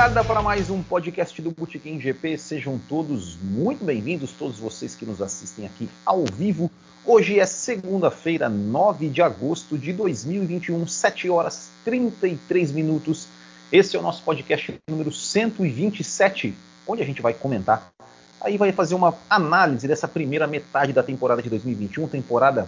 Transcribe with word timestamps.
largada 0.00 0.24
para 0.24 0.40
mais 0.40 0.70
um 0.70 0.82
podcast 0.82 1.42
do 1.42 1.50
Botequim 1.50 2.00
GP. 2.00 2.38
Sejam 2.38 2.80
todos 2.88 3.36
muito 3.36 3.84
bem-vindos, 3.84 4.32
todos 4.32 4.58
vocês 4.58 4.94
que 4.94 5.04
nos 5.04 5.20
assistem 5.20 5.66
aqui 5.66 5.90
ao 6.06 6.24
vivo. 6.24 6.70
Hoje 7.04 7.38
é 7.38 7.44
segunda-feira, 7.44 8.48
9 8.48 9.10
de 9.10 9.20
agosto 9.20 9.76
de 9.76 9.92
2021, 9.92 10.86
7 10.86 11.28
horas 11.28 11.68
33 11.84 12.72
minutos. 12.72 13.26
Esse 13.70 13.94
é 13.94 13.98
o 14.00 14.02
nosso 14.02 14.22
podcast 14.22 14.74
número 14.88 15.12
127, 15.12 16.54
onde 16.86 17.02
a 17.02 17.04
gente 17.04 17.20
vai 17.20 17.34
comentar. 17.34 17.92
Aí 18.40 18.56
vai 18.56 18.72
fazer 18.72 18.94
uma 18.94 19.14
análise 19.28 19.86
dessa 19.86 20.08
primeira 20.08 20.46
metade 20.46 20.94
da 20.94 21.02
temporada 21.02 21.42
de 21.42 21.50
2021, 21.50 22.08
temporada 22.08 22.66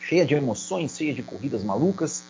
cheia 0.00 0.26
de 0.26 0.34
emoções, 0.34 0.96
cheia 0.96 1.14
de 1.14 1.22
corridas 1.22 1.62
malucas 1.62 2.24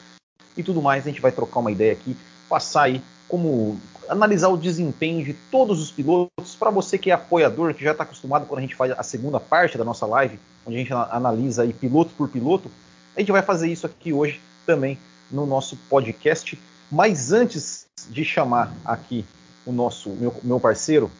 e 0.54 0.62
tudo 0.62 0.82
mais. 0.82 1.06
A 1.06 1.08
gente 1.08 1.22
vai 1.22 1.32
trocar 1.32 1.60
uma 1.60 1.72
ideia 1.72 1.92
aqui, 1.92 2.14
passar 2.50 2.82
aí 2.82 3.00
como 3.28 3.80
analisar 4.08 4.48
o 4.48 4.56
desempenho 4.56 5.24
de 5.24 5.32
todos 5.50 5.80
os 5.80 5.90
pilotos. 5.90 6.54
Para 6.58 6.70
você 6.70 6.98
que 6.98 7.10
é 7.10 7.14
apoiador, 7.14 7.74
que 7.74 7.84
já 7.84 7.92
está 7.92 8.04
acostumado 8.04 8.46
quando 8.46 8.58
a 8.58 8.62
gente 8.62 8.74
faz 8.74 8.92
a 8.92 9.02
segunda 9.02 9.38
parte 9.40 9.78
da 9.78 9.84
nossa 9.84 10.06
live, 10.06 10.38
onde 10.66 10.76
a 10.76 10.78
gente 10.80 10.92
analisa 10.92 11.62
aí 11.62 11.72
piloto 11.72 12.10
por 12.16 12.28
piloto, 12.28 12.70
a 13.16 13.20
gente 13.20 13.32
vai 13.32 13.42
fazer 13.42 13.70
isso 13.70 13.86
aqui 13.86 14.12
hoje 14.12 14.40
também 14.64 14.98
no 15.30 15.46
nosso 15.46 15.76
podcast. 15.88 16.58
Mas 16.90 17.32
antes 17.32 17.86
de 18.08 18.24
chamar 18.24 18.72
aqui 18.84 19.24
o 19.64 19.72
nosso 19.72 20.10
meu, 20.10 20.34
meu 20.42 20.60
parceiro, 20.60 21.10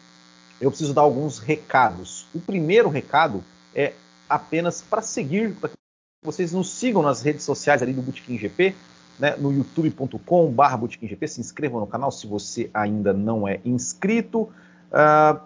eu 0.61 0.69
preciso 0.69 0.93
dar 0.93 1.01
alguns 1.01 1.39
recados. 1.39 2.25
O 2.33 2.39
primeiro 2.39 2.89
recado 2.89 3.43
é 3.75 3.93
apenas 4.29 4.81
para 4.81 5.01
seguir, 5.01 5.53
para 5.55 5.69
que 5.69 5.75
vocês 6.23 6.51
nos 6.51 6.71
sigam 6.71 7.01
nas 7.01 7.21
redes 7.21 7.43
sociais 7.43 7.81
ali 7.81 7.93
do 7.93 8.01
Bootkin 8.01 8.37
GP 8.37 8.75
né, 9.19 9.35
no 9.37 9.51
botequimgp. 10.77 11.27
Se 11.27 11.41
inscrevam 11.41 11.79
no 11.79 11.87
canal 11.87 12.11
se 12.11 12.27
você 12.27 12.69
ainda 12.73 13.13
não 13.13 13.47
é 13.47 13.59
inscrito. 13.65 14.49
Uh, 14.91 15.39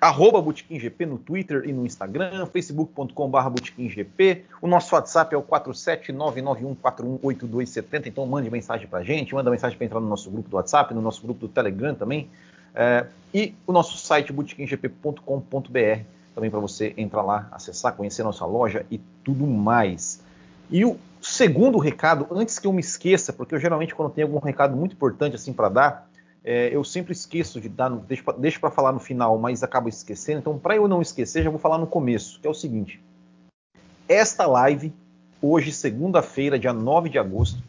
arroba 0.00 0.42
GP 0.52 1.06
no 1.06 1.16
Twitter 1.16 1.62
e 1.64 1.72
no 1.72 1.86
Instagram, 1.86 2.46
botequimgp. 2.46 4.44
O 4.60 4.66
nosso 4.66 4.92
WhatsApp 4.94 5.34
é 5.34 5.38
o 5.38 5.42
47991418270, 5.42 8.06
então 8.06 8.26
mande 8.26 8.50
mensagem 8.50 8.86
pra 8.86 9.02
gente, 9.02 9.34
manda 9.34 9.50
mensagem 9.50 9.78
para 9.78 9.86
entrar 9.86 10.00
no 10.00 10.08
nosso 10.08 10.30
grupo 10.30 10.50
do 10.50 10.56
WhatsApp, 10.56 10.92
no 10.92 11.00
nosso 11.00 11.22
grupo 11.22 11.40
do 11.40 11.48
Telegram 11.48 11.94
também. 11.94 12.28
Uh, 12.74 13.06
e 13.32 13.54
o 13.66 13.72
nosso 13.72 13.96
site 13.96 14.30
botequimgp.com.br 14.32 16.04
também 16.34 16.50
para 16.50 16.60
você 16.60 16.92
entrar 16.96 17.22
lá, 17.22 17.48
acessar, 17.52 17.94
conhecer 17.94 18.24
nossa 18.24 18.44
loja 18.44 18.84
e 18.90 18.98
tudo 19.22 19.46
mais. 19.46 20.20
E 20.68 20.84
o 20.84 20.98
segundo 21.24 21.78
recado, 21.78 22.26
antes 22.30 22.58
que 22.58 22.66
eu 22.66 22.72
me 22.72 22.80
esqueça, 22.80 23.32
porque 23.32 23.54
eu 23.54 23.58
geralmente 23.58 23.94
quando 23.94 24.12
tenho 24.12 24.26
algum 24.26 24.38
recado 24.38 24.76
muito 24.76 24.92
importante 24.92 25.34
assim 25.36 25.52
para 25.52 25.68
dar, 25.68 26.10
é, 26.44 26.68
eu 26.70 26.84
sempre 26.84 27.12
esqueço 27.12 27.58
de 27.60 27.68
dar, 27.70 27.90
deixo 28.38 28.60
para 28.60 28.70
falar 28.70 28.92
no 28.92 29.00
final, 29.00 29.38
mas 29.38 29.62
acabo 29.62 29.88
esquecendo. 29.88 30.40
Então, 30.40 30.58
para 30.58 30.76
eu 30.76 30.86
não 30.86 31.00
esquecer, 31.00 31.42
já 31.42 31.48
vou 31.48 31.58
falar 31.58 31.78
no 31.78 31.86
começo, 31.86 32.38
que 32.38 32.46
é 32.46 32.50
o 32.50 32.54
seguinte: 32.54 33.02
esta 34.06 34.46
live, 34.46 34.92
hoje, 35.40 35.72
segunda-feira, 35.72 36.58
dia 36.58 36.74
9 36.74 37.08
de 37.08 37.18
agosto, 37.18 37.62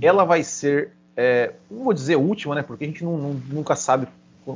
ela 0.00 0.24
vai 0.24 0.44
ser, 0.44 0.92
é, 1.16 1.52
não 1.68 1.82
vou 1.82 1.92
dizer 1.92 2.14
última, 2.14 2.54
né? 2.54 2.62
Porque 2.62 2.84
a 2.84 2.86
gente 2.86 3.04
não, 3.04 3.18
não, 3.18 3.32
nunca 3.32 3.74
sabe 3.74 4.06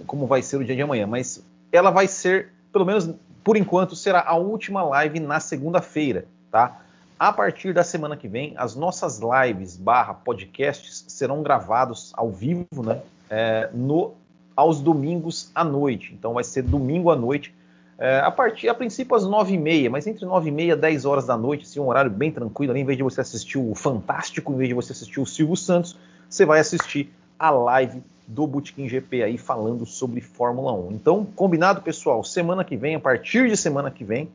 como 0.06 0.26
vai 0.26 0.42
ser 0.42 0.56
o 0.56 0.64
dia 0.64 0.76
de 0.76 0.82
amanhã, 0.82 1.06
mas 1.06 1.44
ela 1.72 1.90
vai 1.90 2.06
ser, 2.06 2.52
pelo 2.72 2.84
menos 2.84 3.10
por 3.42 3.56
enquanto, 3.56 3.94
será 3.94 4.24
a 4.26 4.36
última 4.36 4.82
live 4.82 5.20
na 5.20 5.38
segunda-feira, 5.38 6.26
tá? 6.50 6.82
A 7.18 7.32
partir 7.32 7.72
da 7.72 7.82
semana 7.82 8.16
que 8.16 8.28
vem, 8.28 8.52
as 8.56 8.76
nossas 8.76 9.20
lives 9.20 9.76
barra 9.76 10.12
podcasts 10.12 11.04
serão 11.08 11.42
gravados 11.42 12.12
ao 12.14 12.30
vivo, 12.30 12.82
né? 12.84 13.00
É, 13.30 13.70
no, 13.72 14.12
aos 14.54 14.80
domingos 14.80 15.50
à 15.54 15.64
noite. 15.64 16.12
Então 16.12 16.34
vai 16.34 16.44
ser 16.44 16.62
domingo 16.62 17.10
à 17.10 17.16
noite, 17.16 17.54
é, 17.98 18.20
a 18.20 18.30
partir, 18.30 18.68
a 18.68 18.74
princípio, 18.74 19.16
às 19.16 19.24
nove 19.24 19.54
e 19.54 19.58
meia, 19.58 19.88
mas 19.88 20.06
entre 20.06 20.26
nove 20.26 20.48
e 20.48 20.52
meia 20.52 20.74
e 20.74 20.76
dez 20.76 21.06
horas 21.06 21.26
da 21.26 21.36
noite, 21.36 21.64
assim, 21.64 21.80
um 21.80 21.88
horário 21.88 22.10
bem 22.10 22.30
tranquilo, 22.30 22.72
ali, 22.72 22.80
em 22.80 22.84
vez 22.84 22.98
de 22.98 23.02
você 23.02 23.22
assistir 23.22 23.56
o 23.56 23.74
Fantástico, 23.74 24.52
em 24.52 24.56
vez 24.56 24.68
de 24.68 24.74
você 24.74 24.92
assistir 24.92 25.18
o 25.18 25.26
Silvio 25.26 25.56
Santos, 25.56 25.98
você 26.28 26.44
vai 26.44 26.60
assistir 26.60 27.10
a 27.38 27.50
live 27.50 28.02
do 28.26 28.46
Bootkin 28.46 28.88
GP 28.88 29.22
aí 29.22 29.38
falando 29.38 29.86
sobre 29.86 30.20
Fórmula 30.20 30.72
1. 30.72 30.92
Então, 30.92 31.24
combinado, 31.24 31.80
pessoal? 31.80 32.22
Semana 32.22 32.64
que 32.64 32.76
vem, 32.76 32.94
a 32.96 33.00
partir 33.00 33.48
de 33.48 33.56
semana 33.56 33.90
que 33.90 34.04
vem, 34.04 34.28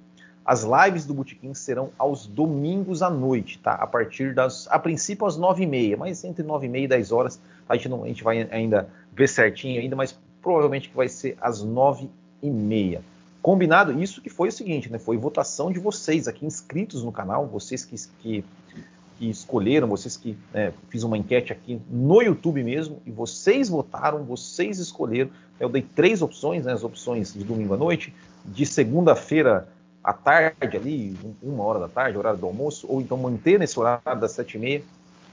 as 0.45 0.63
lives 0.63 1.05
do 1.05 1.13
Botequim 1.13 1.53
serão 1.53 1.91
aos 1.97 2.25
domingos 2.25 3.01
à 3.01 3.09
noite, 3.09 3.59
tá? 3.59 3.73
A 3.73 3.85
partir 3.85 4.33
das, 4.33 4.67
a 4.69 4.79
princípio 4.79 5.25
às 5.25 5.37
nove 5.37 5.63
e 5.63 5.67
meia, 5.67 5.95
mas 5.95 6.23
entre 6.23 6.43
nove 6.43 6.65
e 6.65 6.69
meia 6.69 6.85
e 6.85 6.87
dez 6.87 7.11
horas, 7.11 7.39
a 7.69 7.75
gente, 7.75 7.89
não, 7.89 8.03
a 8.03 8.07
gente 8.07 8.23
vai 8.23 8.47
ainda 8.51 8.89
ver 9.13 9.29
certinho 9.29 9.79
ainda, 9.79 9.95
mas 9.95 10.17
provavelmente 10.41 10.89
que 10.89 10.95
vai 10.95 11.07
ser 11.07 11.37
às 11.39 11.61
nove 11.61 12.09
e 12.41 12.49
meia. 12.49 13.01
Combinado? 13.41 14.01
Isso 14.01 14.21
que 14.21 14.29
foi 14.29 14.49
o 14.49 14.51
seguinte, 14.51 14.91
né? 14.91 14.99
Foi 14.99 15.17
votação 15.17 15.71
de 15.71 15.79
vocês 15.79 16.27
aqui 16.27 16.45
inscritos 16.45 17.03
no 17.03 17.11
canal, 17.11 17.47
vocês 17.47 17.85
que, 17.85 17.95
que, 18.19 18.45
que 19.17 19.29
escolheram, 19.29 19.87
vocês 19.87 20.17
que 20.17 20.37
né, 20.53 20.73
fiz 20.89 21.03
uma 21.03 21.17
enquete 21.17 21.51
aqui 21.51 21.79
no 21.89 22.21
YouTube 22.21 22.63
mesmo 22.63 23.01
e 23.05 23.11
vocês 23.11 23.69
votaram, 23.69 24.23
vocês 24.23 24.79
escolheram. 24.79 25.29
Eu 25.59 25.69
dei 25.69 25.81
três 25.81 26.21
opções, 26.21 26.65
né? 26.65 26.73
As 26.73 26.83
opções 26.83 27.33
de 27.33 27.43
domingo 27.43 27.73
à 27.75 27.77
noite, 27.77 28.13
de 28.45 28.65
segunda-feira 28.65 29.67
à 30.03 30.13
tarde 30.13 30.77
ali, 30.77 31.17
uma 31.41 31.63
hora 31.63 31.79
da 31.79 31.87
tarde, 31.87 32.17
horário 32.17 32.39
do 32.39 32.45
almoço, 32.45 32.87
ou 32.89 33.01
então 33.01 33.17
manter 33.17 33.59
nesse 33.59 33.79
horário 33.79 34.19
das 34.19 34.31
sete 34.31 34.57
e 34.57 34.59
meia, 34.59 34.83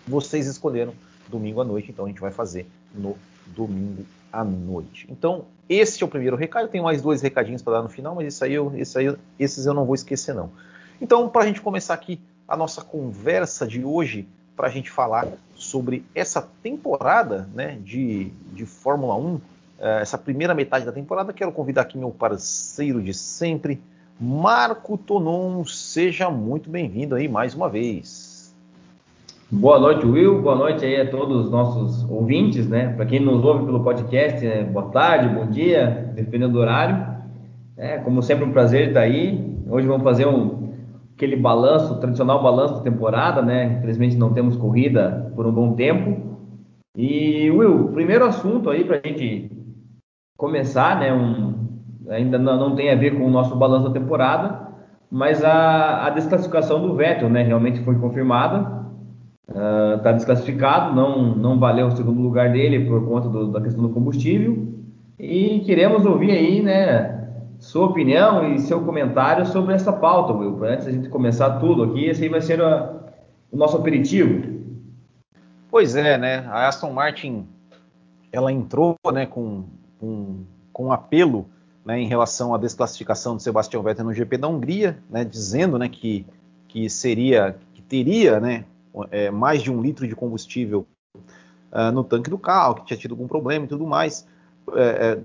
vocês 0.06 0.46
escolheram 0.46 0.92
domingo 1.28 1.60
à 1.60 1.64
noite, 1.64 1.90
então 1.90 2.04
a 2.04 2.08
gente 2.08 2.20
vai 2.20 2.30
fazer 2.30 2.66
no 2.94 3.16
domingo 3.46 4.04
à 4.32 4.44
noite. 4.44 5.06
Então, 5.10 5.44
esse 5.68 6.02
é 6.02 6.06
o 6.06 6.08
primeiro 6.08 6.36
recado. 6.36 6.68
Tenho 6.68 6.84
mais 6.84 7.02
dois 7.02 7.20
recadinhos 7.20 7.62
para 7.62 7.74
dar 7.74 7.82
no 7.82 7.88
final, 7.88 8.14
mas 8.14 8.34
isso 8.34 8.44
aí 8.44 8.54
eu, 8.54 8.72
isso 8.76 8.98
aí, 8.98 9.14
esses 9.38 9.66
eu 9.66 9.74
não 9.74 9.84
vou 9.84 9.94
esquecer, 9.94 10.34
não. 10.34 10.50
Então, 11.00 11.28
para 11.28 11.42
a 11.42 11.46
gente 11.46 11.60
começar 11.60 11.94
aqui 11.94 12.20
a 12.46 12.56
nossa 12.56 12.82
conversa 12.82 13.66
de 13.66 13.84
hoje, 13.84 14.26
para 14.56 14.66
a 14.66 14.70
gente 14.70 14.90
falar 14.90 15.28
sobre 15.54 16.04
essa 16.14 16.42
temporada 16.62 17.48
né, 17.54 17.78
de, 17.82 18.30
de 18.52 18.66
Fórmula 18.66 19.14
1, 19.14 19.40
eh, 19.78 19.98
essa 20.00 20.18
primeira 20.18 20.54
metade 20.54 20.84
da 20.84 20.90
temporada, 20.90 21.32
quero 21.32 21.52
convidar 21.52 21.82
aqui 21.82 21.96
meu 21.96 22.10
parceiro 22.10 23.00
de 23.00 23.14
sempre, 23.14 23.80
Marco 24.20 24.98
Tonon, 24.98 25.64
seja 25.64 26.28
muito 26.28 26.68
bem-vindo 26.68 27.14
aí 27.14 27.28
mais 27.28 27.54
uma 27.54 27.68
vez. 27.68 28.52
Boa 29.48 29.78
noite, 29.78 30.04
Will. 30.04 30.42
Boa 30.42 30.56
noite 30.56 30.84
aí 30.84 31.00
a 31.00 31.08
todos 31.08 31.44
os 31.44 31.50
nossos 31.52 32.02
ouvintes, 32.10 32.68
né? 32.68 32.92
Para 32.94 33.06
quem 33.06 33.20
nos 33.20 33.44
ouve 33.44 33.64
pelo 33.64 33.84
podcast, 33.84 34.44
né? 34.44 34.64
boa 34.64 34.86
tarde, 34.86 35.32
bom 35.32 35.46
dia, 35.46 36.10
dependendo 36.16 36.54
do 36.54 36.58
horário. 36.58 37.16
É, 37.76 37.98
como 37.98 38.20
sempre, 38.20 38.44
um 38.44 38.50
prazer 38.50 38.88
estar 38.88 39.02
aí. 39.02 39.56
Hoje 39.70 39.86
vamos 39.86 40.02
fazer 40.02 40.26
um, 40.26 40.72
aquele 41.14 41.36
balanço, 41.36 42.00
tradicional 42.00 42.42
balanço 42.42 42.74
da 42.74 42.80
temporada, 42.80 43.40
né? 43.40 43.76
Infelizmente 43.78 44.16
não 44.16 44.32
temos 44.32 44.56
corrida 44.56 45.30
por 45.36 45.46
um 45.46 45.52
bom 45.52 45.74
tempo. 45.74 46.36
E, 46.96 47.48
Will, 47.52 47.92
primeiro 47.92 48.24
assunto 48.24 48.68
aí 48.68 48.82
para 48.82 48.96
a 48.96 49.08
gente 49.08 49.48
começar, 50.36 50.98
né? 50.98 51.12
Um, 51.12 51.57
ainda 52.10 52.38
não, 52.38 52.56
não 52.56 52.74
tem 52.74 52.90
a 52.90 52.96
ver 52.96 53.16
com 53.16 53.24
o 53.24 53.30
nosso 53.30 53.54
balanço 53.54 53.88
da 53.88 53.98
temporada, 53.98 54.68
mas 55.10 55.42
a, 55.42 56.06
a 56.06 56.10
desclassificação 56.10 56.80
do 56.80 56.94
Vettel, 56.94 57.30
né, 57.30 57.42
realmente 57.42 57.80
foi 57.80 57.98
confirmada, 57.98 58.78
está 59.46 60.10
uh, 60.10 60.14
desclassificado, 60.14 60.94
não, 60.94 61.34
não 61.34 61.58
valeu 61.58 61.86
o 61.86 61.96
segundo 61.96 62.20
lugar 62.20 62.52
dele 62.52 62.84
por 62.86 63.06
conta 63.06 63.28
do, 63.28 63.50
da 63.50 63.60
questão 63.60 63.82
do 63.82 63.90
combustível, 63.90 64.68
e 65.18 65.60
queremos 65.60 66.04
ouvir 66.04 66.32
aí, 66.32 66.62
né, 66.62 67.16
sua 67.58 67.86
opinião 67.86 68.52
e 68.52 68.58
seu 68.58 68.82
comentário 68.82 69.46
sobre 69.46 69.74
essa 69.74 69.92
pauta, 69.92 70.32
Will, 70.32 70.62
antes 70.64 70.86
da 70.86 70.92
gente 70.92 71.08
começar 71.08 71.58
tudo 71.58 71.84
aqui, 71.84 72.04
esse 72.04 72.22
aí 72.22 72.28
vai 72.28 72.40
ser 72.40 72.60
a, 72.60 72.92
o 73.50 73.56
nosso 73.56 73.76
aperitivo. 73.76 74.58
Pois 75.70 75.96
é, 75.96 76.16
né, 76.18 76.46
a 76.50 76.68
Aston 76.68 76.92
Martin, 76.92 77.46
ela 78.30 78.52
entrou, 78.52 78.94
né, 79.12 79.26
com, 79.26 79.64
com, 79.98 80.44
com 80.72 80.86
um 80.86 80.92
apelo 80.92 81.46
né, 81.88 81.98
em 81.98 82.06
relação 82.06 82.54
à 82.54 82.58
desclassificação 82.58 83.34
de 83.34 83.42
Sebastião 83.42 83.82
Vettel 83.82 84.04
no 84.04 84.12
GP 84.12 84.36
da 84.36 84.46
Hungria, 84.46 84.98
né, 85.08 85.24
dizendo 85.24 85.78
né, 85.78 85.88
que, 85.88 86.26
que 86.68 86.90
seria, 86.90 87.56
que 87.72 87.80
teria 87.80 88.38
né, 88.38 88.66
é, 89.10 89.30
mais 89.30 89.62
de 89.62 89.72
um 89.72 89.80
litro 89.80 90.06
de 90.06 90.14
combustível 90.14 90.86
uh, 91.72 91.90
no 91.90 92.04
tanque 92.04 92.28
do 92.28 92.36
carro, 92.36 92.74
que 92.74 92.84
tinha 92.84 92.98
tido 92.98 93.12
algum 93.12 93.26
problema 93.26 93.64
e 93.64 93.68
tudo 93.68 93.86
mais, 93.86 94.26
é, 94.74 94.82
é, 94.82 95.18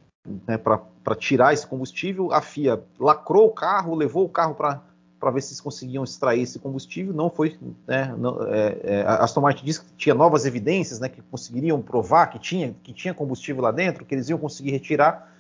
né, 0.48 0.58
para 0.58 1.16
tirar 1.18 1.54
esse 1.54 1.68
combustível. 1.68 2.32
A 2.32 2.40
FIA 2.40 2.82
lacrou 2.98 3.48
o 3.48 3.52
carro, 3.52 3.94
levou 3.94 4.24
o 4.24 4.30
carro 4.30 4.56
para 4.56 4.82
para 5.20 5.32
ver 5.32 5.42
se 5.42 5.54
eles 5.54 5.62
conseguiam 5.62 6.04
extrair 6.04 6.42
esse 6.42 6.60
combustível. 6.60 7.14
Não 7.14 7.30
foi. 7.30 7.58
Né, 7.88 8.14
não, 8.18 8.44
é, 8.44 8.78
é, 8.84 9.02
a 9.04 9.24
Aston 9.24 9.40
Martin 9.40 9.64
disse 9.66 9.80
que 9.80 9.94
tinha 9.96 10.14
novas 10.14 10.46
evidências, 10.46 11.00
né, 11.00 11.08
que 11.08 11.22
conseguiriam 11.22 11.82
provar 11.82 12.28
que 12.28 12.38
tinha, 12.38 12.76
que 12.84 12.92
tinha 12.92 13.14
combustível 13.14 13.62
lá 13.62 13.72
dentro, 13.72 14.04
que 14.04 14.14
eles 14.14 14.28
iam 14.28 14.38
conseguir 14.38 14.72
retirar 14.72 15.33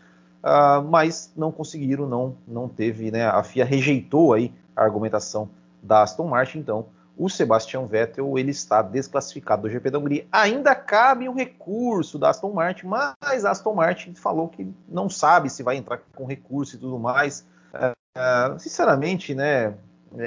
uh, 0.43 0.83
mas 0.83 1.31
não 1.35 1.51
conseguiram, 1.51 2.07
não, 2.07 2.35
não 2.47 2.67
teve, 2.67 3.09
né? 3.11 3.25
A 3.25 3.43
FIA 3.43 3.65
rejeitou 3.65 4.33
aí 4.33 4.53
a 4.75 4.83
argumentação 4.83 5.49
da 5.81 6.03
Aston 6.03 6.27
Martin, 6.27 6.59
então 6.59 6.85
o 7.17 7.29
Sebastian 7.29 7.85
Vettel 7.85 8.37
ele 8.37 8.51
está 8.51 8.81
desclassificado 8.81 9.63
do 9.63 9.69
GP 9.69 9.91
da 9.91 9.99
Hungria. 9.99 10.25
Ainda 10.31 10.73
cabe 10.73 11.29
um 11.29 11.35
recurso 11.35 12.17
da 12.17 12.29
Aston 12.29 12.51
Martin, 12.51 12.87
mas 12.87 13.45
a 13.45 13.51
Aston 13.51 13.73
Martin 13.73 14.13
falou 14.15 14.49
que 14.49 14.67
não 14.87 15.09
sabe 15.09 15.49
se 15.49 15.61
vai 15.61 15.77
entrar 15.77 15.99
com 16.15 16.25
recurso 16.25 16.75
e 16.75 16.79
tudo 16.79 16.97
mais. 16.97 17.45
Uh, 17.73 18.59
sinceramente, 18.59 19.33
né, 19.33 19.75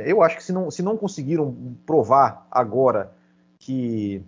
eu 0.05 0.23
acho 0.23 0.37
que 0.37 0.45
se 0.45 0.53
não, 0.53 0.71
se 0.71 0.83
não 0.83 0.97
conseguiram 0.97 1.55
provar 1.85 2.47
agora 2.51 3.13
que, 3.59 4.23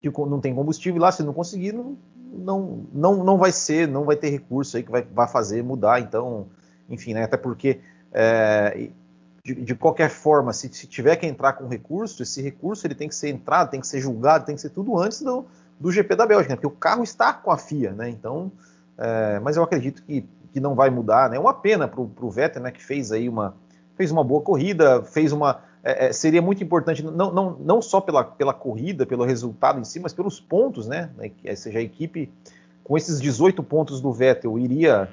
que 0.00 0.10
não 0.10 0.40
tem 0.40 0.54
combustível 0.54 1.00
lá, 1.00 1.10
se 1.10 1.22
não 1.22 1.32
conseguiram, 1.32 1.96
não, 2.32 2.86
não, 2.92 3.24
não 3.24 3.38
vai 3.38 3.52
ser, 3.52 3.86
não 3.88 4.04
vai 4.04 4.16
ter 4.16 4.30
recurso 4.30 4.76
aí 4.76 4.82
que 4.82 4.90
vai, 4.90 5.02
vai 5.02 5.28
fazer 5.28 5.62
mudar. 5.62 6.00
Então, 6.00 6.46
enfim, 6.88 7.14
né, 7.14 7.24
até 7.24 7.36
porque 7.36 7.80
é, 8.12 8.90
de, 9.44 9.54
de, 9.54 9.74
qualquer 9.74 10.10
forma, 10.10 10.52
se, 10.52 10.68
se, 10.72 10.86
tiver 10.86 11.16
que 11.16 11.26
entrar 11.26 11.52
com 11.54 11.68
recurso, 11.68 12.22
esse 12.22 12.42
recurso 12.42 12.86
ele 12.86 12.94
tem 12.94 13.08
que 13.08 13.14
ser 13.14 13.28
entrado, 13.28 13.70
tem 13.70 13.80
que 13.80 13.86
ser 13.86 14.00
julgado, 14.00 14.44
tem 14.44 14.54
que 14.54 14.60
ser 14.60 14.70
tudo 14.70 14.98
antes 14.98 15.22
do, 15.22 15.46
do 15.78 15.92
GP 15.92 16.16
da 16.16 16.26
Bélgica, 16.26 16.50
né? 16.50 16.56
porque 16.56 16.66
o 16.66 16.78
carro 16.78 17.04
está 17.04 17.32
com 17.32 17.50
a 17.50 17.58
FIA, 17.58 17.92
né? 17.92 18.08
Então, 18.08 18.50
é, 18.98 19.38
mas 19.40 19.56
eu 19.56 19.62
acredito 19.62 20.02
que, 20.02 20.26
que 20.52 20.60
não 20.60 20.74
vai 20.74 20.90
mudar, 20.90 21.30
né? 21.30 21.36
É 21.36 21.40
uma 21.40 21.54
pena 21.54 21.86
para 21.86 22.00
o 22.00 22.30
Vettel, 22.30 22.62
né? 22.62 22.70
Que 22.70 22.82
fez 22.82 23.12
aí 23.12 23.28
uma 23.28 23.54
fez 23.96 24.10
uma 24.10 24.22
boa 24.22 24.42
corrida, 24.42 25.02
fez 25.02 25.32
uma 25.32 25.62
é, 25.86 26.06
é, 26.06 26.12
seria 26.12 26.42
muito 26.42 26.64
importante 26.64 27.00
não, 27.00 27.32
não, 27.32 27.56
não 27.60 27.80
só 27.80 28.00
pela, 28.00 28.24
pela 28.24 28.52
corrida, 28.52 29.06
pelo 29.06 29.24
resultado 29.24 29.78
em 29.78 29.84
si, 29.84 30.00
mas 30.00 30.12
pelos 30.12 30.40
pontos, 30.40 30.88
né? 30.88 31.10
né 31.16 31.30
ou 31.48 31.56
seja, 31.56 31.78
a 31.78 31.82
equipe 31.82 32.28
com 32.82 32.96
esses 32.96 33.20
18 33.20 33.62
pontos 33.62 34.00
do 34.00 34.12
Vettel 34.12 34.58
iria 34.58 35.08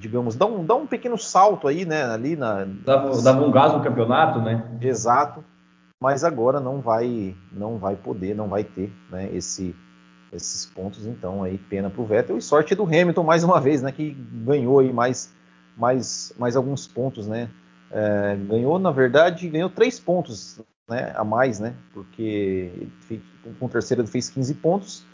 digamos, 0.00 0.36
dá 0.36 0.46
um, 0.46 0.64
dá 0.64 0.74
um 0.74 0.86
pequeno 0.86 1.18
salto 1.18 1.68
aí, 1.68 1.84
né, 1.84 2.04
ali 2.04 2.36
na... 2.36 2.64
Dava, 2.64 3.20
dava 3.20 3.44
um 3.44 3.50
gás 3.50 3.72
no 3.72 3.82
campeonato, 3.82 4.40
né? 4.40 4.64
Exato, 4.80 5.44
mas 6.00 6.24
agora 6.24 6.58
não 6.58 6.80
vai, 6.80 7.36
não 7.52 7.76
vai 7.76 7.94
poder, 7.94 8.34
não 8.34 8.48
vai 8.48 8.64
ter, 8.64 8.90
né, 9.10 9.28
esse, 9.32 9.76
esses 10.32 10.64
pontos, 10.64 11.06
então 11.06 11.42
aí 11.42 11.58
pena 11.58 11.90
para 11.90 12.00
o 12.00 12.06
Vettel 12.06 12.38
e 12.38 12.42
sorte 12.42 12.74
do 12.74 12.84
Hamilton 12.84 13.22
mais 13.22 13.44
uma 13.44 13.60
vez, 13.60 13.82
né, 13.82 13.92
que 13.92 14.12
ganhou 14.12 14.78
aí 14.78 14.92
mais, 14.92 15.34
mais, 15.76 16.32
mais 16.38 16.56
alguns 16.56 16.86
pontos, 16.86 17.26
né, 17.26 17.50
é, 17.94 18.36
ganhou 18.36 18.78
na 18.78 18.90
verdade, 18.90 19.48
ganhou 19.48 19.70
três 19.70 19.98
pontos, 20.00 20.60
né, 20.88 21.12
a 21.14 21.24
mais, 21.24 21.60
né, 21.60 21.74
porque 21.92 22.88
com 23.58 23.66
o 23.66 23.68
terceiro 23.68 24.02
ele 24.02 24.10
fez 24.10 24.28
15 24.28 24.54
pontos, 24.54 25.06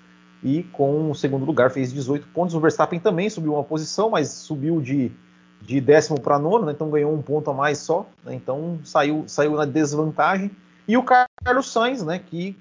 e 0.43 0.63
com 0.63 1.11
o 1.11 1.15
segundo 1.15 1.45
lugar 1.45 1.71
fez 1.71 1.93
18 1.93 2.29
pontos. 2.29 2.55
O 2.55 2.61
Verstappen 2.61 2.99
também 2.99 3.29
subiu 3.29 3.55
uma 3.55 3.65
posição, 3.65 4.11
mas 4.11 4.31
subiu 4.31 4.81
de, 4.81 5.13
de 5.61 5.81
décimo 5.81 6.21
para 6.21 6.39
nono, 6.39 6.67
né? 6.67 6.73
então 6.73 6.91
ganhou 6.91 7.13
um 7.13 7.23
ponto 7.23 7.51
a 7.51 7.55
mais 7.55 7.79
só, 7.79 8.07
né? 8.25 8.35
então 8.35 8.79
saiu, 8.83 9.25
saiu 9.27 9.53
na 9.53 9.65
desvantagem. 9.65 10.51
E 10.89 10.97
o 10.97 11.05
Carlos 11.05 11.71
Sainz, 11.71 12.03
né, 12.03 12.19
que 12.19 12.57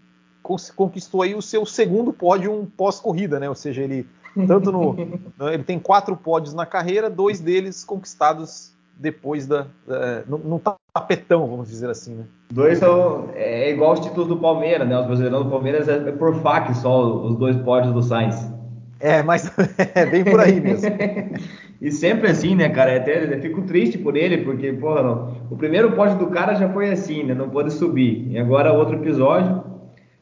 conquistou 0.75 1.21
aí 1.21 1.35
o 1.35 1.41
seu 1.41 1.65
segundo 1.65 2.11
pódio 2.11 2.69
pós-corrida, 2.75 3.39
né? 3.39 3.47
ou 3.47 3.55
seja, 3.55 3.81
ele 3.81 4.07
tanto 4.47 4.71
no, 4.71 4.95
ele 5.51 5.63
tem 5.63 5.79
quatro 5.79 6.15
pódios 6.15 6.53
na 6.53 6.65
carreira, 6.65 7.09
dois 7.09 7.39
deles 7.39 7.83
conquistados 7.83 8.73
depois 8.99 9.47
da. 9.47 9.65
É, 9.87 10.23
no, 10.27 10.37
no, 10.37 10.61
tapetão, 10.93 11.47
vamos 11.47 11.69
dizer 11.69 11.89
assim, 11.89 12.15
né? 12.15 12.25
Dois 12.51 12.79
são. 12.79 13.29
É 13.33 13.71
igual 13.71 13.93
os 13.93 14.01
títulos 14.01 14.27
do 14.27 14.37
Palmeiras, 14.37 14.87
né? 14.87 14.99
Os 14.99 15.07
brasileiros 15.07 15.43
do 15.45 15.49
Palmeiras 15.49 15.87
é 15.87 16.11
por 16.11 16.35
fac 16.41 16.75
só 16.75 17.25
os 17.25 17.37
dois 17.37 17.55
pódios 17.57 17.93
do 17.93 18.03
Sainz. 18.03 18.51
É, 18.99 19.23
mas 19.23 19.49
é 19.95 20.05
bem 20.05 20.25
por 20.25 20.41
aí 20.41 20.59
mesmo. 20.59 20.89
e 21.81 21.91
sempre 21.91 22.29
assim, 22.29 22.53
né, 22.55 22.67
cara? 22.67 22.97
Até 22.97 23.33
eu 23.33 23.41
fico 23.41 23.61
triste 23.61 23.97
por 23.97 24.17
ele, 24.17 24.39
porque, 24.39 24.73
porra, 24.73 25.01
não. 25.01 25.37
o 25.49 25.55
primeiro 25.55 25.93
pódio 25.93 26.17
do 26.17 26.27
cara 26.27 26.53
já 26.55 26.67
foi 26.67 26.91
assim, 26.91 27.23
né? 27.23 27.33
Não 27.33 27.49
pôde 27.49 27.71
subir. 27.71 28.27
E 28.29 28.37
agora 28.37 28.73
outro 28.73 28.95
episódio. 28.95 29.63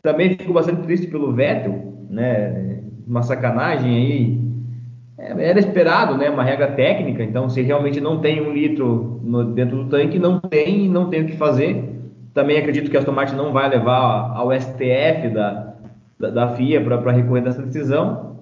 Também 0.03 0.37
fico 0.37 0.53
bastante 0.53 0.83
triste 0.83 1.07
pelo 1.07 1.33
Vettel, 1.33 2.05
né? 2.09 2.83
Uma 3.05 3.23
sacanagem 3.23 3.89
aí 3.89 4.46
é, 4.46 4.46
era 5.17 5.57
esperado, 5.57 6.15
né, 6.15 6.29
uma 6.29 6.43
regra 6.43 6.71
técnica, 6.73 7.23
então 7.23 7.49
se 7.49 7.61
realmente 7.61 7.99
não 7.99 8.19
tem 8.19 8.39
um 8.39 8.53
litro 8.53 9.19
no, 9.23 9.43
dentro 9.43 9.83
do 9.83 9.89
tanque, 9.89 10.19
não 10.19 10.39
tem 10.39 10.87
não 10.87 11.09
tem 11.09 11.23
o 11.23 11.25
que 11.25 11.35
fazer. 11.35 11.95
Também 12.33 12.59
acredito 12.59 12.91
que 12.91 12.95
a 12.95 12.99
Aston 12.99 13.13
Martin 13.13 13.35
não 13.35 13.51
vai 13.51 13.67
levar 13.67 14.31
ao 14.35 14.51
STF 14.53 15.29
da, 15.33 15.73
da, 16.19 16.29
da 16.29 16.47
FIA 16.49 16.83
para 16.83 17.11
recorrer 17.11 17.41
dessa 17.41 17.63
decisão. 17.63 18.37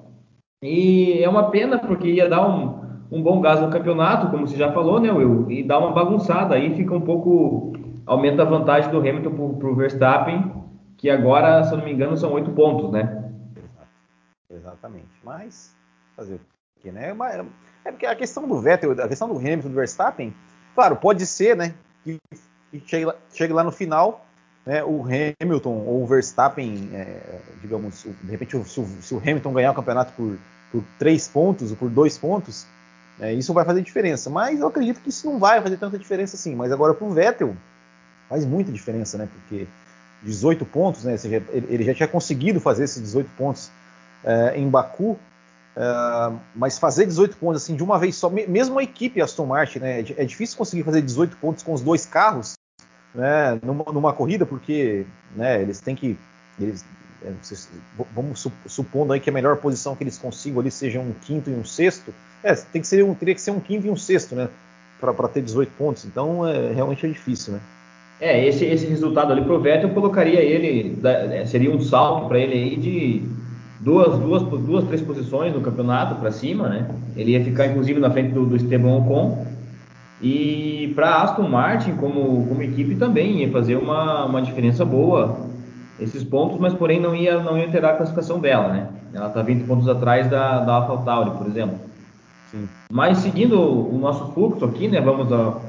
E 0.61 1.23
é 1.23 1.29
uma 1.29 1.49
pena 1.49 1.79
porque 1.79 2.09
ia 2.09 2.27
dar 2.27 2.45
um, 2.45 2.81
um 3.09 3.23
bom 3.23 3.39
gás 3.39 3.61
no 3.61 3.69
campeonato, 3.69 4.29
como 4.29 4.45
você 4.45 4.57
já 4.57 4.73
falou, 4.73 4.99
né, 4.99 5.09
Will? 5.11 5.49
E 5.49 5.63
dá 5.63 5.79
uma 5.79 5.91
bagunçada, 5.91 6.55
aí 6.55 6.75
fica 6.75 6.93
um 6.93 7.01
pouco. 7.01 7.71
aumenta 8.05 8.41
a 8.41 8.45
vantagem 8.45 8.91
do 8.91 8.99
Hamilton 8.99 9.55
para 9.57 9.67
o 9.69 9.75
Verstappen, 9.75 10.51
que 10.97 11.09
agora, 11.09 11.63
se 11.63 11.73
eu 11.73 11.77
não 11.77 11.85
me 11.85 11.93
engano, 11.93 12.17
são 12.17 12.33
oito 12.33 12.51
pontos, 12.51 12.91
né? 12.91 13.31
Exatamente. 14.49 15.21
Mas, 15.23 15.73
fazer 16.17 16.39
né? 16.91 17.15
É 17.83 17.91
porque 17.91 18.05
a 18.05 18.15
questão 18.15 18.47
do 18.47 18.59
Vettel, 18.59 18.91
a 18.91 19.07
questão 19.07 19.27
do 19.27 19.37
Hamilton, 19.37 19.69
do 19.69 19.75
Verstappen, 19.75 20.33
claro, 20.73 20.95
pode 20.95 21.25
ser, 21.25 21.55
né? 21.55 21.73
Que, 22.03 22.19
chegue, 22.87 23.05
lá, 23.05 23.15
chegue, 23.33 23.53
lá, 23.53 23.63
no 23.63 23.71
final, 23.71 24.25
né? 24.65 24.83
O 24.83 25.03
Hamilton 25.03 25.69
ou 25.69 26.03
o 26.03 26.07
Verstappen, 26.07 26.89
é, 26.93 27.39
digamos, 27.61 28.03
de 28.03 28.31
repente, 28.31 28.51
se 28.67 28.79
o, 28.79 28.85
se 29.01 29.13
o, 29.13 29.19
Hamilton 29.19 29.53
ganhar 29.53 29.71
o 29.71 29.75
campeonato 29.75 30.11
por, 30.13 30.37
por 30.71 30.83
três 30.97 31.27
pontos 31.27 31.71
ou 31.71 31.77
por 31.77 31.89
dois 31.89 32.17
pontos, 32.17 32.65
é, 33.19 33.33
isso 33.33 33.53
vai 33.53 33.63
fazer 33.63 33.81
diferença. 33.81 34.29
Mas 34.29 34.59
eu 34.59 34.67
acredito 34.67 34.99
que 34.99 35.09
isso 35.09 35.29
não 35.29 35.37
vai 35.37 35.61
fazer 35.61 35.77
tanta 35.77 35.97
diferença 35.97 36.35
assim. 36.35 36.55
Mas 36.55 36.71
agora 36.71 36.93
para 36.93 37.05
o 37.05 37.11
Vettel 37.11 37.55
faz 38.27 38.43
muita 38.45 38.71
diferença, 38.71 39.17
né? 39.17 39.29
Porque 39.31 39.67
18 40.23 40.65
pontos, 40.65 41.03
né? 41.03 41.17
Seja, 41.17 41.43
ele, 41.49 41.67
ele, 41.69 41.83
já 41.83 41.93
tinha 41.93 42.07
conseguido 42.07 42.59
fazer 42.59 42.85
esses 42.85 43.01
18 43.01 43.29
pontos 43.37 43.69
é, 44.23 44.57
em 44.57 44.67
Baku 44.67 45.17
Uh, 45.75 46.39
mas 46.55 46.79
fazer 46.79 47.05
18 47.05 47.35
pontos 47.35 47.61
assim 47.61 47.75
de 47.75 47.83
uma 47.83 47.99
vez 47.99 48.15
só, 48.15 48.29
mesmo 48.29 48.79
a 48.79 48.83
equipe 48.83 49.21
Aston 49.21 49.45
Martin, 49.45 49.79
né, 49.79 49.99
é, 49.99 50.05
é 50.17 50.25
difícil 50.25 50.57
conseguir 50.57 50.83
fazer 50.83 51.01
18 51.01 51.35
pontos 51.35 51.63
com 51.63 51.73
os 51.73 51.81
dois 51.81 52.05
carros 52.05 52.55
né, 53.15 53.59
numa, 53.63 53.85
numa 53.91 54.13
corrida, 54.13 54.45
porque 54.45 55.05
né, 55.35 55.61
eles 55.61 55.79
têm 55.79 55.95
que. 55.95 56.17
Eles, 56.59 56.85
é, 57.23 57.31
vamos 58.13 58.47
supondo 58.67 59.13
aí 59.13 59.19
que 59.19 59.29
a 59.29 59.33
melhor 59.33 59.57
posição 59.57 59.95
que 59.95 60.03
eles 60.03 60.17
consigam 60.17 60.59
ali 60.59 60.69
seja 60.69 60.99
um 60.99 61.13
quinto 61.25 61.49
e 61.49 61.53
um 61.53 61.63
sexto. 61.63 62.13
É, 62.43 62.53
tem 62.53 62.81
que 62.81 62.87
ser 62.87 63.03
um, 63.03 63.15
teria 63.15 63.33
que 63.33 63.41
ser 63.41 63.51
um 63.51 63.59
quinto 63.59 63.87
e 63.87 63.89
um 63.89 63.95
sexto, 63.95 64.35
né? 64.35 64.49
Para 64.99 65.27
ter 65.27 65.41
18 65.41 65.71
pontos. 65.77 66.05
Então, 66.05 66.47
é, 66.47 66.73
realmente 66.73 67.05
é 67.05 67.09
difícil, 67.09 67.53
né? 67.53 67.59
É, 68.19 68.45
esse, 68.47 68.63
esse 68.65 68.85
resultado 68.85 69.31
ali 69.31 69.43
pro 69.43 69.59
Vettel 69.59 69.89
colocaria 69.89 70.39
ele, 70.39 70.97
seria 71.47 71.69
um 71.69 71.81
salto 71.81 72.29
para 72.29 72.39
ele 72.39 72.53
aí 72.53 72.75
de 72.77 73.23
duas, 73.85 74.17
duas, 74.17 74.41
duas, 74.41 74.83
três 74.85 74.99
posições 74.99 75.53
no 75.53 75.61
campeonato 75.61 76.15
para 76.15 76.31
cima, 76.31 76.67
né? 76.67 76.89
Ele 77.15 77.31
ia 77.31 77.43
ficar 77.43 77.67
inclusive 77.67 77.99
na 77.99 78.09
frente 78.09 78.33
do, 78.33 78.43
do 78.43 78.55
Esteban 78.55 78.97
Ocon. 78.97 79.45
E 80.19 80.91
para 80.95 81.21
Aston 81.21 81.47
Martin, 81.47 81.91
como, 81.97 82.47
como 82.47 82.63
equipe, 82.63 82.95
também 82.95 83.41
ia 83.41 83.51
fazer 83.51 83.75
uma, 83.75 84.25
uma 84.25 84.41
diferença 84.41 84.83
boa 84.83 85.37
esses 85.99 86.23
pontos, 86.23 86.59
mas 86.59 86.73
porém 86.73 86.99
não 86.99 87.15
ia, 87.15 87.39
não 87.39 87.57
ia 87.57 87.69
ter 87.69 87.85
a 87.85 87.93
classificação 87.93 88.39
dela, 88.39 88.69
né? 88.69 88.87
Ela 89.13 89.27
está 89.27 89.43
20 89.43 89.65
pontos 89.65 89.87
atrás 89.87 90.27
da, 90.29 90.61
da 90.61 90.73
AlphaTauri, 90.73 91.31
por 91.37 91.45
exemplo. 91.47 91.77
Sim. 92.49 92.67
Mas 92.91 93.19
seguindo 93.19 93.61
o 93.61 93.97
nosso 93.99 94.33
fluxo 94.33 94.65
aqui, 94.65 94.87
né? 94.87 94.99
Vamos 94.99 95.31
ao, 95.31 95.61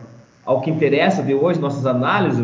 ao 0.44 0.60
que 0.62 0.70
interessa 0.70 1.22
de 1.22 1.34
hoje, 1.34 1.60
nossas 1.60 1.84
análises, 1.84 2.40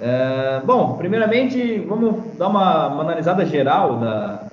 é, 0.00 0.60
bom, 0.64 0.94
primeiramente, 0.94 1.78
vamos 1.88 2.36
dar 2.36 2.48
uma, 2.48 2.88
uma 2.88 3.02
analisada 3.02 3.46
geral, 3.46 3.98
da, 3.98 4.45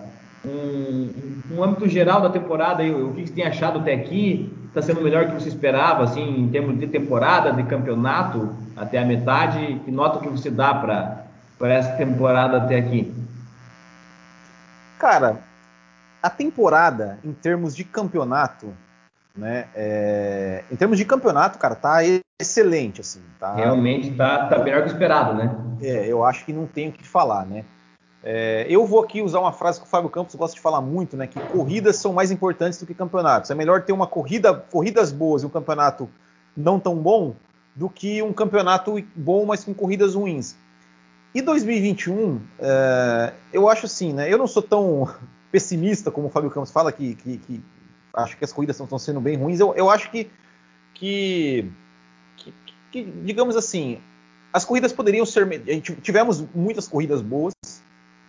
um, 0.46 1.10
um, 1.52 1.64
âmbito 1.64 1.88
geral 1.88 2.22
da 2.22 2.30
temporada, 2.30 2.84
o 2.84 3.14
que 3.14 3.26
você 3.26 3.34
tem 3.34 3.46
achado 3.46 3.80
até 3.80 3.94
aqui? 3.94 4.52
Está 4.68 4.82
sendo 4.82 5.02
melhor 5.02 5.28
que 5.28 5.34
você 5.34 5.50
esperava, 5.50 6.04
assim, 6.04 6.42
em 6.42 6.50
termos 6.50 6.80
de 6.80 6.88
temporada, 6.88 7.54
de 7.54 7.64
campeonato, 7.64 8.56
até 8.76 8.98
a 8.98 9.06
metade? 9.06 9.80
Que 9.86 9.92
nota 9.92 10.20
que 10.20 10.28
você 10.28 10.50
dá 10.50 10.74
para 10.74 11.26
essa 11.70 11.92
temporada 11.96 12.58
até 12.58 12.78
aqui? 12.78 13.14
Cara, 15.00 15.38
a 16.22 16.30
temporada, 16.30 17.20
em 17.24 17.34
termos 17.34 17.76
de 17.76 17.84
campeonato, 17.84 18.74
né? 19.36 19.68
É, 19.76 20.64
em 20.72 20.76
termos 20.76 20.98
de 20.98 21.06
campeonato, 21.06 21.58
cara, 21.60 21.76
tá 21.76 22.00
excelente, 22.40 23.02
assim. 23.02 23.22
Tá, 23.40 23.56
Realmente 23.56 24.12
tá, 24.12 24.48
tá 24.48 24.60
melhor 24.60 24.84
que 24.84 24.90
esperado, 24.90 25.34
né? 25.34 25.56
É, 25.82 26.08
eu 26.08 26.24
acho 26.24 26.46
que 26.46 26.54
não 26.54 26.66
tem 26.66 26.90
o 26.90 26.92
que 26.92 27.08
falar, 27.08 27.46
né? 27.46 27.66
É, 28.24 28.66
eu 28.70 28.86
vou 28.86 29.04
aqui 29.04 29.22
usar 29.22 29.40
uma 29.40 29.52
frase 29.52 29.80
que 29.80 29.86
o 29.86 29.90
Fábio 29.90 30.10
Campos 30.10 30.34
gosta 30.36 30.56
de 30.56 30.62
falar 30.62 30.80
muito, 30.82 31.18
né? 31.18 31.28
Que 31.28 31.40
corridas 31.40 31.98
são 31.98 32.14
mais 32.14 32.32
importantes 32.32 32.80
do 32.80 32.86
que 32.86 32.94
campeonatos. 32.94 33.52
É 33.52 33.56
melhor 33.56 33.82
ter 33.84 33.92
uma 33.92 34.08
corrida, 34.08 34.54
corridas 34.54 35.12
boas 35.12 35.44
e 35.44 35.46
um 35.46 35.50
campeonato 35.50 36.10
não 36.56 36.80
tão 36.80 36.96
bom 36.96 37.36
do 37.76 37.90
que 37.90 38.22
um 38.22 38.32
campeonato 38.32 39.04
bom, 39.16 39.46
mas 39.46 39.64
com 39.64 39.74
corridas 39.74 40.16
ruins. 40.16 40.56
E 41.36 41.42
2021, 41.42 42.40
é, 42.60 43.34
eu 43.52 43.68
acho 43.68 43.88
assim, 43.88 44.14
né? 44.14 44.32
Eu 44.32 44.38
não 44.38 44.48
sou 44.48 44.62
tão 44.62 45.14
pessimista 45.52 46.10
como 46.10 46.28
o 46.28 46.30
Fábio 46.30 46.50
Campos 46.50 46.72
fala 46.72 46.92
que, 46.92 47.16
que, 47.16 47.38
que 47.40 47.64
acho 48.14 48.38
que 48.38 48.46
as 48.46 48.54
corridas 48.54 48.80
estão 48.80 49.00
sendo 49.00 49.20
bem 49.20 49.36
ruins. 49.36 49.60
Eu, 49.60 49.74
eu 49.76 49.90
acho 49.90 50.10
que, 50.10 50.30
que, 50.94 51.70
que, 52.90 53.04
digamos 53.04 53.58
assim, 53.58 54.00
as 54.54 54.64
corridas 54.64 54.94
poderiam 54.94 55.26
ser. 55.26 55.46
Tivemos 56.02 56.46
muitas 56.54 56.88
corridas 56.88 57.22
boas, 57.22 57.54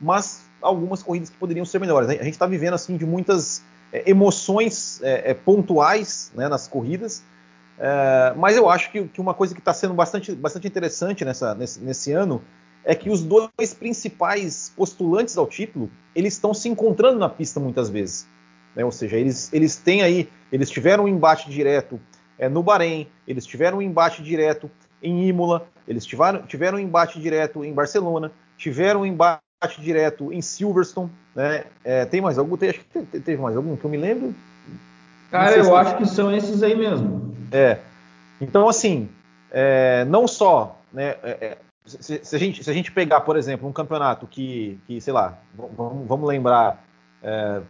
mas 0.04 0.42
algumas 0.60 1.02
corridas 1.02 1.30
que 1.30 1.36
poderiam 1.36 1.64
ser 1.64 1.78
melhores. 1.78 2.08
A 2.08 2.12
gente 2.12 2.30
está 2.30 2.46
vivendo 2.46 2.74
assim 2.74 2.96
de 2.96 3.06
muitas 3.06 3.62
é, 3.90 4.08
emoções 4.10 5.00
é, 5.02 5.30
é, 5.30 5.34
pontuais 5.34 6.30
né, 6.34 6.48
nas 6.48 6.68
corridas. 6.68 7.22
É, 7.78 8.34
mas 8.36 8.56
eu 8.56 8.68
acho 8.68 8.92
que, 8.92 9.04
que 9.08 9.20
uma 9.20 9.34
coisa 9.34 9.54
que 9.54 9.60
está 9.60 9.72
sendo 9.72 9.94
bastante, 9.94 10.32
bastante 10.32 10.66
interessante 10.66 11.24
nessa, 11.24 11.54
nesse, 11.54 11.80
nesse, 11.80 12.12
ano 12.12 12.42
é 12.84 12.94
que 12.94 13.08
os 13.08 13.22
dois 13.22 13.74
principais 13.78 14.72
postulantes 14.76 15.36
ao 15.36 15.46
título 15.46 15.90
eles 16.14 16.34
estão 16.34 16.52
se 16.52 16.68
encontrando 16.68 17.18
na 17.18 17.28
pista 17.28 17.58
muitas 17.58 17.88
vezes. 17.88 18.26
Né? 18.76 18.84
Ou 18.84 18.92
seja, 18.92 19.16
eles, 19.16 19.52
eles 19.52 19.76
têm 19.76 20.02
aí, 20.02 20.28
eles 20.52 20.70
tiveram 20.70 21.04
um 21.04 21.08
embate 21.08 21.50
direto 21.50 21.98
é, 22.38 22.48
no 22.48 22.62
Bahrein, 22.62 23.08
eles 23.26 23.46
tiveram 23.46 23.78
um 23.78 23.82
embate 23.82 24.22
direto 24.22 24.70
em 25.02 25.26
Imola, 25.28 25.66
eles 25.86 26.04
tiveram, 26.04 26.42
tiveram 26.42 26.78
um 26.78 26.80
embate 26.80 27.20
direto 27.20 27.64
em 27.64 27.72
Barcelona, 27.72 28.30
tiveram 28.56 29.00
um 29.00 29.06
embate 29.06 29.43
direto 29.80 30.32
em 30.32 30.40
Silverstone. 30.40 31.10
Né? 31.34 31.64
É, 31.82 32.04
tem 32.04 32.20
mais 32.20 32.38
algum? 32.38 32.56
Tem, 32.56 32.70
acho 32.70 32.80
que 32.80 33.20
teve 33.20 33.40
mais 33.40 33.56
algum 33.56 33.76
que 33.76 33.84
eu 33.84 33.90
me 33.90 33.96
lembro. 33.96 34.34
Cara, 35.30 35.56
eu 35.56 35.74
acho 35.76 35.96
que 35.96 36.06
são 36.06 36.34
esses 36.34 36.62
aí 36.62 36.76
mesmo. 36.76 37.34
É. 37.50 37.78
Então, 38.40 38.68
assim, 38.68 39.08
é, 39.50 40.04
não 40.04 40.28
só, 40.28 40.80
né, 40.92 41.16
é, 41.22 41.30
é, 41.40 41.58
se, 41.84 42.20
se, 42.22 42.36
a 42.36 42.38
gente, 42.38 42.62
se 42.62 42.70
a 42.70 42.72
gente 42.72 42.92
pegar, 42.92 43.20
por 43.22 43.36
exemplo, 43.36 43.68
um 43.68 43.72
campeonato 43.72 44.26
que, 44.26 44.78
que 44.86 45.00
sei 45.00 45.12
lá, 45.12 45.38
vamos, 45.54 46.06
vamos 46.06 46.28
lembrar, 46.28 46.84
é, 47.22 47.60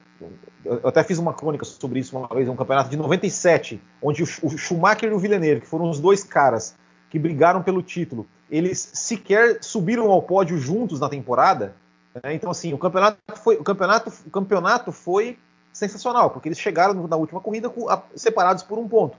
eu 0.64 0.80
até 0.84 1.02
fiz 1.04 1.18
uma 1.18 1.34
crônica 1.34 1.64
sobre 1.64 2.00
isso 2.00 2.16
uma 2.16 2.28
vez, 2.28 2.48
um 2.48 2.56
campeonato 2.56 2.90
de 2.90 2.96
97, 2.96 3.80
onde 4.02 4.22
o, 4.22 4.26
o 4.42 4.56
Schumacher 4.56 5.10
e 5.10 5.14
o 5.14 5.18
Villeneuve, 5.18 5.60
que 5.62 5.66
foram 5.66 5.90
os 5.90 6.00
dois 6.00 6.24
caras 6.24 6.74
que 7.10 7.18
brigaram 7.18 7.62
pelo 7.62 7.82
título, 7.82 8.26
eles 8.50 8.90
sequer 8.94 9.58
subiram 9.60 10.10
ao 10.10 10.22
pódio 10.22 10.58
juntos 10.58 11.00
na 11.00 11.08
temporada. 11.08 11.74
Né? 12.14 12.34
Então, 12.34 12.50
assim, 12.50 12.72
o 12.72 12.78
campeonato 12.78 13.18
foi, 13.36 13.56
o 13.56 13.64
campeonato, 13.64 14.12
o 14.26 14.30
campeonato 14.30 14.92
foi 14.92 15.38
sensacional, 15.72 16.30
porque 16.30 16.48
eles 16.48 16.58
chegaram 16.58 17.06
na 17.08 17.16
última 17.16 17.40
corrida 17.40 17.72
separados 18.14 18.62
por 18.62 18.78
um 18.78 18.88
ponto. 18.88 19.16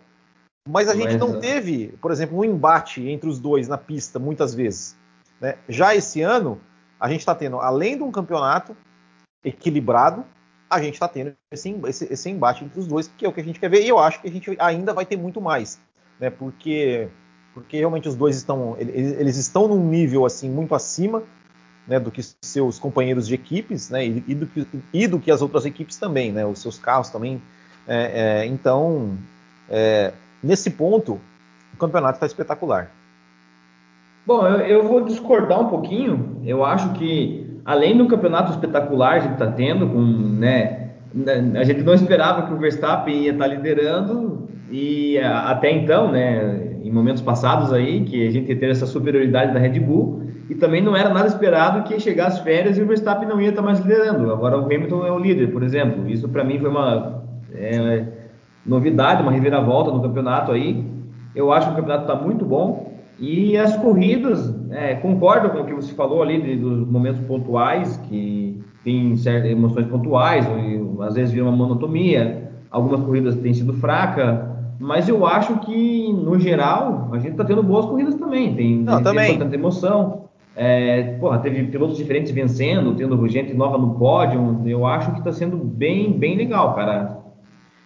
Mas 0.68 0.88
a 0.88 0.96
Mas, 0.96 1.04
gente 1.04 1.18
não 1.18 1.36
é. 1.36 1.40
teve, 1.40 1.90
por 2.02 2.12
exemplo, 2.12 2.38
um 2.38 2.46
embate 2.46 3.08
entre 3.08 3.30
os 3.30 3.40
dois 3.40 3.68
na 3.68 3.78
pista 3.78 4.18
muitas 4.18 4.56
vezes. 4.56 4.98
Né? 5.40 5.58
Já 5.68 5.94
esse 5.96 6.22
ano, 6.22 6.60
a 7.00 7.10
gente 7.10 7.20
está 7.20 7.36
tendo, 7.36 7.60
além 7.60 7.98
de 7.98 8.04
um 8.04 8.12
campeonato 8.12 8.76
equilibrado, 9.44 10.26
a 10.68 10.82
gente 10.82 10.96
está 10.96 11.08
tendo 11.08 11.34
esse, 11.52 11.70
esse, 11.88 12.12
esse, 12.12 12.30
embate 12.30 12.66
entre 12.66 12.80
os 12.80 12.88
dois, 12.88 13.08
que 13.08 13.26
é 13.26 13.30
o 13.30 13.34
que 13.34 13.42
a 13.42 13.44
gente 13.44 13.60
quer 13.60 13.70
ver, 13.70 13.84
e 13.84 13.90
eu 13.90 14.00
acho 14.00 14.20
que 14.20 14.28
a 14.28 14.32
gente 14.32 14.56
ainda 14.60 14.94
vai 14.94 15.06
ter 15.06 15.16
muito 15.16 15.40
mais, 15.40 15.80
né? 16.20 16.32
Porque, 16.32 17.08
porque 17.54 17.78
realmente 17.78 18.10
os 18.10 18.16
dois 18.16 18.36
estão, 18.36 18.76
eles, 18.80 19.14
eles 19.20 19.38
estão 19.38 19.68
num 19.68 19.88
nível 19.88 20.26
assim 20.26 20.50
muito 20.50 20.74
acima 20.74 21.22
né, 21.88 22.00
do 22.00 22.12
que 22.12 22.22
seus 22.42 22.80
companheiros 22.80 23.28
de 23.28 23.36
equipes, 23.36 23.90
né, 23.90 24.06
e, 24.06 24.24
e, 24.28 24.36
do 24.36 24.48
que, 24.48 24.68
e, 24.94 25.08
do 25.08 25.20
que, 25.20 25.32
as 25.32 25.42
outras 25.42 25.66
equipes 25.66 25.98
também, 25.98 26.32
né, 26.32 26.46
os 26.46 26.60
seus 26.60 26.78
carros 26.78 27.10
também. 27.10 27.42
É, 27.88 28.42
é, 28.42 28.46
então, 28.46 29.18
é, 29.70 30.12
nesse 30.42 30.72
ponto, 30.72 31.20
o 31.74 31.78
campeonato 31.78 32.16
está 32.16 32.26
espetacular. 32.26 32.90
Bom, 34.26 34.48
eu, 34.48 34.60
eu, 34.62 34.88
vou 34.88 35.06
discordar 35.06 35.62
um 35.62 35.68
pouquinho. 35.68 36.42
Eu 36.44 36.66
acho 36.66 36.94
que, 36.94 37.60
além 37.64 37.96
do 37.96 38.08
campeonato 38.08 38.52
espetacular 38.52 39.22
que 39.22 39.34
está 39.34 39.52
tendo, 39.52 39.88
com, 39.88 40.02
né, 40.02 40.90
a 41.60 41.64
gente 41.64 41.84
não 41.84 41.94
esperava 41.94 42.48
que 42.48 42.54
o 42.54 42.58
Verstappen 42.58 43.24
ia 43.24 43.32
estar 43.32 43.48
tá 43.48 43.54
liderando, 43.54 44.50
e 44.72 45.20
até 45.20 45.72
então, 45.72 46.12
né, 46.12 46.78
em 46.84 46.92
momentos 46.92 47.22
passados 47.22 47.72
aí, 47.72 48.04
que 48.04 48.28
a 48.28 48.32
gente 48.32 48.54
ter 48.56 48.70
essa 48.70 48.86
superioridade 48.88 49.54
da 49.54 49.60
Red 49.60 49.80
Bull, 49.80 50.25
e 50.50 50.56
também 50.56 50.82
não 50.82 50.96
era 50.96 51.10
nada 51.10 51.28
esperado 51.28 51.84
que 51.84 52.00
chegar 52.00 52.28
às 52.28 52.40
férias 52.40 52.78
e 52.78 52.82
o 52.82 52.86
Verstappen 52.86 53.28
não 53.28 53.42
ia 53.42 53.50
estar 53.50 53.62
mais 53.62 53.80
liderando. 53.80 54.32
Agora 54.32 54.60
o 54.60 54.66
Hamilton 54.66 55.06
é 55.06 55.12
o 55.12 55.18
líder, 55.18 55.52
por 55.52 55.64
exemplo. 55.64 56.08
Isso 56.08 56.30
para 56.30 56.44
mim 56.44 56.60
foi 56.60 56.70
uma 56.70 57.24
é, 57.54 58.06
novidade, 58.66 59.24
uma 59.24 59.32
reviravolta 59.32 59.92
no 59.92 60.02
campeonato 60.02 60.52
aí. 60.52 60.86
Eu 61.36 61.52
acho 61.52 61.68
que 61.68 61.74
o 61.74 61.76
campeonato 61.78 62.12
está 62.12 62.16
muito 62.16 62.46
bom. 62.46 62.94
E 63.18 63.58
as 63.58 63.76
corridas, 63.78 64.54
é, 64.72 64.96
concordo 64.96 65.50
com 65.50 65.60
o 65.62 65.66
que 65.66 65.74
você 65.74 65.94
falou 65.94 66.22
ali 66.22 66.42
de, 66.42 66.58
dos 66.58 66.88
momentos 66.88 67.22
pontuais, 67.22 67.98
que 68.10 68.62
tem 68.84 69.16
certas 69.16 69.50
emoções 69.50 69.88
pontuais, 69.88 70.46
ou, 70.48 71.02
às 71.02 71.16
vezes 71.16 71.32
vira 71.32 71.46
uma 71.46 71.56
monotonia. 71.56 72.52
Algumas 72.70 73.00
corridas 73.02 73.36
têm 73.38 73.54
sido 73.54 73.74
fracas, 73.74 74.40
mas 74.80 75.08
eu 75.08 75.26
acho 75.26 75.58
que, 75.60 76.12
no 76.12 76.38
geral, 76.38 77.10
a 77.14 77.18
gente 77.18 77.32
está 77.32 77.46
tendo 77.46 77.64
boas 77.64 77.86
corridas 77.86 78.16
também. 78.16 78.54
Tem, 78.54 78.78
Não, 78.80 78.96
tem 78.96 79.04
também. 79.04 79.30
bastante 79.32 79.56
emoção. 79.56 80.25
É, 80.56 81.04
porra, 81.20 81.40
teve 81.40 81.66
pilotos 81.66 81.98
diferentes 81.98 82.32
vencendo, 82.32 82.96
tendo 82.96 83.28
gente 83.28 83.54
nova 83.54 83.78
no 83.78 84.00
pódio. 84.00 84.62
Eu 84.66 84.86
acho 84.86 85.12
que 85.12 85.20
está 85.20 85.34
sendo 85.34 85.58
bem, 85.58 86.18
bem 86.18 86.38
legal, 86.38 86.74
cara. 86.74 87.20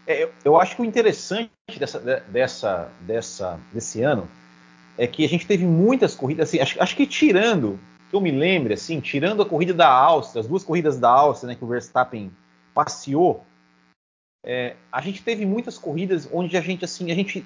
É, 0.05 0.23
eu, 0.23 0.31
eu, 0.45 0.61
acho 0.61 0.75
que 0.75 0.81
o 0.83 0.85
interessante 0.85 1.49
dessa, 1.79 1.99
dessa, 1.99 2.89
dessa, 3.01 3.59
desse 3.73 4.03
ano 4.03 4.27
é 4.97 5.07
que 5.07 5.25
a 5.25 5.29
gente 5.29 5.47
teve 5.47 5.65
muitas 5.65 6.13
corridas. 6.13 6.49
Assim, 6.49 6.59
acho, 6.59 6.81
acho 6.81 6.95
que 6.95 7.07
tirando, 7.07 7.79
que 8.09 8.15
eu 8.15 8.21
me 8.21 8.31
lembre, 8.31 8.75
assim, 8.75 8.99
tirando 8.99 9.41
a 9.41 9.45
corrida 9.45 9.73
da 9.73 9.89
Áustria, 9.89 10.41
as 10.41 10.47
duas 10.47 10.63
corridas 10.63 10.99
da 10.99 11.09
Áustria, 11.09 11.49
né, 11.49 11.55
que 11.55 11.63
o 11.63 11.67
Verstappen 11.67 12.31
passeou, 12.73 13.43
é, 14.45 14.75
a 14.91 15.01
gente 15.01 15.23
teve 15.23 15.45
muitas 15.45 15.77
corridas 15.77 16.29
onde 16.31 16.55
a 16.55 16.61
gente, 16.61 16.85
assim, 16.85 17.11
a 17.11 17.15
gente, 17.15 17.45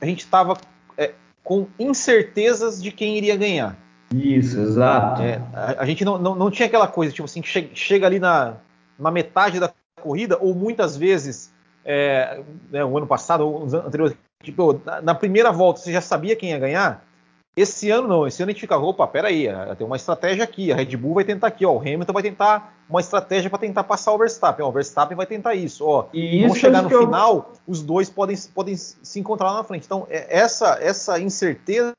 a 0.00 0.06
gente 0.06 0.20
estava 0.20 0.58
é, 0.96 1.14
com 1.42 1.66
incertezas 1.78 2.82
de 2.82 2.92
quem 2.92 3.16
iria 3.16 3.36
ganhar. 3.36 3.76
Isso, 4.14 4.58
exato. 4.58 5.22
É, 5.22 5.40
a, 5.52 5.82
a, 5.82 5.86
gente 5.86 6.04
não, 6.04 6.18
não, 6.18 6.34
não, 6.34 6.50
tinha 6.50 6.66
aquela 6.66 6.86
coisa, 6.86 7.12
tipo 7.12 7.26
assim, 7.26 7.42
che, 7.42 7.70
chega 7.74 8.06
ali 8.06 8.18
na, 8.18 8.54
na 8.98 9.10
metade 9.10 9.60
da 9.60 9.72
corrida, 10.00 10.38
ou 10.40 10.54
muitas 10.54 10.96
vezes, 10.96 11.52
é, 11.84 12.42
né, 12.70 12.84
o 12.84 12.96
ano 12.96 13.06
passado, 13.06 13.46
ou 13.46 13.64
anteriores, 13.64 14.16
tipo, 14.42 14.80
na, 14.84 15.02
na, 15.02 15.14
primeira 15.14 15.52
volta 15.52 15.80
você 15.80 15.92
já 15.92 16.00
sabia 16.00 16.36
quem 16.36 16.50
ia 16.50 16.58
ganhar. 16.58 17.04
Esse 17.56 17.90
ano 17.90 18.06
não, 18.06 18.26
esse 18.26 18.40
ano 18.40 18.50
a 18.50 18.52
gente 18.52 18.60
fica, 18.60 18.78
opa, 18.78 19.04
peraí, 19.06 19.48
tem 19.76 19.84
uma 19.84 19.96
estratégia 19.96 20.44
aqui, 20.44 20.70
a 20.70 20.76
Red 20.76 20.96
Bull 20.96 21.14
vai 21.14 21.24
tentar 21.24 21.48
aqui, 21.48 21.66
ó, 21.66 21.72
o 21.72 21.80
Hamilton 21.80 22.12
vai 22.12 22.22
tentar 22.22 22.72
uma 22.88 23.00
estratégia 23.00 23.50
para 23.50 23.58
tentar 23.58 23.82
passar 23.82 24.12
o 24.12 24.18
Verstappen, 24.18 24.64
ó, 24.64 24.68
o 24.68 24.72
Verstappen 24.72 25.16
vai 25.16 25.26
tentar 25.26 25.56
isso, 25.56 25.84
ó. 25.84 26.06
E 26.14 26.46
vão 26.46 26.54
chegar 26.54 26.82
no 26.82 26.88
final, 26.88 27.34
eu... 27.34 27.60
os 27.66 27.82
dois 27.82 28.08
podem, 28.08 28.36
podem 28.54 28.76
se 28.76 29.18
encontrar 29.18 29.50
lá 29.50 29.56
na 29.56 29.64
frente. 29.64 29.86
Então, 29.86 30.06
é, 30.08 30.38
essa, 30.38 30.78
essa 30.80 31.18
incerteza 31.18 31.92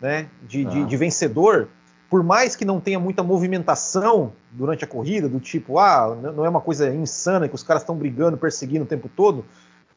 né, 0.00 0.28
de, 0.42 0.66
ah. 0.66 0.70
de, 0.70 0.84
de, 0.84 0.96
vencedor, 0.96 1.68
por 2.08 2.22
mais 2.22 2.56
que 2.56 2.64
não 2.64 2.80
tenha 2.80 2.98
muita 2.98 3.22
movimentação 3.22 4.32
durante 4.50 4.84
a 4.84 4.86
corrida, 4.86 5.28
do 5.28 5.40
tipo, 5.40 5.78
ah, 5.78 6.16
não 6.34 6.44
é 6.44 6.48
uma 6.48 6.60
coisa 6.60 6.92
insana 6.94 7.48
que 7.48 7.54
os 7.54 7.62
caras 7.62 7.82
estão 7.82 7.96
brigando, 7.96 8.36
perseguindo 8.36 8.84
o 8.84 8.88
tempo 8.88 9.08
todo, 9.14 9.44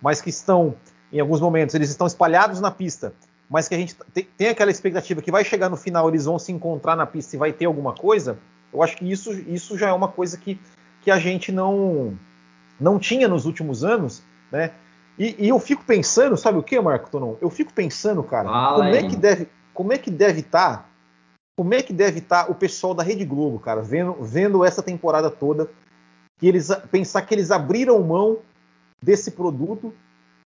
mas 0.02 0.22
que 0.22 0.30
estão, 0.30 0.76
em 1.12 1.20
alguns 1.20 1.40
momentos, 1.40 1.76
eles 1.76 1.90
estão 1.90 2.08
espalhados 2.08 2.60
na 2.60 2.72
pista, 2.72 3.14
mas 3.50 3.68
que 3.68 3.76
a 3.76 3.78
gente 3.78 3.96
tem, 4.38 4.48
aquela 4.48 4.72
expectativa 4.72 5.22
que 5.22 5.32
vai 5.32 5.44
chegar 5.44 5.70
no 5.70 5.78
final, 5.78 6.10
eles 6.10 6.26
vão 6.26 6.40
se 6.40 6.52
encontrar 6.52 6.96
na 6.96 7.06
pista 7.06 7.36
e 7.36 7.40
vai 7.40 7.54
ter 7.54 7.66
alguma 7.66 7.94
coisa, 7.94 8.38
eu 8.74 8.82
acho 8.82 8.98
que 8.98 9.10
isso, 9.10 9.32
isso 9.32 9.78
já 9.78 9.90
é 9.90 9.94
uma 9.94 10.08
coisa 10.08 10.38
que, 10.38 10.60
que 11.02 11.12
a 11.12 11.20
gente 11.20 11.52
não, 11.52 12.18
não 12.80 12.98
tinha 12.98 13.28
nos 13.28 13.46
últimos 13.46 13.84
anos, 13.84 14.24
né? 14.52 14.72
E, 15.20 15.36
e 15.46 15.50
eu 15.50 15.60
fico 15.60 15.84
pensando, 15.84 16.38
sabe 16.38 16.58
o 16.58 16.64
que, 16.64 16.80
Marco 16.80 17.10
Tonon? 17.10 17.36
Eu 17.42 17.50
fico 17.50 17.74
pensando, 17.74 18.24
cara, 18.24 18.48
Fala 18.48 18.78
como 18.78 18.90
aí. 18.90 18.98
é 18.98 19.10
que 19.10 19.16
deve 19.16 19.48
como 19.74 19.94
é 19.94 19.98
que 19.98 20.12
deve 20.12 20.42
estar? 20.42 20.78
Tá, 20.78 20.86
como 21.58 21.74
é 21.74 21.82
que 21.82 21.94
deve 21.94 22.20
estar 22.20 22.46
tá 22.46 22.52
o 22.52 22.56
pessoal 22.56 22.94
da 22.94 23.04
Rede 23.04 23.26
Globo, 23.26 23.60
cara, 23.60 23.82
vendo, 23.82 24.14
vendo 24.22 24.66
essa 24.66 24.82
temporada 24.82 25.30
toda, 25.30 25.70
que 26.40 26.48
eles 26.48 26.70
pensar 26.90 27.22
que 27.22 27.36
eles 27.36 27.52
abriram 27.52 28.02
mão 28.02 28.40
desse 29.04 29.32
produto 29.32 29.94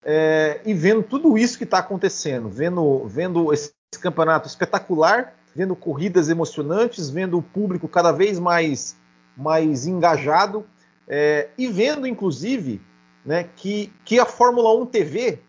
é, 0.04 0.60
e 0.64 0.74
vendo 0.74 1.02
tudo 1.02 1.38
isso 1.38 1.58
que 1.58 1.64
está 1.64 1.78
acontecendo, 1.78 2.48
vendo, 2.48 3.06
vendo 3.06 3.52
esse 3.52 3.72
campeonato 4.00 4.48
espetacular, 4.48 5.34
vendo 5.54 5.76
corridas 5.76 6.28
emocionantes, 6.28 7.10
vendo 7.10 7.38
o 7.38 7.42
público 7.42 7.88
cada 7.88 8.12
vez 8.12 8.38
mais, 8.38 8.96
mais 9.36 9.86
engajado 9.86 10.66
é, 11.06 11.48
e 11.58 11.68
vendo, 11.68 12.06
inclusive, 12.06 12.80
né, 13.24 13.48
que, 13.56 13.92
que 14.04 14.18
a 14.18 14.26
Fórmula 14.26 14.74
1 14.74 14.86
TV 14.86 15.40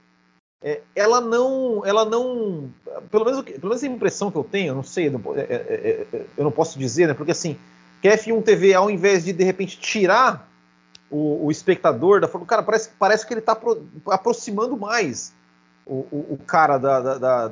é, 0.63 0.82
ela 0.96 1.20
não, 1.20 1.86
ela 1.86 2.05
não, 2.05 2.72
pelo 3.12 3.25
menos, 3.25 3.41
pelo 3.41 3.67
menos 3.67 3.84
a 3.84 3.88
impressão 3.88 4.32
que 4.32 4.38
eu 4.38 4.46
tenho, 4.46 4.74
não 4.74 4.84
sei, 4.84 5.08
eu 5.08 5.12
não, 5.12 5.36
é, 5.36 5.41
é, 5.41 6.08
é, 6.13 6.25
eu 6.38 6.43
não 6.46 6.51
posso 6.51 6.79
dizer, 6.79 7.05
né? 7.05 7.13
Porque 7.13 7.32
assim, 7.32 7.58
que 8.01 8.08
a 8.08 8.17
F1 8.17 8.41
TV, 8.43 8.74
ao 8.74 8.89
invés 8.89 9.25
de 9.25 9.34
de 9.34 9.43
repente 9.43 9.77
tirar 9.77 10.50
o, 11.12 11.48
o 11.48 11.51
espectador 11.51 12.22
da 12.22 12.29
forma, 12.29 12.48
cara, 12.48 12.63
parece, 12.63 12.89
parece 12.98 13.27
que 13.27 13.34
ele 13.34 13.41
está 13.41 13.60
aproximando 14.08 14.77
mais 14.77 15.34
o, 15.86 16.08
o, 16.10 16.27
o 16.36 16.38
cara 16.48 16.77
da, 16.77 17.00
da, 17.01 17.17
da, 17.17 17.51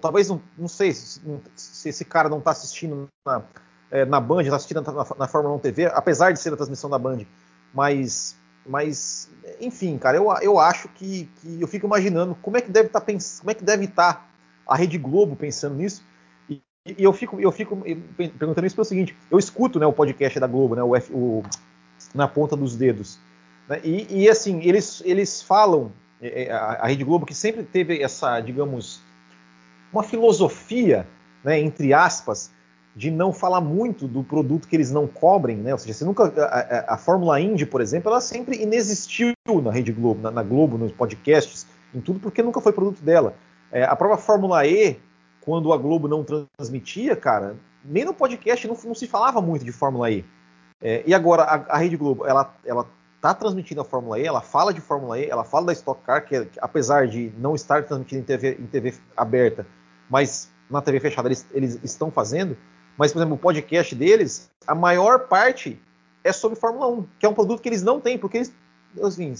talvez 0.00 0.30
não, 0.30 0.40
não 0.56 0.68
sei 0.68 0.92
se, 0.92 1.20
se, 1.54 1.88
esse 1.90 2.04
cara 2.04 2.30
não 2.30 2.38
está 2.38 2.52
assistindo 2.52 3.08
na, 3.26 3.42
é, 3.90 4.06
na 4.06 4.20
Band, 4.20 4.42
está 4.42 4.56
assistindo 4.56 4.80
na, 4.80 5.06
na 5.18 5.28
Fórmula 5.28 5.54
1 5.56 5.58
TV, 5.58 5.86
apesar 5.86 6.32
de 6.32 6.40
ser 6.40 6.52
a 6.54 6.56
transmissão 6.56 6.88
da 6.88 6.98
Band, 6.98 7.26
mas 7.74 8.34
mas, 8.68 9.30
enfim, 9.58 9.96
cara, 9.96 10.18
eu, 10.18 10.30
eu 10.42 10.58
acho 10.58 10.88
que, 10.90 11.28
que 11.40 11.60
eu 11.60 11.66
fico 11.66 11.86
imaginando 11.86 12.34
como 12.42 12.58
é 12.58 12.60
que 12.60 12.70
deve 12.70 12.88
estar 12.88 13.00
tá 13.00 13.12
como 13.40 13.50
é 13.50 13.54
que 13.54 13.64
deve 13.64 13.86
estar 13.86 14.12
tá 14.12 14.28
a 14.66 14.76
Rede 14.76 14.98
Globo 14.98 15.34
pensando 15.34 15.74
nisso. 15.74 16.04
e 16.48 16.62
eu 16.98 17.12
fico, 17.14 17.40
eu 17.40 17.50
fico 17.50 17.76
perguntando 18.38 18.66
isso 18.66 18.76
pelo 18.76 18.84
seguinte: 18.84 19.16
eu 19.30 19.38
escuto 19.38 19.78
né, 19.80 19.86
o 19.86 19.92
podcast 19.92 20.38
da 20.38 20.46
Globo, 20.46 20.74
né, 20.74 20.82
o, 20.82 20.94
F, 20.94 21.10
o 21.12 21.42
na 22.14 22.28
ponta 22.28 22.54
dos 22.54 22.76
dedos. 22.76 23.18
Né, 23.66 23.80
e, 23.82 24.24
e, 24.24 24.28
assim, 24.28 24.60
eles, 24.62 25.02
eles 25.04 25.40
falam, 25.40 25.90
é, 26.20 26.44
é, 26.44 26.52
a, 26.52 26.72
a 26.82 26.86
Rede 26.88 27.04
Globo, 27.04 27.24
que 27.24 27.34
sempre 27.34 27.62
teve 27.62 28.02
essa, 28.02 28.38
digamos, 28.40 29.00
uma 29.90 30.02
filosofia, 30.02 31.08
né, 31.42 31.58
entre 31.58 31.94
aspas, 31.94 32.52
de 32.98 33.12
não 33.12 33.32
falar 33.32 33.60
muito 33.60 34.08
do 34.08 34.24
produto 34.24 34.66
que 34.66 34.74
eles 34.74 34.90
não 34.90 35.06
cobrem, 35.06 35.56
né? 35.56 35.70
Ou 35.70 35.78
seja, 35.78 35.94
você 35.94 36.04
nunca 36.04 36.24
a, 36.36 36.94
a, 36.94 36.98
Fórmula 36.98 37.40
Indy, 37.40 37.64
por 37.64 37.80
exemplo, 37.80 38.10
ela 38.10 38.20
sempre 38.20 38.60
inexistiu 38.60 39.32
na 39.62 39.70
Rede 39.70 39.92
Globo, 39.92 40.20
na, 40.20 40.32
na 40.32 40.42
Globo, 40.42 40.76
nos 40.76 40.90
podcasts, 40.90 41.64
em 41.94 42.00
tudo, 42.00 42.18
porque 42.18 42.42
nunca 42.42 42.60
foi 42.60 42.72
produto 42.72 43.00
dela. 43.00 43.34
É, 43.70 43.84
a 43.84 43.94
própria 43.94 44.18
Fórmula 44.18 44.66
E, 44.66 44.98
quando 45.40 45.72
a 45.72 45.76
Globo 45.76 46.08
não 46.08 46.26
transmitia, 46.58 47.14
cara, 47.14 47.54
nem 47.84 48.04
no 48.04 48.12
podcast 48.12 48.66
não, 48.66 48.76
não 48.84 48.96
se 48.96 49.06
falava 49.06 49.40
muito 49.40 49.64
de 49.64 49.70
Fórmula 49.70 50.10
E. 50.10 50.24
É, 50.82 51.04
e 51.06 51.14
agora 51.14 51.44
a, 51.44 51.76
a, 51.76 51.78
Rede 51.78 51.96
Globo, 51.96 52.26
ela, 52.26 52.52
ela 52.66 52.84
tá 53.20 53.32
transmitindo 53.32 53.80
a 53.80 53.84
Fórmula 53.84 54.18
E, 54.18 54.26
ela 54.26 54.40
fala 54.40 54.74
de 54.74 54.80
Fórmula 54.80 55.20
E, 55.20 55.30
ela 55.30 55.44
fala 55.44 55.66
da 55.66 55.72
Stock 55.72 56.02
Car, 56.02 56.26
que, 56.26 56.46
que 56.46 56.58
apesar 56.60 57.06
de 57.06 57.32
não 57.38 57.54
estar 57.54 57.84
transmitindo 57.84 58.22
em 58.22 58.24
TV, 58.24 58.56
em 58.58 58.66
TV 58.66 58.92
aberta, 59.16 59.64
mas 60.10 60.50
na 60.68 60.82
TV 60.82 60.98
fechada 60.98 61.28
eles, 61.28 61.46
eles 61.52 61.78
estão 61.84 62.10
fazendo. 62.10 62.56
Mas, 62.98 63.12
por 63.12 63.20
exemplo, 63.20 63.36
o 63.36 63.38
podcast 63.38 63.94
deles, 63.94 64.50
a 64.66 64.74
maior 64.74 65.28
parte 65.28 65.80
é 66.24 66.32
sobre 66.32 66.58
Fórmula 66.58 66.88
1, 66.88 67.04
que 67.20 67.26
é 67.26 67.28
um 67.28 67.34
produto 67.34 67.62
que 67.62 67.68
eles 67.68 67.82
não 67.82 68.00
têm, 68.00 68.18
porque 68.18 68.38
eles, 68.38 68.52
assim, 69.00 69.32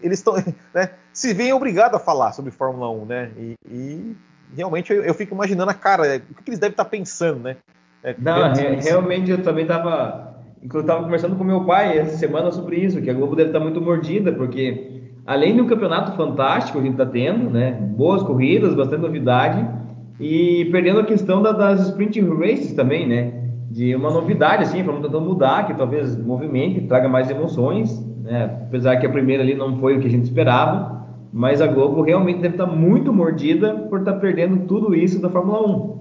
eles 0.00 0.18
estão, 0.20 0.34
né, 0.72 0.90
se 1.12 1.34
veem 1.34 1.52
obrigados 1.52 1.96
a 1.96 1.98
falar 1.98 2.32
sobre 2.32 2.52
Fórmula 2.52 2.88
1, 2.90 3.04
né? 3.04 3.30
E, 3.36 3.54
e 3.68 4.16
realmente 4.56 4.92
eu, 4.92 5.02
eu, 5.02 5.12
fico 5.12 5.34
imaginando 5.34 5.72
a 5.72 5.74
cara, 5.74 6.06
é, 6.06 6.16
o 6.18 6.42
que 6.42 6.50
eles 6.50 6.60
devem 6.60 6.72
estar 6.72 6.84
pensando, 6.84 7.40
né? 7.40 7.56
É, 8.04 8.14
não, 8.16 8.52
re, 8.52 8.76
realmente 8.76 9.28
eu 9.28 9.42
também 9.42 9.64
estava, 9.64 10.38
inclusive 10.62 10.88
estava 10.88 11.02
conversando 11.02 11.34
com 11.34 11.42
meu 11.42 11.64
pai 11.64 11.98
essa 11.98 12.16
semana 12.16 12.52
sobre 12.52 12.76
isso, 12.76 13.02
que 13.02 13.10
a 13.10 13.14
Globo 13.14 13.34
deve 13.34 13.48
estar 13.48 13.60
muito 13.60 13.80
mordida, 13.80 14.30
porque 14.30 15.02
além 15.26 15.56
do 15.56 15.66
campeonato 15.66 16.16
fantástico 16.16 16.78
que 16.78 16.84
a 16.86 16.90
gente 16.90 17.00
está 17.00 17.06
tendo, 17.06 17.50
né? 17.50 17.72
Boas 17.72 18.22
corridas, 18.22 18.72
bastante 18.72 19.00
novidade 19.00 19.83
e 20.18 20.66
perdendo 20.66 21.00
a 21.00 21.04
questão 21.04 21.42
da, 21.42 21.52
das 21.52 21.88
sprint 21.88 22.20
races 22.20 22.72
também, 22.72 23.06
né? 23.06 23.32
De 23.70 23.94
uma 23.94 24.10
novidade, 24.10 24.62
assim, 24.62 24.82
vamos 24.82 25.02
tentando 25.02 25.24
mudar, 25.24 25.66
que 25.66 25.74
talvez 25.74 26.16
movimente, 26.16 26.82
traga 26.82 27.08
mais 27.08 27.30
emoções, 27.30 28.00
né? 28.22 28.44
Apesar 28.66 28.96
que 28.96 29.06
a 29.06 29.10
primeira 29.10 29.42
ali 29.42 29.54
não 29.54 29.78
foi 29.78 29.96
o 29.96 30.00
que 30.00 30.06
a 30.06 30.10
gente 30.10 30.24
esperava, 30.24 31.06
mas 31.32 31.60
a 31.60 31.66
Globo 31.66 32.02
realmente 32.02 32.40
deve 32.40 32.54
estar 32.54 32.66
muito 32.66 33.12
mordida 33.12 33.74
por 33.90 34.00
estar 34.00 34.14
perdendo 34.14 34.66
tudo 34.66 34.94
isso 34.94 35.20
da 35.20 35.28
Fórmula 35.28 35.66
1. 35.66 35.94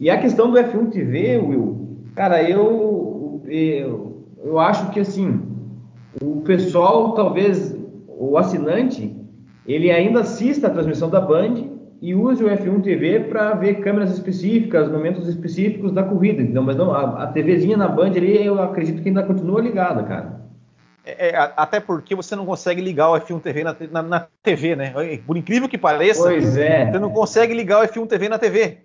E 0.00 0.10
a 0.10 0.18
questão 0.18 0.50
do 0.50 0.58
F1 0.58 0.90
TV, 0.90 1.38
Will, 1.38 1.98
cara, 2.14 2.42
eu, 2.42 3.40
eu, 3.46 4.24
eu 4.44 4.58
acho 4.58 4.90
que 4.90 5.00
assim, 5.00 5.40
o 6.22 6.42
pessoal, 6.42 7.12
talvez, 7.12 7.74
o 8.08 8.36
assinante, 8.36 9.16
ele 9.66 9.90
ainda 9.90 10.20
assista 10.20 10.66
a 10.66 10.70
transmissão 10.70 11.08
da 11.08 11.20
Band 11.20 11.73
e 12.04 12.14
use 12.14 12.44
o 12.44 12.48
F1 12.48 12.82
TV 12.82 13.20
para 13.20 13.54
ver 13.54 13.80
câmeras 13.80 14.10
específicas, 14.10 14.92
momentos 14.92 15.26
específicos 15.26 15.90
da 15.90 16.02
corrida, 16.02 16.42
entendeu? 16.42 16.62
Mas 16.62 16.76
não, 16.76 16.92
a, 16.92 17.22
a 17.22 17.26
TVzinha 17.28 17.78
na 17.78 17.88
Band 17.88 18.10
ali, 18.10 18.44
eu 18.44 18.62
acredito 18.62 19.00
que 19.00 19.08
ainda 19.08 19.22
continua 19.22 19.62
ligada, 19.62 20.02
cara. 20.02 20.38
É, 21.02 21.30
é, 21.30 21.52
até 21.56 21.80
porque 21.80 22.14
você 22.14 22.36
não 22.36 22.44
consegue 22.44 22.82
ligar 22.82 23.08
o 23.08 23.18
F1 23.18 23.40
TV 23.40 23.64
na, 23.64 23.74
na, 23.90 24.02
na, 24.02 24.26
TV, 24.42 24.76
né? 24.76 24.92
Por 25.26 25.38
incrível 25.38 25.66
que 25.66 25.78
pareça, 25.78 26.24
pois 26.24 26.58
é. 26.58 26.92
você 26.92 26.98
não 26.98 27.08
consegue 27.08 27.54
ligar 27.54 27.80
o 27.80 27.88
F1 27.88 28.06
TV 28.06 28.28
na 28.28 28.38
TV. 28.38 28.78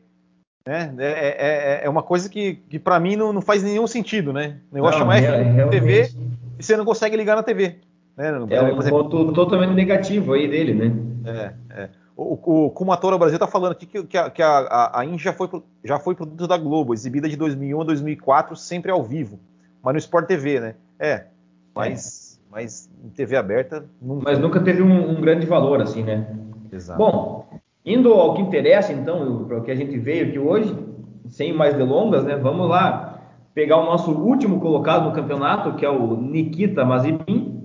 Né? 0.66 0.94
É, 1.00 1.82
é, 1.82 1.82
é 1.84 1.90
uma 1.90 2.04
coisa 2.04 2.30
que, 2.30 2.56
que 2.70 2.80
para 2.80 3.02
mim 3.02 3.18
não, 3.18 3.34
não, 3.34 3.42
faz 3.42 3.62
nenhum 3.62 3.86
sentido, 3.86 4.32
né? 4.32 4.60
O 4.72 4.76
negócio 4.76 4.98
chama 4.98 5.18
F1 5.18 5.70
TV 5.70 6.10
e 6.58 6.64
você 6.64 6.78
não 6.78 6.86
consegue 6.86 7.18
ligar 7.18 7.36
na 7.36 7.44
TV. 7.44 7.76
Né? 8.16 8.30
É 8.50 8.62
um 8.62 8.80
ponto 8.80 9.34
totalmente 9.34 9.74
negativo 9.74 10.32
aí 10.32 10.48
dele, 10.48 10.74
né? 10.74 10.94
É, 11.26 11.82
é. 11.82 11.90
O, 12.20 12.66
o 12.66 12.70
Kumatora 12.72 13.18
Brasil 13.18 13.38
está 13.38 13.48
falando 13.48 13.72
aqui 13.72 13.86
que, 13.86 14.04
que, 14.04 14.18
a, 14.18 14.30
que 14.30 14.42
a, 14.42 14.92
a, 14.94 15.18
já 15.18 15.32
foi, 15.32 15.50
já 15.82 15.98
foi 15.98 16.16
produto 16.16 16.46
da 16.46 16.58
Globo, 16.58 16.94
exibida 16.94 17.30
de 17.30 17.38
2001 17.38 17.80
a 17.80 17.84
2004, 17.86 18.58
sempre 18.58 18.92
ao 18.92 19.02
vivo, 19.02 19.40
mas 19.82 19.94
no 19.94 20.00
Sport 20.00 20.28
TV, 20.28 20.60
né? 20.60 20.76
É, 21.00 21.28
mas, 21.74 22.38
é. 22.38 22.52
mas 22.52 22.90
em 23.06 23.10
TV 23.10 23.38
aberta... 23.38 23.86
Nunca... 24.02 24.24
Mas 24.26 24.38
nunca 24.38 24.60
teve 24.60 24.82
um, 24.82 25.12
um, 25.12 25.22
grande 25.22 25.46
valor, 25.46 25.82
assim, 25.82 26.04
né? 26.04 26.36
Exato. 26.70 27.00
Bom, 27.00 27.48
indo 27.86 28.12
ao 28.12 28.34
que 28.34 28.42
interessa, 28.42 28.92
então, 28.92 29.46
para 29.46 29.60
o 29.60 29.64
que 29.64 29.72
a 29.72 29.76
gente 29.76 29.98
veio 29.98 30.28
aqui 30.28 30.38
hoje, 30.38 30.78
sem 31.30 31.54
mais 31.54 31.74
delongas, 31.74 32.26
né? 32.26 32.36
Vamos 32.36 32.68
lá 32.68 33.22
pegar 33.54 33.78
o 33.78 33.86
nosso 33.86 34.12
último 34.12 34.60
colocado 34.60 35.06
no 35.06 35.16
campeonato, 35.16 35.76
que 35.76 35.86
é 35.86 35.90
o 35.90 36.18
Nikita 36.18 36.84
Mazepin. 36.84 37.64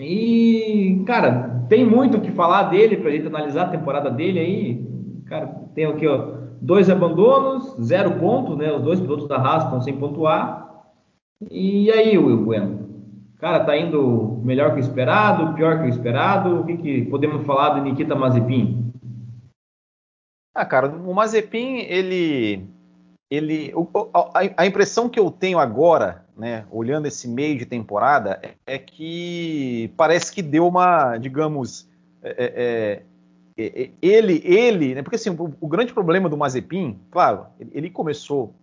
E, 0.00 1.02
cara, 1.06 1.49
tem 1.70 1.86
muito 1.86 2.18
o 2.18 2.20
que 2.20 2.32
falar 2.32 2.64
dele 2.64 2.96
para 2.96 3.08
a 3.08 3.12
gente 3.12 3.28
analisar 3.28 3.66
a 3.66 3.70
temporada 3.70 4.10
dele 4.10 4.40
aí. 4.40 5.22
Cara, 5.26 5.46
tem 5.72 5.86
aqui, 5.86 6.04
ó, 6.04 6.32
dois 6.60 6.90
abandonos, 6.90 7.76
zero 7.80 8.18
pontos, 8.18 8.58
né? 8.58 8.72
Os 8.72 8.82
dois 8.82 8.98
pilotos 8.98 9.28
da 9.28 9.36
Haas 9.36 9.64
estão 9.64 9.80
sem 9.80 9.96
pontuar. 9.96 10.84
E 11.48 11.88
aí, 11.92 12.18
Will 12.18 12.44
Bueno? 12.44 12.90
Cara, 13.38 13.64
tá 13.64 13.76
indo 13.76 14.40
melhor 14.44 14.72
que 14.72 14.78
o 14.78 14.80
esperado, 14.80 15.54
pior 15.54 15.78
que 15.78 15.86
o 15.86 15.88
esperado? 15.88 16.60
O 16.60 16.64
que, 16.64 16.76
que 16.76 17.04
podemos 17.04 17.46
falar 17.46 17.70
do 17.70 17.82
Nikita 17.82 18.16
Mazepin? 18.16 18.92
Ah, 20.52 20.66
cara, 20.66 20.88
o 20.88 21.14
Mazepin, 21.14 21.78
ele. 21.88 22.68
ele 23.30 23.72
a, 24.12 24.62
a 24.62 24.66
impressão 24.66 25.08
que 25.08 25.20
eu 25.20 25.30
tenho 25.30 25.60
agora 25.60 26.26
né, 26.40 26.64
olhando 26.70 27.06
esse 27.06 27.28
meio 27.28 27.58
de 27.58 27.66
temporada, 27.66 28.40
é, 28.42 28.54
é 28.66 28.78
que 28.78 29.92
parece 29.94 30.32
que 30.32 30.40
deu 30.40 30.66
uma, 30.66 31.18
digamos, 31.18 31.86
é, 32.22 33.02
é, 33.58 33.62
é, 33.62 33.82
é 33.82 33.90
ele, 34.00 34.40
ele, 34.42 34.94
né, 34.94 35.02
porque 35.02 35.16
assim, 35.16 35.28
o, 35.28 35.54
o, 35.60 35.68
grande 35.68 35.92
problema 35.92 36.30
do 36.30 36.38
Mazepin, 36.38 36.98
claro, 37.10 37.44
ele, 37.60 37.70
ele 37.74 37.90
começou 37.90 38.54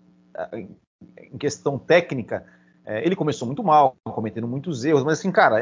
em 0.52 1.38
questão 1.38 1.78
técnica, 1.78 2.44
ele 3.04 3.16
começou 3.16 3.46
muito 3.46 3.63
mal, 3.63 3.96
cometendo 4.06 4.48
muitos 4.48 4.84
erros, 4.84 5.04
mas 5.04 5.20
assim, 5.20 5.32
cara, 5.32 5.60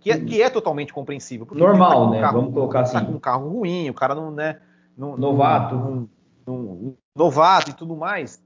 que, 0.00 0.10
é, 0.10 0.20
que 0.20 0.40
é 0.40 0.48
totalmente 0.48 0.92
compreensível. 0.92 1.46
Normal, 1.50 2.06
tá 2.06 2.10
né? 2.12 2.20
Carro, 2.20 2.38
Vamos 2.38 2.54
colocar 2.54 2.80
assim. 2.80 2.94
Tá 2.94 3.04
com 3.04 3.12
um 3.12 3.18
carro 3.18 3.48
ruim, 3.48 3.90
o 3.90 3.94
cara 3.94 4.14
não, 4.14 4.30
né? 4.30 4.60
Não, 4.96 5.16
novato. 5.16 6.08
Não, 6.46 6.94
novato 7.16 7.70
e 7.70 7.74
tudo 7.74 7.96
mais. 7.96 8.40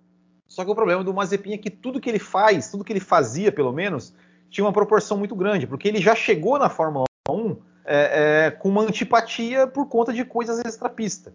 Só 0.52 0.66
que 0.66 0.70
o 0.70 0.74
problema 0.74 1.02
do 1.02 1.14
Mazepin 1.14 1.54
é 1.54 1.56
que 1.56 1.70
tudo 1.70 1.98
que 1.98 2.10
ele 2.10 2.18
faz, 2.18 2.70
tudo 2.70 2.84
que 2.84 2.92
ele 2.92 3.00
fazia, 3.00 3.50
pelo 3.50 3.72
menos, 3.72 4.14
tinha 4.50 4.62
uma 4.62 4.72
proporção 4.72 5.16
muito 5.16 5.34
grande, 5.34 5.66
porque 5.66 5.88
ele 5.88 5.98
já 5.98 6.14
chegou 6.14 6.58
na 6.58 6.68
Fórmula 6.68 7.06
1 7.26 7.56
é, 7.86 8.46
é, 8.46 8.50
com 8.50 8.68
uma 8.68 8.82
antipatia 8.82 9.66
por 9.66 9.88
conta 9.88 10.12
de 10.12 10.26
coisas 10.26 10.62
extrapista. 10.62 11.32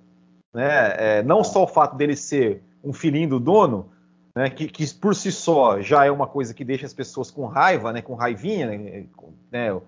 Né? 0.54 1.18
É, 1.18 1.24
não 1.24 1.44
só 1.44 1.64
o 1.64 1.68
fato 1.68 1.98
dele 1.98 2.16
ser 2.16 2.62
um 2.84 2.94
filhinho 2.94 3.28
do 3.28 3.40
dono, 3.40 3.90
né, 4.36 4.52
que, 4.52 4.68
que, 4.68 4.88
por 4.94 5.16
si 5.16 5.32
só 5.32 5.82
já 5.82 6.06
é 6.06 6.12
uma 6.12 6.28
coisa 6.28 6.54
que 6.54 6.64
deixa 6.64 6.86
as 6.86 6.94
pessoas 6.94 7.32
com 7.32 7.48
raiva, 7.48 7.92
né, 7.92 8.04
com 8.04 8.14
raivinha, 8.14 8.68
né, 8.68 9.06
né 9.52 9.74
o, 9.74 9.82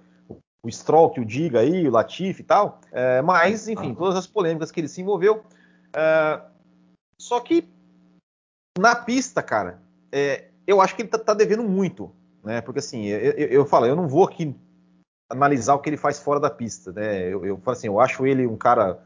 o 0.63 0.71
Stroll 0.71 1.11
que 1.11 1.19
o 1.19 1.25
diga 1.25 1.59
aí, 1.59 1.87
o 1.87 1.91
Latifi 1.91 2.41
e 2.41 2.45
tal, 2.45 2.81
é, 2.91 3.21
mas, 3.21 3.67
enfim, 3.67 3.93
todas 3.93 4.15
as 4.15 4.25
polêmicas 4.25 4.71
que 4.71 4.79
ele 4.79 4.87
se 4.87 5.01
envolveu. 5.01 5.43
É, 5.93 6.41
só 7.21 7.39
que 7.39 7.69
na 8.79 8.95
pista, 8.95 9.43
cara, 9.43 9.79
é, 10.11 10.45
eu 10.65 10.81
acho 10.81 10.95
que 10.95 11.01
ele 11.01 11.09
tá, 11.09 11.17
tá, 11.17 11.33
devendo 11.33 11.63
muito, 11.63 12.11
né? 12.43 12.61
Porque 12.61 12.79
assim, 12.79 13.05
eu, 13.05 13.19
eu, 13.19 13.47
eu, 13.47 13.65
falo, 13.65 13.85
eu 13.85 13.95
não 13.95 14.07
vou 14.07 14.25
aqui 14.25 14.55
analisar 15.29 15.75
o 15.75 15.79
que 15.79 15.89
ele 15.89 15.97
faz 15.97 16.19
fora 16.19 16.39
da 16.39 16.49
pista, 16.49 16.91
né? 16.91 17.27
Eu, 17.27 17.45
eu 17.45 17.57
falo 17.57 17.77
assim, 17.77 17.87
eu 17.87 17.99
acho 17.99 18.25
ele 18.25 18.47
um 18.47 18.57
cara, 18.57 18.99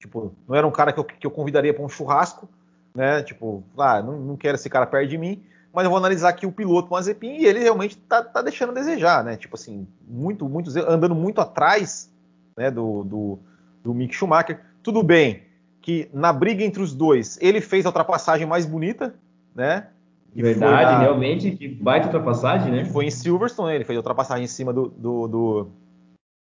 tipo, 0.00 0.34
não 0.48 0.54
era 0.54 0.66
um 0.66 0.70
cara 0.70 0.92
que 0.92 1.00
eu, 1.00 1.04
que 1.04 1.26
eu 1.26 1.30
convidaria 1.30 1.74
para 1.74 1.84
um 1.84 1.88
churrasco, 1.88 2.48
né? 2.94 3.22
Tipo, 3.22 3.62
ah, 3.78 4.02
não, 4.02 4.18
não 4.18 4.36
quero 4.36 4.56
esse 4.56 4.70
cara 4.70 4.86
perto 4.86 5.08
de 5.08 5.18
mim, 5.18 5.44
mas 5.72 5.84
eu 5.84 5.90
vou 5.90 5.98
analisar 5.98 6.30
aqui 6.30 6.46
o 6.46 6.52
piloto 6.52 6.90
Mazepin 6.90 7.36
e 7.36 7.44
ele 7.44 7.60
realmente 7.60 7.96
tá, 7.96 8.22
tá 8.22 8.40
deixando 8.42 8.70
a 8.70 8.74
desejar, 8.74 9.22
né? 9.22 9.36
Tipo 9.36 9.56
assim, 9.56 9.86
muito, 10.06 10.48
muito, 10.48 10.70
andando 10.88 11.14
muito 11.14 11.40
atrás, 11.40 12.10
né? 12.56 12.70
Do, 12.70 13.04
do, 13.04 13.38
do 13.84 13.94
Mick 13.94 14.14
Schumacher. 14.14 14.60
Tudo 14.82 15.02
bem, 15.02 15.45
que 15.86 16.10
na 16.12 16.32
briga 16.32 16.64
entre 16.64 16.82
os 16.82 16.92
dois, 16.92 17.38
ele 17.40 17.60
fez 17.60 17.86
a 17.86 17.90
ultrapassagem 17.90 18.44
mais 18.44 18.66
bonita, 18.66 19.14
né? 19.54 19.86
Verdade, 20.34 20.90
na, 20.94 20.98
realmente, 20.98 21.52
que 21.52 21.68
baita 21.68 22.06
ultrapassagem, 22.06 22.72
né? 22.72 22.84
Foi 22.86 23.06
em 23.06 23.10
Silverstone, 23.10 23.72
ele 23.72 23.84
fez 23.84 23.96
a 23.96 24.00
ultrapassagem 24.00 24.42
em 24.42 24.48
cima 24.48 24.72
do, 24.72 24.88
do, 24.88 25.28
do, 25.28 25.68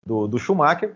do, 0.03 0.27
do 0.27 0.39
Schumacher. 0.39 0.89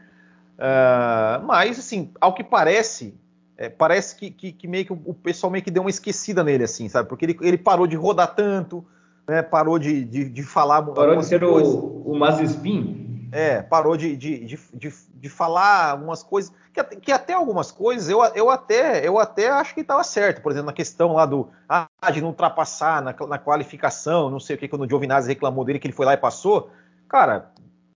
Uh, 0.58 1.46
mas, 1.46 1.78
assim, 1.78 2.10
ao 2.20 2.34
que 2.34 2.44
parece, 2.44 3.14
é, 3.56 3.70
parece 3.70 4.16
que, 4.16 4.32
que, 4.32 4.52
que, 4.52 4.68
meio 4.68 4.86
que 4.86 4.92
o 4.92 5.14
pessoal 5.14 5.52
meio 5.52 5.64
que 5.64 5.70
deu 5.70 5.84
uma 5.84 5.92
esquecida 5.92 6.44
nele, 6.44 6.64
assim, 6.64 6.90
sabe? 6.90 7.08
Porque 7.08 7.26
ele, 7.26 7.38
ele 7.42 7.60
parou 7.60 7.86
de 7.86 7.96
rodar 7.96 8.34
tanto, 8.34 8.84
né? 9.30 9.44
Parou 9.44 9.78
de, 9.78 10.04
de, 10.04 10.28
de 10.28 10.42
falar. 10.42 10.82
Parou 10.82 11.16
de 11.16 11.26
ser 11.28 11.44
o, 11.44 12.12
o 12.12 12.18
Mazespin? 12.18 13.01
É, 13.32 13.62
parou 13.62 13.96
de, 13.96 14.16
de, 14.16 14.46
de, 14.46 14.60
de, 14.74 14.94
de 15.14 15.30
falar 15.30 15.92
algumas 15.92 16.22
coisas, 16.22 16.52
que, 16.74 16.84
que, 16.98 17.12
até 17.12 17.34
algumas 17.34 17.72
coisas 17.72 18.10
eu, 18.10 18.22
eu, 18.36 18.50
até, 18.50 19.08
eu 19.08 19.18
até 19.18 19.50
acho 19.50 19.74
que 19.74 19.82
estava 19.82 20.04
certo. 20.04 20.42
Por 20.42 20.52
exemplo, 20.52 20.68
na 20.68 20.74
questão 20.74 21.14
lá 21.14 21.26
do 21.26 21.50
ah, 21.68 21.88
de 22.12 22.22
não 22.22 22.30
ultrapassar 22.30 23.02
na, 23.02 23.16
na 23.28 23.38
qualificação, 23.38 24.30
não 24.30 24.40
sei 24.40 24.56
o 24.56 24.60
que, 24.60 24.68
quando 24.68 24.84
o 24.84 24.90
Giovinazzi 24.90 25.30
reclamou 25.30 25.64
dele 25.64 25.80
que 25.80 25.88
ele 25.88 25.94
foi 25.94 26.06
lá 26.06 26.14
e 26.14 26.18
passou. 26.18 26.70
Cara, 27.08 27.52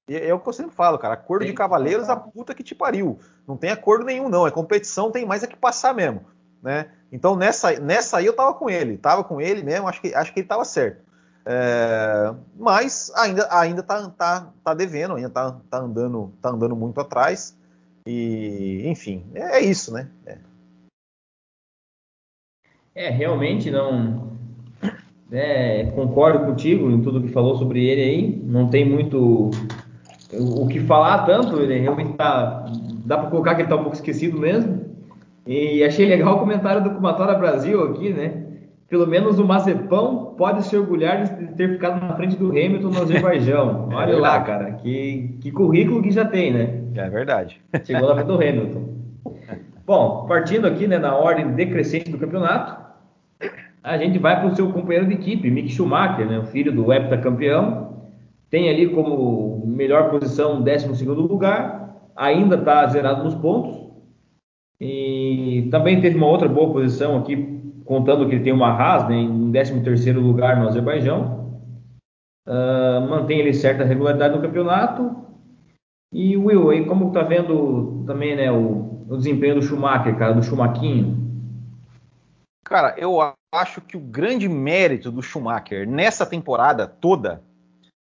é, 0.10 0.30
é 0.30 0.34
o 0.34 0.40
que 0.40 0.48
eu 0.48 0.54
sempre 0.54 0.74
falo, 0.74 0.98
cara. 0.98 1.16
Acordo 1.16 1.42
tem 1.42 1.52
de 1.52 1.58
cavaleiros, 1.58 2.10
a 2.10 2.16
puta 2.16 2.54
que 2.54 2.64
te 2.64 2.74
pariu. 2.74 3.20
Não 3.48 3.58
tem 3.58 3.72
acordo 3.72 4.06
nenhum, 4.06 4.30
não. 4.30 4.48
É 4.48 4.52
competição, 4.52 5.12
tem 5.12 5.26
mais 5.26 5.44
é 5.44 5.48
que 5.48 5.58
passar 5.58 5.94
mesmo. 5.94 6.26
Né? 6.66 6.88
Então 7.12 7.36
nessa, 7.36 7.80
nessa 7.80 8.18
aí 8.18 8.26
eu 8.26 8.34
tava 8.34 8.54
com 8.56 8.68
ele, 8.68 8.98
tava 8.98 9.24
com 9.24 9.40
ele 9.40 9.62
mesmo, 9.62 9.88
acho 9.88 10.02
que, 10.02 10.16
acho 10.16 10.34
que 10.34 10.40
ele 10.40 10.48
tava 10.48 10.66
certo. 10.66 11.05
É, 11.48 12.34
mas 12.58 13.12
ainda, 13.16 13.48
ainda 13.52 13.84
tá, 13.84 14.10
tá, 14.10 14.52
tá 14.64 14.74
devendo, 14.74 15.14
ainda 15.14 15.30
tá, 15.30 15.56
tá, 15.70 15.78
andando, 15.78 16.34
tá 16.42 16.50
andando 16.50 16.76
muito 16.76 17.00
atrás. 17.00 17.56
E, 18.08 18.82
enfim, 18.86 19.24
é, 19.36 19.58
é 19.58 19.62
isso, 19.62 19.94
né? 19.94 20.10
É. 20.26 20.38
é 22.96 23.10
realmente 23.10 23.70
não. 23.70 24.34
É, 25.32 25.92
concordo 25.92 26.46
contigo 26.46 26.90
em 26.90 27.02
tudo 27.02 27.22
que 27.22 27.30
falou 27.30 27.58
sobre 27.58 27.86
ele 27.86 28.02
aí. 28.02 28.42
Não 28.44 28.70
tem 28.70 28.88
muito 28.88 29.52
o, 30.34 30.68
que 30.68 30.80
falar 30.80 31.26
tanto. 31.26 31.60
Ele 31.60 31.80
realmente 31.80 32.14
tá. 32.14 32.66
Dá 33.06 33.18
para 33.18 33.30
colocar 33.30 33.56
que 33.56 33.62
ele 33.62 33.70
tá 33.70 33.76
um 33.76 33.84
pouco 33.84 33.96
esquecido 33.96 34.40
mesmo. 34.40 34.84
E 35.46 35.84
achei 35.84 36.08
legal 36.08 36.38
o 36.38 36.40
comentário 36.40 36.84
do 36.84 36.92
Kumatora 36.92 37.36
Brasil 37.36 37.84
aqui, 37.84 38.12
né? 38.12 38.45
Pelo 38.88 39.08
menos 39.08 39.40
o 39.40 39.46
Mazepão 39.46 40.36
pode 40.38 40.64
se 40.64 40.78
orgulhar 40.78 41.24
de 41.24 41.48
ter 41.54 41.72
ficado 41.72 42.06
na 42.06 42.16
frente 42.16 42.36
do 42.36 42.50
Hamilton 42.50 42.90
no 42.90 43.02
Azerbaijão. 43.02 43.90
É 43.92 43.96
Olha 43.96 44.14
é 44.14 44.16
lá, 44.16 44.42
cara, 44.42 44.72
que, 44.74 45.38
que 45.42 45.52
currículo 45.52 46.04
que 46.04 46.12
já 46.12 46.26
tem, 46.26 46.54
né? 46.54 46.82
É 46.96 47.10
verdade. 47.10 47.62
Chegou 47.84 48.10
na 48.10 48.16
frente 48.16 48.28
do 48.28 48.36
Hamilton. 48.36 48.90
Bom, 49.86 50.26
partindo 50.28 50.68
aqui 50.68 50.88
né, 50.88 50.98
na 50.98 51.16
ordem 51.16 51.54
decrescente 51.54 52.12
do 52.12 52.18
campeonato, 52.18 52.84
a 53.84 53.98
gente 53.98 54.18
vai 54.18 54.40
para 54.40 54.48
o 54.50 54.56
seu 54.56 54.72
companheiro 54.72 55.08
de 55.08 55.14
equipe, 55.14 55.50
Mick 55.50 55.70
Schumacher, 55.70 56.28
né, 56.28 56.40
o 56.40 56.46
filho 56.46 56.72
do 56.72 56.92
heptacampeão. 56.92 57.94
Tem 58.50 58.70
ali 58.70 58.90
como 58.90 59.64
melhor 59.66 60.10
posição 60.10 60.62
12 60.62 61.06
lugar, 61.06 61.96
ainda 62.16 62.56
está 62.56 62.86
zerado 62.88 63.24
nos 63.24 63.36
pontos. 63.36 63.84
E 64.80 65.68
também 65.72 66.02
teve 66.02 66.18
uma 66.18 66.28
outra 66.28 66.48
boa 66.48 66.72
posição 66.72 67.18
aqui 67.18 67.55
contando 67.86 68.28
que 68.28 68.36
ele 68.36 68.44
tem 68.44 68.52
uma 68.52 68.70
Haas 68.70 69.08
né, 69.08 69.16
em 69.16 69.52
13º 69.52 70.20
lugar 70.20 70.58
no 70.58 70.68
Azerbaijão. 70.68 71.62
Uh, 72.48 73.08
mantém 73.10 73.40
ele 73.40 73.54
certa 73.54 73.84
regularidade 73.84 74.36
no 74.36 74.42
campeonato. 74.42 75.24
E 76.12 76.36
Will, 76.36 76.70
aí 76.70 76.86
como 76.86 77.12
tá 77.12 77.22
vendo 77.22 78.04
também 78.06 78.36
né, 78.36 78.52
o, 78.52 79.06
o 79.08 79.18
desempenho 79.18 79.56
do 79.56 79.62
Schumacher, 79.62 80.18
cara, 80.18 80.34
do 80.34 80.44
Schumaquinho? 80.44 81.24
Cara, 82.64 82.96
eu 82.98 83.20
acho 83.54 83.82
que 83.82 83.96
o 83.96 84.00
grande 84.00 84.50
mérito 84.50 85.12
do 85.12 85.22
Schumacher 85.22 85.88
nessa 85.88 86.26
temporada 86.26 86.88
toda 86.88 87.44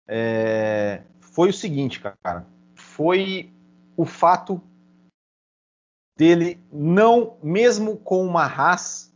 é, 0.08 1.02
foi 1.20 1.50
o 1.50 1.54
seguinte, 1.54 2.00
cara. 2.00 2.46
Foi 2.74 3.50
o 3.96 4.04
fato 4.04 4.62
dele 6.16 6.58
não, 6.72 7.36
mesmo 7.42 7.96
com 7.98 8.24
uma 8.24 8.44
Haas 8.44 9.14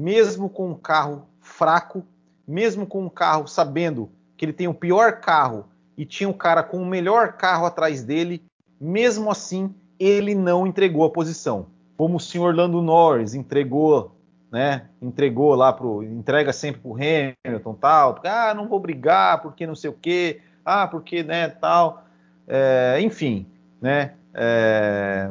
mesmo 0.00 0.48
com 0.48 0.70
um 0.70 0.74
carro 0.74 1.26
fraco, 1.40 2.02
mesmo 2.48 2.86
com 2.86 3.04
um 3.04 3.08
carro 3.08 3.46
sabendo 3.46 4.10
que 4.36 4.44
ele 4.44 4.52
tem 4.52 4.66
o 4.66 4.74
pior 4.74 5.20
carro 5.20 5.66
e 5.96 6.06
tinha 6.06 6.28
um 6.28 6.32
cara 6.32 6.62
com 6.62 6.78
o 6.78 6.86
melhor 6.86 7.34
carro 7.34 7.66
atrás 7.66 8.02
dele, 8.02 8.42
mesmo 8.80 9.30
assim 9.30 9.74
ele 9.98 10.34
não 10.34 10.66
entregou 10.66 11.04
a 11.04 11.10
posição. 11.10 11.66
Como 11.96 12.16
o 12.16 12.20
senhor 12.20 12.54
Lando 12.54 12.80
Norris 12.80 13.34
entregou, 13.34 14.16
né? 14.50 14.88
Entregou 15.02 15.54
lá 15.54 15.70
pro, 15.70 16.02
entrega 16.02 16.54
sempre 16.54 16.80
pro 16.80 16.94
Hamilton, 16.94 17.74
tal. 17.74 18.18
Ah, 18.24 18.54
não 18.54 18.66
vou 18.66 18.80
brigar 18.80 19.42
porque 19.42 19.66
não 19.66 19.74
sei 19.74 19.90
o 19.90 19.98
quê. 20.00 20.40
Ah, 20.64 20.86
porque 20.88 21.22
né, 21.22 21.48
tal. 21.48 22.04
É, 22.48 22.98
enfim, 23.02 23.46
né? 23.78 24.14
É, 24.32 25.30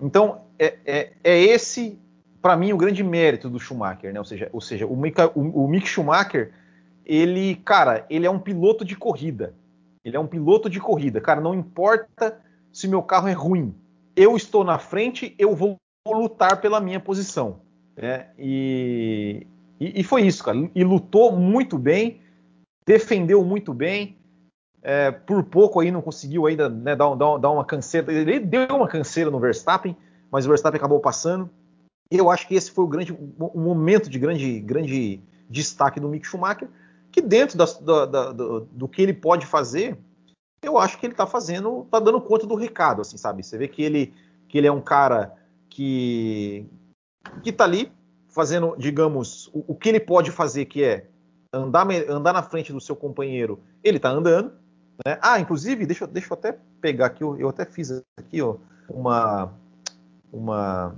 então 0.00 0.42
é, 0.56 0.76
é, 0.86 1.12
é 1.24 1.40
esse 1.40 1.98
para 2.40 2.56
mim, 2.56 2.72
o 2.72 2.76
grande 2.76 3.02
mérito 3.02 3.48
do 3.48 3.60
Schumacher, 3.60 4.12
né? 4.12 4.18
Ou 4.18 4.24
seja, 4.24 4.48
ou 4.52 4.60
seja 4.60 4.86
o, 4.86 4.96
Mick, 4.96 5.20
o, 5.34 5.64
o 5.64 5.68
Mick 5.68 5.86
Schumacher, 5.86 6.52
ele, 7.04 7.56
cara, 7.56 8.06
ele 8.08 8.26
é 8.26 8.30
um 8.30 8.38
piloto 8.38 8.84
de 8.84 8.96
corrida. 8.96 9.54
Ele 10.04 10.16
é 10.16 10.20
um 10.20 10.26
piloto 10.26 10.70
de 10.70 10.80
corrida. 10.80 11.20
Cara, 11.20 11.40
não 11.40 11.54
importa 11.54 12.40
se 12.72 12.88
meu 12.88 13.02
carro 13.02 13.28
é 13.28 13.32
ruim. 13.32 13.74
Eu 14.16 14.36
estou 14.36 14.64
na 14.64 14.78
frente, 14.78 15.34
eu 15.38 15.54
vou 15.54 15.76
lutar 16.08 16.60
pela 16.60 16.80
minha 16.80 16.98
posição. 16.98 17.60
Né? 17.96 18.28
E, 18.38 19.46
e, 19.78 20.00
e, 20.00 20.04
foi 20.04 20.22
isso, 20.22 20.42
cara. 20.42 20.56
E 20.74 20.82
lutou 20.82 21.36
muito 21.36 21.78
bem, 21.78 22.20
defendeu 22.86 23.44
muito 23.44 23.74
bem. 23.74 24.16
É, 24.82 25.10
por 25.10 25.42
pouco 25.44 25.80
aí 25.80 25.90
não 25.90 26.00
conseguiu 26.00 26.46
ainda 26.46 26.70
né, 26.70 26.96
dar, 26.96 27.14
dar, 27.14 27.36
dar 27.36 27.50
uma 27.50 27.64
canseira. 27.64 28.10
Ele 28.10 28.40
deu 28.40 28.66
uma 28.70 28.88
canseira 28.88 29.30
no 29.30 29.38
Verstappen, 29.38 29.94
mas 30.30 30.46
o 30.46 30.48
Verstappen 30.48 30.78
acabou 30.78 31.00
passando. 31.00 31.50
Eu 32.10 32.30
acho 32.30 32.48
que 32.48 32.54
esse 32.54 32.70
foi 32.70 32.84
o 32.84 32.88
grande 32.88 33.12
um 33.12 33.60
momento 33.60 34.10
de 34.10 34.18
grande, 34.18 34.58
grande 34.60 35.20
destaque 35.48 36.00
do 36.00 36.08
Mick 36.08 36.26
Schumacher, 36.26 36.68
que 37.12 37.20
dentro 37.20 37.56
da, 37.56 37.64
da, 37.64 38.06
da, 38.06 38.32
do, 38.32 38.60
do, 38.60 38.88
que 38.88 39.02
ele 39.02 39.12
pode 39.12 39.46
fazer, 39.46 39.96
eu 40.62 40.78
acho 40.78 40.98
que 40.98 41.06
ele 41.06 41.12
está 41.12 41.26
fazendo, 41.26 41.82
está 41.82 42.00
dando 42.00 42.20
conta 42.20 42.46
do 42.46 42.54
recado, 42.54 43.02
assim, 43.02 43.16
sabe? 43.16 43.42
Você 43.42 43.56
vê 43.56 43.68
que 43.68 43.82
ele, 43.82 44.12
que 44.48 44.58
ele 44.58 44.66
é 44.66 44.72
um 44.72 44.80
cara 44.80 45.34
que 45.68 46.66
que 47.42 47.50
está 47.50 47.64
ali 47.64 47.92
fazendo, 48.28 48.74
digamos, 48.78 49.48
o, 49.48 49.64
o, 49.68 49.74
que 49.74 49.88
ele 49.88 50.00
pode 50.00 50.30
fazer, 50.30 50.64
que 50.64 50.82
é 50.82 51.06
andar, 51.52 51.86
andar 52.08 52.32
na 52.32 52.42
frente 52.42 52.72
do 52.72 52.80
seu 52.80 52.96
companheiro, 52.96 53.60
ele 53.82 53.98
está 53.98 54.10
andando. 54.10 54.52
Né? 55.04 55.18
Ah, 55.20 55.38
inclusive, 55.38 55.86
deixa, 55.86 56.06
deixa 56.06 56.32
eu 56.32 56.34
até 56.38 56.58
pegar 56.80 57.06
aqui, 57.06 57.22
eu, 57.22 57.38
eu 57.38 57.48
até 57.48 57.64
fiz 57.64 58.02
aqui 58.18 58.40
ó, 58.42 58.56
uma, 58.88 59.52
uma 60.32 60.94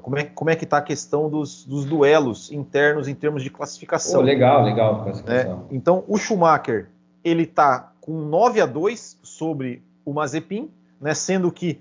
como 0.00 0.18
é, 0.18 0.24
como 0.24 0.50
é 0.50 0.56
que 0.56 0.64
está 0.64 0.78
a 0.78 0.82
questão 0.82 1.28
dos, 1.28 1.64
dos, 1.66 1.84
duelos 1.84 2.50
internos 2.50 3.08
em 3.08 3.14
termos 3.14 3.42
de 3.42 3.50
classificação. 3.50 4.20
Oh, 4.20 4.22
legal, 4.22 4.64
legal. 4.64 5.02
Classificação. 5.02 5.56
Né? 5.58 5.64
Então, 5.70 6.04
o 6.08 6.16
Schumacher 6.16 6.88
ele 7.22 7.42
está 7.42 7.92
com 8.00 8.12
9 8.12 8.60
a 8.60 8.66
2 8.66 9.18
sobre 9.22 9.82
o 10.04 10.12
Mazepin, 10.12 10.70
né? 11.00 11.14
sendo 11.14 11.52
que 11.52 11.78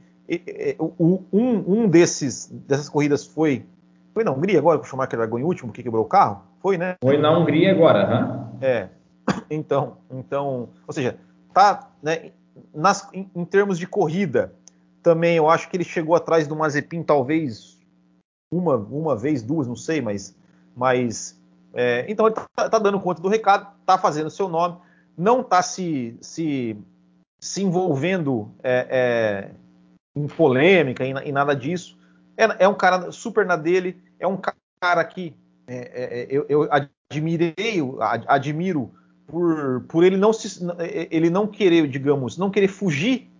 um, 0.80 1.24
um 1.32 1.88
desses, 1.88 2.47
dessas 2.67 2.89
corridas 2.89 3.26
foi. 3.26 3.65
Foi 4.13 4.26
na 4.26 4.32
Hungria 4.32 4.60
agora 4.60 4.78
que 4.78 4.86
o 4.86 4.89
Schumacher 4.89 5.17
largou 5.17 5.39
em 5.39 5.43
último, 5.43 5.71
que 5.71 5.82
quebrou 5.82 6.04
o 6.04 6.08
carro? 6.08 6.43
Foi, 6.62 6.78
né? 6.78 6.95
Foi 7.02 7.17
na 7.17 7.38
Hungria 7.38 7.71
agora, 7.71 8.08
né? 8.08 8.47
É. 8.62 8.89
Então, 9.50 9.97
então, 10.10 10.69
ou 10.88 10.93
seja, 10.93 11.17
tá, 11.54 11.89
né, 12.02 12.32
nas, 12.74 13.08
em, 13.13 13.30
em 13.36 13.43
termos 13.43 13.78
de 13.78 13.86
corrida, 13.86 14.54
também 15.04 15.36
eu 15.36 15.50
acho 15.50 15.69
que 15.69 15.76
ele 15.76 15.84
chegou 15.84 16.15
atrás 16.15 16.47
do 16.47 16.56
Mazepin 16.56 17.04
talvez 17.04 17.81
uma, 18.52 18.76
uma 18.76 19.16
vez, 19.16 19.42
duas, 19.42 19.68
não 19.68 19.76
sei, 19.76 20.02
mas. 20.02 20.36
mas 20.76 21.40
é, 21.74 22.06
então 22.10 22.28
ele 22.28 22.36
está 22.36 22.70
tá 22.70 22.80
dando 22.80 23.00
conta 23.00 23.22
do 23.22 23.30
recado, 23.30 23.68
está 23.80 23.98
fazendo 23.98 24.30
seu 24.30 24.50
nome, 24.50 24.78
não 25.18 25.40
está 25.40 25.62
se, 25.62 26.18
se, 26.20 26.78
se 27.40 27.64
envolvendo 27.64 28.52
é, 28.62 28.88
é, 28.90 29.52
em 30.14 30.28
polêmica, 30.28 31.06
em, 31.06 31.32
nada 31.32 31.56
disso. 31.56 31.98
É, 32.36 32.66
é, 32.66 32.68
um 32.68 32.74
cara 32.74 33.12
super 33.12 33.46
na 33.46 33.56
dele, 33.56 34.02
é 34.20 34.28
um 34.28 34.38
cara 34.38 35.06
que 35.06 35.34
é, 35.66 35.78
é, 35.78 36.28
eu, 36.30 36.46
eu 36.50 36.70
admirei, 37.10 37.80
admiro 38.28 38.92
por, 39.26 39.86
por 39.88 40.04
ele 40.04 40.18
não 40.18 40.34
se, 40.34 40.60
ele 41.10 41.30
não 41.30 41.48
querer, 41.48 41.88
digamos, 41.88 42.38
não 42.38 42.52
querer 42.52 42.68
fugir 42.68 43.32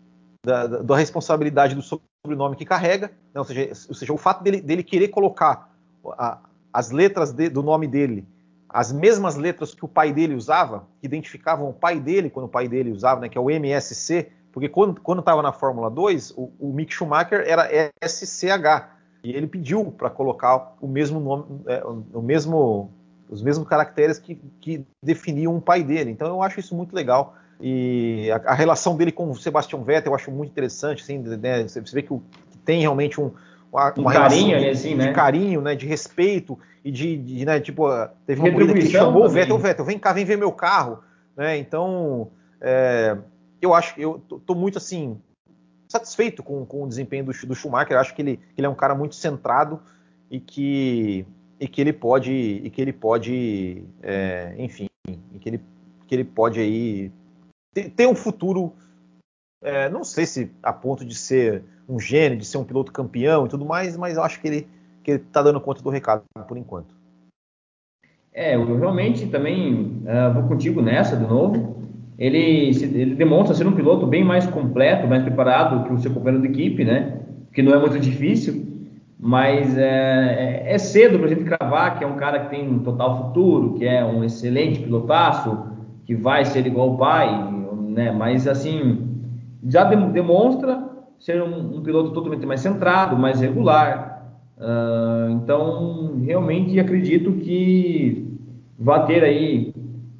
da, 0.46 0.68
da, 0.68 0.96
responsabilidade 0.96 1.76
do 1.76 1.82
sobrenome 2.24 2.56
que 2.56 2.66
carrega, 2.66 3.08
né? 3.34 3.40
ou, 3.40 3.44
seja, 3.44 3.72
ou, 3.90 3.96
seja, 3.96 4.14
o 4.14 4.18
fato 4.18 4.44
dele, 4.44 4.62
dele 4.62 4.84
querer 4.84 5.08
colocar 5.08 5.74
a, 6.12 6.40
as 6.72 6.92
letras 6.92 7.32
de, 7.32 7.50
do 7.50 7.64
nome 7.64 7.88
dele, 7.88 8.28
as 8.70 8.92
mesmas 8.92 9.36
letras 9.36 9.74
que 9.74 9.84
o 9.84 9.88
pai 9.88 10.14
dele 10.14 10.36
usava, 10.36 10.88
que 11.00 11.08
identificavam 11.08 11.70
o 11.70 11.74
pai 11.74 12.00
dele 12.00 12.30
quando 12.30 12.46
o 12.46 12.50
pai 12.50 12.68
dele 12.68 12.92
usava, 12.92 13.22
né, 13.22 13.30
que 13.30 13.38
é 13.38 13.42
o 13.42 13.50
MSC, 13.50 14.32
porque 14.52 14.70
quando 14.70 15.20
estava 15.20 15.42
na 15.42 15.52
Fórmula 15.52 15.90
2, 15.90 16.32
o, 16.38 16.52
o, 16.60 16.74
Mick 16.74 16.94
Schumacher 16.94 17.44
era 17.48 17.70
SCH, 18.04 18.90
e 19.24 19.32
ele 19.32 19.48
pediu 19.48 19.92
para 19.92 20.10
colocar 20.10 20.76
o 20.80 20.88
mesmo 20.88 21.20
nome, 21.20 21.62
é, 21.68 21.84
o 21.86 22.22
mesmo, 22.22 22.92
os 23.30 23.42
mesmos 23.42 23.68
caracteres 23.68 24.20
que, 24.20 24.36
que 24.60 24.86
definiam 25.02 25.56
o 25.56 25.62
pai 25.62 25.84
dele. 25.84 26.12
Então 26.12 26.28
eu 26.28 26.44
acho 26.44 26.60
isso 26.60 26.76
muito 26.76 26.94
legal. 26.94 27.36
E 27.62 28.30
a, 28.32 28.52
a, 28.52 28.54
relação 28.54 28.98
dele 28.98 29.12
com 29.12 29.30
o 29.30 29.36
Sebastian 29.36 29.84
Vettel 29.84 30.12
eu 30.12 30.16
acho 30.16 30.32
muito 30.32 30.50
interessante, 30.50 31.04
assim, 31.04 31.18
né? 31.20 31.64
você, 31.64 31.82
vê 31.94 32.02
que, 32.02 32.12
o, 32.12 32.22
que, 32.50 32.58
tem 32.60 32.82
realmente 32.82 33.22
um, 33.22 33.32
uma, 33.72 33.94
um 33.98 34.04
carinho, 34.06 34.60
de, 34.60 34.70
assim, 34.70 34.96
né? 34.96 35.08
de 35.08 35.14
carinho, 35.14 35.62
né, 35.62 35.76
de 35.76 35.86
respeito 35.86 36.58
e 36.84 36.92
de, 36.92 37.18
de 37.18 37.46
né, 37.46 37.60
tipo, 37.60 37.88
teve 38.26 38.42
uma 38.42 38.52
corrida 38.52 38.74
que 38.74 38.88
chamou 38.88 39.14
também. 39.14 39.28
o 39.28 39.30
Vettel, 39.30 39.58
Vettel, 39.60 39.86
vem 39.86 40.00
cá, 40.00 40.12
vem 40.12 40.26
ver 40.26 40.38
meu 40.38 40.52
carro, 40.52 41.00
né? 41.38 41.58
Então, 41.58 42.30
é, 42.60 43.18
eu 43.62 43.74
acho 43.74 43.96
que 43.96 44.02
eu 44.02 44.22
tô, 44.28 44.40
tô, 44.40 44.56
muito 44.56 44.78
assim 44.78 45.20
satisfeito 45.88 46.42
com, 46.42 46.66
com 46.66 46.84
o 46.84 46.88
desempenho 46.88 47.26
do, 47.26 47.32
do 47.32 47.56
Schumacher. 47.56 47.94
Eu 47.94 48.00
acho 48.00 48.16
que 48.16 48.22
ele, 48.22 48.38
que 48.38 48.60
ele 48.60 48.66
é 48.66 48.70
um 48.70 48.76
cara 48.76 48.96
muito 48.96 49.16
centrado 49.16 49.80
e 50.30 50.40
que, 50.40 51.26
e 51.60 51.68
que 51.68 51.82
ele 51.82 51.94
pode, 51.94 52.32
e 52.32 52.70
que 52.70 52.82
ele 52.82 52.94
pode, 52.94 53.84
é, 54.02 54.56
enfim, 54.58 54.88
e 55.08 55.40
que 55.40 55.50
ele, 55.50 55.62
que 56.08 56.16
ele 56.16 56.24
pode 56.24 56.60
aí 56.60 57.12
ter, 57.74 57.90
ter 57.90 58.08
um 58.08 58.16
futuro. 58.16 58.74
É, 59.64 59.90
não 59.90 60.04
sei 60.04 60.26
se 60.26 60.52
a 60.64 60.74
ponto 60.74 61.06
de 61.06 61.14
ser 61.14 61.64
um 61.88 62.00
gênio, 62.00 62.38
de 62.38 62.46
ser 62.46 62.58
um 62.58 62.64
piloto 62.64 62.92
campeão 62.92 63.46
e 63.46 63.50
tudo 63.50 63.66
mais, 63.66 63.96
mas 63.96 64.18
eu 64.18 64.24
acho 64.24 64.42
que 64.42 64.48
ele 64.48 64.68
que 65.04 65.12
ele 65.12 65.24
está 65.24 65.42
dando 65.42 65.60
conta 65.60 65.82
do 65.82 65.90
recado 65.90 66.24
por 66.48 66.58
enquanto. 66.58 66.94
É, 68.34 68.56
eu 68.56 68.78
realmente 68.78 69.28
também 69.28 70.04
uh, 70.06 70.34
vou 70.34 70.44
contigo 70.44 70.82
nessa 70.82 71.18
de 71.18 71.28
novo. 71.28 71.82
Ele, 72.18 72.70
ele 72.70 73.16
demonstra 73.16 73.56
ser 73.56 73.66
um 73.66 73.72
piloto 73.72 74.06
bem 74.06 74.24
mais 74.24 74.46
completo, 74.46 75.08
mais 75.08 75.24
preparado 75.24 75.86
que 75.86 75.94
o 75.94 75.98
seu 75.98 76.14
companheiro 76.14 76.48
de 76.48 76.54
equipe, 76.54 76.86
né? 76.86 77.20
Que 77.52 77.64
não 77.64 77.74
é 77.74 77.80
muito 77.80 78.00
difícil, 78.00 78.66
mas 79.20 79.76
é, 79.76 80.64
é, 80.68 80.74
é 80.74 80.78
cedo 80.78 81.18
para 81.18 81.28
a 81.28 81.30
gente 81.30 81.44
cravar 81.44 81.98
que 81.98 82.04
é 82.04 82.08
um 82.08 82.16
cara 82.16 82.42
que 82.42 82.52
tem 82.52 82.70
um 82.70 82.80
total 82.80 83.28
futuro, 83.28 83.74
que 83.74 83.86
é 83.86 84.06
um 84.06 84.24
excelente 84.24 84.80
pilotaço, 84.80 85.66
que 86.06 86.16
vai 86.16 86.46
ser 86.46 86.66
igual 86.68 86.94
o 86.94 86.98
pai, 86.98 87.28
né? 87.92 88.12
Mas 88.12 88.48
assim, 88.48 89.08
já 89.64 89.84
demonstra 89.84 90.90
ser 91.20 91.42
um, 91.42 91.78
um 91.78 91.84
piloto 91.84 92.12
totalmente 92.12 92.46
mais 92.46 92.62
centrado, 92.62 93.18
mais 93.18 93.40
regular, 93.42 94.12
Uh, 94.62 95.32
então, 95.32 96.20
realmente 96.24 96.80
acredito 96.80 97.32
que 97.34 98.38
vai 98.78 99.08
ter 99.08 99.24
aí 99.24 99.74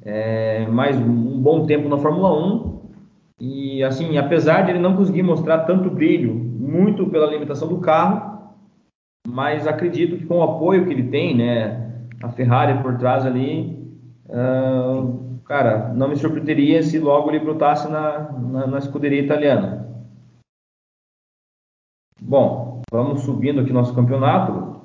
é, 0.04 0.66
mais 0.66 0.96
um 0.96 1.40
bom 1.40 1.64
tempo 1.64 1.88
na 1.88 1.96
Fórmula 1.96 2.32
1. 2.32 2.72
E, 3.38 3.84
assim, 3.84 4.18
apesar 4.18 4.62
de 4.62 4.72
ele 4.72 4.80
não 4.80 4.96
conseguir 4.96 5.22
mostrar 5.22 5.58
tanto 5.58 5.88
brilho, 5.90 6.34
muito 6.34 7.06
pela 7.06 7.30
limitação 7.30 7.68
do 7.68 7.78
carro, 7.78 8.50
mas 9.28 9.66
acredito 9.68 10.16
que 10.16 10.26
com 10.26 10.38
o 10.38 10.42
apoio 10.42 10.86
que 10.86 10.92
ele 10.92 11.04
tem, 11.04 11.36
né, 11.36 11.92
a 12.20 12.28
Ferrari 12.28 12.82
por 12.82 12.98
trás 12.98 13.24
ali, 13.24 13.78
uh, 14.28 15.31
cara, 15.52 15.92
não 15.94 16.08
me 16.08 16.16
surpreenderia 16.16 16.82
se 16.82 16.98
logo 16.98 17.30
ele 17.30 17.40
brotasse 17.40 17.90
na, 17.90 18.32
na, 18.32 18.66
na 18.66 18.78
escuderia 18.78 19.20
italiana. 19.20 19.86
Bom, 22.20 22.72
Vamos 22.92 23.22
subindo 23.22 23.62
aqui 23.62 23.72
nosso 23.72 23.94
campeonato. 23.94 24.82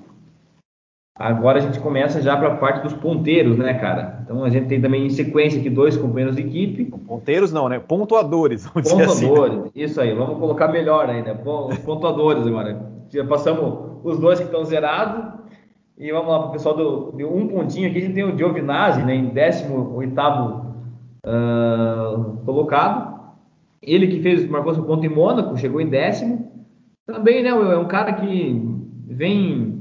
Agora 1.13 1.58
a 1.58 1.62
gente 1.62 1.77
começa 1.77 2.21
já 2.21 2.38
para 2.38 2.53
a 2.53 2.56
parte 2.56 2.82
dos 2.82 2.93
ponteiros, 2.93 3.58
né, 3.58 3.73
cara? 3.73 4.21
Então 4.23 4.45
a 4.45 4.49
gente 4.49 4.67
tem 4.67 4.80
também 4.80 5.06
em 5.06 5.10
sequência 5.10 5.60
aqui 5.60 5.69
dois 5.69 5.97
companheiros 5.97 6.38
de 6.38 6.43
equipe. 6.43 6.86
Ponteiros 6.86 7.51
não, 7.51 7.67
né? 7.67 7.80
Pontuadores. 7.80 8.65
Pontuadores, 8.67 9.60
assim. 9.60 9.71
isso 9.75 9.99
aí. 9.99 10.13
Vamos 10.13 10.39
colocar 10.39 10.69
melhor 10.69 11.10
ainda. 11.10 11.34
Os 11.34 11.77
pontuadores 11.80 12.47
agora. 12.47 12.80
Já 13.10 13.25
passamos 13.25 13.99
os 14.06 14.17
dois 14.19 14.39
que 14.39 14.45
estão 14.45 14.63
zerados. 14.63 15.34
E 15.99 16.12
vamos 16.12 16.29
lá 16.29 16.39
para 16.39 16.49
o 16.49 16.51
pessoal 16.51 16.75
do, 16.75 17.12
de 17.17 17.25
um 17.25 17.47
pontinho 17.47 17.89
aqui. 17.89 17.97
A 17.97 18.01
gente 18.01 18.13
tem 18.13 18.23
o 18.23 18.38
Giovinazzi, 18.38 19.03
né, 19.03 19.15
em 19.15 19.29
18 19.29 20.67
uh, 21.25 22.38
colocado. 22.45 23.17
Ele 23.81 24.07
que 24.07 24.21
fez, 24.21 24.47
marcou 24.47 24.75
seu 24.75 24.83
ponto 24.83 25.03
em 25.03 25.10
Mônaco, 25.10 25.57
chegou 25.57 25.81
em 25.81 25.89
décimo. 25.89 26.51
Também, 27.07 27.41
né, 27.41 27.49
é 27.49 27.77
um 27.77 27.88
cara 27.88 28.13
que 28.13 28.62
vem 29.07 29.77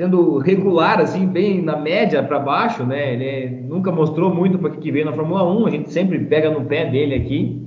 sendo 0.00 0.38
regular, 0.38 1.00
assim, 1.00 1.26
bem 1.26 1.60
na 1.60 1.76
média 1.76 2.22
para 2.22 2.38
baixo, 2.38 2.84
né? 2.84 3.14
Ele 3.14 3.62
nunca 3.62 3.90
mostrou 3.90 4.32
muito 4.32 4.58
para 4.58 4.70
que 4.70 4.92
veio 4.92 5.04
na 5.04 5.12
Fórmula 5.12 5.44
1, 5.44 5.66
a 5.66 5.70
gente 5.70 5.90
sempre 5.90 6.18
pega 6.20 6.50
no 6.50 6.64
pé 6.66 6.88
dele 6.88 7.14
aqui. 7.16 7.60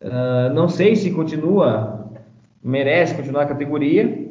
Uh, 0.00 0.54
não 0.54 0.68
sei 0.68 0.94
se 0.94 1.10
continua, 1.10 2.12
merece 2.62 3.14
continuar 3.14 3.42
a 3.42 3.46
categoria. 3.46 4.25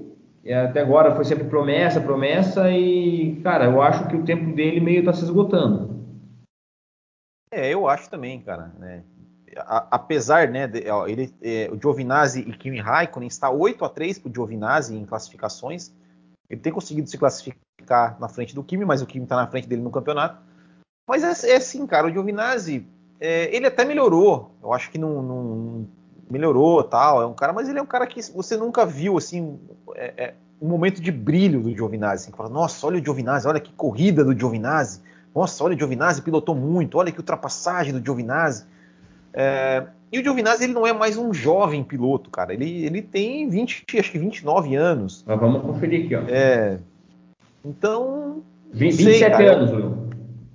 Até 0.54 0.82
agora 0.82 1.16
foi 1.16 1.26
sempre 1.26 1.46
promessa, 1.46 2.00
promessa, 2.00 2.70
e, 2.70 3.40
cara, 3.42 3.66
eu 3.66 3.82
acho 3.82 4.08
que 4.08 4.16
o 4.16 4.24
tempo 4.24 4.56
dele 4.56 4.80
meio 4.80 5.00
está 5.00 5.12
se 5.12 5.24
esgotando. 5.24 5.96
É, 7.52 7.74
eu 7.74 7.88
acho 7.88 8.10
também, 8.10 8.42
cara. 8.42 8.72
Né? 8.78 9.04
a, 9.58 9.88
apesar, 9.92 10.50
né, 10.50 10.68
de, 10.68 10.90
ó, 10.90 11.08
ele, 11.08 11.34
é, 11.42 11.70
o 11.72 11.80
Giovinazzi 11.80 12.42
e 12.42 12.54
Kimi 12.54 12.80
Raikkonen 12.80 13.28
está 13.28 13.50
8 13.50 13.86
a 13.86 13.90
3 13.90 14.20
para 14.20 14.30
o 14.30 14.34
Giovinazzi 14.34 14.96
em 14.96 15.06
classificações. 15.06 15.94
Ele 16.50 16.62
tem 16.62 16.74
conseguido 16.74 17.10
se 17.10 17.18
classificar 17.18 18.20
na 18.20 18.28
frente 18.28 18.54
do 18.54 18.64
Kimi, 18.64 18.86
mas 18.86 19.02
o 19.02 19.06
Kimi 19.06 19.24
está 19.24 19.36
na 19.36 19.48
frente 19.48 19.68
dele 19.68 19.82
no 19.82 19.92
campeonato. 19.92 20.42
Mas 21.08 21.24
é, 21.24 21.52
é 21.52 21.56
assim, 21.58 21.86
cara, 21.88 22.08
o 22.08 22.12
Giovinazzi, 22.12 22.86
é, 23.20 23.56
ele 23.56 23.66
até 23.66 23.86
melhorou. 23.86 24.52
Eu 24.62 24.74
acho 24.74 24.92
que 24.92 24.98
não, 24.98 25.22
não, 25.22 25.88
melhorou, 26.30 26.84
tal. 26.84 27.22
É 27.22 27.26
um 27.26 27.34
cara, 27.34 27.54
mas 27.54 27.70
ele 27.70 27.80
é 27.80 27.82
um 27.82 27.88
cara 27.88 28.06
que 28.08 28.22
você 28.32 28.58
nunca 28.58 28.86
viu 28.86 29.18
assim 29.18 29.60
é, 29.96 30.14
é 30.18 30.34
um 30.62 30.68
momento 30.68 31.02
de 31.02 31.12
brilho 31.12 31.62
do 31.62 31.72
Giovinazzi. 31.72 32.24
Assim, 32.24 32.32
que 32.32 32.38
fala, 32.38 32.50
Nossa, 32.50 32.86
olha 32.88 33.00
o 33.00 33.04
Giovinazzi, 33.04 33.48
olha 33.48 33.60
que 33.60 33.72
corrida 33.74 34.24
do 34.24 34.38
Giovinazzi. 34.38 35.02
Nossa, 35.34 35.64
olha 35.64 35.76
o 35.76 35.78
Giovinazzi 35.78 36.22
pilotou 36.22 36.56
muito. 36.56 36.98
Olha 36.98 37.12
que 37.12 37.20
ultrapassagem 37.20 37.94
do 37.94 38.04
Giovinazzi. 38.04 38.66
É, 39.34 39.86
e 40.12 40.20
o 40.20 40.24
Giovinazzi 40.24 40.64
ele 40.64 40.74
não 40.74 40.88
é 40.88 40.94
mais 40.94 41.18
um 41.18 41.34
jovem 41.34 41.84
piloto, 41.84 42.30
cara. 42.30 42.54
Ele, 42.54 42.86
ele 42.86 43.02
tem 43.02 43.50
20, 43.50 43.86
acho 44.00 44.12
que 44.12 44.18
29 44.18 44.76
anos. 44.76 45.24
Mas 45.28 45.40
vamos 45.40 45.62
conferir 45.62 46.06
aqui, 46.06 46.16
ó. 46.16 46.22
É. 46.30 46.80
Então. 47.64 48.42
20, 48.72 48.96
sei, 48.96 49.06
27 49.06 49.32
cara. 49.32 49.56
anos, 49.56 49.72
Will. 49.72 50.05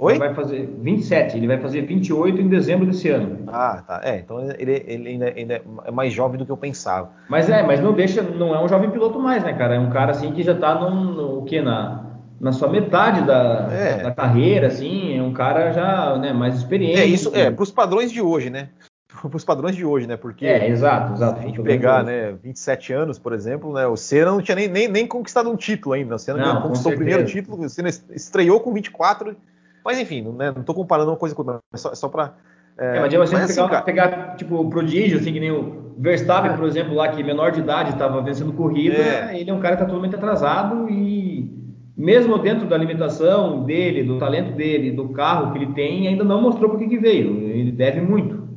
Oi? 0.01 0.15
Ele 0.15 0.19
vai 0.19 0.35
fazer 0.35 0.67
27, 0.81 1.37
ele 1.37 1.47
vai 1.47 1.59
fazer 1.59 1.83
28 1.83 2.41
em 2.41 2.49
dezembro 2.49 2.87
desse 2.87 3.11
ano. 3.11 3.41
Ah, 3.49 3.85
tá. 3.87 4.01
É, 4.03 4.19
então 4.19 4.41
ele, 4.59 4.83
ele 4.87 5.09
ainda, 5.11 5.27
ainda, 5.37 5.63
é 5.85 5.91
mais 5.91 6.11
jovem 6.11 6.39
do 6.39 6.47
que 6.47 6.51
eu 6.51 6.57
pensava. 6.57 7.11
Mas 7.29 7.51
é, 7.51 7.63
mas 7.63 7.81
não 7.81 7.93
deixa, 7.93 8.23
não 8.23 8.55
é 8.55 8.65
um 8.65 8.67
jovem 8.67 8.89
piloto 8.89 9.19
mais, 9.21 9.45
né, 9.45 9.53
cara? 9.53 9.75
É 9.75 9.79
um 9.79 9.91
cara 9.91 10.13
assim 10.13 10.33
que 10.33 10.43
já 10.43 10.55
tá 10.55 10.75
num, 10.75 11.05
no, 11.13 11.39
o 11.41 11.45
quê? 11.45 11.61
Na, 11.61 12.03
na 12.41 12.51
sua 12.51 12.71
metade 12.71 13.27
da, 13.27 13.69
é. 13.71 14.03
da 14.03 14.11
carreira, 14.11 14.69
assim, 14.69 15.19
é 15.19 15.23
um 15.23 15.35
cara 15.35 15.71
já 15.71 16.17
né, 16.17 16.33
mais 16.33 16.57
experiente. 16.57 16.99
É 16.99 17.05
isso, 17.05 17.31
é, 17.35 17.51
para 17.51 17.63
os 17.63 17.71
padrões 17.71 18.11
de 18.11 18.23
hoje, 18.23 18.49
né? 18.49 18.71
Para 19.21 19.37
os 19.37 19.45
padrões 19.45 19.77
de 19.77 19.85
hoje, 19.85 20.07
né? 20.07 20.17
Porque 20.17 20.47
é, 20.47 20.69
exato, 20.69 21.13
exato. 21.13 21.41
Se 21.41 21.45
a 21.45 21.49
gente 21.49 21.61
pegar, 21.61 22.05
né, 22.05 22.33
27 22.43 22.93
anos, 22.93 23.19
por 23.19 23.35
exemplo, 23.35 23.75
né, 23.75 23.87
o 23.87 23.97
Senna 23.97 24.31
não 24.31 24.41
tinha 24.41 24.55
nem, 24.55 24.69
nem, 24.69 24.89
nem 24.89 25.07
conquistado 25.07 25.51
um 25.51 25.57
título 25.57 25.95
ainda. 25.95 26.15
O 26.15 26.19
Senna 26.19 26.39
não, 26.39 26.63
conquistou 26.63 26.93
o 26.93 26.97
primeiro 26.97 27.25
título, 27.27 27.63
o 27.63 27.69
Senna 27.69 27.89
estreou 27.89 28.61
com 28.61 28.73
24, 28.73 29.37
mas 29.85 29.99
enfim, 29.99 30.23
né, 30.23 30.51
não 30.53 30.61
estou 30.61 30.75
comparando 30.75 31.11
uma 31.11 31.17
coisa 31.17 31.35
com 31.35 31.43
outra, 31.43 31.61
é 31.73 31.77
só, 31.77 31.93
é 31.93 31.95
só 31.95 32.09
para 32.09 32.35
é, 32.79 32.97
é, 32.97 33.01
mas 33.01 33.13
eu 33.13 33.23
assim, 33.23 33.37
pegar, 33.67 33.83
pegar, 33.83 34.37
tipo, 34.37 34.57
o 34.57 34.71
prodígio, 34.71 35.19
assim, 35.19 35.33
que 35.35 35.41
nem 35.41 35.51
o 35.51 35.93
Verstappen, 35.99 36.53
é. 36.53 36.57
por 36.57 36.67
exemplo, 36.67 36.95
lá, 36.95 37.09
que 37.09 37.23
menor 37.23 37.53
de 37.53 37.61
idade 37.61 37.91
estava 37.91 38.23
vencendo 38.23 38.55
corrida, 38.55 38.97
é. 38.97 39.39
ele 39.39 39.51
é 39.51 39.53
um 39.53 39.61
cara 39.61 39.77
que 39.77 39.83
está 39.83 39.85
totalmente 39.85 40.17
atrasado 40.17 40.89
e 40.89 41.61
mesmo 41.95 42.39
dentro 42.39 42.67
da 42.67 42.79
limitação 42.79 43.65
dele, 43.65 44.03
do 44.03 44.19
talento 44.19 44.53
dele, 44.53 44.91
do 44.93 45.11
carro 45.11 45.53
que 45.53 45.59
ele 45.59 45.75
tem, 45.75 46.09
ainda 46.09 46.25
não 46.25 46.41
mostrou 46.41 46.71
por 46.71 46.79
que 46.79 46.99
veio. 46.99 47.37
Ele 47.51 47.71
deve 47.71 48.01
muito. 48.01 48.49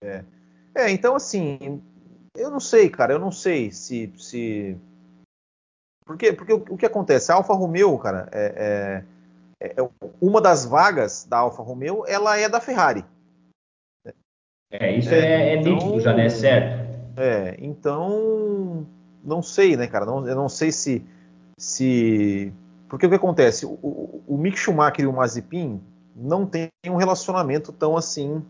É. 0.00 0.24
é, 0.74 0.90
então 0.90 1.14
assim, 1.14 1.80
eu 2.36 2.50
não 2.50 2.58
sei, 2.58 2.88
cara, 2.88 3.12
eu 3.12 3.20
não 3.20 3.30
sei 3.30 3.70
se. 3.70 4.12
se... 4.16 4.76
Porque, 6.04 6.32
porque 6.32 6.52
o, 6.52 6.64
o 6.70 6.76
que 6.76 6.86
acontece? 6.86 7.30
A 7.30 7.36
Alfa 7.36 7.54
Romeo, 7.54 7.96
cara, 7.98 8.28
é, 8.32 8.54
é, 8.56 9.04
é, 9.60 9.74
uma 10.20 10.40
das 10.40 10.64
vagas 10.64 11.24
da 11.24 11.38
Alfa 11.38 11.62
Romeo, 11.62 12.04
ela 12.06 12.36
é 12.36 12.48
da 12.48 12.60
Ferrari. 12.60 13.04
É, 14.70 14.96
isso 14.96 15.10
é, 15.10 15.54
é 15.54 15.56
então, 15.56 15.72
nítido 15.72 16.00
já, 16.00 16.12
né? 16.12 16.26
É 16.26 16.28
certo. 16.28 16.86
É, 17.18 17.56
então, 17.58 18.86
não 19.24 19.42
sei, 19.42 19.76
né, 19.76 19.86
cara? 19.86 20.04
Não, 20.04 20.26
eu 20.28 20.36
não 20.36 20.48
sei 20.48 20.72
se 20.72 21.04
se. 21.58 22.52
Porque 22.88 23.06
o 23.06 23.08
que 23.08 23.16
acontece? 23.16 23.66
O, 23.66 23.70
o, 23.82 24.24
o 24.26 24.38
Mick 24.38 24.58
Schumacher 24.58 25.04
e 25.04 25.06
o 25.06 25.12
Mazepin 25.12 25.80
não 26.14 26.46
têm 26.46 26.68
um 26.86 26.96
relacionamento 26.96 27.72
tão 27.72 27.96
assim. 27.96 28.42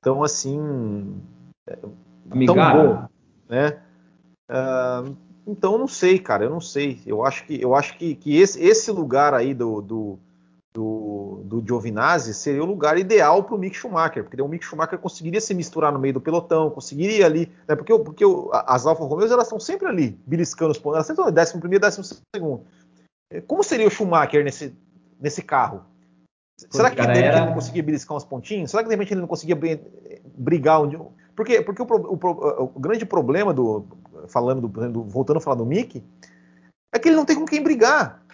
tão 0.00 0.22
assim. 0.22 1.20
É, 1.68 1.78
Amigável. 2.30 2.82
tão 2.82 2.96
bom. 2.96 3.08
Né? 3.48 3.78
Uh, 4.50 5.16
então 5.46 5.78
não 5.78 5.88
sei, 5.88 6.18
cara, 6.18 6.44
eu 6.44 6.50
não 6.50 6.60
sei. 6.60 7.00
Eu 7.06 7.24
acho 7.24 7.44
que, 7.44 7.60
eu 7.60 7.74
acho 7.74 7.96
que, 7.96 8.14
que 8.14 8.36
esse, 8.36 8.62
esse 8.62 8.90
lugar 8.90 9.32
aí 9.32 9.54
do, 9.54 9.80
do, 9.80 10.18
do, 10.78 11.42
do 11.44 11.64
Giovinazzi 11.66 12.32
seria 12.32 12.62
o 12.62 12.66
lugar 12.66 12.96
ideal 12.96 13.42
para 13.42 13.56
o 13.56 13.58
Mick 13.58 13.76
Schumacher, 13.76 14.22
porque 14.22 14.40
o 14.40 14.46
Mick 14.46 14.64
Schumacher 14.64 14.96
conseguiria 14.96 15.40
se 15.40 15.52
misturar 15.52 15.92
no 15.92 15.98
meio 15.98 16.14
do 16.14 16.20
pelotão, 16.20 16.70
conseguiria 16.70 17.26
ali, 17.26 17.52
né, 17.66 17.74
porque, 17.74 17.98
porque 17.98 18.24
as 18.52 18.86
Alfa 18.86 19.02
Romeos 19.02 19.32
elas 19.32 19.46
estão 19.46 19.58
sempre 19.58 19.88
ali, 19.88 20.16
beliscando 20.24 20.70
os 20.70 20.78
pontos, 20.78 20.94
elas 20.96 21.06
sempre 21.08 21.22
estão 21.22 21.34
décimo 21.34 21.60
primeiro, 21.60 21.84
décimo 21.84 22.04
segundo. 22.32 22.64
Como 23.48 23.64
seria 23.64 23.88
o 23.88 23.90
Schumacher 23.90 24.44
nesse, 24.44 24.72
nesse 25.20 25.42
carro? 25.42 25.84
Será 26.70 26.90
que 26.90 26.96
de 26.96 27.02
repente 27.02 27.24
era... 27.24 27.38
ele 27.38 27.46
não 27.46 27.54
conseguia 27.54 27.82
beliscar 27.82 28.16
uns 28.16 28.24
pontinhos? 28.24 28.70
Será 28.70 28.84
que 28.84 28.88
de 28.88 28.94
repente 28.94 29.12
ele 29.12 29.20
não 29.20 29.28
conseguia 29.28 29.58
brigar 30.36 30.80
onde... 30.80 30.96
Porque, 31.34 31.60
porque 31.60 31.82
o, 31.82 31.86
o, 31.86 32.72
o, 32.74 32.80
grande 32.80 33.04
problema 33.04 33.52
do. 33.54 33.84
Falando 34.26 34.66
do, 34.66 34.88
do, 34.90 35.04
voltando 35.04 35.36
a 35.36 35.40
falar 35.40 35.54
do 35.54 35.64
Mick, 35.64 36.02
é 36.92 36.98
que 36.98 37.08
ele 37.08 37.16
não 37.16 37.24
tem 37.24 37.36
com 37.36 37.44
quem 37.44 37.62
brigar. 37.62 38.24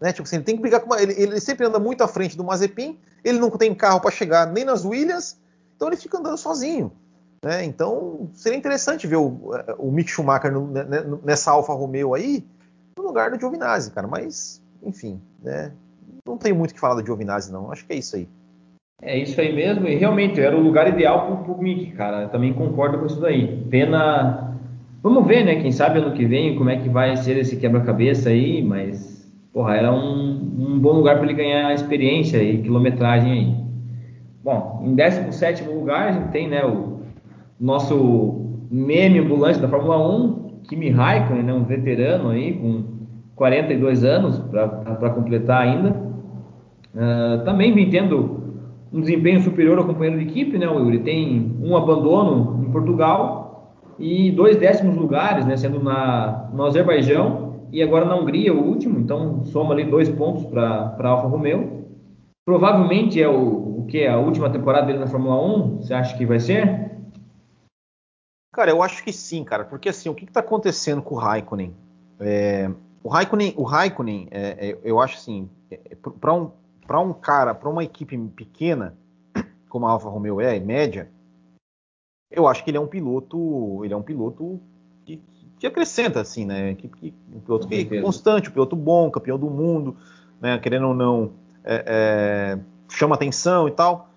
Né? 0.00 0.12
Tipo 0.12 0.22
assim, 0.22 0.36
ele 0.36 0.44
tem 0.44 0.56
que 0.56 0.62
brigar 0.62 0.80
com 0.80 0.94
ele, 0.94 1.14
ele 1.16 1.40
sempre 1.40 1.66
anda 1.66 1.78
muito 1.78 2.02
à 2.02 2.08
frente 2.08 2.36
do 2.36 2.44
Mazepin, 2.44 2.98
ele 3.24 3.38
não 3.38 3.50
tem 3.50 3.74
carro 3.74 4.00
para 4.00 4.10
chegar 4.10 4.46
nem 4.46 4.64
nas 4.64 4.84
Williams, 4.84 5.38
então 5.76 5.88
ele 5.88 5.96
fica 5.96 6.18
andando 6.18 6.36
sozinho. 6.36 6.92
Né? 7.44 7.64
Então, 7.64 8.30
seria 8.32 8.58
interessante 8.58 9.06
ver 9.06 9.16
o, 9.16 9.52
o 9.78 9.92
Mick 9.92 10.10
Schumacher 10.10 10.50
no, 10.50 10.66
né, 10.66 10.82
né, 10.84 11.04
nessa 11.22 11.50
Alfa 11.50 11.74
Romeo 11.74 12.14
aí, 12.14 12.42
no 12.96 13.04
lugar 13.04 13.30
do 13.30 13.38
Giovinazzi, 13.38 13.90
cara. 13.90 14.06
Mas, 14.06 14.62
enfim, 14.82 15.20
né? 15.42 15.72
Não 16.26 16.38
tenho 16.38 16.56
muito 16.56 16.70
o 16.70 16.74
que 16.74 16.80
falar 16.80 16.94
do 16.94 17.04
Giovinazzi, 17.04 17.52
não. 17.52 17.70
Acho 17.70 17.84
que 17.84 17.92
é 17.92 17.96
isso 17.96 18.16
aí. 18.16 18.26
É 19.02 19.18
isso 19.18 19.38
aí 19.38 19.54
mesmo, 19.54 19.86
e 19.86 19.96
realmente 19.96 20.40
era 20.40 20.56
o 20.56 20.62
lugar 20.62 20.88
ideal 20.88 21.26
pro, 21.26 21.44
pro 21.44 21.62
Mick, 21.62 21.92
cara. 21.92 22.22
Eu 22.22 22.28
também 22.30 22.54
concordo 22.54 22.98
com 22.98 23.04
isso 23.04 23.20
daí. 23.20 23.62
Pena. 23.68 24.56
Vamos 25.02 25.26
ver, 25.26 25.44
né? 25.44 25.60
Quem 25.60 25.70
sabe 25.70 25.98
ano 25.98 26.14
que 26.14 26.24
vem 26.24 26.56
como 26.56 26.70
é 26.70 26.78
que 26.78 26.88
vai 26.88 27.14
ser 27.18 27.36
esse 27.36 27.56
quebra-cabeça 27.56 28.30
aí, 28.30 28.62
mas, 28.62 29.13
porra, 29.54 29.76
era 29.76 29.92
um, 29.92 30.52
um 30.58 30.78
bom 30.80 30.94
lugar 30.94 31.16
para 31.16 31.26
ele 31.26 31.34
ganhar 31.34 31.72
experiência 31.72 32.42
e 32.42 32.58
quilometragem 32.58 33.32
aí. 33.32 33.54
Bom, 34.42 34.82
em 34.84 34.94
17 34.96 35.64
lugar 35.64 36.08
a 36.08 36.12
gente 36.12 36.28
tem, 36.32 36.48
né, 36.48 36.66
o 36.66 36.98
nosso 37.58 38.58
meme 38.68 39.20
ambulante 39.20 39.60
da 39.60 39.68
Fórmula 39.68 39.96
1, 39.96 40.44
Kimi 40.64 40.90
Raikkonen, 40.90 41.44
né, 41.44 41.54
um 41.54 41.62
veterano 41.62 42.30
aí 42.30 42.52
com 42.52 42.82
42 43.36 44.02
anos 44.04 44.38
para 44.38 45.10
completar 45.10 45.62
ainda. 45.62 46.02
Uh, 46.94 47.44
também 47.44 47.72
vem 47.72 47.88
tendo 47.90 48.42
um 48.92 49.00
desempenho 49.00 49.40
superior 49.40 49.78
ao 49.78 49.84
companheiro 49.84 50.18
de 50.18 50.30
equipe, 50.30 50.58
né, 50.58 50.66
Ele 50.66 50.98
tem 50.98 51.56
um 51.62 51.76
abandono 51.76 52.64
em 52.66 52.70
Portugal 52.72 53.72
e 54.00 54.32
dois 54.32 54.56
décimos 54.56 54.96
lugares, 54.96 55.46
né, 55.46 55.56
sendo 55.56 55.80
na, 55.80 56.50
no 56.52 56.64
Azerbaijão 56.64 57.43
e 57.74 57.82
agora 57.82 58.04
na 58.04 58.14
Hungria, 58.14 58.54
o 58.54 58.64
último, 58.64 59.00
então 59.00 59.44
soma 59.46 59.74
ali 59.74 59.84
dois 59.84 60.08
pontos 60.08 60.46
para 60.46 61.08
Alfa 61.08 61.26
Romeo. 61.26 61.84
Provavelmente 62.46 63.20
é 63.20 63.28
o, 63.28 63.80
o 63.80 63.86
que? 63.86 64.06
A 64.06 64.16
última 64.16 64.48
temporada 64.48 64.86
dele 64.86 65.00
na 65.00 65.08
Fórmula 65.08 65.44
1, 65.44 65.78
você 65.78 65.92
acha 65.92 66.16
que 66.16 66.24
vai 66.24 66.38
ser? 66.38 66.92
Cara, 68.52 68.70
eu 68.70 68.80
acho 68.80 69.02
que 69.02 69.12
sim, 69.12 69.42
cara, 69.42 69.64
porque 69.64 69.88
assim, 69.88 70.08
o 70.08 70.14
que 70.14 70.24
está 70.24 70.38
acontecendo 70.38 71.02
com 71.02 71.16
o 71.16 71.18
Raikkonen? 71.18 71.74
É, 72.20 72.70
o 73.02 73.08
Raikkonen, 73.08 73.52
o 73.56 73.64
Raikkonen 73.64 74.28
é, 74.30 74.68
é, 74.70 74.78
eu 74.84 75.00
acho 75.00 75.16
assim, 75.16 75.50
é, 75.68 75.96
para 76.20 76.32
um, 76.32 76.52
um 76.88 77.12
cara, 77.12 77.56
para 77.56 77.68
uma 77.68 77.82
equipe 77.82 78.16
pequena, 78.36 78.96
como 79.68 79.84
a 79.84 79.90
Alfa 79.90 80.08
Romeo 80.08 80.40
é, 80.40 80.60
média, 80.60 81.10
eu 82.30 82.46
acho 82.46 82.62
que 82.62 82.70
ele 82.70 82.76
é 82.76 82.80
um 82.80 82.86
piloto, 82.86 83.84
ele 83.84 83.92
é 83.92 83.96
um 83.96 84.02
piloto 84.02 84.60
que, 85.64 85.66
acrescenta, 85.66 86.20
assim, 86.20 86.44
né? 86.44 86.74
Que, 86.74 86.88
que, 86.88 87.14
um 87.32 87.40
piloto 87.40 87.66
que, 87.66 88.00
constante, 88.00 88.48
um 88.48 88.52
piloto 88.52 88.76
bom, 88.76 89.10
campeão 89.10 89.38
do 89.38 89.48
mundo, 89.48 89.96
né? 90.40 90.58
Querendo 90.58 90.88
ou 90.88 90.94
não, 90.94 91.32
é, 91.64 91.84
é, 91.86 92.58
chama 92.88 93.14
atenção 93.14 93.66
e 93.66 93.70
tal. 93.70 94.10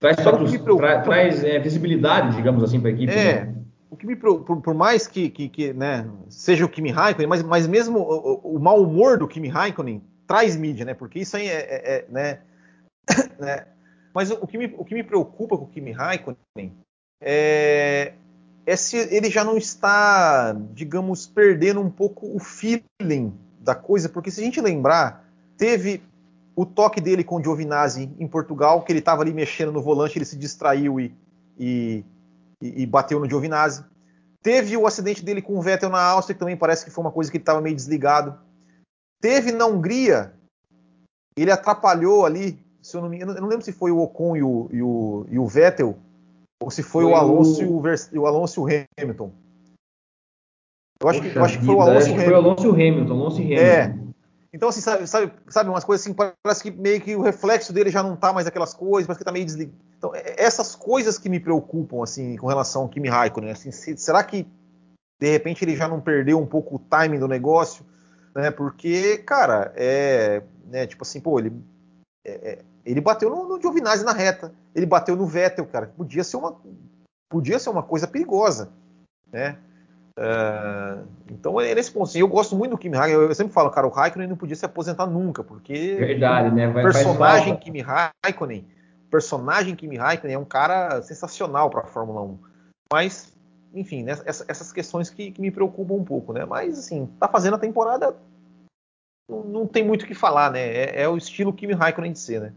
Traz, 0.00 0.16
tra, 0.16 1.00
traz 1.02 1.44
é, 1.44 1.58
visibilidade, 1.58 2.36
digamos 2.36 2.62
assim, 2.62 2.80
para 2.80 2.90
a 2.90 2.92
equipe. 2.92 3.12
É. 3.12 3.44
Né? 3.44 3.54
O 3.90 3.96
que 3.96 4.06
me 4.06 4.14
por, 4.14 4.44
por 4.60 4.74
mais 4.74 5.06
que, 5.06 5.30
que, 5.30 5.48
que, 5.48 5.72
né, 5.72 6.08
seja 6.28 6.64
o 6.64 6.68
Kimi 6.68 6.90
Raikkonen, 6.90 7.28
mas, 7.28 7.42
mas 7.42 7.66
mesmo 7.66 7.98
o, 8.00 8.56
o 8.56 8.60
mau 8.60 8.82
humor 8.82 9.18
do 9.18 9.26
Kimi 9.26 9.48
Raikkonen 9.48 10.02
traz 10.26 10.56
mídia, 10.56 10.84
né? 10.84 10.94
Porque 10.94 11.20
isso 11.20 11.36
aí 11.36 11.48
é, 11.48 11.56
é, 11.56 11.96
é 11.96 12.06
né, 12.08 12.38
né? 13.38 13.66
Mas 14.14 14.30
o, 14.30 14.46
que 14.46 14.58
me, 14.58 14.74
o 14.76 14.84
que 14.84 14.94
me 14.94 15.02
preocupa 15.02 15.56
com 15.56 15.64
o 15.64 15.68
Kimi 15.68 15.92
Raikkonen 15.92 16.72
é, 17.20 18.12
é 18.68 18.76
se 18.76 18.98
ele 18.98 19.30
já 19.30 19.42
não 19.42 19.56
está, 19.56 20.54
digamos, 20.74 21.26
perdendo 21.26 21.80
um 21.80 21.88
pouco 21.88 22.36
o 22.36 22.38
feeling 22.38 23.32
da 23.58 23.74
coisa, 23.74 24.10
porque 24.10 24.30
se 24.30 24.42
a 24.42 24.44
gente 24.44 24.60
lembrar, 24.60 25.24
teve 25.56 26.02
o 26.54 26.66
toque 26.66 27.00
dele 27.00 27.24
com 27.24 27.36
o 27.36 27.42
Giovinazzi 27.42 28.14
em 28.18 28.28
Portugal, 28.28 28.82
que 28.82 28.92
ele 28.92 28.98
estava 28.98 29.22
ali 29.22 29.32
mexendo 29.32 29.72
no 29.72 29.80
volante, 29.80 30.18
ele 30.18 30.26
se 30.26 30.36
distraiu 30.36 31.00
e, 31.00 31.14
e, 31.58 32.04
e, 32.60 32.84
bateu 32.84 33.18
no 33.18 33.26
Giovinazzi. 33.26 33.82
Teve 34.42 34.76
o 34.76 34.86
acidente 34.86 35.24
dele 35.24 35.40
com 35.40 35.56
o 35.56 35.62
Vettel 35.62 35.88
na 35.88 36.02
Áustria, 36.02 36.34
que 36.34 36.40
também 36.40 36.56
parece 36.56 36.84
que 36.84 36.90
foi 36.90 37.02
uma 37.02 37.12
coisa 37.12 37.30
que 37.30 37.38
ele 37.38 37.42
estava 37.42 37.62
meio 37.62 37.74
desligado. 37.74 38.38
Teve 39.18 39.50
na 39.50 39.64
Hungria, 39.64 40.34
ele 41.38 41.50
atrapalhou 41.50 42.26
ali, 42.26 42.62
se 42.82 42.94
eu 42.94 43.00
não 43.00 43.08
me 43.08 43.18
eu 43.18 43.26
não 43.26 43.48
lembro 43.48 43.64
se 43.64 43.72
foi 43.72 43.90
o 43.90 43.98
Ocon 43.98 44.36
e 44.36 44.42
o, 44.42 44.68
e 44.70 44.82
o, 44.82 45.26
e 45.30 45.38
o 45.38 45.46
Vettel, 45.46 45.96
ou 46.62 46.70
se 46.70 46.82
foi, 46.82 47.04
foi 47.04 47.12
o 47.12 47.16
Alonso, 47.16 47.60
o... 47.60 47.86
E 47.86 48.18
o, 48.18 48.22
o 48.22 48.26
Alonso 48.26 48.60
e 48.60 48.62
o 48.62 48.86
Hamilton. 49.00 49.32
Eu 51.00 51.08
acho, 51.08 51.20
que, 51.20 51.36
eu 51.36 51.44
acho 51.44 51.58
que 51.58 51.64
foi 51.64 51.74
o 51.74 51.80
Alonso 51.80 52.08
e 52.08 52.10
o 52.10 52.14
Hamilton. 52.14 52.24
Foi 52.24 52.32
o 52.32 52.36
Alonso 52.36 52.64
e 52.64 52.68
o 52.68 52.72
Hamilton, 52.72 53.12
Alonso 53.12 53.42
e 53.42 53.54
é. 53.54 53.82
Hamilton. 53.82 54.04
É. 54.04 54.08
Então, 54.52 54.68
assim, 54.70 54.80
sabe, 54.80 55.06
sabe, 55.06 55.32
sabe, 55.48 55.70
umas 55.70 55.84
coisas 55.84 56.04
assim, 56.04 56.16
parece 56.42 56.62
que 56.62 56.70
meio 56.70 57.00
que 57.00 57.14
o 57.14 57.20
reflexo 57.20 57.72
dele 57.72 57.90
já 57.90 58.02
não 58.02 58.16
tá 58.16 58.32
mais 58.32 58.46
aquelas 58.46 58.72
coisas, 58.72 59.06
parece 59.06 59.18
que 59.18 59.24
tá 59.24 59.30
meio 59.30 59.44
desligado. 59.44 59.76
Então, 59.96 60.14
é, 60.14 60.20
é 60.20 60.42
essas 60.42 60.74
coisas 60.74 61.18
que 61.18 61.28
me 61.28 61.38
preocupam, 61.38 62.02
assim, 62.02 62.36
com 62.36 62.46
relação 62.46 62.82
ao 62.82 62.88
Kimi 62.88 63.08
Raikkonen, 63.08 63.50
assim, 63.50 63.70
se, 63.70 63.96
será 63.96 64.24
que 64.24 64.46
de 65.20 65.30
repente 65.30 65.64
ele 65.64 65.76
já 65.76 65.86
não 65.86 66.00
perdeu 66.00 66.40
um 66.40 66.46
pouco 66.46 66.76
o 66.76 66.78
timing 66.78 67.18
do 67.18 67.28
negócio? 67.28 67.84
né? 68.38 68.50
Porque, 68.50 69.18
cara, 69.18 69.72
é, 69.76 70.42
né, 70.66 70.86
tipo 70.86 71.02
assim, 71.02 71.20
pô, 71.20 71.38
ele, 71.38 71.52
é, 72.24 72.58
ele 72.90 73.00
bateu 73.00 73.28
no, 73.30 73.48
no 73.48 73.60
Giovinazzi 73.60 74.04
na 74.04 74.12
reta, 74.12 74.52
ele 74.74 74.86
bateu 74.86 75.16
no 75.16 75.26
Vettel, 75.26 75.66
cara, 75.66 75.92
podia 75.96 76.24
ser 76.24 76.36
uma, 76.36 76.56
podia 77.28 77.58
ser 77.58 77.70
uma 77.70 77.82
coisa 77.82 78.06
perigosa, 78.06 78.70
né? 79.30 79.58
Uh, 80.18 81.06
então, 81.30 81.60
é 81.60 81.74
nesse 81.74 81.92
ponto, 81.92 82.08
assim, 82.08 82.18
eu 82.18 82.26
gosto 82.26 82.56
muito 82.56 82.72
do 82.72 82.78
Kimi 82.78 82.96
Raikkonen. 82.96 83.22
Eu, 83.22 83.28
eu 83.28 83.34
sempre 83.34 83.52
falo, 83.52 83.70
cara, 83.70 83.86
o 83.86 83.90
Raikkonen 83.90 84.26
não 84.26 84.36
podia 84.36 84.56
se 84.56 84.64
aposentar 84.64 85.06
nunca, 85.06 85.44
porque 85.44 85.94
Verdade, 85.94 86.52
né? 86.52 86.66
Vai, 86.68 86.82
personagem 86.82 87.56
Kimi 87.56 87.80
Raikkonen, 87.80 88.66
personagem 89.08 89.76
Kimi 89.76 89.96
Raikkonen 89.96 90.34
é 90.34 90.38
um 90.38 90.44
cara 90.44 91.00
sensacional 91.02 91.70
para 91.70 91.82
a 91.82 91.86
Fórmula 91.86 92.22
1. 92.22 92.38
Mas 92.92 93.32
enfim, 93.74 94.02
né, 94.02 94.12
essas 94.24 94.72
questões 94.72 95.10
que, 95.10 95.30
que, 95.30 95.40
me 95.40 95.50
preocupam 95.50 95.94
um 95.94 96.04
pouco, 96.04 96.32
né? 96.32 96.44
Mas 96.44 96.78
assim, 96.78 97.06
tá 97.20 97.28
fazendo 97.28 97.54
a 97.54 97.58
temporada, 97.58 98.16
não, 99.30 99.44
não 99.44 99.66
tem 99.66 99.84
muito 99.84 100.02
o 100.02 100.06
que 100.06 100.14
falar, 100.14 100.50
né? 100.50 100.60
É, 100.60 101.02
é, 101.02 101.08
o 101.08 101.16
estilo 101.16 101.52
Kimi 101.52 101.74
Raikkonen 101.74 102.12
de 102.12 102.18
ser, 102.18 102.40
né? 102.40 102.52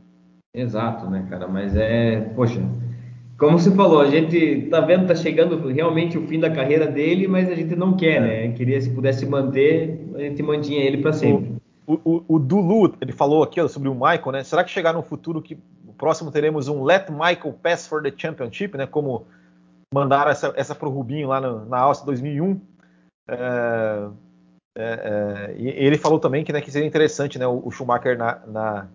Exato, 0.54 1.10
né, 1.10 1.26
cara? 1.30 1.48
Mas 1.48 1.76
é, 1.76 2.20
poxa, 2.36 2.62
como 3.38 3.58
você 3.58 3.72
falou, 3.72 4.02
a 4.02 4.08
gente 4.08 4.68
tá 4.70 4.82
vendo, 4.82 5.08
tá 5.08 5.16
chegando 5.16 5.68
realmente 5.68 6.18
o 6.18 6.28
fim 6.28 6.40
da 6.40 6.52
carreira 6.52 6.86
dele, 6.86 7.28
mas 7.28 7.50
a 7.50 7.56
gente 7.56 7.76
não 7.76 7.96
quer, 7.96 8.18
é. 8.18 8.48
né? 8.48 8.54
Queria 8.54 8.80
se 8.80 8.90
pudesse 8.90 9.26
manter, 9.26 10.00
a 10.16 10.20
gente 10.20 10.44
mantinha 10.44 10.84
ele 10.84 10.98
para 10.98 11.14
sempre. 11.14 11.56
O, 11.88 12.00
o, 12.04 12.24
o, 12.28 12.40
Dulu, 12.40 12.94
ele 13.02 13.12
falou 13.12 13.44
aqui 13.44 13.60
ó, 13.60 13.68
sobre 13.68 13.90
o 13.90 13.96
Michael, 13.96 14.32
né? 14.32 14.44
Será 14.44 14.64
que 14.64 14.70
chegar 14.70 14.94
no 14.94 15.02
futuro 15.02 15.42
que 15.42 15.58
o 15.88 15.94
próximo 15.94 16.32
teremos 16.32 16.68
um 16.68 16.84
Let 16.84 17.10
Michael 17.10 17.54
Pass 17.64 17.88
for 17.88 18.04
the 18.04 18.14
Championship, 18.16 18.78
né? 18.78 18.86
Como 18.86 19.26
mandaram 19.94 20.32
essa, 20.32 20.54
essa 20.56 20.76
para 20.76 20.88
o 20.88 20.92
Rubinho 20.92 21.28
lá 21.28 21.42
no, 21.42 21.66
na 21.66 21.80
Áustria 21.80 22.06
2001. 22.08 22.62
É, 23.28 24.10
é, 24.78 24.84
é, 24.84 25.56
e 25.58 25.68
ele 25.68 25.98
falou 25.98 26.20
também 26.20 26.44
que, 26.44 26.54
né, 26.54 26.62
que 26.62 26.72
seria 26.72 26.88
interessante 26.88 27.38
né, 27.38 27.46
o, 27.46 27.62
o 27.66 27.72
Schumacher 27.72 28.18
na, 28.18 28.40
na, 28.48 28.88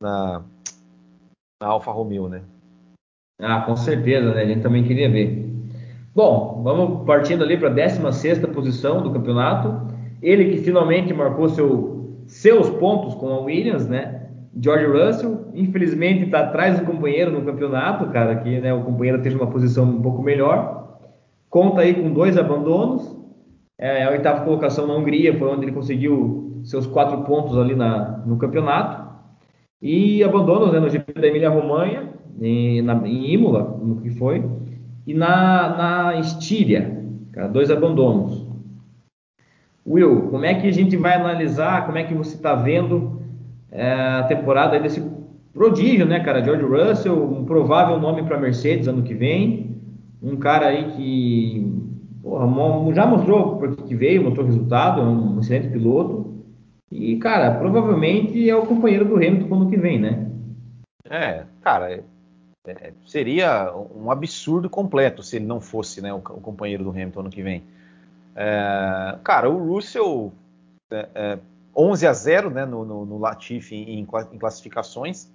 na, 0.00 0.44
na 1.60 1.68
Alfa 1.68 1.92
Romeo, 1.92 2.26
né? 2.26 2.40
Ah, 3.38 3.60
com 3.60 3.76
certeza, 3.76 4.34
né? 4.34 4.42
A 4.42 4.46
gente 4.46 4.62
também 4.62 4.82
queria 4.82 5.10
ver. 5.10 5.46
Bom, 6.14 6.62
vamos 6.64 7.06
partindo 7.06 7.44
ali 7.44 7.56
para 7.58 7.68
a 7.68 7.72
16 7.72 8.38
posição 8.46 9.02
do 9.02 9.12
campeonato. 9.12 9.88
Ele 10.22 10.50
que 10.50 10.58
finalmente 10.58 11.12
marcou 11.12 11.48
seu, 11.50 12.22
seus 12.26 12.70
pontos 12.70 13.14
com 13.14 13.28
a 13.28 13.40
Williams, 13.40 13.86
né? 13.86 14.28
George 14.58 14.86
Russell, 14.86 15.48
infelizmente, 15.54 16.24
está 16.24 16.40
atrás 16.40 16.78
do 16.78 16.86
companheiro 16.86 17.30
no 17.30 17.44
campeonato, 17.44 18.06
cara, 18.06 18.36
que 18.36 18.58
né, 18.58 18.74
o 18.74 18.82
companheiro 18.82 19.22
teve 19.22 19.36
uma 19.36 19.46
posição 19.46 19.84
um 19.84 20.02
pouco 20.02 20.22
melhor. 20.22 20.98
Conta 21.48 21.82
aí 21.82 21.94
com 21.94 22.10
dois 22.12 22.36
abandonos. 22.36 23.16
É, 23.78 24.04
a 24.04 24.10
oitava 24.10 24.44
colocação 24.44 24.86
na 24.86 24.94
Hungria 24.94 25.38
foi 25.38 25.48
onde 25.48 25.66
ele 25.66 25.72
conseguiu 25.72 26.60
seus 26.64 26.86
quatro 26.86 27.22
pontos 27.22 27.56
ali 27.56 27.74
na, 27.74 28.18
no 28.26 28.36
campeonato. 28.38 28.99
E 29.80 30.22
abandonos 30.22 30.72
né, 30.72 30.80
no 30.80 30.90
GP 30.90 31.20
da 31.20 31.26
Emília-Romanha, 31.26 32.10
em, 32.40 32.78
em 32.78 33.32
Imola, 33.32 33.64
como 33.64 34.00
que 34.00 34.10
foi, 34.10 34.44
e 35.06 35.14
na, 35.14 35.76
na 35.76 36.20
Estíria, 36.20 37.02
cara, 37.32 37.48
dois 37.48 37.70
abandonos. 37.70 38.46
Will, 39.86 40.28
como 40.30 40.44
é 40.44 40.54
que 40.54 40.68
a 40.68 40.72
gente 40.72 40.96
vai 40.96 41.14
analisar, 41.14 41.86
como 41.86 41.98
é 41.98 42.04
que 42.04 42.14
você 42.14 42.36
está 42.36 42.54
vendo 42.54 43.20
é, 43.72 43.92
a 43.92 44.22
temporada 44.24 44.78
desse 44.78 45.02
prodígio, 45.52 46.06
né, 46.06 46.20
cara? 46.20 46.44
George 46.44 46.64
Russell, 46.64 47.24
um 47.24 47.44
provável 47.44 47.98
nome 47.98 48.22
para 48.22 48.38
Mercedes 48.38 48.86
ano 48.86 49.02
que 49.02 49.14
vem. 49.14 49.76
Um 50.22 50.36
cara 50.36 50.66
aí 50.66 50.92
que 50.92 51.80
porra, 52.22 52.46
já 52.92 53.06
mostrou 53.06 53.56
por 53.56 53.74
que 53.76 53.94
veio, 53.94 54.22
mostrou 54.22 54.46
resultado, 54.46 55.00
é 55.00 55.04
um 55.04 55.40
excelente 55.40 55.68
piloto. 55.68 56.29
E, 56.90 57.16
cara, 57.18 57.56
provavelmente 57.56 58.48
é 58.48 58.56
o 58.56 58.66
companheiro 58.66 59.04
do 59.04 59.16
Hamilton 59.16 59.54
ano 59.54 59.70
que 59.70 59.76
vem, 59.76 60.00
né? 60.00 60.30
É, 61.04 61.44
cara, 61.60 61.92
é, 61.92 62.02
é, 62.66 62.92
seria 63.06 63.72
um 63.74 64.10
absurdo 64.10 64.68
completo 64.68 65.22
se 65.22 65.36
ele 65.36 65.46
não 65.46 65.60
fosse 65.60 66.00
né, 66.00 66.12
o, 66.12 66.16
o 66.16 66.40
companheiro 66.40 66.82
do 66.82 66.90
Hamilton 66.90 67.20
ano 67.20 67.30
que 67.30 67.42
vem. 67.42 67.62
É, 68.34 69.18
cara, 69.22 69.48
o 69.48 69.72
Russell 69.72 70.32
é, 70.90 71.08
é, 71.14 71.38
11 71.76 72.06
a 72.06 72.12
0 72.12 72.50
né, 72.50 72.64
no, 72.64 72.84
no, 72.84 73.06
no 73.06 73.18
Latifi 73.18 73.76
em, 73.76 74.00
em, 74.00 74.38
classificações. 74.38 75.28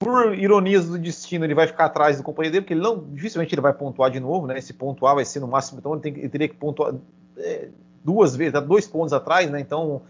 por 0.00 0.36
ironias 0.36 0.88
do 0.88 0.98
destino, 0.98 1.44
ele 1.44 1.54
vai 1.54 1.66
ficar 1.66 1.86
atrás 1.86 2.16
do 2.16 2.22
companheiro 2.24 2.52
dele, 2.52 2.62
porque 2.62 2.74
ele 2.74 2.80
não, 2.80 3.04
dificilmente 3.12 3.54
ele 3.54 3.62
vai 3.62 3.72
pontuar 3.72 4.10
de 4.10 4.18
novo, 4.18 4.46
né? 4.46 4.58
Esse 4.58 4.74
pontuar 4.74 5.14
vai 5.14 5.24
ser 5.24 5.40
no 5.40 5.48
máximo, 5.48 5.78
então 5.78 5.92
ele, 5.92 6.02
tem, 6.02 6.14
ele 6.14 6.28
teria 6.28 6.48
que 6.48 6.56
pontuar 6.56 6.94
é, 7.36 7.68
duas 8.04 8.34
vezes, 8.36 8.52
tá 8.52 8.60
dois 8.60 8.86
pontos 8.86 9.12
atrás, 9.12 9.50
né? 9.50 9.60
Então, 9.60 10.02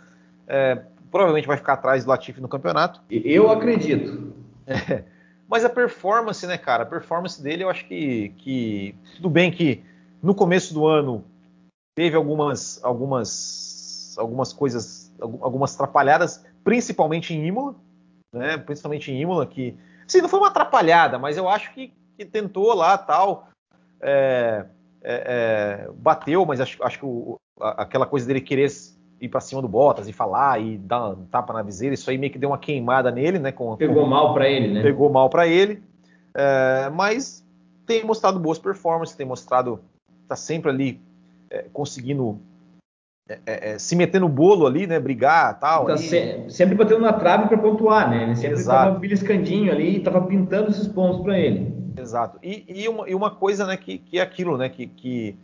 é, 0.46 0.82
provavelmente 1.10 1.46
vai 1.46 1.56
ficar 1.56 1.74
atrás 1.74 2.04
do 2.04 2.08
Latifi 2.08 2.40
no 2.40 2.48
campeonato. 2.48 3.00
Eu 3.10 3.50
acredito. 3.50 4.32
É, 4.66 5.04
mas 5.48 5.64
a 5.64 5.70
performance, 5.70 6.46
né, 6.46 6.58
cara? 6.58 6.82
A 6.82 6.86
performance 6.86 7.42
dele, 7.42 7.64
eu 7.64 7.70
acho 7.70 7.86
que, 7.86 8.30
que 8.38 8.94
tudo 9.16 9.30
bem 9.30 9.50
que 9.50 9.82
no 10.22 10.34
começo 10.34 10.74
do 10.74 10.86
ano 10.86 11.24
teve 11.96 12.16
algumas, 12.16 12.82
algumas, 12.84 14.14
algumas 14.18 14.52
coisas, 14.52 15.12
algumas 15.20 15.74
atrapalhadas, 15.74 16.44
principalmente 16.62 17.34
em 17.34 17.46
Imola, 17.46 17.74
né? 18.32 18.58
Principalmente 18.58 19.10
em 19.10 19.20
Imola, 19.20 19.46
que, 19.46 19.76
sim, 20.06 20.20
não 20.20 20.28
foi 20.28 20.38
uma 20.38 20.48
atrapalhada, 20.48 21.18
mas 21.18 21.36
eu 21.36 21.48
acho 21.48 21.72
que, 21.72 21.92
que 22.16 22.24
tentou 22.24 22.74
lá 22.74 22.98
tal, 22.98 23.48
é, 24.00 24.66
é, 25.02 25.86
é 25.86 25.90
bateu, 25.94 26.44
mas 26.44 26.60
acho, 26.60 26.82
acho 26.84 26.98
que 26.98 27.06
o, 27.06 27.36
aquela 27.60 28.06
coisa 28.06 28.26
dele 28.26 28.40
querer 28.40 28.70
ir 29.20 29.28
para 29.28 29.40
cima 29.40 29.60
do 29.60 29.68
Bottas 29.68 30.08
e 30.08 30.12
falar 30.12 30.60
e 30.60 30.78
dar 30.78 31.10
um 31.10 31.24
tapa 31.26 31.52
na 31.52 31.62
viseira, 31.62 31.94
isso 31.94 32.08
aí 32.10 32.18
meio 32.18 32.32
que 32.32 32.38
deu 32.38 32.50
uma 32.50 32.58
queimada 32.58 33.10
nele, 33.10 33.38
né? 33.38 33.52
Com, 33.52 33.76
pegou 33.76 34.04
com, 34.04 34.08
mal 34.08 34.32
para 34.32 34.48
ele, 34.48 34.72
né? 34.72 34.82
Pegou 34.82 35.10
mal 35.10 35.28
para 35.28 35.46
ele, 35.46 35.82
é, 36.34 36.90
mas 36.90 37.44
tem 37.86 38.04
mostrado 38.04 38.38
boas 38.38 38.58
performances, 38.58 39.16
tem 39.16 39.26
mostrado, 39.26 39.80
tá 40.28 40.36
sempre 40.36 40.70
ali 40.70 41.00
é, 41.50 41.64
conseguindo 41.72 42.38
é, 43.28 43.38
é, 43.46 43.70
é 43.72 43.78
se 43.78 43.96
meter 43.96 44.20
no 44.20 44.28
bolo 44.28 44.66
ali, 44.66 44.86
né? 44.86 45.00
Brigar 45.00 45.58
tal. 45.58 45.86
Tá 45.86 45.96
se, 45.96 46.44
sempre 46.48 46.74
batendo 46.74 47.00
na 47.00 47.12
trave 47.12 47.48
para 47.48 47.58
pontuar, 47.58 48.08
né? 48.08 48.24
Ele 48.24 48.36
sempre 48.36 48.58
estava 48.58 48.98
beliscandinho 48.98 49.72
ali 49.72 49.94
e 49.94 49.98
estava 49.98 50.20
pintando 50.22 50.70
esses 50.70 50.86
pontos 50.86 51.20
para 51.22 51.38
ele. 51.38 51.76
Exato. 51.96 52.38
E, 52.42 52.64
e, 52.68 52.88
uma, 52.88 53.08
e, 53.08 53.14
uma, 53.14 53.30
coisa, 53.30 53.66
né, 53.66 53.76
que, 53.76 53.98
que 53.98 54.18
é 54.18 54.22
aquilo, 54.22 54.56
né, 54.56 54.68
que, 54.68 54.86
que 54.86 55.36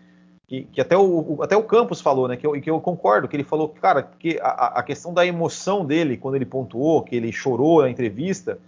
que, 0.46 0.64
que, 0.64 0.80
até, 0.80 0.96
o, 0.96 1.42
até 1.42 1.56
o 1.56 1.62
Campos 1.62 2.00
falou, 2.00 2.28
né? 2.28 2.36
Que 2.36 2.46
eu, 2.46 2.60
que 2.60 2.70
eu 2.70 2.80
concordo, 2.80 3.26
que 3.26 3.36
ele 3.36 3.44
falou, 3.44 3.68
cara, 3.68 4.02
que 4.02 4.38
a, 4.40 4.78
a, 4.78 4.82
questão 4.82 5.12
da 5.12 5.24
emoção 5.24 5.84
dele 5.84 6.16
quando 6.16 6.34
ele 6.34 6.44
pontuou, 6.44 7.02
que 7.02 7.16
ele 7.16 7.32
chorou 7.32 7.82
na 7.82 7.90
entrevista, 7.90 8.58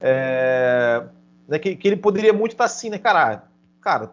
é, 0.00 1.02
né, 1.48 1.58
que, 1.58 1.76
que, 1.76 1.88
ele 1.88 1.96
poderia 1.96 2.32
muito 2.32 2.52
estar 2.52 2.64
assim, 2.64 2.90
né, 2.90 2.98
cara? 2.98 3.44
Cara, 3.80 4.12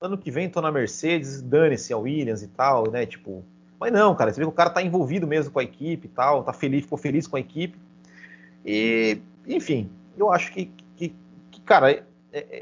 ano 0.00 0.18
que 0.18 0.30
vem 0.30 0.48
tô 0.48 0.60
na 0.60 0.70
Mercedes, 0.70 1.40
dane-se 1.40 1.92
a 1.92 1.98
Williams 1.98 2.42
e 2.42 2.48
tal, 2.48 2.90
né? 2.90 3.06
Tipo, 3.06 3.42
mas 3.80 3.92
não, 3.92 4.14
cara, 4.14 4.32
você 4.32 4.38
vê 4.38 4.46
que 4.46 4.52
o 4.52 4.54
cara 4.54 4.70
tá 4.70 4.82
envolvido 4.82 5.26
mesmo 5.26 5.52
com 5.52 5.58
a 5.58 5.64
equipe 5.64 6.06
e 6.06 6.10
tal, 6.10 6.44
tá 6.44 6.52
feliz, 6.52 6.82
ficou 6.82 6.98
feliz 6.98 7.26
com 7.26 7.36
a 7.36 7.40
equipe. 7.40 7.78
E, 8.64 9.18
enfim, 9.46 9.90
eu 10.18 10.30
acho 10.30 10.52
que, 10.52 10.70
que, 10.96 11.14
que 11.50 11.60
cara, 11.62 12.04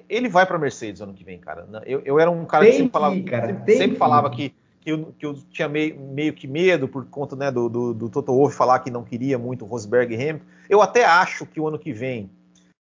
ele 0.08 0.28
vai 0.28 0.44
para 0.46 0.58
Mercedes 0.58 1.00
ano 1.00 1.14
que 1.14 1.24
vem, 1.24 1.38
cara. 1.38 1.66
Eu, 1.86 2.02
eu 2.04 2.18
era 2.18 2.30
um 2.30 2.44
cara 2.44 2.64
tem 2.64 2.72
que 2.72 2.78
sempre 2.78 2.92
falava, 2.92 3.14
que, 3.14 3.22
cara, 3.22 3.46
sempre, 3.46 3.76
sempre 3.76 3.96
falava 3.96 4.30
que, 4.30 4.54
que, 4.80 4.90
eu, 4.90 5.14
que 5.18 5.26
eu 5.26 5.34
tinha 5.50 5.68
meio, 5.68 5.98
meio 6.00 6.32
que 6.32 6.46
medo 6.46 6.88
por 6.88 7.06
conta 7.06 7.36
né, 7.36 7.50
do, 7.50 7.68
do, 7.68 7.94
do 7.94 8.08
Toto 8.08 8.32
Wolff 8.32 8.56
falar 8.56 8.80
que 8.80 8.90
não 8.90 9.04
queria 9.04 9.38
muito 9.38 9.64
Rosberg 9.64 10.14
e 10.14 10.16
Hamilton. 10.16 10.46
Eu 10.68 10.82
até 10.82 11.04
acho 11.04 11.46
que 11.46 11.60
o 11.60 11.68
ano 11.68 11.78
que 11.78 11.92
vem 11.92 12.30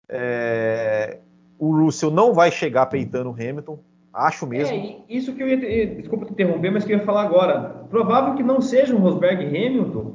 é, 0.08 1.18
o 1.58 1.76
Russell 1.76 2.10
não 2.10 2.32
vai 2.32 2.50
chegar 2.50 2.86
peitando 2.86 3.30
o 3.30 3.34
Hamilton. 3.34 3.78
Acho 4.12 4.46
mesmo. 4.46 4.74
É, 4.74 4.96
isso 5.08 5.34
que 5.34 5.42
eu 5.42 5.48
ia. 5.48 5.86
Desculpa 5.96 6.24
te 6.24 6.32
interromper, 6.32 6.70
mas 6.70 6.84
que 6.84 6.92
eu 6.92 6.98
ia 6.98 7.04
falar 7.04 7.22
agora. 7.22 7.84
Provável 7.90 8.34
que 8.34 8.42
não 8.42 8.60
seja 8.60 8.94
um 8.94 9.00
Rosberg 9.00 9.44
e 9.44 9.46
Hamilton, 9.46 10.14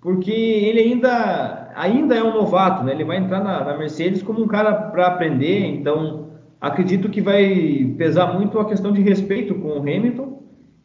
porque 0.00 0.30
ele 0.30 0.80
ainda, 0.80 1.59
ainda 1.80 2.14
é 2.14 2.22
um 2.22 2.34
novato, 2.34 2.84
né? 2.84 2.92
Ele 2.92 3.04
vai 3.04 3.16
entrar 3.16 3.42
na, 3.42 3.64
na 3.64 3.78
Mercedes 3.78 4.22
como 4.22 4.42
um 4.42 4.46
cara 4.46 4.72
para 4.72 5.06
aprender, 5.06 5.64
então 5.66 6.26
acredito 6.60 7.08
que 7.08 7.22
vai 7.22 7.94
pesar 7.96 8.34
muito 8.34 8.58
a 8.58 8.66
questão 8.66 8.92
de 8.92 9.00
respeito 9.00 9.54
com 9.54 9.68
o 9.68 9.80
Hamilton 9.80 10.42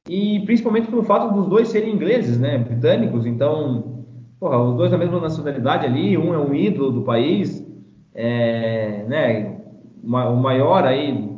e 0.07 0.39
principalmente 0.45 0.87
pelo 0.87 1.03
fato 1.03 1.33
dos 1.33 1.47
dois 1.47 1.67
serem 1.67 1.93
ingleses, 1.93 2.39
né? 2.39 2.57
Britânicos, 2.57 3.25
então, 3.25 4.05
porra, 4.39 4.57
os 4.61 4.75
dois 4.75 4.91
da 4.91 4.97
mesma 4.97 5.19
nacionalidade 5.19 5.85
ali, 5.85 6.17
um 6.17 6.33
é 6.33 6.37
um 6.37 6.53
ídolo 6.53 6.91
do 6.91 7.01
país, 7.01 7.65
é, 8.13 9.03
né? 9.07 9.57
O 10.01 10.35
maior 10.35 10.85
aí 10.85 11.29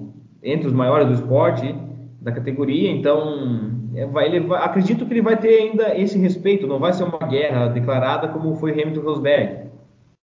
entre 0.44 0.68
os 0.68 0.74
maiores 0.74 1.08
do 1.08 1.14
esporte 1.14 1.74
da 2.22 2.32
categoria, 2.32 2.92
então 2.92 3.77
vai, 4.06 4.28
ele 4.28 4.54
acredito 4.54 5.06
que 5.06 5.14
ele 5.14 5.22
vai 5.22 5.40
ter 5.40 5.62
ainda 5.62 5.98
esse 5.98 6.18
respeito, 6.18 6.68
não 6.68 6.80
vai 6.80 6.94
ser 6.94 7.04
uma 7.04 7.18
guerra 7.28 7.68
declarada 7.68 8.28
como 8.28 8.56
foi 8.56 8.72
Hamilton 8.72 9.02
Rosberg. 9.02 9.68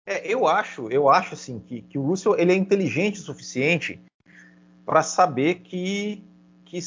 É, 0.06 0.26
eu 0.26 0.46
acho, 0.46 0.88
eu 0.90 1.08
acho 1.08 1.34
assim 1.34 1.58
que, 1.58 1.80
que 1.82 1.98
o 1.98 2.02
Russell 2.02 2.38
ele 2.38 2.52
é 2.52 2.56
inteligente 2.56 3.20
o 3.20 3.22
suficiente 3.22 3.98
para 4.84 5.02
saber 5.02 5.56
que, 5.56 6.22
que, 6.66 6.78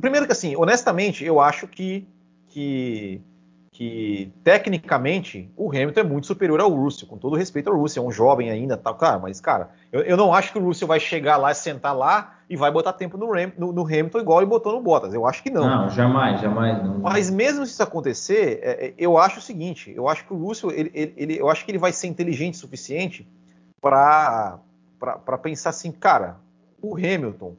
primeiro 0.00 0.26
que 0.26 0.32
assim, 0.32 0.56
honestamente, 0.56 1.24
eu 1.24 1.40
acho 1.40 1.68
que 1.68 2.06
que 2.50 3.22
que 3.80 4.30
tecnicamente 4.44 5.50
o 5.56 5.70
Hamilton 5.70 6.00
é 6.00 6.04
muito 6.04 6.26
superior 6.26 6.60
ao 6.60 6.68
Russell, 6.68 7.08
com 7.08 7.16
todo 7.16 7.34
respeito 7.34 7.70
ao 7.70 7.80
Russell, 7.80 8.04
é 8.04 8.06
um 8.06 8.12
jovem 8.12 8.50
ainda, 8.50 8.76
tal, 8.76 8.94
cara, 8.94 9.18
mas 9.18 9.40
cara, 9.40 9.70
eu, 9.90 10.02
eu 10.02 10.18
não 10.18 10.34
acho 10.34 10.52
que 10.52 10.58
o 10.58 10.62
Russell 10.62 10.86
vai 10.86 11.00
chegar 11.00 11.38
lá, 11.38 11.54
sentar 11.54 11.96
lá 11.96 12.34
e 12.50 12.56
vai 12.56 12.70
botar 12.70 12.92
tempo 12.92 13.16
no, 13.16 13.32
Ram, 13.32 13.50
no, 13.56 13.72
no, 13.72 13.86
Hamilton 13.86 14.18
igual 14.18 14.40
ele 14.40 14.50
botou 14.50 14.74
no 14.74 14.82
Bottas, 14.82 15.14
eu 15.14 15.26
acho 15.26 15.42
que 15.42 15.48
não. 15.48 15.62
Não, 15.66 15.88
jamais, 15.88 16.42
jamais 16.42 16.84
não. 16.84 16.98
Mas 16.98 17.30
mesmo 17.30 17.64
se 17.64 17.72
isso 17.72 17.82
acontecer, 17.82 18.60
é, 18.62 18.88
é 18.88 18.94
eu 18.98 19.16
acho 19.16 19.38
o 19.38 19.42
seguinte, 19.42 19.90
eu 19.96 20.06
acho 20.10 20.26
que 20.26 20.34
o 20.34 20.36
Russell, 20.36 20.72
ele, 20.72 20.90
ele, 20.92 21.14
ele, 21.16 21.40
eu 21.40 21.48
acho 21.48 21.64
que 21.64 21.70
ele 21.70 21.78
vai 21.78 21.90
ser 21.90 22.08
inteligente 22.08 22.56
o 22.56 22.58
suficiente 22.58 23.26
para 23.80 24.58
para 24.98 25.38
pensar 25.38 25.70
assim, 25.70 25.90
cara, 25.90 26.36
o 26.82 26.94
Hamilton 26.94 27.56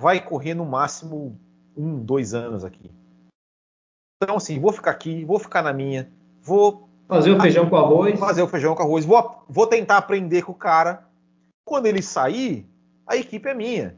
vai 0.00 0.20
correr 0.20 0.54
no 0.54 0.64
máximo 0.64 1.36
um, 1.76 1.98
dois 1.98 2.32
anos 2.32 2.64
aqui 2.64 2.92
então, 4.20 4.36
assim, 4.36 4.58
vou 4.58 4.72
ficar 4.72 4.90
aqui, 4.90 5.24
vou 5.24 5.38
ficar 5.38 5.62
na 5.62 5.72
minha, 5.72 6.08
vou. 6.42 6.88
Fazer 7.06 7.30
o 7.30 7.40
feijão 7.40 7.70
com 7.70 7.76
arroz. 7.76 8.18
Fazer 8.18 8.42
o 8.42 8.48
feijão 8.48 8.74
com 8.74 8.82
arroz. 8.82 9.04
Vou, 9.04 9.44
vou 9.48 9.66
tentar 9.66 9.96
aprender 9.96 10.42
com 10.42 10.52
o 10.52 10.56
cara. 10.56 11.04
Quando 11.64 11.86
ele 11.86 12.02
sair, 12.02 12.66
a 13.06 13.16
equipe 13.16 13.48
é 13.48 13.54
minha. 13.54 13.96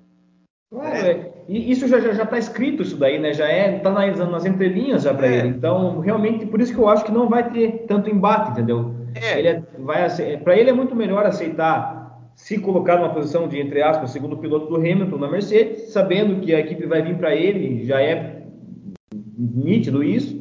É, 0.72 1.10
é. 1.10 1.32
Isso 1.48 1.88
já, 1.88 1.98
já, 1.98 2.12
já 2.12 2.24
tá 2.24 2.38
escrito, 2.38 2.82
isso 2.82 2.96
daí, 2.96 3.18
né? 3.18 3.32
Já 3.32 3.48
é, 3.48 3.78
tá 3.80 3.90
nas, 3.90 4.16
nas 4.18 4.44
entrelinhas 4.44 5.02
já 5.02 5.12
para 5.12 5.26
é. 5.26 5.38
ele. 5.38 5.48
Então, 5.48 5.98
realmente, 5.98 6.46
por 6.46 6.60
isso 6.60 6.72
que 6.72 6.78
eu 6.78 6.88
acho 6.88 7.04
que 7.04 7.10
não 7.10 7.28
vai 7.28 7.50
ter 7.50 7.86
tanto 7.88 8.10
embate, 8.10 8.52
entendeu? 8.52 8.94
É. 9.14 9.38
Ele 9.38 9.48
é, 9.48 9.62
vai, 9.78 10.36
para 10.44 10.56
ele 10.56 10.70
é 10.70 10.72
muito 10.72 10.94
melhor 10.94 11.26
aceitar 11.26 11.98
se 12.34 12.58
colocar 12.58 12.96
numa 12.96 13.12
posição 13.12 13.48
de, 13.48 13.58
entre 13.58 13.82
aspas, 13.82 14.10
segundo 14.10 14.36
piloto 14.36 14.66
do 14.66 14.76
Hamilton 14.76 15.18
na 15.18 15.28
Mercedes, 15.28 15.90
sabendo 15.92 16.40
que 16.40 16.54
a 16.54 16.60
equipe 16.60 16.86
vai 16.86 17.02
vir 17.02 17.16
para 17.16 17.34
ele, 17.34 17.84
já 17.84 18.00
é 18.00 18.39
nítido 19.40 20.02
isso, 20.02 20.40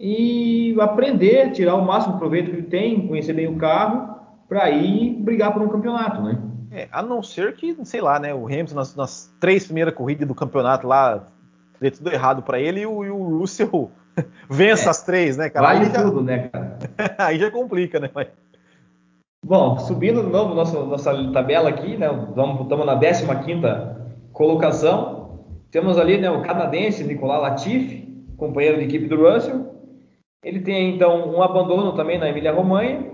e 0.00 0.74
aprender, 0.80 1.52
tirar 1.52 1.76
o 1.76 1.84
máximo 1.84 2.18
proveito 2.18 2.50
que 2.50 2.56
ele 2.56 2.66
tem, 2.66 3.06
conhecer 3.06 3.32
bem 3.32 3.46
o 3.46 3.56
carro, 3.56 4.16
para 4.48 4.70
ir 4.70 5.14
brigar 5.20 5.52
por 5.52 5.62
um 5.62 5.68
campeonato, 5.68 6.22
né? 6.22 6.38
É, 6.70 6.88
a 6.90 7.02
não 7.02 7.22
ser 7.22 7.54
que, 7.54 7.76
sei 7.84 8.00
lá, 8.00 8.18
né, 8.18 8.34
o 8.34 8.46
Hamilton 8.46 8.74
nas, 8.74 8.96
nas 8.96 9.34
três 9.38 9.64
primeiras 9.64 9.94
corridas 9.94 10.26
do 10.26 10.34
campeonato 10.34 10.86
lá 10.86 11.28
dê 11.80 11.90
tudo 11.90 12.12
errado 12.12 12.42
para 12.42 12.58
ele 12.58 12.80
e 12.80 12.86
o, 12.86 13.04
e 13.04 13.10
o 13.10 13.38
Russell 13.38 13.90
vença 14.48 14.86
é, 14.86 14.90
as 14.90 15.02
três, 15.02 15.36
né, 15.36 15.50
cara? 15.50 15.66
Vale 15.66 15.84
já, 15.86 16.02
tudo, 16.02 16.22
né, 16.22 16.48
cara? 16.48 16.78
aí 17.18 17.38
já 17.38 17.50
complica, 17.50 18.00
né? 18.00 18.10
Mas... 18.14 18.28
Bom, 19.44 19.78
subindo 19.78 20.22
de 20.22 20.30
novo 20.30 20.54
nossa, 20.54 20.82
nossa 20.84 21.32
tabela 21.32 21.68
aqui, 21.68 21.96
né? 21.96 22.08
Estamos 22.28 22.86
na 22.86 22.98
15 22.98 23.26
colocação. 24.32 25.40
Temos 25.70 25.98
ali 25.98 26.18
né, 26.18 26.30
o 26.30 26.42
canadense 26.42 27.02
Nicolas 27.04 27.42
Latifi, 27.42 28.01
companheiro 28.42 28.78
de 28.78 28.84
equipe 28.84 29.06
do 29.06 29.16
Russell. 29.16 29.72
Ele 30.44 30.60
tem 30.60 30.96
então 30.96 31.32
um 31.32 31.40
abandono 31.40 31.94
também 31.94 32.18
na 32.18 32.28
Emília 32.28 32.52
Romanha 32.52 33.08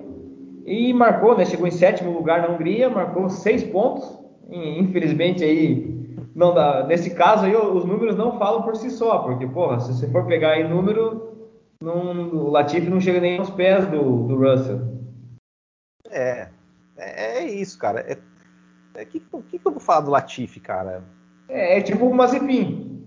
e 0.65 0.93
marcou, 0.95 1.37
né, 1.37 1.45
chegou 1.45 1.67
em 1.67 1.71
sétimo 1.71 2.13
lugar 2.13 2.41
na 2.41 2.49
Hungria, 2.49 2.89
marcou 2.89 3.29
seis 3.29 3.63
pontos. 3.63 4.19
E, 4.49 4.79
infelizmente 4.79 5.45
aí 5.45 5.99
não 6.35 6.55
dá, 6.55 6.87
nesse 6.87 7.15
caso 7.15 7.45
aí 7.45 7.55
os 7.55 7.85
números 7.85 8.17
não 8.17 8.39
falam 8.39 8.63
por 8.63 8.75
si 8.77 8.91
só, 8.91 9.19
porque 9.19 9.47
porra, 9.47 9.79
se 9.81 9.93
você 9.93 10.09
for 10.09 10.25
pegar 10.27 10.53
aí 10.53 10.67
número, 10.67 11.37
não, 11.83 12.29
o 12.31 12.51
Latifi 12.51 12.89
não 12.89 13.01
chega 13.01 13.21
nem 13.21 13.39
aos 13.39 13.51
pés 13.51 13.87
do, 13.87 14.27
do 14.27 14.37
Russell. 14.37 14.81
É, 16.11 16.49
é, 16.97 17.39
é 17.39 17.45
isso, 17.45 17.79
cara. 17.79 18.01
É, 18.01 18.17
é 18.95 19.05
que, 19.05 19.21
que, 19.21 19.59
que 19.59 19.67
eu 19.67 19.73
vou 19.73 19.81
falar 19.81 20.01
do 20.01 20.11
Latifi, 20.11 20.61
cara? 20.61 21.05
É, 21.49 21.79
é 21.79 21.83
tipo 21.83 22.07
o 22.07 22.15
Mazepin. 22.15 23.05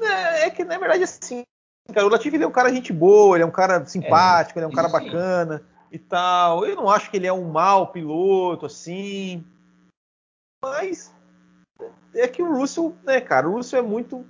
É, 0.00 0.46
é 0.46 0.50
que 0.50 0.64
na 0.64 0.78
verdade 0.78 1.02
assim, 1.02 1.42
Cara, 1.92 2.06
o 2.06 2.10
Latifi 2.10 2.42
é 2.42 2.46
um 2.46 2.52
cara 2.52 2.72
gente 2.72 2.92
boa, 2.92 3.36
ele 3.36 3.44
é 3.44 3.46
um 3.46 3.50
cara 3.50 3.84
simpático, 3.86 4.58
é, 4.58 4.60
ele 4.60 4.66
é 4.66 4.68
um 4.68 4.74
cara 4.74 4.88
bacana 4.88 5.62
e 5.90 5.98
tal. 5.98 6.66
Eu 6.66 6.76
não 6.76 6.90
acho 6.90 7.10
que 7.10 7.16
ele 7.16 7.26
é 7.26 7.32
um 7.32 7.48
mau 7.50 7.90
piloto, 7.90 8.66
assim. 8.66 9.42
Mas 10.62 11.14
é 12.14 12.28
que 12.28 12.42
o 12.42 12.52
Russell, 12.52 12.94
né, 13.04 13.20
cara, 13.20 13.48
o 13.48 13.52
Russell 13.52 13.78
é 13.78 13.82
muito. 13.82 14.26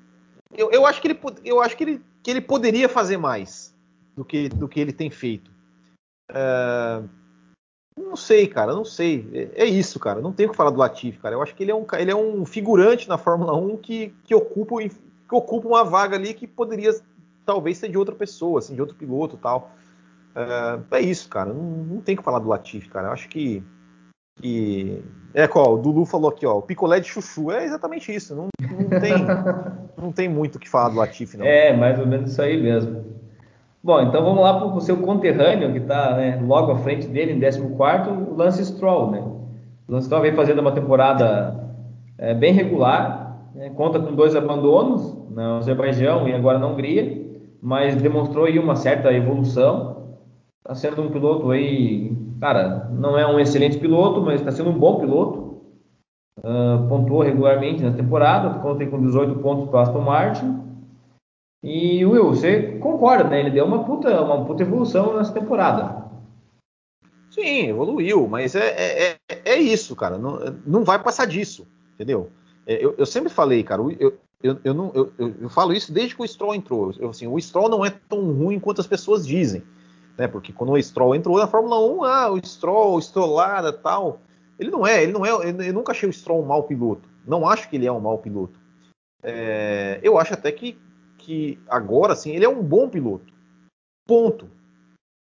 Eu, 0.57 0.71
eu 0.71 0.87
acho 0.87 1.01
que 1.01 1.09
ele, 1.09 1.21
eu 1.45 1.61
acho 1.61 1.77
que 1.77 1.85
ele, 1.85 2.05
que 2.23 2.31
ele 2.31 2.41
poderia 2.41 2.89
fazer 2.89 3.17
mais 3.17 3.75
do 4.17 4.25
que, 4.25 4.49
do 4.49 4.69
que 4.69 4.79
ele 4.79 4.93
tem 4.93 5.11
feito. 5.11 5.51
Uh, 6.31 7.09
Não 7.97 8.15
sei, 8.15 8.47
cara, 8.47 8.73
não 8.73 8.85
sei. 8.85 9.29
É, 9.33 9.65
é, 9.65 9.67
isso, 9.67 9.99
cara. 9.99 10.21
Não 10.21 10.33
tenho 10.33 10.49
o 10.49 10.53
que 10.53 10.57
falar 10.57 10.71
do 10.71 10.79
Latifi, 10.79 11.19
cara. 11.19 11.35
Eu 11.35 11.43
acho 11.43 11.55
que 11.55 11.65
ele 11.65 11.73
é 11.73 11.75
um, 11.75 11.87
ele 11.99 12.11
é 12.11 12.17
um 12.17 12.47
figurante 12.47 13.09
na 13.09 13.19
Fórmula 13.19 13.57
1 13.57 13.79
que, 13.79 14.15
que, 14.25 14.35
ocupa, 14.35 14.77
que 14.81 15.35
ocupa 15.35 15.67
uma 15.67 15.85
vaga 15.85 16.17
ali 16.17 16.35
que 16.35 16.47
poderia 16.47 16.93
talvez 17.49 17.79
ser 17.79 17.89
de 17.89 17.97
outra 17.97 18.15
pessoa, 18.15 18.59
assim, 18.59 18.75
de 18.75 18.81
outro 18.83 18.95
piloto 18.95 19.39
tal. 19.39 19.71
É, 20.37 20.99
é 20.99 21.01
isso, 21.01 21.31
cara. 21.31 21.51
Não, 21.51 21.63
não 21.63 22.01
tem 22.03 22.15
o 22.15 22.19
que 22.19 22.25
falar 22.25 22.41
do 22.41 22.49
Latifi, 22.49 22.91
cara. 22.91 23.09
Eu 23.09 23.13
acho 23.13 23.27
que. 23.31 23.65
que... 24.39 25.03
É 25.33 25.49
qual? 25.49 25.75
O 25.75 25.79
Dulu 25.79 26.05
falou 26.05 26.31
aqui, 26.31 26.45
ó. 26.45 26.59
O 26.59 26.63
picolé 26.63 27.01
de 27.01 27.09
chuchu. 27.09 27.51
É 27.51 27.65
exatamente 27.65 28.15
isso. 28.15 28.37
Não, 28.37 28.49
não 28.61 29.01
tem, 29.01 29.15
não 29.97 30.13
tem 30.13 30.29
muito 30.29 30.57
o 30.57 30.59
que 30.59 30.69
falar 30.69 30.91
do 30.91 30.97
Latifi, 30.97 31.39
não. 31.39 31.47
É, 31.47 31.75
mais 31.75 31.99
ou 31.99 32.07
menos 32.07 32.33
isso 32.33 32.43
aí 32.43 32.63
mesmo. 32.63 33.03
Bom, 33.83 34.03
então 34.03 34.23
vamos 34.23 34.43
lá 34.43 34.59
para 34.59 34.67
o 34.67 34.81
seu 34.81 34.99
conterrâneo, 34.99 35.73
que 35.73 35.79
está 35.79 36.17
né, 36.17 36.39
logo 36.45 36.73
à 36.73 36.77
frente 36.77 37.07
dele, 37.07 37.33
em 37.33 37.41
14, 37.41 38.11
o 38.11 38.35
Lance 38.35 38.63
Stroll. 38.67 39.11
Né? 39.11 39.21
O 39.89 39.93
Lance 39.93 40.05
Stroll 40.07 40.23
vem 40.23 40.35
fazendo 40.35 40.59
uma 40.59 40.73
temporada 40.73 41.73
é, 42.19 42.35
bem 42.35 42.53
regular, 42.53 43.39
né? 43.55 43.71
conta 43.71 43.99
com 43.99 44.15
dois 44.15 44.37
abandonos 44.37 45.17
no 45.31 45.59
Azerbaijão 45.59 46.29
e 46.29 46.35
agora 46.35 46.59
na 46.59 46.67
Hungria, 46.67 47.28
mas 47.63 48.01
demonstrou 48.01 48.47
aí 48.47 48.59
uma 48.59 48.77
certa 48.77 49.13
evolução. 49.13 50.19
Está 50.61 50.75
sendo 50.75 51.03
um 51.03 51.11
piloto 51.11 51.51
aí, 51.51 52.13
cara, 52.41 52.89
não 52.93 53.19
é 53.19 53.27
um 53.27 53.41
excelente 53.41 53.79
piloto, 53.79 54.21
mas 54.21 54.41
está 54.41 54.53
sendo 54.53 54.71
um 54.71 54.79
bom 54.79 55.01
piloto. 55.01 55.49
Uh, 56.39 56.89
pontuou 56.89 57.23
regularmente 57.23 57.83
na 57.83 57.93
temporada, 57.93 58.61
conta 58.61 58.87
com 58.87 59.01
18 59.01 59.41
pontos 59.41 59.69
para 59.71 59.83
Aston 59.83 60.01
Martin 60.01 60.69
e 61.63 62.05
Will, 62.07 62.29
você 62.29 62.79
concorda, 62.79 63.25
né? 63.25 63.41
Ele 63.41 63.51
deu 63.51 63.65
uma 63.65 63.85
puta, 63.85 64.23
uma 64.23 64.45
puta 64.45 64.63
evolução 64.63 65.17
nessa 65.17 65.33
temporada. 65.33 66.05
Sim, 67.31 67.69
evoluiu, 67.69 68.29
mas 68.29 68.55
é, 68.55 68.69
é, 68.69 69.17
é, 69.29 69.41
é 69.45 69.57
isso, 69.57 69.95
cara. 69.97 70.17
Não, 70.17 70.39
não 70.65 70.85
vai 70.85 71.03
passar 71.03 71.27
disso, 71.27 71.67
entendeu? 71.95 72.31
É, 72.67 72.85
eu, 72.85 72.95
eu, 72.97 73.05
sempre 73.05 73.29
falei, 73.29 73.63
cara, 73.63 73.83
eu, 73.99 74.17
eu, 74.43 74.59
eu, 74.63 74.75
não, 74.75 74.93
eu, 74.95 75.13
eu, 75.19 75.49
falo 75.49 75.73
isso 75.73 75.93
desde 75.93 76.15
que 76.15 76.23
o 76.23 76.29
Stroll 76.29 76.55
entrou. 76.55 76.95
Eu, 76.99 77.11
assim, 77.11 77.27
o 77.27 77.41
Stroll 77.41 77.69
não 77.69 77.85
é 77.85 77.91
tão 77.91 78.33
ruim 78.33 78.61
quanto 78.61 78.81
as 78.81 78.87
pessoas 78.87 79.27
dizem. 79.27 79.63
Né? 80.17 80.29
Porque 80.29 80.53
quando 80.53 80.73
o 80.73 80.83
Stroll 80.83 81.15
entrou 81.15 81.39
na 81.39 81.47
Fórmula 81.47 81.81
1, 81.81 82.05
ah, 82.05 82.31
o 82.31 82.47
Stroll, 82.47 82.95
o 82.95 83.01
Strollada 83.01 83.73
tal. 83.73 84.21
Ele 84.59 84.71
não 84.71 84.87
é, 84.87 85.03
ele 85.03 85.13
não 85.13 85.25
é. 85.25 85.31
Eu 85.31 85.73
nunca 85.73 85.93
achei 85.93 86.09
o 86.09 86.13
Stroll 86.13 86.43
um 86.43 86.47
mau 86.47 86.65
piloto. 86.65 87.09
Não 87.27 87.49
acho 87.49 87.69
que 87.69 87.77
ele 87.77 87.87
é 87.87 87.93
um 87.93 88.01
mau 88.01 88.19
piloto. 88.19 88.59
É, 89.23 89.99
eu 90.03 90.19
acho 90.19 90.35
até 90.35 90.51
que 90.53 90.79
que 91.19 91.59
agora, 91.69 92.15
assim, 92.15 92.31
ele 92.31 92.45
é 92.45 92.49
um 92.49 92.63
bom 92.63 92.89
piloto. 92.89 93.33
Ponto. 94.07 94.49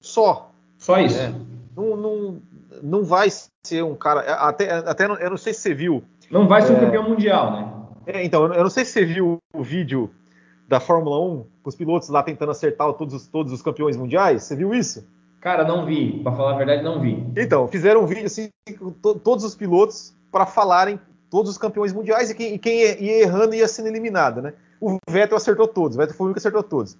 Só. 0.01 0.51
Só 0.77 0.97
isso. 0.99 1.19
É. 1.19 1.33
Não, 1.75 1.97
não, 1.97 2.41
não 2.81 3.03
vai 3.03 3.27
ser 3.65 3.83
um 3.83 3.95
cara. 3.95 4.21
Até, 4.35 4.71
até 4.71 5.05
eu 5.05 5.29
não 5.29 5.37
sei 5.37 5.53
se 5.53 5.61
você 5.61 5.73
viu. 5.73 6.03
Não 6.31 6.47
vai 6.47 6.61
ser 6.61 6.73
um 6.73 6.77
é, 6.77 6.79
campeão 6.79 7.09
mundial, 7.09 7.51
né? 7.51 7.78
É, 8.11 8.23
então, 8.23 8.51
eu 8.51 8.63
não 8.63 8.71
sei 8.71 8.83
se 8.83 8.91
você 8.91 9.05
viu 9.05 9.37
o 9.53 9.63
vídeo 9.63 10.09
da 10.67 10.79
Fórmula 10.79 11.19
1, 11.23 11.45
com 11.61 11.69
os 11.69 11.75
pilotos 11.75 12.09
lá 12.09 12.23
tentando 12.23 12.51
acertar 12.51 12.91
todos 12.93 13.13
os, 13.13 13.27
todos 13.27 13.53
os 13.53 13.61
campeões 13.61 13.95
mundiais. 13.95 14.43
Você 14.43 14.55
viu 14.55 14.73
isso? 14.73 15.07
Cara, 15.39 15.63
não 15.63 15.85
vi. 15.85 16.19
Para 16.23 16.35
falar 16.35 16.55
a 16.55 16.57
verdade, 16.57 16.83
não 16.83 16.99
vi. 16.99 17.23
Então, 17.37 17.67
fizeram 17.67 18.01
um 18.01 18.07
vídeo 18.07 18.25
assim 18.25 18.49
com 18.79 18.91
to, 18.91 19.13
todos 19.13 19.45
os 19.45 19.53
pilotos 19.53 20.11
para 20.31 20.47
falarem 20.47 20.99
todos 21.29 21.51
os 21.51 21.57
campeões 21.59 21.93
mundiais 21.93 22.31
e 22.31 22.35
quem, 22.35 22.55
e 22.55 22.57
quem 22.57 22.81
ia 22.81 23.21
errando 23.21 23.53
ia 23.53 23.67
sendo 23.67 23.87
eliminado, 23.89 24.41
né? 24.41 24.53
O 24.81 24.97
Vettel 25.07 25.37
acertou 25.37 25.67
todos, 25.67 25.95
o 25.95 25.99
Vettel 25.99 26.15
foi 26.15 26.25
o 26.25 26.27
único 26.29 26.41
que 26.41 26.47
acertou 26.47 26.63
todos. 26.63 26.97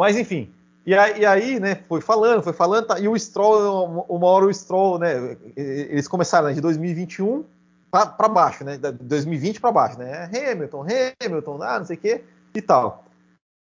Mas 0.00 0.16
enfim, 0.16 0.50
e 0.86 0.94
aí, 0.94 1.20
e 1.20 1.26
aí, 1.26 1.60
né, 1.60 1.74
foi 1.86 2.00
falando, 2.00 2.42
foi 2.42 2.54
falando, 2.54 2.86
tá, 2.86 2.98
e 2.98 3.06
o 3.06 3.18
Stroll, 3.18 4.06
uma 4.08 4.26
hora 4.26 4.46
o 4.46 4.54
Stroll, 4.54 4.98
né, 4.98 5.36
eles 5.54 6.08
começaram 6.08 6.48
né, 6.48 6.54
de 6.54 6.62
2021 6.62 7.44
para 7.92 8.28
baixo, 8.28 8.64
né, 8.64 8.78
2020 8.78 9.60
para 9.60 9.70
baixo, 9.70 9.98
né, 9.98 10.24
Hamilton, 10.24 10.86
Hamilton, 11.22 11.62
ah, 11.62 11.78
não 11.78 11.86
sei 11.86 11.96
o 11.96 12.00
que, 12.00 12.24
e 12.54 12.62
tal. 12.62 13.04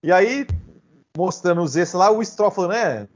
E 0.02 0.10
aí, 0.10 0.46
mostrando 1.14 1.60
os 1.60 1.76
esses 1.76 1.92
lá, 1.92 2.10
o 2.10 2.24
Stroll 2.24 2.50
falando, 2.50 2.70
né, 2.70 3.06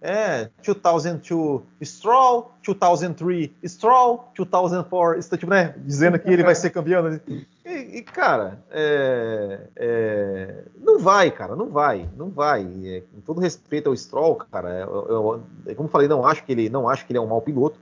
é, 0.00 0.50
2002 0.64 1.62
Stroll, 1.82 2.52
2003 2.64 3.50
Stroll, 3.64 4.28
2004, 4.36 5.38
tipo, 5.38 5.50
né, 5.50 5.74
dizendo 5.78 6.18
que 6.18 6.30
ele 6.30 6.42
vai 6.42 6.54
ser 6.54 6.70
campeão. 6.70 7.02
Né? 7.02 7.20
E, 7.64 7.98
e 7.98 8.02
cara, 8.02 8.60
é, 8.70 9.68
é, 9.76 10.64
não 10.78 10.98
vai, 10.98 11.30
cara, 11.30 11.54
não 11.54 11.70
vai, 11.70 12.08
não 12.16 12.28
vai. 12.28 12.62
É, 12.84 13.02
com 13.12 13.20
todo 13.20 13.40
respeito 13.40 13.88
ao 13.88 13.96
Stroll, 13.96 14.34
cara, 14.36 14.80
eu, 14.80 15.06
eu, 15.08 15.42
eu, 15.66 15.76
como 15.76 15.88
falei, 15.88 16.08
não 16.08 16.26
acho 16.26 16.44
que 16.44 16.52
ele, 16.52 16.68
não 16.68 16.88
acho 16.88 17.06
que 17.06 17.12
ele 17.12 17.18
é 17.18 17.22
um 17.22 17.26
mau 17.26 17.40
piloto, 17.40 17.78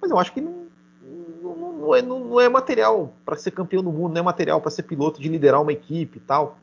mas 0.00 0.10
eu 0.10 0.18
acho 0.18 0.32
que 0.32 0.40
não, 0.40 0.65
não, 1.86 1.94
não 1.94 1.94
é, 1.94 2.02
não, 2.02 2.40
é 2.40 2.48
material 2.48 3.12
para 3.24 3.36
ser 3.36 3.50
campeão 3.50 3.82
do 3.82 3.92
mundo, 3.92 4.12
não 4.12 4.20
é 4.20 4.24
material 4.24 4.60
para 4.60 4.70
ser 4.70 4.82
piloto 4.82 5.20
de 5.20 5.28
liderar 5.28 5.62
uma 5.62 5.72
equipe 5.72 6.18
e 6.18 6.20
tal. 6.20 6.58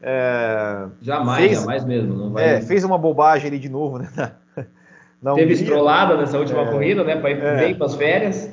É, 0.00 0.86
jamais, 1.00 1.46
fez, 1.46 1.60
jamais 1.60 1.84
mesmo. 1.84 2.14
Não 2.14 2.32
vai... 2.32 2.56
É, 2.56 2.60
fez 2.60 2.82
uma 2.82 2.98
bobagem 2.98 3.48
ali 3.48 3.58
de 3.58 3.68
novo, 3.68 3.98
né? 3.98 4.10
Na, 4.16 4.32
na 5.22 5.34
Teve 5.34 5.54
estrolada 5.54 6.16
nessa 6.16 6.38
última 6.38 6.62
é, 6.62 6.70
corrida, 6.72 7.04
né? 7.04 7.16
Para 7.16 7.30
ir 7.30 7.40
é, 7.40 7.56
bem 7.56 7.74
para 7.76 7.86
as 7.86 7.94
férias. 7.94 8.50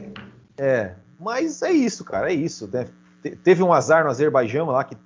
É, 0.57 0.93
mas 1.19 1.63
é 1.63 1.71
isso, 1.71 2.05
cara, 2.05 2.31
é 2.31 2.35
isso. 2.35 2.69
Né? 2.71 2.85
Teve 3.43 3.63
um 3.63 3.73
azar 3.73 4.03
no 4.03 4.11
Azerbaijão 4.11 4.67
lá 4.67 4.83
que, 4.83 4.95
que 4.95 5.01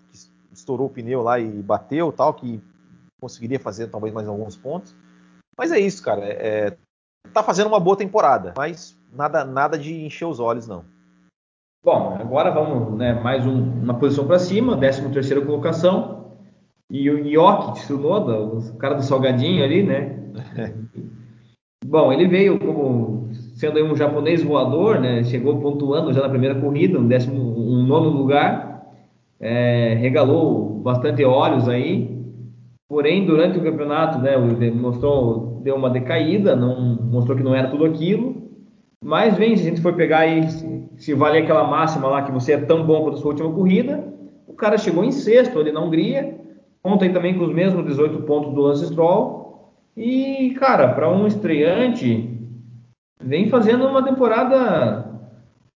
estourou 0.52 0.88
o 0.88 0.90
pneu 0.90 1.22
lá 1.22 1.40
e 1.40 1.48
bateu, 1.48 2.12
tal, 2.12 2.34
que 2.34 2.62
conseguiria 3.22 3.60
fazer 3.60 3.88
talvez 3.88 4.14
mais 4.14 4.28
alguns 4.28 4.58
pontos. 4.58 4.94
Mas 5.58 5.72
é 5.72 5.80
isso, 5.80 6.04
cara. 6.04 6.22
É, 6.26 6.76
tá 7.34 7.42
fazendo 7.42 7.68
uma 7.68 7.80
boa 7.80 7.96
temporada, 7.96 8.54
mas 8.58 8.98
nada, 9.16 9.46
nada 9.46 9.78
de 9.78 10.06
encher 10.06 10.26
os 10.26 10.40
olhos, 10.40 10.68
não. 10.68 10.84
Bom, 11.84 12.18
agora 12.20 12.50
vamos, 12.50 12.98
né, 12.98 13.14
mais 13.14 13.46
um, 13.46 13.62
uma 13.82 13.96
posição 13.96 14.26
para 14.26 14.40
cima, 14.40 14.78
13 14.78 15.10
terceira 15.12 15.46
colocação. 15.46 16.32
E 16.90 17.10
o 17.10 17.24
Nyoki 17.24 17.74
Tsunoda, 17.74 18.40
o 18.40 18.78
cara 18.78 18.96
do 18.96 19.04
salgadinho 19.04 19.64
ali, 19.64 19.84
né? 19.84 20.20
Bom, 21.86 22.14
ele 22.14 22.28
veio 22.28 22.58
como 22.60 23.30
sendo 23.56 23.84
um 23.84 23.96
japonês 23.96 24.44
voador, 24.44 25.00
né? 25.00 25.24
Chegou 25.24 25.60
pontuando 25.60 26.14
já 26.14 26.22
na 26.22 26.30
primeira 26.30 26.60
corrida, 26.60 27.00
um, 27.00 27.08
décimo, 27.08 27.42
um 27.42 27.84
nono 27.84 28.10
lugar. 28.10 28.86
É, 29.40 29.96
regalou 29.96 30.80
bastante 30.80 31.24
olhos 31.26 31.68
aí. 31.68 32.14
Porém, 32.88 33.26
durante 33.26 33.58
o 33.58 33.64
campeonato, 33.64 34.20
né, 34.20 34.38
mostrou, 34.38 35.60
deu 35.64 35.76
uma 35.76 35.90
decaída, 35.90 36.56
não 36.56 36.96
mostrou 36.96 37.36
que 37.36 37.44
não 37.44 37.56
era 37.56 37.70
tudo 37.70 37.86
aquilo. 37.86 38.43
Mas 39.04 39.38
vem, 39.38 39.56
se 39.56 39.64
a 39.64 39.66
gente 39.66 39.82
for 39.82 39.94
pegar 39.94 40.20
aí, 40.20 40.50
se, 40.50 40.90
se 40.98 41.14
vale 41.14 41.40
aquela 41.40 41.68
máxima 41.68 42.08
lá 42.08 42.22
que 42.24 42.32
você 42.32 42.54
é 42.54 42.58
tão 42.58 42.86
bom 42.86 43.04
quanto 43.04 43.18
a 43.18 43.20
sua 43.20 43.32
última 43.32 43.52
corrida, 43.52 44.04
o 44.48 44.54
cara 44.54 44.78
chegou 44.78 45.04
em 45.04 45.12
sexto 45.12 45.60
ali 45.60 45.72
na 45.72 45.82
Hungria, 45.82 46.42
Conta 46.84 47.06
aí 47.06 47.14
também 47.14 47.38
com 47.38 47.46
os 47.46 47.54
mesmos 47.54 47.86
18 47.86 48.24
pontos 48.24 48.54
do 48.54 48.62
Lance 48.62 48.86
Stroll. 48.88 49.72
E, 49.96 50.54
cara, 50.60 50.90
para 50.90 51.10
um 51.10 51.26
estreante, 51.26 52.38
vem 53.24 53.50
fazendo 53.50 53.88
uma 53.88 54.04
temporada 54.04 55.10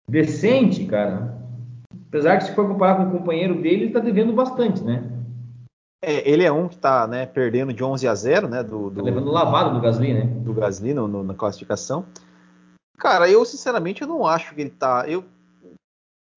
decente, 0.09 0.83
cara. 0.83 1.37
Apesar 2.09 2.37
que 2.37 2.43
se 2.43 2.55
for 2.55 2.67
comparar 2.67 2.95
com 2.95 3.03
o 3.03 3.19
companheiro 3.19 3.55
dele, 3.55 3.85
ele 3.85 3.93
tá 3.93 3.99
devendo 3.99 4.33
bastante, 4.33 4.83
né? 4.83 5.01
É, 6.03 6.29
ele 6.29 6.43
é 6.43 6.51
um 6.51 6.67
que 6.67 6.77
tá 6.77 7.07
né, 7.07 7.25
perdendo 7.25 7.73
de 7.73 7.83
11 7.83 8.05
a 8.05 8.13
0, 8.13 8.49
né? 8.49 8.61
Do, 8.61 8.89
do 8.89 8.97
tá 8.97 9.01
levando 9.01 9.31
lavado 9.31 9.73
do 9.73 9.79
Gasly, 9.79 10.13
né? 10.13 10.25
Do 10.41 10.53
Gasly 10.53 10.93
no, 10.93 11.07
no, 11.07 11.23
na 11.23 11.33
classificação. 11.33 12.05
Cara, 12.99 13.29
eu 13.29 13.45
sinceramente 13.45 14.01
eu 14.01 14.07
não 14.07 14.25
acho 14.25 14.53
que 14.53 14.61
ele 14.61 14.69
tá. 14.69 15.05
Eu 15.07 15.23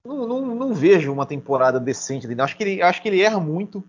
não, 0.06 0.26
não, 0.26 0.54
não 0.54 0.74
vejo 0.74 1.12
uma 1.12 1.26
temporada 1.26 1.80
decente 1.80 2.26
dele. 2.26 2.42
Acho 2.42 2.56
que 2.56 2.62
ele, 2.62 2.82
acho 2.82 3.00
que 3.00 3.08
ele 3.08 3.22
erra 3.22 3.40
muito 3.40 3.84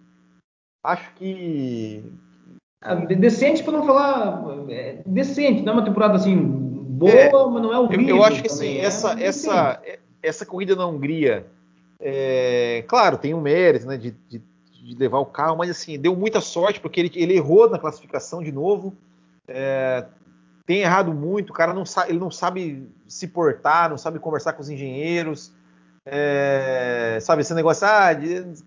acho 0.84 1.14
que. 1.16 2.04
Ah, 2.82 2.96
decente 2.96 3.64
para 3.64 3.74
não 3.74 3.86
falar. 3.86 4.44
É, 4.70 5.02
decente, 5.06 5.62
não 5.62 5.74
é 5.74 5.76
uma 5.76 5.86
temporada 5.86 6.16
assim 6.16 6.36
boa, 6.36 7.12
é, 7.12 7.32
mas 7.32 7.62
não 7.62 7.74
é 7.74 7.80
horrível. 7.80 8.08
Eu, 8.10 8.16
eu 8.18 8.24
acho 8.24 8.42
que 8.42 8.48
assim, 8.48 8.78
essa, 8.78 9.20
é 9.20 9.26
essa, 9.26 9.82
essa 10.22 10.46
corrida 10.46 10.76
na 10.76 10.88
Hungria, 10.88 11.46
é, 12.00 12.84
claro, 12.88 13.18
tem 13.18 13.34
um 13.34 13.42
mérito 13.42 13.86
né, 13.86 13.98
de, 13.98 14.12
de, 14.28 14.42
de, 14.72 14.96
levar 14.96 15.20
o 15.20 15.26
carro, 15.26 15.58
mas 15.58 15.70
assim, 15.70 16.00
deu 16.00 16.16
muita 16.16 16.42
sorte, 16.42 16.80
porque 16.80 17.00
ele, 17.00 17.12
ele 17.16 17.36
errou 17.36 17.70
na 17.70 17.78
classificação 17.78 18.42
de 18.42 18.52
novo. 18.52 18.94
É, 19.48 20.06
tem 20.72 20.84
errado 20.84 21.14
muito, 21.14 21.50
o 21.50 21.54
cara 21.54 21.74
não 21.74 21.86
sabe, 21.86 22.12
ele 22.12 22.20
não 22.20 22.32
sabe 22.32 22.90
se 23.06 23.28
portar, 23.28 23.90
não 23.90 23.98
sabe 23.98 24.20
conversar 24.20 24.54
com 24.54 24.62
os 24.62 24.70
engenheiros. 24.70 25.52
É, 26.06 27.18
sabe, 27.20 27.42
esse 27.42 27.54
negócio, 27.54 27.86
ah, 27.86 28.12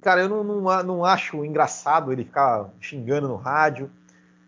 cara, 0.02 0.20
eu 0.20 0.28
não, 0.28 0.44
não, 0.44 0.82
não, 0.82 1.04
acho 1.06 1.42
engraçado 1.46 2.12
ele 2.12 2.24
ficar 2.24 2.68
xingando 2.78 3.26
no 3.26 3.36
rádio. 3.36 3.90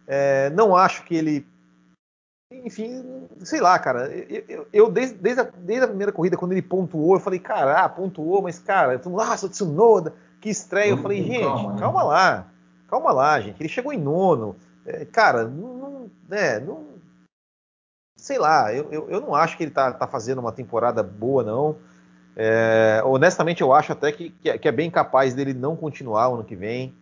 É, 0.07 0.51
não 0.51 0.77
acho 0.77 1.03
que 1.05 1.15
ele. 1.15 1.47
Enfim, 2.53 3.27
sei 3.43 3.63
lá, 3.63 3.79
cara. 3.79 4.07
Eu, 4.15 4.45
eu, 4.47 4.69
eu 4.71 4.91
desde, 4.91 5.17
desde, 5.17 5.41
a, 5.41 5.45
desde, 5.45 5.85
a, 5.87 5.89
primeira 5.89 6.13
corrida, 6.13 6.37
quando 6.37 6.53
ele 6.53 6.61
pontuou, 6.61 7.15
eu 7.15 7.21
falei, 7.21 7.39
cara, 7.39 7.81
ah, 7.81 7.89
pontuou, 7.89 8.43
mas, 8.43 8.59
cara, 8.59 8.99
tu, 8.99 9.19
ah, 9.19 9.35
sou 9.35 9.49
Tsunoda, 9.49 10.13
que 10.43 10.51
estreia. 10.51 10.91
Eu 10.91 10.99
falei, 10.99 11.23
gente, 11.23 11.41
calma, 11.41 11.73
né? 11.73 11.81
calma 11.81 12.03
lá, 12.03 12.47
calma 12.87 13.13
lá, 13.13 13.41
gente. 13.41 13.59
Ele 13.59 13.69
chegou 13.71 13.95
em 13.95 13.99
nono. 13.99 14.57
É, 14.85 15.07
cara, 15.07 15.45
não, 15.45 15.75
não, 15.79 16.11
é, 16.31 16.61
não 16.61 16.86
sei 18.27 18.39
lá, 18.39 18.75
eu, 18.75 18.89
eu, 18.91 19.09
eu 19.09 19.21
não 19.21 19.37
acho 19.37 19.57
que 19.57 19.63
ele 19.63 19.71
está 19.71 19.93
tá 19.93 20.05
fazendo 20.05 20.41
uma 20.41 20.51
temporada 20.51 21.01
boa, 21.01 21.45
não. 21.45 21.77
É, 22.37 23.01
honestamente, 23.05 23.63
eu 23.63 23.73
acho 23.73 23.93
até 23.93 24.11
que, 24.11 24.31
que, 24.31 24.51
é, 24.51 24.59
que, 24.59 24.67
é 24.67 24.73
bem 24.73 24.91
capaz 24.91 25.33
dele 25.33 25.55
não 25.55 25.77
continuar 25.77 26.29
o 26.29 26.35
ano 26.35 26.45
que 26.45 26.57
vem. 26.57 26.93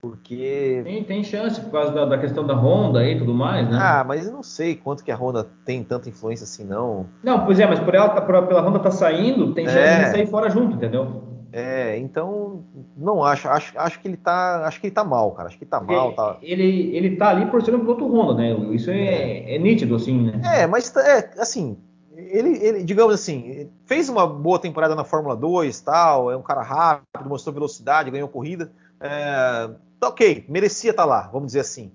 Porque. 0.00 0.80
Tem, 0.84 1.02
tem 1.02 1.24
chance 1.24 1.60
por 1.60 1.72
causa 1.72 1.90
da, 1.90 2.04
da, 2.04 2.18
questão 2.18 2.46
da 2.46 2.54
Honda 2.54 3.04
e 3.04 3.18
tudo 3.18 3.34
mais, 3.34 3.68
né? 3.68 3.76
Ah, 3.82 4.04
mas 4.06 4.26
eu 4.26 4.32
não 4.32 4.44
sei 4.44 4.76
quanto 4.76 5.02
que 5.02 5.10
a 5.10 5.16
Honda 5.16 5.44
tem 5.64 5.82
tanta 5.82 6.08
influência 6.08 6.44
assim, 6.44 6.64
não. 6.64 7.06
Não, 7.20 7.44
pois 7.44 7.58
é, 7.58 7.66
mas 7.66 7.80
por 7.80 7.92
ela, 7.96 8.08
por, 8.08 8.46
pela 8.46 8.62
Honda 8.62 8.78
tá 8.78 8.92
saindo, 8.92 9.52
tem 9.54 9.66
chance 9.66 9.76
é. 9.76 10.04
de 10.04 10.10
sair 10.12 10.26
fora 10.28 10.48
junto, 10.48 10.76
entendeu? 10.76 11.37
É, 11.50 11.96
então 11.96 12.62
não 12.96 13.24
acho, 13.24 13.48
acho, 13.48 13.78
acho 13.78 14.00
que 14.00 14.08
ele 14.08 14.18
tá, 14.18 14.66
acho 14.66 14.80
que 14.80 14.88
ele 14.88 14.94
tá 14.94 15.02
mal, 15.02 15.32
cara, 15.32 15.48
acho 15.48 15.58
que 15.58 15.64
tá 15.64 15.80
mal, 15.80 16.12
tá. 16.12 16.38
Ele, 16.42 16.94
ele 16.94 17.16
tá 17.16 17.30
ali 17.30 17.46
por 17.46 17.62
ser 17.62 17.74
um 17.74 17.80
piloto 17.80 18.06
Honda, 18.06 18.34
né? 18.34 18.52
Isso 18.74 18.90
é, 18.90 18.98
é. 18.98 19.54
é 19.54 19.58
nítido 19.58 19.94
assim, 19.94 20.30
né? 20.30 20.40
É, 20.44 20.66
mas 20.66 20.94
é 20.96 21.30
assim, 21.38 21.78
ele, 22.14 22.58
ele, 22.62 22.84
digamos 22.84 23.14
assim, 23.14 23.70
fez 23.86 24.08
uma 24.08 24.26
boa 24.26 24.58
temporada 24.58 24.94
na 24.94 25.04
Fórmula 25.04 25.34
2, 25.34 25.80
tal, 25.80 26.30
é 26.30 26.36
um 26.36 26.42
cara 26.42 26.62
rápido, 26.62 27.26
mostrou 27.26 27.54
velocidade, 27.54 28.10
ganhou 28.10 28.28
corrida. 28.28 28.70
É, 29.00 29.70
tá 29.98 30.08
ok, 30.08 30.44
merecia 30.48 30.90
estar 30.90 31.04
tá 31.04 31.08
lá, 31.08 31.28
vamos 31.28 31.46
dizer 31.46 31.60
assim. 31.60 31.92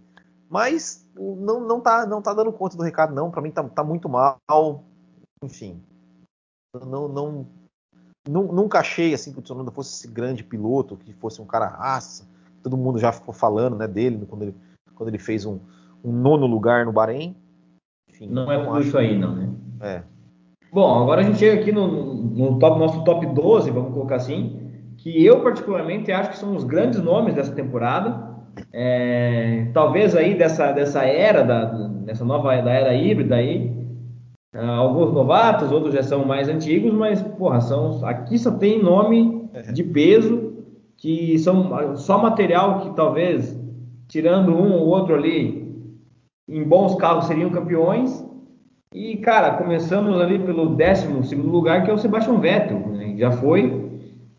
Mas 0.49 1.03
não, 1.15 1.59
não, 1.59 1.81
tá, 1.81 2.05
não 2.05 2.21
tá 2.21 2.33
dando 2.33 2.53
conta 2.53 2.77
do 2.77 2.83
recado, 2.83 3.13
não. 3.13 3.31
Para 3.31 3.41
mim 3.41 3.51
tá, 3.51 3.63
tá, 3.63 3.83
muito 3.83 4.07
mal. 4.07 4.37
Enfim. 5.43 5.81
Não, 6.73 7.07
não, 7.07 7.47
nunca 8.29 8.79
achei 8.79 9.13
assim 9.13 9.31
que 9.31 9.39
o 9.39 9.41
Tsunoda 9.41 9.71
fosse 9.71 9.93
esse 9.93 10.07
grande 10.13 10.43
piloto, 10.43 10.97
que 10.97 11.13
fosse 11.13 11.41
um 11.41 11.45
cara 11.45 11.67
raça. 11.67 12.27
Todo 12.61 12.77
mundo 12.77 12.97
já 12.97 13.11
ficou 13.11 13.33
falando 13.33 13.75
né, 13.75 13.87
dele 13.87 14.25
quando 14.27 14.43
ele, 14.43 14.55
quando 14.95 15.09
ele 15.09 15.19
fez 15.19 15.45
um, 15.45 15.59
um 16.03 16.11
nono 16.11 16.47
lugar 16.47 16.85
no 16.85 16.93
Bahrein. 16.93 17.35
Enfim, 18.09 18.27
não, 18.27 18.51
é 18.51 18.63
tudo 18.63 18.81
isso 18.81 18.97
aí, 18.97 19.17
não, 19.17 19.35
né? 19.35 19.49
É. 19.81 20.03
Bom, 20.71 21.03
agora 21.03 21.21
a 21.21 21.23
gente 21.23 21.37
chega 21.37 21.61
aqui 21.61 21.71
no, 21.71 22.15
no 22.15 22.59
top, 22.59 22.79
nosso 22.79 23.03
top 23.03 23.25
12, 23.25 23.69
vamos 23.71 23.93
colocar 23.93 24.15
assim 24.15 24.59
que 24.97 25.25
eu 25.25 25.41
particularmente 25.41 26.11
acho 26.11 26.31
que 26.31 26.37
são 26.37 26.55
os 26.55 26.63
grandes 26.63 27.01
nomes 27.01 27.35
dessa 27.35 27.51
temporada. 27.51 28.31
É, 28.71 29.67
talvez 29.73 30.15
aí 30.15 30.35
dessa, 30.35 30.71
dessa 30.71 31.03
era, 31.03 31.43
da, 31.43 31.65
dessa 31.65 32.23
nova 32.23 32.55
da 32.61 32.71
era 32.71 32.93
híbrida 32.93 33.35
aí, 33.35 33.82
alguns 34.53 35.11
novatos, 35.13 35.71
outros 35.71 35.93
já 35.93 36.03
são 36.03 36.25
mais 36.25 36.47
antigos, 36.47 36.93
mas 36.93 37.21
porra, 37.21 37.59
são, 37.61 38.05
aqui 38.05 38.37
só 38.37 38.51
tem 38.51 38.81
nome 38.81 39.49
de 39.73 39.83
peso, 39.83 40.53
que 40.97 41.37
são 41.39 41.95
só 41.95 42.17
material 42.17 42.81
que 42.81 42.95
talvez, 42.95 43.59
tirando 44.07 44.55
um 44.55 44.73
ou 44.73 44.87
outro 44.87 45.15
ali, 45.15 45.63
em 46.47 46.63
bons 46.63 46.95
carros 46.95 47.25
seriam 47.25 47.49
campeões. 47.49 48.23
E, 48.93 49.17
cara, 49.17 49.57
começamos 49.57 50.21
ali 50.21 50.37
pelo 50.37 50.75
décimo 50.75 51.23
segundo 51.23 51.49
lugar, 51.49 51.83
que 51.83 51.89
é 51.89 51.93
o 51.93 51.97
Sebastian 51.97 52.39
Vettel. 52.39 52.79
Né? 52.89 53.15
Já 53.17 53.31
foi, 53.31 53.89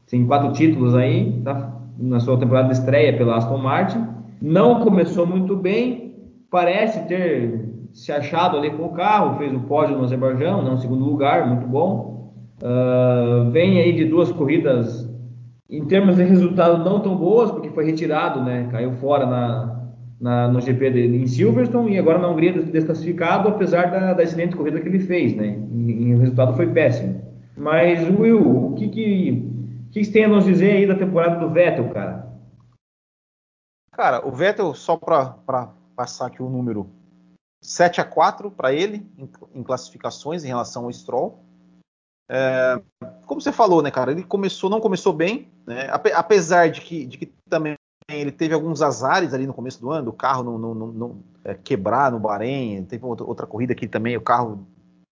tem 0.08 0.26
quatro 0.26 0.52
títulos 0.52 0.94
aí 0.94 1.40
tá? 1.42 1.74
na 1.98 2.20
sua 2.20 2.38
temporada 2.38 2.68
de 2.68 2.74
estreia 2.74 3.16
pela 3.16 3.36
Aston 3.36 3.58
Martin. 3.58 4.06
Não 4.40 4.80
começou 4.80 5.26
muito 5.26 5.56
bem, 5.56 6.14
parece 6.50 7.04
ter 7.08 7.73
se 7.94 8.10
achado 8.10 8.58
ali 8.58 8.70
com 8.72 8.86
o 8.86 8.92
carro, 8.92 9.38
fez 9.38 9.54
o 9.54 9.60
pódio 9.60 9.96
no 9.96 10.02
Azerbaijão, 10.02 10.62
não 10.62 10.76
segundo 10.76 11.04
lugar, 11.04 11.46
muito 11.46 11.66
bom. 11.66 12.34
Uh, 12.60 13.50
vem 13.52 13.80
aí 13.80 13.92
de 13.92 14.04
duas 14.04 14.32
corridas 14.32 15.08
em 15.70 15.84
termos 15.86 16.16
de 16.16 16.24
resultado 16.24 16.84
não 16.84 17.00
tão 17.00 17.16
boas, 17.16 17.50
porque 17.52 17.70
foi 17.70 17.86
retirado, 17.86 18.42
né? 18.42 18.68
Caiu 18.70 18.92
fora 18.94 19.26
na, 19.26 19.80
na 20.20 20.48
no 20.48 20.60
GP 20.60 20.90
de, 20.90 21.06
em 21.16 21.26
Silverstone 21.26 21.94
e 21.94 21.98
agora 21.98 22.18
na 22.18 22.28
Hungria 22.28 22.52
desclassificado, 22.52 23.48
apesar 23.48 23.90
da, 23.90 24.12
da 24.12 24.22
excelente 24.22 24.56
corrida 24.56 24.80
que 24.80 24.88
ele 24.88 25.00
fez, 25.00 25.34
né? 25.34 25.58
E, 25.72 26.08
e 26.08 26.14
o 26.14 26.18
resultado 26.18 26.54
foi 26.54 26.66
péssimo. 26.66 27.22
Mas 27.56 28.02
Will, 28.10 28.66
o 28.66 28.74
que 28.74 28.88
que 28.88 29.54
que 29.92 30.04
você 30.04 30.10
tem 30.10 30.24
a 30.24 30.28
nos 30.28 30.44
dizer 30.44 30.72
aí 30.72 30.86
da 30.86 30.96
temporada 30.96 31.38
do 31.38 31.52
Vettel, 31.52 31.88
cara? 31.90 32.26
Cara, 33.92 34.26
o 34.26 34.32
Vettel, 34.32 34.74
só 34.74 34.96
para 34.96 35.68
passar 35.94 36.26
aqui 36.26 36.42
o 36.42 36.48
número, 36.48 36.88
7 37.64 38.00
a 38.00 38.04
4 38.04 38.50
para 38.50 38.72
ele 38.72 39.10
em, 39.16 39.28
em, 39.54 39.62
classificações 39.62 40.44
em 40.44 40.48
relação 40.48 40.84
ao 40.84 40.92
Stroll. 40.92 41.42
É, 42.28 42.80
como 43.26 43.40
você 43.40 43.50
falou, 43.50 43.82
né, 43.82 43.90
cara, 43.90 44.12
ele 44.12 44.22
começou, 44.22 44.68
não 44.68 44.80
começou 44.80 45.12
bem, 45.12 45.50
né, 45.66 45.88
apesar 46.14 46.70
de 46.70 46.80
que, 46.82 47.06
de 47.06 47.18
que 47.18 47.26
também 47.48 47.74
ele 48.08 48.30
teve 48.30 48.54
alguns 48.54 48.82
azares 48.82 49.32
ali 49.32 49.46
no 49.46 49.54
começo 49.54 49.80
do 49.80 49.90
ano, 49.90 50.10
o 50.10 50.14
carro 50.14 50.42
não, 50.42 50.58
não, 50.58 50.74
não, 50.74 50.86
não 50.88 51.22
é, 51.42 51.54
quebrar 51.54 52.12
no 52.12 52.20
Bahrein, 52.20 52.84
teve 52.84 53.04
outra, 53.04 53.46
corrida 53.46 53.74
que 53.74 53.88
também 53.88 54.16
o 54.16 54.22
carro 54.22 54.66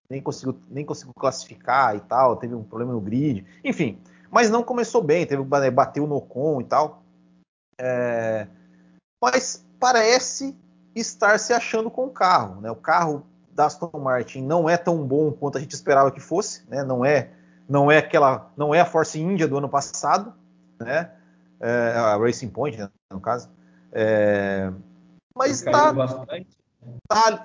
nem 0.09 0.21
conseguiu, 0.21 0.59
nem 0.69 0.85
conseguiu 0.85 1.13
classificar 1.15 1.95
e 1.95 2.01
tal, 2.01 2.35
teve 2.35 2.53
um 2.53 2.63
problema 2.63 2.93
no 2.93 3.01
grid, 3.01 3.45
enfim, 3.63 3.99
mas 4.29 4.49
não 4.49 4.63
começou 4.63 5.01
bem, 5.01 5.25
teve 5.25 5.43
bateu 5.71 6.05
no 6.05 6.15
Ocon 6.15 6.61
e 6.61 6.63
tal. 6.65 7.03
É, 7.79 8.47
mas 9.21 9.65
parece 9.79 10.55
estar 10.95 11.39
se 11.39 11.53
achando 11.53 11.89
com 11.89 12.05
o 12.05 12.09
carro, 12.09 12.61
né? 12.61 12.71
O 12.71 12.75
carro 12.75 13.25
da 13.51 13.65
Aston 13.65 13.91
Martin 13.99 14.41
não 14.41 14.69
é 14.69 14.77
tão 14.77 15.05
bom 15.05 15.31
quanto 15.31 15.57
a 15.57 15.61
gente 15.61 15.73
esperava 15.73 16.11
que 16.11 16.19
fosse, 16.19 16.63
né? 16.69 16.83
Não 16.83 17.05
é, 17.05 17.31
não 17.67 17.91
é 17.91 17.97
aquela, 17.97 18.51
não 18.57 18.73
é 18.73 18.81
a 18.81 18.85
Force 18.85 19.19
India 19.19 19.47
do 19.47 19.57
ano 19.57 19.69
passado, 19.69 20.33
né? 20.79 21.11
É, 21.59 21.93
a 21.95 22.17
Racing 22.17 22.49
Point, 22.49 22.77
né, 22.77 22.89
no 23.11 23.21
caso. 23.21 23.49
É, 23.91 24.71
mas 25.35 25.51
está 25.51 25.93
tá, 27.07 27.43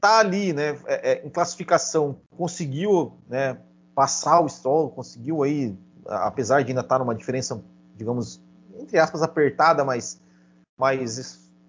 tá 0.00 0.18
ali, 0.18 0.52
né? 0.52 0.78
É, 0.86 1.12
é, 1.12 1.26
em 1.26 1.30
classificação 1.30 2.18
conseguiu, 2.36 3.18
né? 3.28 3.58
Passar 3.94 4.40
o 4.40 4.48
Stroll, 4.48 4.90
conseguiu 4.90 5.42
aí 5.42 5.76
apesar 6.08 6.62
de 6.62 6.70
ainda 6.70 6.80
estar 6.80 6.98
numa 6.98 7.14
diferença, 7.14 7.62
digamos, 7.94 8.40
entre 8.78 8.98
aspas, 8.98 9.22
apertada, 9.22 9.84
mas, 9.84 10.20
mas 10.78 11.18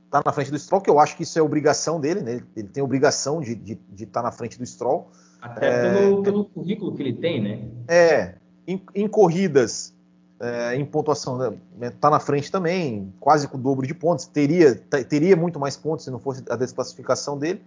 está 0.08 0.22
na 0.26 0.32
frente 0.32 0.50
do 0.50 0.58
Stroll, 0.58 0.82
que 0.82 0.90
eu 0.90 1.00
acho 1.00 1.16
que 1.16 1.24
isso 1.24 1.38
é 1.38 1.42
obrigação 1.42 2.00
dele, 2.00 2.22
né? 2.22 2.42
Ele 2.56 2.68
tem 2.68 2.82
obrigação 2.82 3.40
de, 3.40 3.54
de, 3.54 3.76
de 3.76 4.04
estar 4.04 4.24
na 4.24 4.32
frente 4.32 4.58
do 4.58 4.66
Stroll. 4.66 5.10
Até 5.42 5.68
é, 5.68 5.94
pelo, 5.94 6.24
pelo 6.24 6.46
currículo 6.46 6.96
que 6.96 7.04
ele 7.04 7.14
tem, 7.14 7.42
né? 7.42 7.68
É, 7.88 8.36
em, 8.66 8.82
em 8.96 9.08
corridas, 9.08 9.94
é, 10.40 10.76
em 10.76 10.86
pontuação, 10.86 11.36
está 11.36 11.58
né, 11.78 11.90
tá 11.90 12.10
na 12.10 12.20
frente 12.20 12.52
também, 12.52 13.14
quase 13.20 13.48
com 13.48 13.58
o 13.58 13.62
dobro 13.62 13.86
de 13.86 13.94
pontos. 13.94 14.26
Teria, 14.26 14.76
teria 14.76 15.36
muito 15.36 15.60
mais 15.60 15.76
pontos 15.76 16.06
se 16.06 16.12
não 16.12 16.20
fosse 16.20 16.44
a 16.50 16.56
desclassificação 16.56 17.38
dele. 17.38 17.62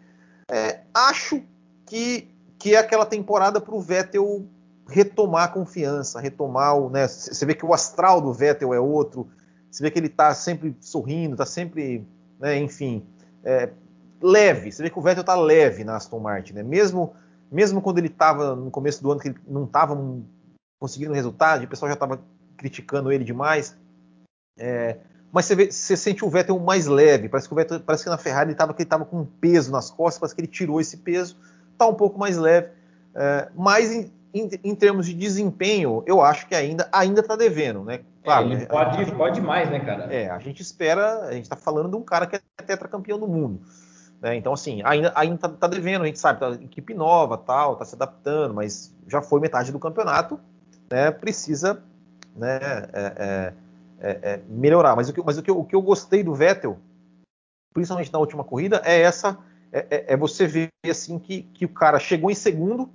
É, 0.51 0.80
acho 0.93 1.43
que, 1.86 2.28
que 2.59 2.74
é 2.74 2.78
aquela 2.78 3.07
temporada 3.07 3.61
para 3.61 3.74
o 3.74 3.80
Vettel 3.80 4.45
retomar 4.88 5.45
a 5.45 5.49
confiança, 5.49 6.20
retomar 6.20 6.76
o. 6.76 6.91
Né, 6.91 7.07
você 7.07 7.45
vê 7.47 7.55
que 7.55 7.64
o 7.64 7.72
astral 7.72 8.20
do 8.20 8.32
Vettel 8.32 8.74
é 8.74 8.80
outro, 8.80 9.28
você 9.70 9.82
vê 9.82 9.91
que 9.91 9.99
ele 9.99 10.09
está 10.09 10.34
sempre 10.34 10.76
sorrindo, 10.80 11.34
está 11.34 11.47
sempre, 11.47 12.05
né, 12.41 12.59
enfim, 12.59 13.05
é, 13.45 13.68
leve. 14.20 14.72
Você 14.72 14.82
vê 14.82 14.91
que 14.91 14.99
o 14.99 15.03
Vettel 15.03 15.20
está 15.20 15.34
leve 15.34 15.84
na 15.84 15.97
Aston 15.97 16.18
Martin, 16.18 16.55
né? 16.55 16.62
Mesmo, 16.62 17.14
mesmo 17.51 17.80
quando 17.80 17.99
ele 17.99 18.09
estava 18.09 18.57
no 18.57 18.70
começo 18.70 19.03
do 19.03 19.12
ano 19.12 19.20
que 19.20 19.28
ele 19.28 19.38
não 19.47 19.64
estava 19.64 19.97
conseguindo 20.78 21.12
resultado, 21.12 21.64
o 21.64 21.68
pessoal 21.68 21.91
já 21.91 21.95
estava 21.95 22.20
criticando 22.57 23.12
ele 23.12 23.24
demais. 23.24 23.76
É, 24.59 24.97
mas 25.32 25.45
você, 25.45 25.55
vê, 25.55 25.70
você, 25.70 25.97
sente 25.97 26.24
o 26.24 26.30
Vettel 26.30 26.59
mais 26.59 26.86
leve. 26.86 27.28
Parece 27.28 27.49
que 27.49 27.55
Vettel, 27.55 27.80
parece 27.80 28.05
que 28.05 28.11
na 28.11 28.18
Ferrari 28.18 28.47
ele 28.47 28.53
estava 28.53 28.72
tava 28.72 29.05
com 29.05 29.20
um 29.20 29.24
peso 29.24 29.70
nas 29.70 29.91
costas, 29.91 30.18
parece 30.18 30.34
que 30.34 30.41
ele 30.41 30.49
tirou 30.49 30.80
esse 30.80 30.97
peso, 30.97 31.36
está 31.72 31.86
um 31.86 31.95
pouco 31.95 32.18
mais 32.18 32.36
leve. 32.36 32.68
É, 33.14 33.49
mas 33.55 33.93
em, 33.93 34.12
em, 34.32 34.51
em, 34.64 34.74
termos 34.74 35.07
de 35.07 35.14
desempenho, 35.14 36.03
eu 36.07 36.20
acho 36.22 36.47
que 36.47 36.55
ainda 36.55 36.88
ainda 36.93 37.20
está 37.20 37.36
devendo, 37.36 37.84
né? 37.84 38.01
Claro, 38.23 38.53
ele 38.53 38.66
pode, 38.66 38.97
gente, 38.99 39.12
pode 39.14 39.41
mais, 39.41 39.71
né, 39.71 39.81
cara? 39.81 40.12
É, 40.12 40.29
a 40.29 40.39
gente 40.39 40.61
espera, 40.61 41.27
a 41.27 41.33
gente 41.33 41.45
está 41.45 41.57
falando 41.57 41.91
de 41.91 41.97
um 41.97 42.03
cara 42.03 42.27
que 42.27 42.37
é 42.37 42.41
tetracampeão 42.62 43.18
do 43.18 43.27
mundo. 43.27 43.62
Né? 44.21 44.37
Então, 44.37 44.53
assim, 44.53 44.83
ainda, 44.85 45.12
ainda 45.14 45.39
tá, 45.39 45.49
tá, 45.49 45.66
devendo, 45.66 46.03
a 46.03 46.07
gente 46.07 46.18
sabe, 46.18 46.41
tá 46.41 46.51
equipe 46.51 46.93
nova, 46.93 47.39
tal, 47.39 47.77
tá 47.77 47.85
se 47.85 47.95
adaptando, 47.95 48.53
mas 48.53 48.95
já 49.07 49.23
foi 49.23 49.41
metade 49.41 49.73
do 49.73 49.79
campeonato, 49.79 50.39
né? 50.91 51.11
Precisa 51.11 51.83
né, 52.37 52.59
é, 52.93 53.14
é, 53.16 53.55
é, 54.01 54.18
é 54.23 54.41
melhorar. 54.49 54.95
Mas, 54.95 55.09
o 55.09 55.12
que, 55.14 55.23
mas 55.23 55.39
o, 55.39 55.43
que 55.43 55.51
eu, 55.51 55.59
o 55.59 55.64
que 55.64 55.75
eu 55.75 55.81
gostei 55.81 56.23
do 56.23 56.35
Vettel, 56.35 56.79
principalmente 57.73 58.12
na 58.12 58.18
última 58.18 58.45
corrida, 58.45 58.83
é 58.85 59.01
essa. 59.01 59.39
É, 59.73 59.87
é, 59.89 60.14
é 60.14 60.16
você 60.16 60.47
ver 60.47 60.68
assim 60.85 61.18
que, 61.18 61.43
que 61.43 61.64
o 61.64 61.68
cara 61.68 61.99
chegou 62.01 62.31
em 62.31 62.35
segundo, 62.35 62.91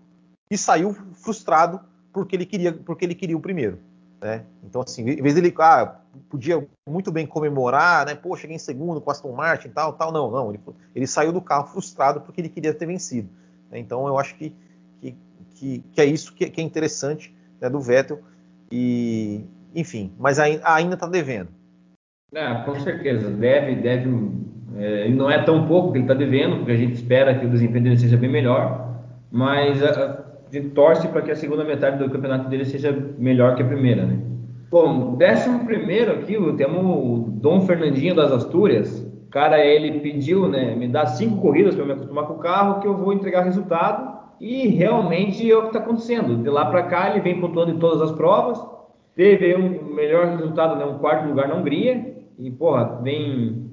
e 0.49 0.57
saiu 0.57 0.93
frustrado 1.13 1.81
porque 2.13 2.35
ele 2.35 2.45
queria, 2.45 2.71
porque 2.71 3.03
ele 3.03 3.15
queria 3.15 3.37
o 3.37 3.41
primeiro. 3.41 3.79
Né? 4.21 4.43
Então, 4.63 4.81
assim, 4.81 5.01
em 5.03 5.21
vez 5.21 5.35
dele, 5.35 5.53
ah, 5.59 5.95
podia 6.29 6.65
muito 6.87 7.11
bem 7.11 7.25
comemorar, 7.27 8.05
né? 8.05 8.15
Pô, 8.15 8.35
cheguei 8.35 8.55
em 8.55 8.59
segundo 8.59 9.01
com 9.01 9.11
Aston 9.11 9.31
Martin 9.33 9.69
tal, 9.69 9.93
tal. 9.93 10.11
Não, 10.11 10.31
não. 10.31 10.49
Ele, 10.49 10.59
ele 10.95 11.07
saiu 11.07 11.31
do 11.31 11.41
carro 11.41 11.67
frustrado 11.67 12.21
porque 12.21 12.41
ele 12.41 12.49
queria 12.49 12.73
ter 12.73 12.85
vencido. 12.85 13.29
Né? 13.69 13.79
Então, 13.79 14.07
eu 14.07 14.17
acho 14.17 14.35
que, 14.35 14.55
que, 15.01 15.15
que, 15.51 15.83
que 15.91 16.01
é 16.01 16.05
isso 16.05 16.33
que, 16.33 16.49
que 16.49 16.61
é 16.61 16.63
interessante 16.63 17.35
né, 17.61 17.69
do 17.69 17.79
Vettel. 17.79 18.21
E, 18.71 19.45
enfim, 19.75 20.11
mas 20.17 20.39
ainda 20.39 20.95
está 20.95 21.07
devendo. 21.07 21.49
É, 22.33 22.63
com 22.63 22.79
certeza. 22.79 23.29
Deve, 23.29 23.75
deve 23.75 24.09
É, 24.77 25.07
não 25.09 25.29
é 25.29 25.43
tão 25.43 25.67
pouco 25.67 25.91
que 25.91 25.99
ele 25.99 26.05
está 26.05 26.13
devendo, 26.13 26.57
porque 26.57 26.71
a 26.71 26.77
gente 26.77 26.93
espera 26.93 27.37
que 27.37 27.45
o 27.45 27.49
desempenho 27.49 27.83
dele 27.83 27.99
seja 27.99 28.17
bem 28.17 28.29
melhor, 28.29 28.99
mas 29.31 29.81
a, 29.83 30.24
gente 30.51 30.69
torce 30.69 31.07
para 31.07 31.21
que 31.21 31.31
a 31.31 31.35
segunda 31.35 31.63
metade 31.63 31.97
do 31.97 32.09
campeonato 32.09 32.49
dele 32.49 32.65
seja 32.65 32.91
melhor 33.17 33.55
que 33.55 33.63
a 33.63 33.65
primeira, 33.65 34.05
né? 34.05 34.19
Bom, 34.69 35.15
décimo 35.15 35.65
primeiro 35.65 36.11
aqui, 36.13 36.35
temos 36.57 36.83
o 36.83 37.29
Dom 37.29 37.61
Fernandinho 37.61 38.15
das 38.15 38.31
Astúrias. 38.31 39.05
Cara, 39.29 39.63
ele 39.63 39.99
pediu, 39.99 40.47
né, 40.47 40.75
me 40.75 40.87
dá 40.87 41.05
cinco 41.05 41.41
corridas 41.41 41.75
para 41.75 41.85
me 41.85 41.91
acostumar 41.91 42.25
com 42.25 42.33
o 42.33 42.39
carro 42.39 42.79
que 42.79 42.87
eu 42.87 42.97
vou 42.97 43.13
entregar 43.13 43.43
resultado. 43.43 44.15
E 44.39 44.67
realmente 44.67 45.49
é 45.49 45.55
o 45.55 45.61
que 45.61 45.67
está 45.67 45.79
acontecendo. 45.79 46.41
De 46.41 46.49
lá 46.49 46.65
para 46.65 46.83
cá, 46.83 47.11
ele 47.11 47.21
vem 47.21 47.39
pontuando 47.39 47.71
em 47.71 47.79
todas 47.79 48.01
as 48.01 48.11
provas. 48.11 48.61
Teve 49.15 49.55
um 49.55 49.93
melhor 49.93 50.27
resultado, 50.27 50.75
né, 50.77 50.85
um 50.85 50.97
quarto 50.97 51.27
lugar 51.27 51.47
na 51.47 51.55
Hungria. 51.55 52.15
E, 52.37 52.51
porra, 52.51 52.99
vem. 53.01 53.69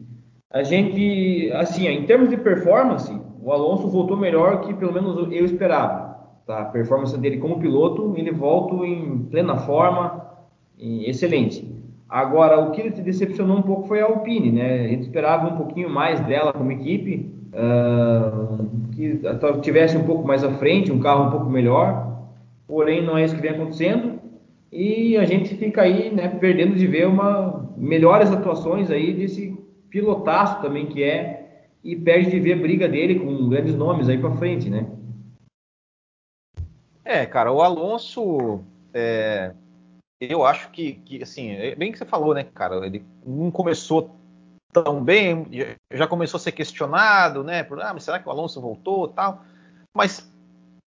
A 0.50 0.62
gente, 0.62 1.50
assim, 1.54 1.86
em 1.88 2.04
termos 2.04 2.28
de 2.28 2.36
performance, 2.36 3.12
o 3.42 3.50
Alonso 3.50 3.88
voltou 3.88 4.16
melhor 4.16 4.60
que 4.60 4.74
pelo 4.74 4.92
menos 4.92 5.16
eu 5.32 5.44
esperava. 5.44 6.11
Tá? 6.46 6.60
A 6.60 6.64
performance 6.66 7.16
dele 7.18 7.38
como 7.38 7.58
piloto, 7.58 8.14
ele 8.16 8.32
volta 8.32 8.74
em 8.86 9.18
plena 9.30 9.56
forma, 9.56 10.26
excelente. 10.78 11.70
Agora, 12.08 12.60
o 12.60 12.72
que 12.72 12.90
decepcionou 12.90 13.56
um 13.56 13.62
pouco 13.62 13.88
foi 13.88 14.00
a 14.00 14.04
Alpine, 14.04 14.52
né? 14.52 14.84
A 14.84 14.88
gente 14.88 15.02
esperava 15.02 15.48
um 15.48 15.56
pouquinho 15.56 15.88
mais 15.88 16.20
dela 16.20 16.52
como 16.52 16.70
equipe, 16.70 17.32
uh, 17.54 18.66
que 18.92 19.20
tivesse 19.62 19.96
um 19.96 20.04
pouco 20.04 20.26
mais 20.26 20.44
à 20.44 20.50
frente, 20.52 20.92
um 20.92 21.00
carro 21.00 21.28
um 21.28 21.30
pouco 21.30 21.48
melhor, 21.48 22.26
porém 22.66 23.02
não 23.02 23.16
é 23.16 23.24
isso 23.24 23.34
que 23.34 23.40
vem 23.40 23.52
acontecendo 23.52 24.20
e 24.70 25.16
a 25.18 25.24
gente 25.24 25.54
fica 25.54 25.82
aí, 25.82 26.10
né, 26.10 26.28
perdendo 26.28 26.74
de 26.74 26.86
ver 26.86 27.06
uma 27.06 27.70
melhores 27.76 28.30
atuações 28.30 28.90
aí 28.90 29.12
desse 29.12 29.54
pilotaço 29.90 30.62
também 30.62 30.86
que 30.86 31.02
é 31.02 31.66
e 31.84 31.96
perde 31.96 32.30
de 32.30 32.40
ver 32.40 32.54
a 32.54 32.56
briga 32.56 32.88
dele 32.88 33.18
com 33.18 33.48
grandes 33.48 33.74
nomes 33.74 34.08
aí 34.08 34.16
para 34.16 34.30
frente, 34.32 34.70
né? 34.70 34.86
É, 37.04 37.26
cara, 37.26 37.52
o 37.52 37.62
Alonso 37.62 38.62
é, 38.94 39.54
eu 40.20 40.44
acho 40.44 40.70
que, 40.70 40.94
que, 40.94 41.22
assim, 41.22 41.50
é 41.50 41.74
bem 41.74 41.90
que 41.90 41.98
você 41.98 42.04
falou, 42.04 42.34
né, 42.34 42.44
cara? 42.44 42.86
Ele 42.86 43.04
não 43.26 43.50
começou 43.50 44.14
tão 44.72 45.02
bem, 45.02 45.46
já 45.90 46.06
começou 46.06 46.38
a 46.38 46.40
ser 46.40 46.52
questionado, 46.52 47.42
né? 47.42 47.62
Por, 47.62 47.80
ah, 47.80 47.92
mas 47.92 48.04
será 48.04 48.18
que 48.18 48.28
o 48.28 48.30
Alonso 48.30 48.60
voltou 48.60 49.08
tal? 49.08 49.44
Mas 49.94 50.30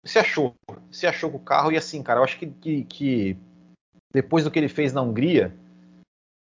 se 0.04 0.20
achou, 0.20 0.54
se 0.92 1.08
achou 1.08 1.32
com 1.32 1.38
o 1.38 1.42
carro 1.44 1.72
e 1.72 1.78
assim, 1.78 2.04
cara, 2.04 2.20
eu 2.20 2.24
acho 2.24 2.38
que, 2.38 2.48
que, 2.48 2.84
que 2.84 3.38
depois 4.14 4.44
do 4.44 4.52
que 4.52 4.60
ele 4.60 4.68
fez 4.68 4.92
na 4.94 5.02
Hungria, 5.02 5.56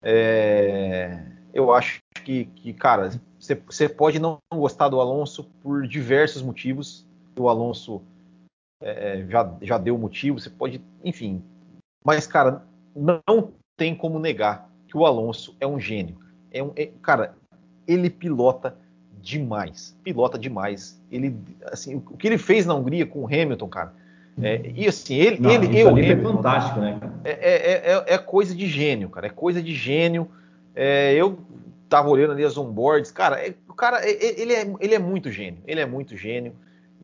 é, 0.03 1.25
eu 1.53 1.73
acho 1.73 2.01
que, 2.25 2.47
que 2.47 2.73
cara, 2.73 3.11
você 3.39 3.89
pode 3.89 4.19
não 4.19 4.39
gostar 4.53 4.89
do 4.89 5.01
Alonso 5.01 5.45
por 5.63 5.87
diversos 5.87 6.43
motivos. 6.43 7.07
O 7.39 7.49
Alonso 7.49 8.03
é, 8.81 9.25
já, 9.29 9.53
já 9.63 9.79
deu 9.79 9.99
motivo, 9.99 10.39
você 10.39 10.51
pode, 10.51 10.81
enfim. 11.05 11.43
Mas, 12.05 12.27
cara, 12.27 12.63
não 12.95 13.53
tem 13.77 13.95
como 13.95 14.19
negar 14.19 14.69
que 14.87 14.97
o 14.97 15.05
Alonso 15.05 15.57
é 15.61 15.67
um 15.67 15.79
gênio. 15.79 16.17
É 16.51 16.63
um, 16.63 16.73
é, 16.77 16.91
cara, 17.03 17.35
ele 17.87 18.09
pilota 18.09 18.77
demais, 19.21 19.97
pilota 20.03 20.39
demais. 20.39 21.01
Ele, 21.11 21.37
assim, 21.67 21.97
o 21.97 22.17
que 22.17 22.27
ele 22.27 22.39
fez 22.39 22.65
na 22.67 22.75
Hungria 22.75 23.07
com 23.07 23.21
o 23.21 23.27
Hamilton, 23.27 23.69
cara. 23.69 23.93
É, 24.41 24.71
e 24.75 24.87
assim, 24.87 25.17
ele, 25.17 25.41
Não, 25.41 25.51
ele 25.51 25.81
eu, 25.81 25.97
é 25.99 26.17
fantástico, 26.17 26.81
né? 26.81 27.01
É, 27.25 27.31
é, 27.31 27.93
é, 27.93 28.15
é, 28.15 28.19
coisa 28.19 28.55
de 28.55 28.67
gênio, 28.67 29.11
cara. 29.11 29.27
É 29.27 29.31
coisa 29.31 29.61
de 29.61 29.75
gênio. 29.75 30.29
É, 30.75 31.13
eu 31.15 31.39
tava 31.89 32.09
olhando 32.09 32.33
ali 32.33 32.45
as 32.45 32.57
onboards, 32.57 33.11
cara. 33.11 33.45
É, 33.45 33.53
o 33.69 33.75
cara, 33.75 34.09
ele 34.09 34.53
é, 34.53 34.75
ele 34.81 34.95
é 34.95 34.99
muito 34.99 35.31
gênio. 35.31 35.61
Ele 35.67 35.81
é 35.81 35.87
muito 35.87 36.17
gênio 36.17 36.55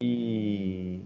e 0.01 1.01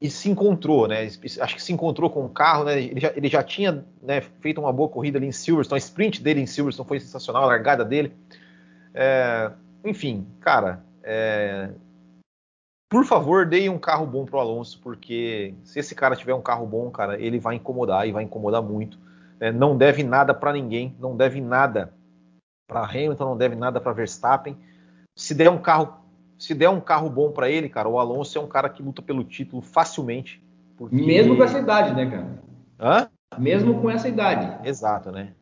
e 0.00 0.10
se 0.10 0.28
encontrou, 0.28 0.86
né? 0.86 1.04
Acho 1.04 1.54
que 1.54 1.62
se 1.62 1.72
encontrou 1.72 2.10
com 2.10 2.24
o 2.24 2.28
carro, 2.28 2.64
né? 2.64 2.80
Ele 2.82 3.00
já, 3.00 3.12
ele 3.16 3.28
já 3.28 3.42
tinha 3.42 3.84
né, 4.02 4.20
feito 4.20 4.60
uma 4.60 4.72
boa 4.72 4.88
corrida 4.88 5.18
ali 5.18 5.26
em 5.26 5.32
Silverstone, 5.32 5.78
a 5.78 5.84
sprint 5.84 6.22
dele 6.22 6.40
em 6.40 6.46
Silverstone 6.46 6.88
foi 6.88 7.00
sensacional, 7.00 7.44
a 7.44 7.46
largada 7.46 7.84
dele. 7.84 8.14
É, 8.92 9.50
enfim, 9.84 10.26
cara, 10.40 10.84
é, 11.02 11.70
por 12.88 13.04
favor, 13.04 13.46
deem 13.46 13.68
um 13.68 13.78
carro 13.78 14.06
bom 14.06 14.24
pro 14.24 14.38
Alonso, 14.38 14.80
porque 14.82 15.54
se 15.64 15.78
esse 15.78 15.94
cara 15.94 16.14
tiver 16.14 16.34
um 16.34 16.42
carro 16.42 16.66
bom, 16.66 16.90
cara, 16.90 17.20
ele 17.20 17.38
vai 17.38 17.56
incomodar 17.56 18.06
e 18.06 18.12
vai 18.12 18.22
incomodar 18.22 18.62
muito. 18.62 18.98
É, 19.40 19.50
não 19.50 19.76
deve 19.76 20.02
nada 20.02 20.32
para 20.32 20.52
ninguém, 20.52 20.94
não 20.98 21.16
deve 21.16 21.40
nada 21.40 21.92
para 22.68 22.84
Hamilton, 22.84 23.24
não 23.24 23.36
deve 23.36 23.56
nada 23.56 23.80
para 23.80 23.92
Verstappen. 23.92 24.56
Se 25.16 25.34
der 25.34 25.50
um 25.50 25.58
carro 25.58 26.05
se 26.38 26.54
der 26.54 26.68
um 26.68 26.80
carro 26.80 27.08
bom 27.08 27.32
para 27.32 27.50
ele, 27.50 27.68
cara, 27.68 27.88
o 27.88 27.98
Alonso 27.98 28.36
é 28.38 28.40
um 28.40 28.46
cara 28.46 28.68
que 28.68 28.82
luta 28.82 29.02
pelo 29.02 29.24
título 29.24 29.62
facilmente. 29.62 30.42
Porque... 30.76 30.94
Mesmo 30.94 31.36
com 31.36 31.44
essa 31.44 31.58
idade, 31.58 31.94
né, 31.94 32.10
cara? 32.10 32.42
Hã? 32.78 33.08
Mesmo 33.38 33.80
com 33.80 33.90
essa 33.90 34.08
idade. 34.08 34.68
Exato, 34.68 35.10
né? 35.10 35.32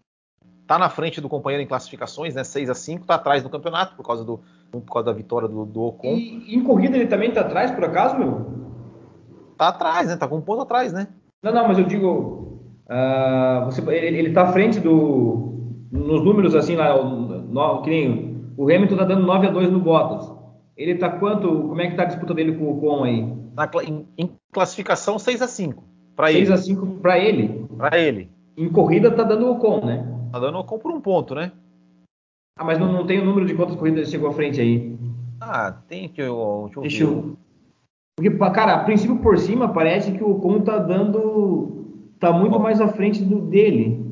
Tá 0.67 0.79
na 0.79 0.89
frente 0.89 1.21
do 1.21 1.29
companheiro 1.29 1.63
em 1.63 1.67
classificações, 1.67 2.35
né? 2.35 2.43
6 2.43 2.71
a 2.71 2.75
5 2.75 3.05
tá 3.05 3.17
atrás 3.17 3.43
no 3.43 3.51
campeonato 3.51 3.95
por 3.97 4.07
causa 4.07 4.25
do 4.25 4.41
por 4.81 4.93
causa 4.93 5.07
da 5.07 5.13
vitória 5.13 5.47
do, 5.47 5.65
do 5.65 5.83
Ocon. 5.83 6.09
E 6.09 6.55
em 6.55 6.63
corrida 6.65 6.97
ele 6.97 7.07
também 7.07 7.31
tá 7.31 7.43
atrás, 7.43 7.71
por 7.71 7.85
acaso, 7.85 8.19
meu? 8.19 8.47
Tá 9.57 9.69
atrás, 9.69 10.09
né? 10.09 10.17
Tá 10.17 10.27
com 10.27 10.37
um 10.37 10.41
ponto 10.41 10.63
atrás, 10.63 10.93
né? 10.93 11.09
Não, 11.43 11.53
não, 11.53 11.69
mas 11.69 11.79
eu 11.79 11.85
digo. 11.85 12.61
Uh, 12.87 13.65
você, 13.67 13.81
ele, 13.91 14.19
ele 14.19 14.33
tá 14.33 14.43
à 14.43 14.53
frente 14.53 14.81
do. 14.81 15.53
Nos 15.93 16.25
números 16.25 16.57
assim 16.57 16.75
lá, 16.75 16.97
no, 16.97 17.83
que 17.83 17.91
nem 17.91 18.53
o 18.57 18.65
Hamilton 18.65 18.97
tá 18.97 19.05
dando 19.05 19.25
9 19.25 19.47
a 19.47 19.51
2 19.51 19.71
no 19.71 19.79
Bottas. 19.79 20.34
Ele 20.77 20.97
tá 20.97 21.09
quanto? 21.09 21.49
Como 21.49 21.81
é 21.81 21.89
que 21.89 21.97
tá 21.97 22.03
a 22.03 22.07
disputa 22.07 22.35
dele 22.35 22.57
com 22.57 22.65
o 22.65 22.79
Ocon 22.79 23.05
aí? 23.05 23.23
Na, 23.55 23.71
em, 23.85 24.07
em, 24.19 24.31
classificação 24.53 25.19
6 25.19 25.43
a 25.43 25.47
5 25.47 25.85
para 26.17 26.31
ele. 26.33 26.47
6 26.47 26.51
a 26.51 26.57
5 26.57 26.87
para 27.01 27.19
ele. 27.19 27.67
Para 27.77 27.99
ele. 27.99 28.31
Em 28.57 28.69
corrida 28.69 29.11
tá 29.11 29.23
dando 29.23 29.47
o 29.47 29.53
Ocon, 29.53 29.85
né? 29.85 30.07
Tá 30.33 30.39
dando 30.39 30.57
o 30.57 30.61
Ocon 30.61 30.79
por 30.79 30.91
um 30.91 31.01
ponto, 31.01 31.35
né? 31.35 31.53
Ah, 32.59 32.65
mas 32.65 32.79
não, 32.79 32.93
não 32.93 33.07
tem 33.07 33.21
o 33.21 33.25
número 33.25 33.47
de 33.47 33.55
quantas 33.55 33.77
corridas 33.77 34.03
ele 34.03 34.11
chegou 34.11 34.29
à 34.29 34.33
frente 34.33 34.61
aí. 34.61 34.97
Ah, 35.41 35.73
tem 35.89 36.09
que 36.09 36.23
eu, 36.23 36.65
deixa 36.67 36.79
eu 36.79 36.83
Deixa 36.83 37.05
eu... 37.05 37.37
Porque, 38.17 38.31
cara, 38.55 38.75
a 38.75 38.85
princípio 38.85 39.19
por 39.19 39.37
cima 39.39 39.73
parece 39.73 40.13
que 40.13 40.23
o 40.23 40.37
Ocon 40.37 40.61
tá 40.61 40.79
dando. 40.79 41.85
tá 42.21 42.33
muito 42.33 42.59
mais 42.61 42.81
à 42.81 42.89
frente 42.89 43.25
do 43.25 43.41
dele. 43.41 44.05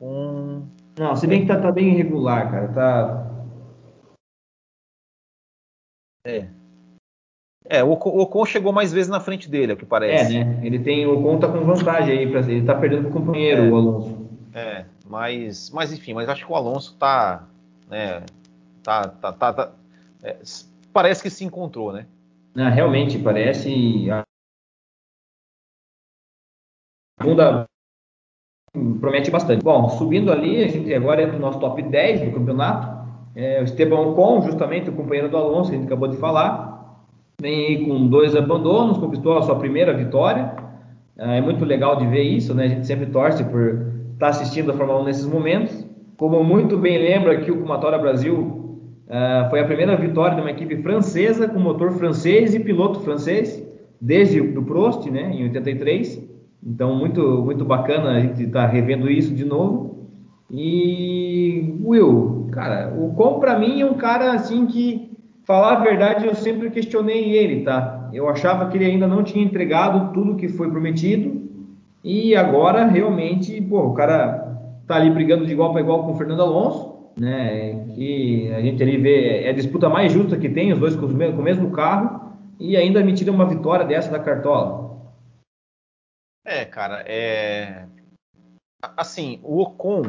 Um... 0.00 0.62
Não, 0.98 1.14
se 1.14 1.26
bem 1.26 1.42
que 1.42 1.46
tá, 1.46 1.60
tá 1.60 1.70
bem 1.70 1.90
irregular, 1.90 2.50
cara. 2.50 2.68
Tá, 2.68 3.23
é. 6.24 6.48
É, 7.66 7.82
o 7.82 7.92
Ocon 7.92 8.44
chegou 8.44 8.72
mais 8.72 8.92
vezes 8.92 9.08
na 9.08 9.20
frente 9.20 9.48
dele, 9.48 9.72
é 9.72 9.74
o 9.74 9.78
que 9.78 9.86
parece. 9.86 10.36
É, 10.36 10.44
né? 10.44 10.60
Ele 10.62 10.78
tem, 10.78 11.06
o 11.06 11.18
Ocon 11.18 11.38
tá 11.38 11.48
com 11.48 11.64
vantagem 11.64 12.18
aí, 12.18 12.30
pra, 12.30 12.40
ele 12.40 12.64
tá 12.64 12.74
perdendo 12.74 13.04
pro 13.04 13.12
companheiro, 13.12 13.62
é, 13.62 13.70
o 13.70 13.76
Alonso. 13.76 14.28
É, 14.52 14.84
mas, 15.06 15.70
mas 15.70 15.92
enfim, 15.92 16.12
mas 16.12 16.28
acho 16.28 16.44
que 16.44 16.52
o 16.52 16.56
Alonso 16.56 16.94
tá, 16.96 17.48
né, 17.88 18.22
tá, 18.82 19.08
tá, 19.08 19.32
tá, 19.32 19.52
tá 19.52 19.72
é, 20.22 20.36
parece 20.92 21.22
que 21.22 21.30
se 21.30 21.44
encontrou, 21.44 21.92
né? 21.92 22.06
Não, 22.54 22.70
realmente, 22.70 23.18
parece 23.18 24.10
a 24.10 24.22
segunda 27.20 27.64
promete 29.00 29.30
bastante. 29.30 29.62
Bom, 29.62 29.88
subindo 29.88 30.32
ali, 30.32 30.64
a 30.64 30.68
gente 30.68 30.92
agora 30.92 31.22
entra 31.22 31.34
no 31.34 31.40
nosso 31.40 31.60
top 31.60 31.82
10 31.82 32.22
do 32.22 32.32
campeonato. 32.32 33.03
É, 33.34 33.60
o 33.60 33.64
Esteban 33.64 34.00
Ocon, 34.00 34.42
justamente 34.42 34.90
o 34.90 34.92
companheiro 34.92 35.28
do 35.28 35.36
Alonso, 35.36 35.70
que 35.70 35.76
a 35.76 35.78
gente 35.78 35.86
acabou 35.86 36.08
de 36.08 36.16
falar, 36.16 37.02
vem 37.40 37.84
com 37.84 38.06
dois 38.06 38.36
abandonos, 38.36 38.98
conquistou 38.98 39.36
a 39.36 39.42
sua 39.42 39.56
primeira 39.56 39.92
vitória. 39.92 40.54
É, 41.18 41.38
é 41.38 41.40
muito 41.40 41.64
legal 41.64 41.96
de 41.96 42.06
ver 42.06 42.22
isso, 42.22 42.54
né? 42.54 42.64
A 42.64 42.68
gente 42.68 42.86
sempre 42.86 43.06
torce 43.06 43.42
por 43.44 43.86
estar 44.12 44.28
assistindo 44.28 44.70
a 44.70 44.74
Fórmula 44.74 45.00
1 45.00 45.04
nesses 45.04 45.26
momentos. 45.26 45.84
Como 46.16 46.42
muito 46.44 46.78
bem 46.78 46.96
lembra 46.96 47.32
aqui 47.32 47.50
o 47.50 47.60
Kumatora 47.60 47.98
Brasil, 47.98 48.38
uh, 49.08 49.50
foi 49.50 49.60
a 49.60 49.64
primeira 49.64 49.96
vitória 49.96 50.36
de 50.36 50.40
uma 50.40 50.50
equipe 50.50 50.76
francesa 50.76 51.48
com 51.48 51.58
motor 51.58 51.90
francês 51.92 52.54
e 52.54 52.60
piloto 52.60 53.00
francês, 53.00 53.66
desde 54.00 54.40
o 54.40 54.62
Prost, 54.62 55.10
né, 55.10 55.32
em 55.34 55.42
83. 55.44 56.22
Então, 56.64 56.94
muito, 56.94 57.42
muito 57.42 57.64
bacana 57.64 58.12
a 58.12 58.20
gente 58.20 58.44
estar 58.44 58.66
tá 58.66 58.72
revendo 58.72 59.10
isso 59.10 59.34
de 59.34 59.44
novo. 59.44 60.08
E, 60.50 61.74
Will, 61.82 62.43
Cara, 62.54 62.94
o 62.96 63.12
Com 63.14 63.40
para 63.40 63.58
mim 63.58 63.80
é 63.80 63.86
um 63.86 63.94
cara 63.94 64.32
assim 64.32 64.66
que, 64.66 65.10
falar 65.44 65.72
a 65.72 65.80
verdade, 65.80 66.26
eu 66.26 66.34
sempre 66.34 66.70
questionei 66.70 67.32
ele, 67.32 67.64
tá? 67.64 68.08
Eu 68.12 68.28
achava 68.28 68.68
que 68.70 68.78
ele 68.78 68.84
ainda 68.84 69.08
não 69.08 69.24
tinha 69.24 69.44
entregado 69.44 70.12
tudo 70.12 70.36
que 70.36 70.48
foi 70.48 70.70
prometido 70.70 71.42
e 72.02 72.36
agora 72.36 72.84
realmente, 72.84 73.60
pô, 73.60 73.80
o 73.86 73.94
cara 73.94 74.56
tá 74.86 74.96
ali 74.96 75.10
brigando 75.10 75.44
de 75.44 75.52
igual 75.52 75.72
para 75.72 75.80
igual 75.80 76.04
com 76.04 76.12
o 76.12 76.16
Fernando 76.16 76.42
Alonso, 76.42 76.94
né? 77.18 77.86
Que 77.94 78.52
a 78.52 78.60
gente 78.60 78.82
ali 78.82 78.98
vê 78.98 79.42
é 79.44 79.50
a 79.50 79.54
disputa 79.54 79.88
mais 79.88 80.12
justa 80.12 80.36
que 80.36 80.48
tem, 80.48 80.72
os 80.72 80.78
dois 80.78 80.94
com, 80.94 81.06
o 81.06 81.42
mesmo 81.42 81.70
carro 81.72 82.32
e 82.60 82.76
ainda 82.76 83.02
me 83.02 83.14
tira 83.14 83.32
uma 83.32 83.46
vitória 83.46 83.84
dessa 83.84 84.10
da 84.10 84.18
cartola. 84.20 84.84
É, 86.46 86.64
cara, 86.64 87.02
é 87.06 87.86
assim, 88.96 89.40
o 89.42 89.60
Ocon 89.60 90.02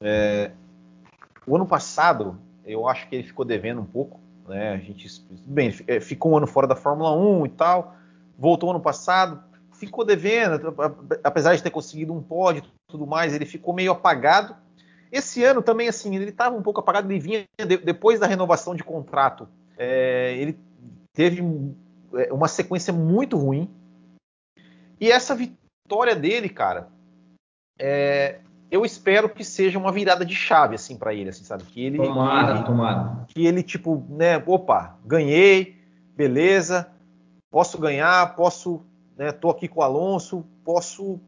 é, 0.00 0.52
o 1.46 1.54
ano 1.54 1.66
passado, 1.66 2.38
eu 2.64 2.88
acho 2.88 3.08
que 3.08 3.14
ele 3.14 3.22
ficou 3.22 3.44
devendo 3.44 3.80
um 3.80 3.86
pouco, 3.86 4.20
né? 4.48 4.72
A 4.72 4.78
gente, 4.78 5.08
bem, 5.46 5.74
é, 5.86 6.00
ficou 6.00 6.32
um 6.32 6.36
ano 6.38 6.46
fora 6.46 6.66
da 6.66 6.74
Fórmula 6.74 7.14
1 7.14 7.46
e 7.46 7.48
tal, 7.50 7.94
voltou 8.38 8.70
ano 8.70 8.80
passado, 8.80 9.42
ficou 9.72 10.04
devendo, 10.04 10.74
apesar 11.22 11.54
de 11.54 11.62
ter 11.62 11.70
conseguido 11.70 12.12
um 12.12 12.22
pódio 12.22 12.62
e 12.64 12.90
tudo 12.90 13.06
mais, 13.06 13.34
ele 13.34 13.46
ficou 13.46 13.74
meio 13.74 13.92
apagado. 13.92 14.56
Esse 15.12 15.44
ano 15.44 15.62
também, 15.62 15.88
assim, 15.88 16.16
ele 16.16 16.30
estava 16.30 16.56
um 16.56 16.62
pouco 16.62 16.80
apagado, 16.80 17.10
ele 17.10 17.20
vinha 17.20 17.44
de, 17.58 17.76
depois 17.76 18.18
da 18.18 18.26
renovação 18.26 18.74
de 18.74 18.82
contrato, 18.82 19.48
é, 19.78 20.34
ele 20.36 20.58
teve 21.12 21.42
é, 22.14 22.32
uma 22.32 22.48
sequência 22.48 22.92
muito 22.92 23.36
ruim. 23.36 23.70
E 25.00 25.10
essa 25.10 25.34
vitória 25.34 26.16
dele, 26.16 26.48
cara, 26.48 26.88
é, 27.78 28.40
eu 28.70 28.84
espero 28.84 29.28
que 29.28 29.44
seja 29.44 29.78
uma 29.78 29.92
virada 29.92 30.24
de 30.24 30.34
chave, 30.34 30.74
assim, 30.74 30.96
para 30.96 31.14
ele, 31.14 31.30
assim, 31.30 31.44
sabe? 31.44 31.64
Que 31.64 31.84
ele, 31.84 31.98
tomara, 31.98 32.56
ele, 32.56 32.64
tomara. 32.64 33.24
Que 33.28 33.46
ele, 33.46 33.62
tipo, 33.62 34.04
né, 34.08 34.42
opa, 34.44 34.98
ganhei, 35.04 35.76
beleza, 36.16 36.88
posso 37.50 37.78
ganhar, 37.78 38.34
posso, 38.34 38.82
né, 39.16 39.30
tô 39.32 39.50
aqui 39.50 39.68
com 39.68 39.80
o 39.80 39.82
Alonso, 39.82 40.44
posso, 40.64 41.20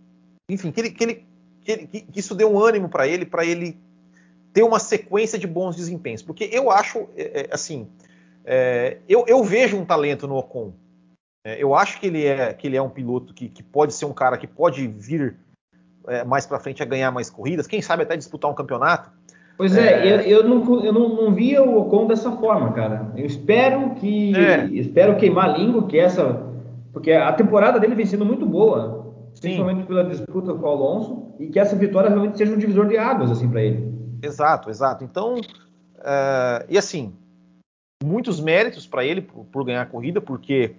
enfim, 0.49 0.73
que 0.73 0.81
ele, 0.81 0.91
que, 0.91 1.05
ele, 1.05 1.27
que, 1.61 1.73
ele, 1.73 1.87
que 1.87 2.21
isso 2.21 2.35
dê 2.35 2.45
um 2.45 2.59
ânimo 2.59 2.89
para 2.89 3.07
ele, 3.07 3.25
para 3.25 3.45
ele 3.45 3.79
ter 4.53 4.63
uma 4.63 4.81
sequência 4.81 5.39
de 5.39 5.47
bons 5.47 5.77
desempenhos, 5.77 6.23
porque 6.23 6.49
eu 6.53 6.71
acho, 6.71 7.09
é, 7.17 7.43
é, 7.43 7.49
assim, 7.53 7.89
é, 8.45 8.99
eu, 9.09 9.25
eu, 9.29 9.45
vejo 9.45 9.77
um 9.77 9.85
talento 9.85 10.27
no 10.27 10.37
Ocon. 10.37 10.73
É, 11.45 11.63
eu 11.63 11.75
acho 11.75 12.01
que 12.01 12.07
ele 12.07 12.25
é, 12.25 12.53
que 12.53 12.67
ele 12.67 12.77
é 12.77 12.83
um 12.83 12.89
piloto 12.89 13.33
que, 13.33 13.49
que 13.49 13.63
pode 13.63 13.95
ser 13.95 14.07
um 14.07 14.13
cara 14.13 14.39
que 14.39 14.47
pode 14.47 14.89
vir 14.89 15.37
é, 16.09 16.25
mais 16.25 16.47
para 16.47 16.59
frente 16.59 16.83
a 16.83 16.87
ganhar 16.87 17.11
mais 17.11 17.31
corridas, 17.31 17.67
quem 17.67 17.83
sabe 17.83 18.03
até 18.03 18.17
disputar 18.17 18.51
um 18.51 18.55
campeonato. 18.55 19.11
Pois 19.57 19.77
é, 19.77 20.07
é... 20.07 20.13
Eu, 20.13 20.21
eu, 20.21 20.49
não, 20.49 20.85
eu 20.85 20.93
não, 20.93 21.09
não, 21.09 21.35
via 21.35 21.63
o 21.63 21.81
Ocon 21.81 22.07
dessa 22.07 22.31
forma, 22.33 22.73
cara. 22.73 23.13
Eu 23.17 23.27
espero 23.27 23.95
que. 23.97 24.35
É. 24.37 24.67
Espero 24.67 25.17
queimar 25.17 25.51
a 25.51 25.59
língua, 25.59 25.87
que 25.89 25.99
essa. 25.99 26.47
Porque 26.93 27.13
a 27.13 27.33
temporada 27.33 27.79
dele 27.81 27.97
vem 27.97 28.07
sendo 28.07 28.25
muito 28.25 28.47
boa, 28.47 29.15
Sim. 29.35 29.41
principalmente 29.41 29.87
pela 29.87 30.05
disputa 30.05 30.55
com 30.55 30.67
o 30.67 30.71
Alonso, 30.71 31.35
e 31.41 31.49
que 31.49 31.59
essa 31.59 31.77
vitória 31.77 32.09
realmente 32.09 32.39
seja 32.39 32.55
um 32.55 32.59
divisor 32.59 32.87
de 32.87 32.97
águas, 32.97 33.31
assim, 33.31 33.49
para 33.49 33.63
ele. 33.63 33.93
Exato, 34.23 34.71
exato. 34.71 35.05
Então, 35.05 35.35
uh, 35.35 36.65
e 36.69 36.79
assim, 36.79 37.13
muitos 38.03 38.41
méritos 38.41 38.87
para 38.87 39.05
ele 39.05 39.23
por, 39.23 39.45
por, 39.45 39.65
ganhar 39.65 39.83
a 39.83 39.87
corrida, 39.87 40.21
porque 40.21 40.77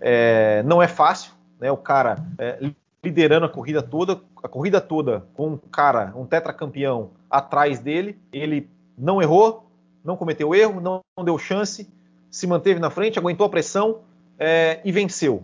é, 0.00 0.62
não 0.64 0.82
é 0.82 0.88
fácil, 0.88 1.32
né? 1.60 1.70
O 1.70 1.76
cara 1.76 2.24
é, 2.38 2.58
liderando 3.04 3.46
a 3.46 3.48
corrida 3.48 3.82
toda, 3.82 4.20
a 4.42 4.48
corrida 4.48 4.80
toda 4.80 5.26
com 5.34 5.48
um 5.50 5.56
cara, 5.56 6.12
um 6.16 6.24
tetracampeão 6.24 7.10
atrás 7.28 7.80
dele, 7.80 8.18
ele 8.32 8.70
não 8.96 9.20
errou, 9.20 9.66
não 10.04 10.16
cometeu 10.16 10.54
erro, 10.54 10.80
não, 10.80 11.00
não 11.16 11.24
deu 11.24 11.36
chance, 11.36 11.88
se 12.30 12.46
manteve 12.46 12.78
na 12.78 12.90
frente, 12.90 13.18
aguentou 13.18 13.46
a 13.46 13.50
pressão 13.50 14.00
é, 14.38 14.80
e 14.84 14.92
venceu. 14.92 15.42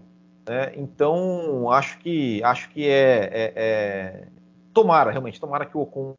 Né? 0.49 0.73
Então 0.77 1.71
acho 1.71 1.99
que 1.99 2.43
acho 2.45 2.71
que 2.71 2.87
é, 2.87 3.31
é, 3.33 3.53
é, 3.57 4.29
tomara 4.73 5.11
realmente, 5.11 5.41
tomara 5.41 5.67
que 5.67 5.77
o 5.77 5.81
Ocon, 5.81 6.15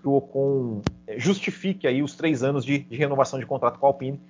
que 0.00 0.08
o 0.08 0.16
Ocon 0.16 0.82
justifique 1.16 1.86
aí 1.86 2.02
os 2.02 2.14
três 2.14 2.42
anos 2.42 2.64
de, 2.64 2.78
de 2.80 2.96
renovação 2.96 3.38
de 3.38 3.46
contrato 3.46 3.78
com 3.78 3.86
a 3.86 3.88
Alpine, 3.88 4.20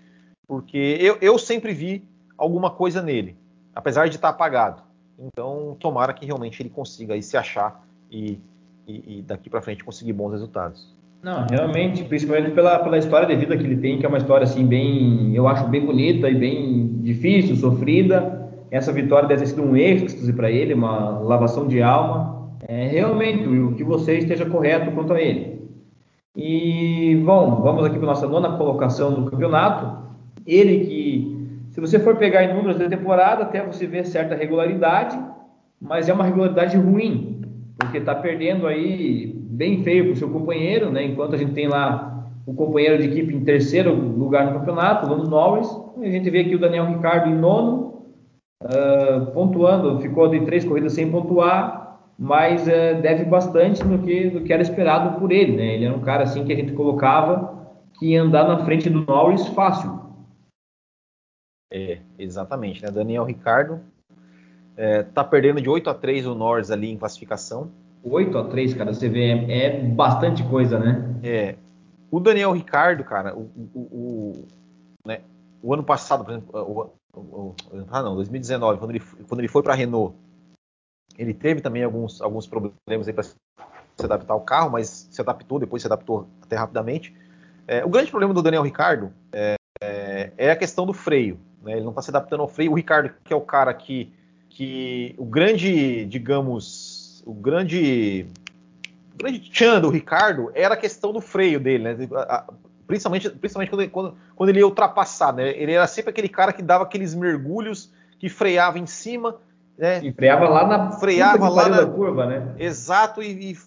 porque 0.46 0.96
eu, 1.00 1.18
eu 1.20 1.38
sempre 1.38 1.74
vi 1.74 2.08
alguma 2.38 2.70
coisa 2.70 3.02
nele, 3.02 3.36
apesar 3.74 4.08
de 4.08 4.14
estar 4.14 4.28
apagado. 4.28 4.85
Então, 5.18 5.76
tomara 5.80 6.12
que 6.12 6.26
realmente 6.26 6.62
ele 6.62 6.70
consiga 6.70 7.14
aí 7.14 7.22
se 7.22 7.36
achar 7.36 7.86
e, 8.10 8.38
e, 8.86 9.18
e 9.18 9.22
daqui 9.22 9.48
para 9.48 9.62
frente 9.62 9.82
conseguir 9.84 10.12
bons 10.12 10.32
resultados. 10.32 10.94
Não, 11.22 11.46
realmente, 11.50 12.04
principalmente 12.04 12.52
pela, 12.52 12.78
pela 12.78 12.98
história 12.98 13.26
de 13.26 13.34
vida 13.34 13.56
que 13.56 13.64
ele 13.64 13.78
tem, 13.78 13.98
que 13.98 14.06
é 14.06 14.08
uma 14.08 14.18
história 14.18 14.44
assim 14.44 14.64
bem, 14.64 15.34
eu 15.34 15.48
acho 15.48 15.66
bem 15.66 15.84
bonita 15.84 16.28
e 16.28 16.34
bem 16.34 17.00
difícil, 17.02 17.56
sofrida. 17.56 18.48
Essa 18.70 18.92
vitória 18.92 19.28
deve 19.28 19.40
ter 19.40 19.48
sido 19.48 19.62
um 19.62 19.76
êxtase 19.76 20.32
para 20.32 20.50
ele, 20.50 20.74
uma 20.74 21.18
lavação 21.18 21.66
de 21.66 21.82
alma. 21.82 22.50
É, 22.68 22.88
realmente, 22.88 23.48
o 23.48 23.74
que 23.74 23.82
você 23.82 24.18
esteja 24.18 24.44
correto 24.44 24.92
quanto 24.92 25.12
a 25.12 25.20
ele. 25.20 25.56
E, 26.36 27.16
bom, 27.24 27.62
vamos 27.62 27.84
aqui 27.84 27.96
para 27.96 28.06
nossa 28.06 28.28
nona 28.28 28.56
colocação 28.56 29.14
do 29.14 29.30
campeonato. 29.30 30.04
Ele 30.46 30.84
que 30.84 31.35
se 31.76 31.80
você 31.82 31.98
for 31.98 32.16
pegar 32.16 32.42
em 32.42 32.54
números 32.54 32.78
da 32.78 32.88
temporada, 32.88 33.42
até 33.42 33.62
você 33.62 33.86
vê 33.86 34.02
certa 34.02 34.34
regularidade, 34.34 35.14
mas 35.78 36.08
é 36.08 36.12
uma 36.14 36.24
regularidade 36.24 36.74
ruim, 36.74 37.42
porque 37.78 37.98
está 37.98 38.14
perdendo 38.14 38.66
aí 38.66 39.30
bem 39.50 39.82
feio 39.82 40.04
para 40.04 40.12
o 40.14 40.16
seu 40.16 40.30
companheiro, 40.30 40.90
né? 40.90 41.04
Enquanto 41.04 41.34
a 41.34 41.36
gente 41.36 41.52
tem 41.52 41.68
lá 41.68 42.30
o 42.46 42.54
companheiro 42.54 42.96
de 42.96 43.08
equipe 43.10 43.34
em 43.34 43.44
terceiro 43.44 43.94
lugar 43.94 44.46
no 44.46 44.58
campeonato, 44.58 45.06
Lando 45.06 45.28
Norris, 45.28 45.68
a 46.00 46.06
gente 46.06 46.30
vê 46.30 46.40
aqui 46.40 46.54
o 46.54 46.58
Daniel 46.58 46.86
Ricardo 46.86 47.28
em 47.28 47.34
nono, 47.34 48.04
uh, 48.62 49.26
pontuando, 49.34 50.00
ficou 50.00 50.28
de 50.28 50.40
três 50.46 50.64
corridas 50.64 50.94
sem 50.94 51.10
pontuar, 51.10 51.98
mas 52.18 52.66
uh, 52.66 53.02
deve 53.02 53.26
bastante 53.26 53.84
no 53.84 53.98
que, 53.98 54.30
no 54.30 54.40
que 54.40 54.50
era 54.50 54.62
esperado 54.62 55.20
por 55.20 55.30
ele, 55.30 55.54
né? 55.54 55.74
Ele 55.74 55.84
era 55.84 55.94
um 55.94 56.00
cara 56.00 56.22
assim 56.22 56.42
que 56.42 56.54
a 56.54 56.56
gente 56.56 56.72
colocava 56.72 57.54
que 57.98 58.12
ia 58.12 58.22
andar 58.22 58.48
na 58.48 58.64
frente 58.64 58.88
do 58.88 59.04
Norris 59.04 59.46
fácil. 59.48 60.05
É, 61.70 61.98
exatamente, 62.18 62.82
né? 62.82 62.90
Daniel 62.90 63.24
Ricardo 63.24 63.80
é, 64.76 65.02
tá 65.02 65.24
perdendo 65.24 65.60
de 65.60 65.68
8 65.68 65.90
a 65.90 65.94
3 65.94 66.26
o 66.26 66.34
Norris 66.34 66.70
ali 66.70 66.90
em 66.90 66.96
classificação. 66.96 67.70
8 68.04 68.38
a 68.38 68.44
3, 68.44 68.74
cara, 68.74 68.94
você 68.94 69.08
vê, 69.08 69.30
é, 69.30 69.66
é 69.66 69.82
bastante 69.82 70.44
coisa, 70.44 70.78
né? 70.78 71.18
É. 71.22 71.56
O 72.10 72.20
Daniel 72.20 72.52
Ricardo, 72.52 73.02
cara, 73.02 73.34
o, 73.34 73.50
o, 73.74 73.80
o, 73.80 74.44
né, 75.04 75.20
o 75.60 75.74
ano 75.74 75.82
passado, 75.82 76.24
por 76.24 76.30
exemplo, 76.30 76.92
o, 77.12 77.54
ah 77.90 78.02
não, 78.02 78.14
2019, 78.14 78.78
quando 78.78 78.90
ele, 78.90 79.02
quando 79.26 79.40
ele 79.40 79.48
foi 79.48 79.62
para 79.62 79.72
a 79.72 79.76
Renault, 79.76 80.14
ele 81.18 81.34
teve 81.34 81.60
também 81.60 81.82
alguns, 81.82 82.20
alguns 82.20 82.46
problemas 82.46 83.10
para 83.12 83.22
se 83.22 83.34
adaptar 84.04 84.34
ao 84.34 84.40
carro, 84.42 84.70
mas 84.70 85.08
se 85.10 85.20
adaptou, 85.20 85.58
depois 85.58 85.82
se 85.82 85.88
adaptou 85.88 86.28
até 86.42 86.56
rapidamente. 86.56 87.14
É, 87.66 87.84
o 87.84 87.88
grande 87.88 88.10
problema 88.10 88.34
do 88.34 88.42
Daniel 88.42 88.62
Ricardo 88.62 89.12
é, 89.32 89.56
é, 89.80 90.32
é 90.36 90.50
a 90.50 90.56
questão 90.56 90.86
do 90.86 90.92
freio. 90.92 91.38
Né? 91.62 91.72
Ele 91.72 91.82
não 91.82 91.90
está 91.90 92.02
se 92.02 92.10
adaptando 92.10 92.40
ao 92.40 92.48
freio. 92.48 92.72
O 92.72 92.74
Ricardo, 92.74 93.10
que 93.24 93.32
é 93.32 93.36
o 93.36 93.40
cara 93.40 93.72
que, 93.74 94.12
que 94.48 95.14
o 95.18 95.24
grande, 95.24 96.04
digamos, 96.06 97.22
o 97.26 97.34
grande, 97.34 98.26
o 99.14 99.18
grande 99.18 99.40
tchan 99.50 99.80
do 99.80 99.90
Ricardo 99.90 100.50
era 100.54 100.74
a 100.74 100.76
questão 100.76 101.12
do 101.12 101.20
freio 101.20 101.58
dele, 101.58 101.84
né? 101.84 102.08
principalmente, 102.86 103.28
principalmente 103.30 103.70
quando, 103.70 103.90
quando, 103.90 104.16
quando, 104.34 104.48
ele 104.50 104.60
ia 104.60 104.66
ultrapassar. 104.66 105.32
Né? 105.32 105.50
Ele 105.56 105.72
era 105.72 105.86
sempre 105.86 106.10
aquele 106.10 106.28
cara 106.28 106.52
que 106.52 106.62
dava 106.62 106.84
aqueles 106.84 107.14
mergulhos, 107.14 107.92
que 108.18 108.28
freava 108.28 108.78
em 108.78 108.86
cima. 108.86 109.36
Né? 109.76 110.04
E 110.04 110.12
freava 110.12 110.48
lá 110.48 110.66
na, 110.66 110.92
freava 110.92 111.48
lá 111.48 111.68
na 111.68 111.86
curva, 111.86 112.24
né? 112.24 112.54
Exato, 112.58 113.22
e, 113.22 113.52
e 113.52 113.58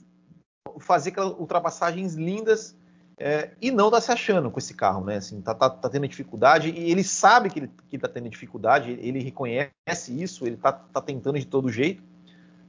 fazia 0.80 1.12
aquelas 1.12 1.38
ultrapassagens 1.38 2.16
lindas 2.16 2.76
é, 3.22 3.52
e 3.62 3.70
não 3.70 3.88
está 3.88 4.00
se 4.00 4.12
achando 4.14 4.50
com 4.50 4.58
esse 4.60 4.74
carro, 4.74 5.04
né? 5.04 5.18
Assim, 5.18 5.42
tá, 5.42 5.54
tá, 5.54 5.70
tá, 5.70 5.90
tendo 5.90 6.08
dificuldade 6.08 6.70
e 6.70 6.90
ele 6.90 7.04
sabe 7.04 7.50
que 7.50 7.60
ele 7.60 7.70
está 7.92 8.08
tendo 8.08 8.30
dificuldade, 8.30 8.92
ele 8.92 9.20
reconhece 9.22 9.74
isso, 10.10 10.46
ele 10.46 10.56
está 10.56 10.72
tá 10.72 11.02
tentando 11.02 11.38
de 11.38 11.46
todo 11.46 11.70
jeito. 11.70 12.02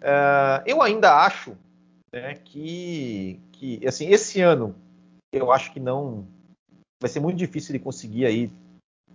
É, 0.01 0.65
eu 0.67 0.83
ainda 0.83 1.25
acho 1.25 1.57
né, 2.13 2.35
que, 2.45 3.41
que, 3.53 3.87
assim, 3.87 4.09
esse 4.09 4.41
ano 4.41 4.75
eu 5.33 5.53
acho 5.53 5.73
que 5.73 5.79
não 5.79 6.27
vai 7.01 7.09
ser 7.09 7.21
muito 7.21 7.37
difícil 7.37 7.73
ele 7.73 7.85
conseguir 7.85 8.27
aí, 8.27 8.53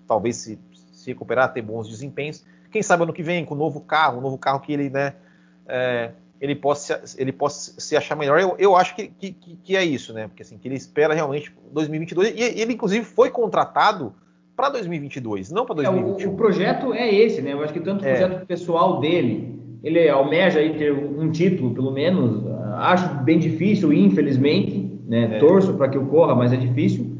talvez 0.07 0.37
se, 0.37 0.57
se 0.93 1.07
recuperar, 1.11 1.51
ter 1.51 1.61
bons 1.61 1.89
desempenhos. 1.89 2.45
Quem 2.71 2.81
sabe 2.81 3.03
ano 3.03 3.11
que 3.11 3.21
vem 3.21 3.43
com 3.43 3.55
um 3.55 3.57
novo 3.57 3.81
carro, 3.81 4.19
um 4.19 4.21
novo 4.21 4.37
carro 4.37 4.61
que 4.61 4.71
ele, 4.71 4.89
né? 4.89 5.15
É, 5.67 6.13
ele 6.39 6.55
possa, 6.55 7.01
ele 7.17 7.31
possa 7.31 7.79
se 7.79 7.95
achar 7.95 8.15
melhor. 8.15 8.39
Eu, 8.39 8.55
eu 8.57 8.75
acho 8.75 8.95
que, 8.95 9.07
que, 9.07 9.31
que, 9.31 9.75
é 9.75 9.83
isso, 9.83 10.13
né? 10.13 10.27
Porque 10.27 10.43
assim, 10.43 10.57
que 10.57 10.67
ele 10.67 10.75
espera 10.75 11.13
realmente 11.13 11.53
2022 11.71 12.33
e 12.35 12.61
ele 12.61 12.73
inclusive 12.73 13.05
foi 13.05 13.29
contratado 13.29 14.13
para 14.55 14.69
2022, 14.69 15.51
não 15.51 15.65
para 15.65 15.75
2021. 15.75 16.19
É, 16.19 16.27
o, 16.27 16.33
o, 16.33 16.37
projeto 16.37 16.93
é 16.93 17.13
esse, 17.13 17.41
né? 17.41 17.53
Eu 17.53 17.63
acho 17.63 17.73
que 17.73 17.79
tanto 17.79 18.03
o 18.03 18.07
é. 18.07 18.15
projeto 18.15 18.45
pessoal 18.45 18.99
dele, 18.99 19.59
ele 19.83 20.07
almeja 20.09 20.59
aí 20.59 20.77
ter 20.77 20.93
um 20.93 21.29
título, 21.31 21.73
pelo 21.73 21.91
menos. 21.91 22.43
Acho 22.77 23.23
bem 23.23 23.39
difícil, 23.39 23.93
infelizmente, 23.93 24.99
né? 25.07 25.37
É. 25.37 25.39
Torço 25.39 25.73
para 25.73 25.89
que 25.89 25.97
ocorra, 25.97 26.35
mas 26.35 26.51
é 26.51 26.57
difícil. 26.57 27.15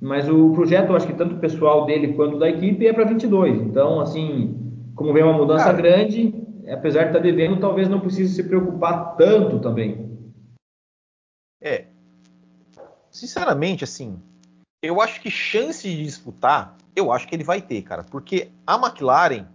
Mas 0.00 0.28
o 0.28 0.50
projeto, 0.52 0.90
eu 0.90 0.96
acho 0.96 1.06
que 1.06 1.12
tanto 1.12 1.36
pessoal 1.36 1.84
dele 1.84 2.14
quanto 2.14 2.38
da 2.38 2.48
equipe 2.48 2.86
é 2.86 2.92
para 2.92 3.04
22. 3.04 3.60
Então, 3.60 4.00
assim, 4.00 4.56
como 4.94 5.12
vem 5.12 5.22
uma 5.22 5.32
mudança 5.32 5.66
Cara, 5.66 5.76
grande, 5.76 6.34
apesar 6.68 7.04
de 7.04 7.08
estar 7.08 7.18
tá 7.18 7.24
devendo, 7.24 7.60
talvez 7.60 7.88
não 7.88 8.00
precise 8.00 8.34
se 8.34 8.42
preocupar 8.42 9.16
tanto 9.16 9.60
também. 9.60 10.10
É. 11.60 11.86
Sinceramente, 13.10 13.84
assim, 13.84 14.20
eu 14.82 15.00
acho 15.00 15.20
que 15.20 15.30
chance 15.30 15.88
de 15.88 16.04
disputar, 16.04 16.76
eu 16.96 17.12
acho 17.12 17.28
que 17.28 17.34
ele 17.34 17.44
vai 17.44 17.60
ter, 17.60 17.82
cara. 17.82 18.04
Porque 18.04 18.48
a 18.66 18.76
McLaren, 18.76 19.46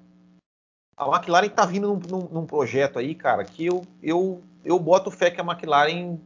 a 0.96 1.08
McLaren 1.08 1.50
tá 1.50 1.66
vindo 1.66 1.88
num, 1.88 2.00
num, 2.10 2.30
num 2.32 2.46
projeto 2.46 3.00
aí, 3.00 3.16
cara, 3.16 3.44
que 3.44 3.66
eu, 3.66 3.84
eu, 4.04 4.42
eu 4.64 4.80
boto 4.80 5.10
fé 5.10 5.32
que 5.32 5.42
a 5.42 5.44
McLaren, 5.44 6.18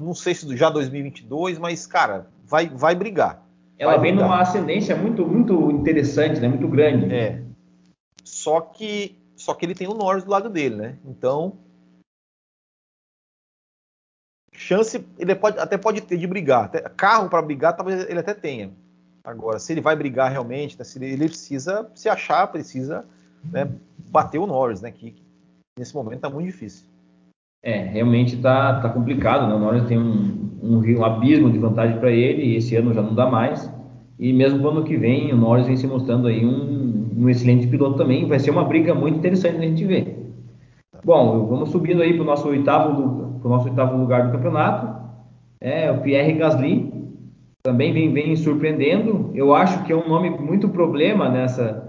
não 0.00 0.14
sei 0.14 0.34
se 0.34 0.56
já 0.56 0.70
2022, 0.70 1.58
mas, 1.58 1.86
cara, 1.86 2.28
vai, 2.44 2.68
vai 2.68 2.94
brigar. 2.94 3.42
Ela 3.78 3.92
vai 3.92 4.00
vem 4.00 4.12
brigar. 4.12 4.28
numa 4.28 4.40
ascendência 4.40 4.96
muito, 4.96 5.26
muito 5.26 5.72
interessante, 5.72 6.40
né? 6.40 6.48
Muito 6.48 6.68
grande. 6.68 7.12
É. 7.14 7.42
Só 8.24 8.60
que, 8.60 9.16
só 9.46 9.54
que 9.54 9.64
ele 9.64 9.76
tem 9.76 9.86
o 9.86 9.94
Norris 9.94 10.24
do 10.24 10.30
lado 10.30 10.50
dele, 10.50 10.74
né? 10.74 10.98
Então, 11.04 11.56
chance 14.52 15.06
ele 15.16 15.36
pode, 15.36 15.56
até 15.56 15.78
pode 15.78 16.00
ter 16.00 16.16
de 16.16 16.26
brigar. 16.26 16.64
Até, 16.64 16.80
carro 16.80 17.30
para 17.30 17.40
brigar, 17.40 17.76
talvez 17.76 18.10
ele 18.10 18.18
até 18.18 18.34
tenha. 18.34 18.72
Agora, 19.22 19.60
se 19.60 19.72
ele 19.72 19.80
vai 19.80 19.94
brigar 19.94 20.32
realmente, 20.32 20.76
né, 20.76 20.84
se 20.84 20.98
ele, 20.98 21.12
ele, 21.12 21.28
precisa 21.28 21.88
se 21.94 22.08
achar, 22.08 22.48
precisa 22.48 23.04
né, 23.44 23.70
bater 24.10 24.38
o 24.38 24.48
Norris, 24.48 24.80
né? 24.80 24.90
Que, 24.90 25.14
nesse 25.78 25.94
momento 25.94 26.16
está 26.16 26.28
muito 26.28 26.46
difícil. 26.46 26.84
É, 27.62 27.84
realmente 27.84 28.36
tá, 28.38 28.80
tá 28.80 28.88
complicado, 28.88 29.46
né? 29.46 29.54
O 29.54 29.60
Norris 29.60 29.86
tem 29.86 29.96
um, 29.96 30.58
um, 30.60 30.98
um 30.98 31.04
abismo 31.04 31.52
de 31.52 31.58
vantagem 31.58 32.00
para 32.00 32.10
ele 32.10 32.42
e 32.42 32.56
esse 32.56 32.74
ano 32.74 32.92
já 32.92 33.02
não 33.02 33.14
dá 33.14 33.30
mais. 33.30 33.72
E 34.18 34.32
mesmo 34.32 34.58
no 34.58 34.70
ano 34.70 34.84
que 34.84 34.96
vem, 34.96 35.32
o 35.32 35.36
Norris 35.36 35.68
vem 35.68 35.76
se 35.76 35.86
mostrando 35.86 36.26
aí 36.26 36.44
um, 36.44 36.95
um 37.16 37.28
excelente 37.28 37.66
piloto 37.66 37.96
também. 37.96 38.26
Vai 38.28 38.38
ser 38.38 38.50
uma 38.50 38.64
briga 38.64 38.94
muito 38.94 39.18
interessante 39.18 39.56
a 39.56 39.62
gente 39.62 39.84
ver. 39.84 40.16
Bom, 41.04 41.46
vamos 41.46 41.70
subindo 41.70 42.02
aí 42.02 42.14
para 42.14 42.22
o 42.22 42.26
nosso 42.26 42.48
oitavo, 42.48 43.38
pro 43.40 43.48
nosso 43.48 43.68
oitavo 43.68 43.96
lugar 43.96 44.26
do 44.26 44.32
campeonato. 44.32 44.96
É, 45.60 45.90
o 45.90 46.00
Pierre 46.00 46.32
Gasly 46.34 46.92
também 47.62 47.92
vem, 47.92 48.12
vem 48.12 48.36
surpreendendo. 48.36 49.30
Eu 49.34 49.54
acho 49.54 49.84
que 49.84 49.92
é 49.92 49.96
um 49.96 50.08
nome 50.08 50.30
muito 50.30 50.68
problema 50.68 51.28
nessa 51.28 51.84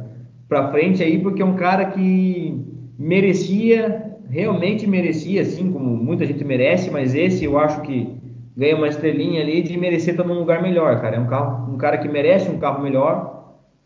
para 0.48 0.72
frente 0.72 1.04
aí, 1.04 1.20
porque 1.20 1.42
é 1.42 1.46
um 1.46 1.56
cara 1.56 1.86
que 1.86 2.66
merecia, 2.98 4.16
realmente 4.30 4.88
merecia, 4.88 5.42
assim 5.42 5.72
como 5.72 5.90
muita 5.90 6.26
gente 6.26 6.44
merece, 6.44 6.90
mas 6.90 7.14
esse 7.14 7.44
eu 7.44 7.60
acho 7.60 7.82
que 7.82 8.16
ganha 8.56 8.76
uma 8.76 8.88
estrelinha 8.88 9.42
ali 9.42 9.62
de 9.62 9.78
merecer 9.78 10.14
estar 10.14 10.24
num 10.24 10.40
lugar 10.40 10.62
melhor, 10.62 11.00
cara. 11.02 11.18
É 11.18 11.20
um, 11.20 11.28
carro, 11.28 11.74
um 11.74 11.78
cara 11.78 11.98
que 11.98 12.08
merece 12.08 12.50
um 12.50 12.58
carro 12.58 12.82
melhor, 12.82 13.37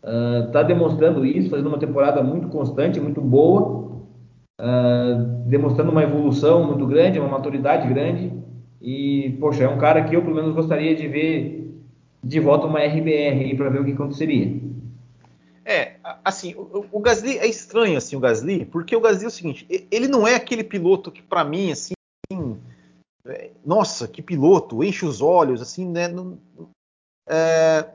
uh, 0.02 0.50
tá 0.50 0.62
demonstrando 0.62 1.24
isso, 1.24 1.50
fazendo 1.50 1.68
uma 1.68 1.78
temporada 1.78 2.22
muito 2.22 2.48
constante, 2.48 3.00
muito 3.00 3.20
boa, 3.20 4.02
uh, 4.60 5.24
demonstrando 5.46 5.90
uma 5.90 6.02
evolução 6.02 6.64
muito 6.64 6.86
grande, 6.86 7.18
uma 7.18 7.28
maturidade 7.28 7.88
grande. 7.88 8.32
E, 8.80 9.36
poxa, 9.40 9.64
é 9.64 9.68
um 9.68 9.78
cara 9.78 10.02
que 10.04 10.16
eu 10.16 10.22
pelo 10.22 10.34
menos 10.34 10.54
gostaria 10.54 10.94
de 10.94 11.06
ver 11.06 11.62
de 12.22 12.40
volta 12.40 12.66
uma 12.66 12.80
RBR 12.80 13.56
para 13.56 13.68
ver 13.68 13.80
o 13.80 13.84
que 13.84 13.92
aconteceria. 13.92 14.60
É, 15.64 15.94
assim, 16.24 16.54
o, 16.54 16.86
o, 16.90 17.00
Gasly 17.00 17.38
é 17.38 17.46
estranho 17.46 17.96
assim 17.96 18.16
o 18.16 18.20
Gasly, 18.20 18.64
porque 18.64 18.96
o 18.96 19.00
Gasly 19.00 19.24
é 19.24 19.28
o 19.28 19.30
seguinte, 19.30 19.66
ele 19.90 20.08
não 20.08 20.26
é 20.26 20.34
aquele 20.34 20.64
piloto 20.64 21.10
que 21.10 21.22
para 21.22 21.44
mim 21.44 21.70
assim, 21.70 21.94
é, 23.24 23.50
nossa, 23.64 24.08
que 24.08 24.20
piloto, 24.20 24.82
enche 24.82 25.04
os 25.04 25.20
olhos 25.20 25.62
assim, 25.62 25.88
né? 25.88 26.08
Não, 26.08 26.36
é, 27.28 27.86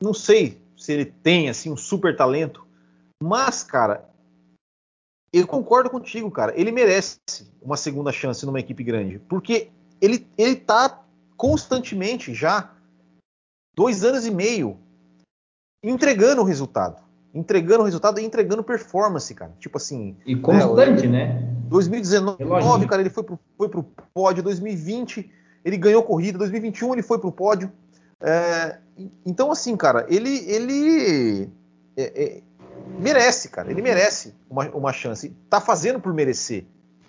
não 0.00 0.14
sei 0.14 0.61
se 0.82 0.92
ele 0.92 1.04
tem 1.04 1.48
assim 1.48 1.70
um 1.70 1.76
super 1.76 2.16
talento, 2.16 2.66
mas 3.22 3.62
cara, 3.62 4.08
eu 5.32 5.46
concordo 5.46 5.88
contigo, 5.88 6.30
cara, 6.30 6.52
ele 6.58 6.72
merece 6.72 7.18
uma 7.60 7.76
segunda 7.76 8.12
chance 8.12 8.44
numa 8.44 8.60
equipe 8.60 8.82
grande, 8.82 9.18
porque 9.20 9.70
ele 10.00 10.26
ele 10.36 10.56
tá 10.56 11.04
constantemente 11.36 12.34
já 12.34 12.72
dois 13.74 14.04
anos 14.04 14.26
e 14.26 14.30
meio 14.30 14.78
entregando 15.82 16.42
o 16.42 16.44
resultado. 16.44 17.02
Entregando 17.34 17.80
o 17.80 17.84
resultado 17.84 18.20
e 18.20 18.24
entregando 18.24 18.62
performance, 18.62 19.34
cara. 19.34 19.52
Tipo 19.58 19.78
assim. 19.78 20.16
E 20.26 20.36
constante, 20.36 21.06
né? 21.06 21.48
2019, 21.66 22.86
cara, 22.86 23.00
ele 23.00 23.08
foi 23.08 23.22
pro, 23.22 23.38
foi 23.56 23.70
pro 23.70 23.82
pódio. 24.12 24.42
2020, 24.42 25.30
ele 25.64 25.78
ganhou 25.78 26.02
corrida. 26.02 26.36
2021, 26.36 26.92
ele 26.92 27.02
foi 27.02 27.18
pro 27.18 27.32
pódio. 27.32 27.72
É, 28.20 28.78
então, 29.24 29.50
assim, 29.50 29.76
cara, 29.76 30.06
ele, 30.08 30.44
ele 30.50 31.50
é, 31.96 32.02
é, 32.02 32.42
merece, 32.98 33.48
cara. 33.48 33.70
Ele 33.70 33.82
merece 33.82 34.34
uma, 34.50 34.68
uma 34.70 34.92
chance. 34.92 35.34
Tá 35.48 35.60
fazendo 35.60 36.00
por 36.00 36.12
merecer, 36.12 36.64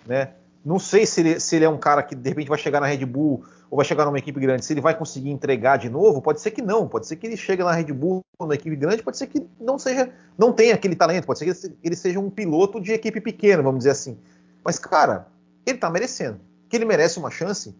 né? 0.06 0.32
Não 0.64 0.78
sei 0.78 1.04
se 1.04 1.20
ele, 1.20 1.40
se 1.40 1.56
ele 1.56 1.64
é 1.66 1.68
um 1.68 1.76
cara 1.76 2.02
que 2.02 2.14
de 2.14 2.28
repente 2.28 2.48
vai 2.48 2.58
chegar 2.58 2.80
na 2.80 2.86
Red 2.86 3.04
Bull 3.04 3.44
ou 3.70 3.76
vai 3.76 3.84
chegar 3.84 4.06
numa 4.06 4.18
equipe 4.18 4.40
grande, 4.40 4.64
se 4.64 4.72
ele 4.72 4.80
vai 4.80 4.96
conseguir 4.96 5.30
entregar 5.30 5.76
de 5.76 5.90
novo, 5.90 6.22
pode 6.22 6.40
ser 6.40 6.52
que 6.52 6.62
não, 6.62 6.88
pode 6.88 7.06
ser 7.06 7.16
que 7.16 7.26
ele 7.26 7.36
chegue 7.36 7.62
na 7.62 7.72
Red 7.72 7.92
Bull, 7.92 8.22
numa 8.40 8.54
equipe 8.54 8.74
grande, 8.76 9.02
pode 9.02 9.18
ser 9.18 9.26
que 9.26 9.46
não 9.60 9.78
seja, 9.78 10.10
não 10.38 10.52
tenha 10.52 10.74
aquele 10.74 10.96
talento, 10.96 11.26
pode 11.26 11.38
ser 11.38 11.52
que 11.52 11.76
ele 11.82 11.96
seja 11.96 12.18
um 12.18 12.30
piloto 12.30 12.80
de 12.80 12.92
equipe 12.92 13.20
pequena, 13.20 13.62
vamos 13.62 13.80
dizer 13.80 13.90
assim. 13.90 14.16
Mas, 14.64 14.78
cara, 14.78 15.26
ele 15.66 15.76
tá 15.76 15.90
merecendo. 15.90 16.40
Que 16.68 16.76
ele 16.76 16.86
merece 16.86 17.18
uma 17.18 17.30
chance 17.30 17.74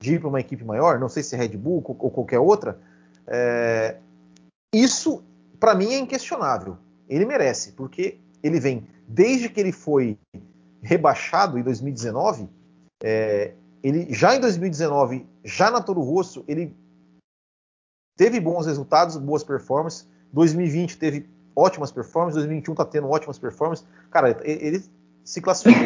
de 0.00 0.14
ir 0.14 0.20
para 0.20 0.28
uma 0.28 0.38
equipe 0.38 0.64
maior, 0.64 0.98
não 1.00 1.08
sei 1.08 1.24
se 1.24 1.34
é 1.34 1.38
Red 1.38 1.56
Bull 1.56 1.82
ou 1.86 2.10
qualquer 2.10 2.38
outra. 2.38 2.78
É... 3.28 3.96
Isso, 4.74 5.22
para 5.60 5.74
mim, 5.74 5.92
é 5.92 5.98
inquestionável. 5.98 6.76
Ele 7.08 7.24
merece, 7.24 7.72
porque 7.72 8.18
ele 8.42 8.60
vem, 8.60 8.86
desde 9.06 9.48
que 9.48 9.60
ele 9.60 9.72
foi 9.72 10.18
rebaixado 10.82 11.58
em 11.58 11.62
2019, 11.62 12.48
é, 13.02 13.54
ele 13.82 14.12
já 14.12 14.34
em 14.34 14.40
2019, 14.40 15.26
já 15.44 15.70
na 15.70 15.80
Toro 15.80 16.00
Rosso, 16.00 16.44
ele 16.46 16.76
teve 18.16 18.40
bons 18.40 18.66
resultados, 18.66 19.16
boas 19.16 19.44
performances. 19.44 20.06
2020 20.32 20.98
teve 20.98 21.28
ótimas 21.56 21.90
performances, 21.90 22.36
2021 22.36 22.72
está 22.72 22.84
tendo 22.84 23.08
ótimas 23.08 23.38
performances. 23.38 23.86
Cara, 24.10 24.38
ele 24.44 24.84
se 25.24 25.40
classificou 25.40 25.82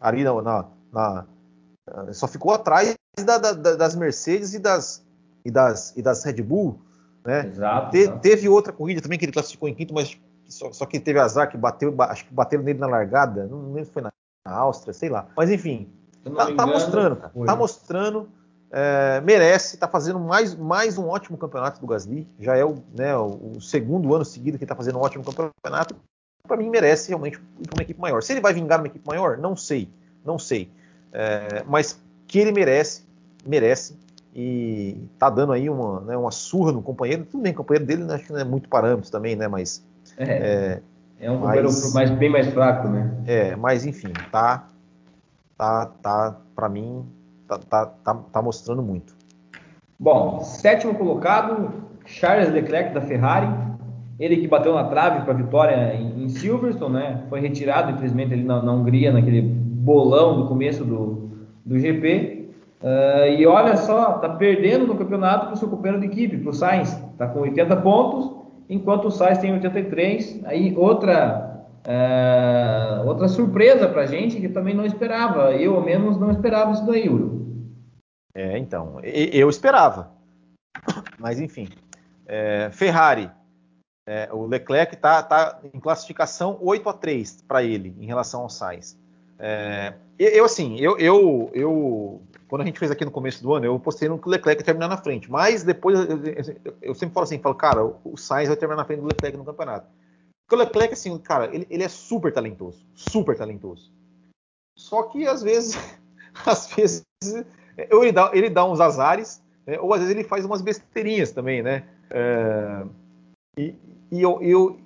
ali 0.00 0.24
na, 0.24 0.42
na, 0.42 0.66
na, 0.92 1.26
só 2.12 2.26
ficou 2.28 2.52
atrás 2.52 2.94
da, 3.24 3.38
da, 3.38 3.52
das 3.52 3.94
Mercedes 3.94 4.54
e 4.54 4.58
das, 4.58 5.04
e 5.44 5.50
das, 5.50 5.96
e 5.96 6.02
das 6.02 6.24
Red 6.24 6.42
Bull, 6.42 6.80
né? 7.24 7.46
Exato, 7.46 7.90
Te, 7.90 7.98
exato. 7.98 8.20
Teve 8.20 8.48
outra 8.48 8.72
corrida 8.72 9.00
também 9.00 9.18
que 9.18 9.24
ele 9.24 9.32
classificou 9.32 9.68
em 9.68 9.74
quinto, 9.74 9.94
mas 9.94 10.18
só, 10.48 10.72
só 10.72 10.86
que 10.86 11.00
teve 11.00 11.18
azar 11.18 11.50
que 11.50 11.56
bateu, 11.56 11.94
acho 12.00 12.26
que 12.26 12.34
bateram 12.34 12.62
nele 12.62 12.78
na 12.78 12.86
largada, 12.86 13.46
não 13.46 13.72
lembro 13.72 13.86
se 13.86 13.92
foi 13.92 14.02
na, 14.02 14.12
na 14.44 14.52
Áustria, 14.52 14.92
sei 14.92 15.08
lá. 15.08 15.26
Mas 15.36 15.50
enfim, 15.50 15.88
tá, 16.24 16.30
engano, 16.30 16.56
tá, 16.56 16.66
mostrando, 16.66 17.16
cara. 17.16 17.32
Tá 17.46 17.56
mostrando, 17.56 18.28
é, 18.70 19.20
merece, 19.20 19.76
tá 19.76 19.86
fazendo 19.86 20.18
mais, 20.18 20.54
mais 20.54 20.98
um 20.98 21.06
ótimo 21.06 21.36
campeonato 21.36 21.80
do 21.80 21.86
Gasly. 21.86 22.26
Já 22.40 22.56
é 22.56 22.64
o, 22.64 22.76
né, 22.96 23.16
o, 23.16 23.54
o 23.56 23.60
segundo 23.60 24.14
ano 24.14 24.24
seguido 24.24 24.58
que 24.58 24.66
tá 24.66 24.74
fazendo 24.74 24.98
um 24.98 25.02
ótimo 25.02 25.24
campeonato. 25.24 25.94
Para 26.46 26.56
mim, 26.56 26.70
merece 26.70 27.08
realmente 27.08 27.40
uma 27.72 27.82
equipe 27.82 28.00
maior. 28.00 28.22
Se 28.22 28.32
ele 28.32 28.40
vai 28.40 28.52
vingar 28.52 28.80
uma 28.80 28.88
equipe 28.88 29.06
maior, 29.06 29.38
não 29.38 29.54
sei, 29.54 29.88
não 30.24 30.38
sei. 30.38 30.70
É, 31.12 31.62
mas 31.68 32.00
que 32.26 32.38
ele 32.38 32.50
merece, 32.50 33.04
merece. 33.46 33.96
E 34.34 34.96
tá 35.18 35.28
dando 35.28 35.52
aí 35.52 35.68
uma, 35.68 36.00
né, 36.00 36.16
uma 36.16 36.30
surra 36.30 36.72
no 36.72 36.82
companheiro. 36.82 37.26
Tudo 37.30 37.42
bem, 37.42 37.52
o 37.52 37.56
companheiro 37.56 37.86
dele 37.86 38.04
né, 38.04 38.14
acho 38.14 38.26
que 38.26 38.32
não 38.32 38.40
é 38.40 38.44
muito 38.44 38.68
parâmetro 38.68 39.10
também, 39.10 39.36
né? 39.36 39.46
Mas 39.46 39.84
é, 40.16 40.24
é, 40.24 40.82
é 41.20 41.30
um 41.30 41.38
companheiro 41.38 41.68
mais, 41.92 42.10
bem 42.10 42.30
mais 42.30 42.46
fraco, 42.48 42.88
né? 42.88 43.10
É, 43.26 43.54
mas 43.56 43.84
enfim, 43.84 44.12
tá, 44.30 44.66
tá, 45.56 45.86
tá, 46.02 46.36
para 46.54 46.68
mim, 46.68 47.04
tá, 47.46 47.58
tá, 47.58 47.86
tá, 47.86 48.14
tá, 48.14 48.42
mostrando 48.42 48.82
muito. 48.82 49.14
Bom, 49.98 50.40
sétimo 50.40 50.94
colocado, 50.94 51.70
Charles 52.06 52.50
Leclerc 52.50 52.94
da 52.94 53.02
Ferrari, 53.02 53.48
ele 54.18 54.38
que 54.38 54.48
bateu 54.48 54.74
na 54.74 54.84
trave 54.84 55.24
para 55.24 55.32
a 55.32 55.36
vitória 55.36 55.94
em, 55.94 56.24
em, 56.24 56.28
Silverstone, 56.28 56.94
né? 56.94 57.22
Foi 57.28 57.40
retirado, 57.40 57.92
infelizmente, 57.92 58.32
ali 58.32 58.44
na, 58.44 58.62
na 58.62 58.72
Hungria, 58.72 59.12
naquele 59.12 59.42
bolão 59.42 60.40
do 60.40 60.48
começo 60.48 60.84
do, 60.84 61.30
do 61.64 61.78
GP. 61.78 62.41
Uh, 62.82 63.38
e 63.38 63.46
olha 63.46 63.76
só, 63.76 64.14
tá 64.18 64.28
perdendo 64.28 64.86
no 64.86 64.96
campeonato 64.96 65.46
para 65.46 65.54
o 65.54 65.56
seu 65.56 65.68
companheiro 65.68 66.00
de 66.00 66.08
equipe, 66.08 66.38
para 66.38 66.50
o 66.50 66.52
Sainz. 66.52 66.94
Tá 67.16 67.28
com 67.28 67.40
80 67.40 67.76
pontos, 67.76 68.34
enquanto 68.68 69.06
o 69.06 69.10
Sainz 69.10 69.38
tem 69.38 69.52
83. 69.52 70.44
Aí 70.44 70.74
outra 70.76 71.52
uh, 71.86 73.06
outra 73.06 73.28
surpresa 73.28 73.88
para 73.88 74.02
a 74.02 74.06
gente 74.06 74.40
que 74.40 74.48
também 74.48 74.74
não 74.74 74.84
esperava. 74.84 75.52
Eu, 75.52 75.76
ao 75.76 75.82
menos, 75.82 76.18
não 76.18 76.30
esperava 76.30 76.72
isso 76.72 76.86
daí, 76.86 77.08
Uro. 77.08 77.42
É, 78.34 78.58
então, 78.58 78.98
eu 79.02 79.48
esperava. 79.48 80.10
Mas, 81.18 81.40
enfim. 81.40 81.68
É, 82.26 82.70
Ferrari, 82.72 83.30
é, 84.08 84.28
o 84.32 84.46
Leclerc 84.46 84.94
está 84.94 85.22
tá 85.22 85.60
em 85.72 85.78
classificação 85.78 86.58
8 86.60 86.88
a 86.88 86.92
3 86.92 87.42
para 87.42 87.62
ele 87.62 87.94
em 88.00 88.06
relação 88.06 88.42
ao 88.42 88.48
Sainz. 88.48 88.98
É, 89.38 89.94
eu, 90.18 90.44
assim, 90.44 90.78
eu, 90.78 90.98
eu, 90.98 91.50
eu, 91.52 92.22
quando 92.48 92.62
a 92.62 92.64
gente 92.64 92.78
fez 92.78 92.90
aqui 92.90 93.04
no 93.04 93.10
começo 93.10 93.42
do 93.42 93.52
ano, 93.54 93.66
eu 93.66 93.78
postei 93.80 94.08
no 94.08 94.18
que 94.18 94.28
o 94.28 94.30
Leclerc 94.30 94.60
ia 94.60 94.64
terminar 94.64 94.88
na 94.88 94.96
frente. 94.96 95.30
Mas 95.30 95.64
depois, 95.64 95.98
eu, 95.98 96.20
eu, 96.80 96.94
sempre 96.94 97.14
falo 97.14 97.24
assim, 97.24 97.38
falo, 97.38 97.54
cara, 97.54 97.84
o 97.84 98.16
Sainz 98.16 98.48
vai 98.48 98.56
terminar 98.56 98.76
na 98.76 98.84
frente 98.84 99.00
do 99.00 99.06
Leclerc 99.06 99.36
no 99.36 99.44
campeonato. 99.44 99.88
Porque 100.44 100.54
o 100.54 100.58
Leclerc, 100.66 100.92
assim, 100.92 101.16
cara, 101.18 101.46
ele, 101.54 101.66
ele 101.70 101.82
é 101.82 101.88
super 101.88 102.32
talentoso, 102.32 102.86
super 102.94 103.36
talentoso. 103.36 103.92
Só 104.76 105.04
que 105.04 105.26
às 105.26 105.42
vezes, 105.42 105.76
às 106.46 106.66
vezes, 106.74 107.02
ele 107.76 108.12
dá, 108.12 108.30
ele 108.34 108.50
dá 108.50 108.64
uns 108.64 108.80
azares, 108.80 109.42
né, 109.66 109.78
ou 109.80 109.92
às 109.94 110.00
vezes 110.00 110.14
ele 110.14 110.24
faz 110.24 110.44
umas 110.44 110.60
besteirinhas 110.60 111.32
também, 111.32 111.62
né? 111.62 111.88
É, 112.10 112.84
e, 113.56 113.74
e 114.10 114.20
eu, 114.20 114.42
eu, 114.42 114.80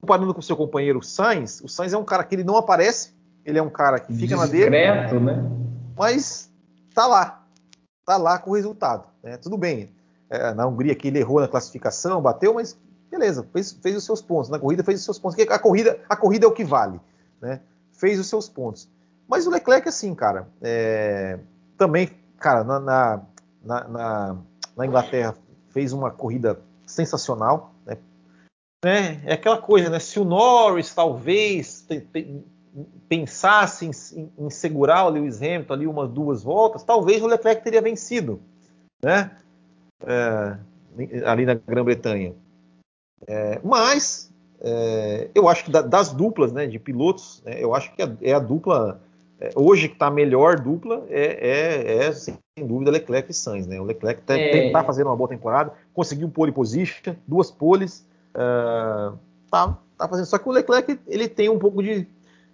comparando 0.00 0.32
com 0.32 0.40
o 0.40 0.42
seu 0.42 0.56
companheiro 0.56 1.02
Sainz, 1.02 1.60
o 1.60 1.68
Sainz 1.68 1.92
é 1.92 1.98
um 1.98 2.04
cara 2.04 2.24
que 2.24 2.34
ele 2.34 2.44
não 2.44 2.56
aparece, 2.56 3.14
ele 3.48 3.58
é 3.58 3.62
um 3.62 3.70
cara 3.70 3.98
que 3.98 4.12
fica 4.12 4.36
Discreto, 4.36 4.40
na 4.40 4.46
dele, 4.46 5.20
né? 5.20 5.50
mas 5.96 6.52
tá 6.94 7.06
lá, 7.06 7.46
tá 8.04 8.18
lá 8.18 8.38
com 8.38 8.50
o 8.50 8.54
resultado. 8.54 9.08
Né? 9.22 9.38
Tudo 9.38 9.56
bem, 9.56 9.90
é, 10.28 10.52
na 10.52 10.66
Hungria 10.66 10.94
que 10.94 11.08
ele 11.08 11.18
errou 11.18 11.40
na 11.40 11.48
classificação, 11.48 12.20
bateu, 12.20 12.52
mas 12.52 12.78
beleza, 13.10 13.48
fez, 13.50 13.72
fez 13.72 13.96
os 13.96 14.04
seus 14.04 14.20
pontos. 14.20 14.50
Na 14.50 14.58
corrida 14.58 14.84
fez 14.84 14.98
os 14.98 15.04
seus 15.04 15.18
pontos. 15.18 15.38
A 15.48 15.58
corrida, 15.58 15.98
a 16.10 16.14
corrida 16.14 16.44
é 16.44 16.48
o 16.48 16.52
que 16.52 16.62
vale. 16.62 17.00
Né? 17.40 17.60
Fez 17.92 18.20
os 18.20 18.26
seus 18.26 18.50
pontos. 18.50 18.86
Mas 19.26 19.46
o 19.46 19.50
Leclerc, 19.50 19.88
assim, 19.88 20.14
cara, 20.14 20.46
é, 20.60 21.38
também, 21.78 22.10
cara, 22.38 22.62
na, 22.62 22.78
na, 22.78 23.22
na, 23.64 24.36
na, 24.76 24.86
Inglaterra 24.86 25.34
fez 25.70 25.94
uma 25.94 26.10
corrida 26.10 26.60
sensacional. 26.86 27.72
Né? 27.86 27.96
É, 28.84 29.30
é 29.30 29.32
aquela 29.32 29.58
coisa, 29.58 29.88
né? 29.88 29.98
Se 29.98 30.20
o 30.20 30.24
Norris 30.24 30.94
talvez 30.94 31.86
pensasse 33.08 33.86
em, 33.86 34.30
em, 34.38 34.50
segurar 34.50 35.06
o 35.06 35.10
Lewis 35.10 35.40
Hamilton 35.42 35.72
ali 35.72 35.86
umas 35.86 36.10
duas 36.10 36.42
voltas, 36.42 36.82
talvez 36.82 37.22
o 37.22 37.26
Leclerc 37.26 37.62
teria 37.62 37.82
vencido, 37.82 38.40
né? 39.02 39.30
É, 40.06 40.56
ali 41.24 41.44
na 41.44 41.54
Grã-Bretanha. 41.54 42.34
É, 43.26 43.60
mas 43.64 44.32
é, 44.60 45.28
eu 45.34 45.48
acho 45.48 45.64
que 45.64 45.70
da, 45.70 45.82
das 45.82 46.12
duplas 46.12 46.52
né, 46.52 46.66
de 46.66 46.78
pilotos, 46.78 47.42
né, 47.44 47.62
eu 47.62 47.74
acho 47.74 47.92
que 47.94 48.02
é, 48.02 48.16
é 48.22 48.32
a 48.32 48.38
dupla 48.38 49.00
é, 49.40 49.50
hoje 49.54 49.88
que 49.88 49.94
está 49.94 50.06
a 50.08 50.10
melhor 50.10 50.58
dupla 50.58 51.06
é, 51.08 52.06
é, 52.06 52.12
sem 52.12 52.36
dúvida 52.58 52.90
Leclerc 52.90 53.30
e 53.30 53.34
Sainz. 53.34 53.66
Né? 53.66 53.80
O 53.80 53.84
Leclerc 53.84 54.20
está 54.20 54.36
é. 54.36 54.70
tá 54.70 54.82
fazendo 54.82 55.06
uma 55.06 55.16
boa 55.16 55.28
temporada, 55.28 55.72
conseguiu 55.94 56.28
pole 56.28 56.50
position, 56.50 57.14
duas 57.26 57.50
poles, 57.50 58.04
uh, 58.30 59.16
tá, 59.48 59.78
tá 59.96 60.08
fazendo. 60.08 60.26
Só 60.26 60.38
que 60.38 60.48
o 60.48 60.52
Leclerc 60.52 60.98
ele 61.06 61.28
tem 61.28 61.48
um 61.48 61.58
pouco 61.58 61.82
de, 61.82 62.06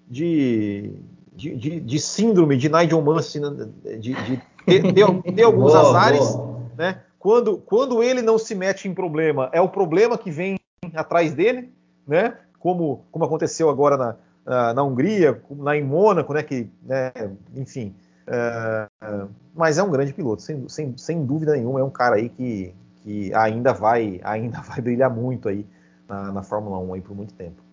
de, 0.08 0.92
de, 1.34 1.56
de, 1.56 1.80
de 1.80 2.00
síndrome 2.00 2.56
de 2.56 2.68
Nigel 2.68 3.02
Mansell, 3.02 3.50
né? 3.50 3.68
de, 3.98 4.14
de 4.14 4.42
ter, 4.66 4.92
ter, 4.92 5.32
ter 5.32 5.42
alguns 5.42 5.72
boa, 5.72 5.88
azares, 5.88 6.30
boa. 6.30 6.60
né? 6.76 7.00
Quando, 7.18 7.58
quando 7.58 8.02
ele 8.02 8.20
não 8.20 8.38
se 8.38 8.54
mete 8.54 8.86
em 8.86 8.94
problema, 8.94 9.48
é 9.52 9.60
o 9.60 9.68
problema 9.68 10.18
que 10.18 10.30
vem 10.30 10.58
atrás 10.94 11.32
dele, 11.32 11.72
né? 12.06 12.36
Como, 12.58 13.04
como 13.10 13.24
aconteceu 13.24 13.70
agora 13.70 13.96
na, 13.96 14.16
na, 14.44 14.74
na 14.74 14.82
Hungria, 14.82 15.42
na 15.50 15.76
em 15.76 15.82
Mônaco, 15.82 16.34
né? 16.34 16.42
Que, 16.42 16.70
né, 16.82 17.12
enfim. 17.56 17.94
Uh, 18.26 19.28
mas 19.54 19.78
é 19.78 19.82
um 19.82 19.90
grande 19.90 20.12
piloto, 20.12 20.42
sem, 20.42 20.68
sem, 20.68 20.96
sem 20.96 21.24
dúvida 21.24 21.52
nenhuma, 21.52 21.80
é 21.80 21.84
um 21.84 21.90
cara 21.90 22.16
aí 22.16 22.28
que, 22.28 22.74
que 23.02 23.34
ainda 23.34 23.72
vai 23.72 24.20
ainda 24.24 24.60
vai 24.62 24.80
brilhar 24.80 25.10
muito 25.10 25.48
aí 25.48 25.66
na, 26.08 26.32
na 26.32 26.42
Fórmula 26.42 26.78
1 26.78 26.94
aí 26.94 27.00
por 27.00 27.16
muito 27.16 27.34
tempo. 27.34 27.63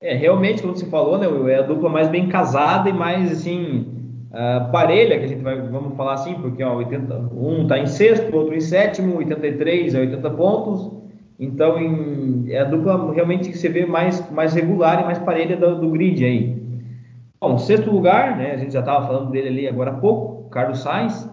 É, 0.00 0.14
realmente, 0.14 0.60
como 0.60 0.76
você 0.76 0.84
falou, 0.86 1.16
né, 1.16 1.26
é 1.52 1.58
a 1.58 1.62
dupla 1.62 1.88
mais 1.88 2.08
bem 2.08 2.28
casada 2.28 2.90
e 2.90 2.92
mais, 2.92 3.32
assim, 3.32 3.86
uh, 4.30 4.70
parelha, 4.70 5.18
que 5.18 5.24
a 5.24 5.28
gente 5.28 5.42
vai, 5.42 5.58
vamos 5.58 5.96
falar 5.96 6.14
assim, 6.14 6.34
porque 6.34 6.62
ó, 6.62 6.76
80, 6.76 7.30
um 7.32 7.62
está 7.62 7.78
em 7.78 7.86
sexto, 7.86 8.34
outro 8.36 8.54
em 8.54 8.60
sétimo, 8.60 9.16
83 9.16 9.94
a 9.94 10.00
80 10.00 10.30
pontos. 10.30 10.90
Então, 11.40 11.78
em, 11.80 12.44
é 12.50 12.60
a 12.60 12.64
dupla 12.64 13.12
realmente 13.14 13.48
que 13.48 13.56
você 13.56 13.70
vê 13.70 13.86
mais, 13.86 14.30
mais 14.30 14.52
regular 14.54 15.00
e 15.00 15.04
mais 15.04 15.18
parelha 15.18 15.56
do, 15.56 15.80
do 15.80 15.90
grid 15.90 16.22
aí. 16.24 16.62
Bom, 17.40 17.56
sexto 17.56 17.90
lugar, 17.90 18.36
né, 18.36 18.52
a 18.52 18.56
gente 18.58 18.74
já 18.74 18.80
estava 18.80 19.06
falando 19.06 19.30
dele 19.30 19.48
ali 19.48 19.68
agora 19.68 19.92
há 19.92 19.94
pouco, 19.94 20.50
Carlos 20.50 20.80
Sainz. 20.80 21.24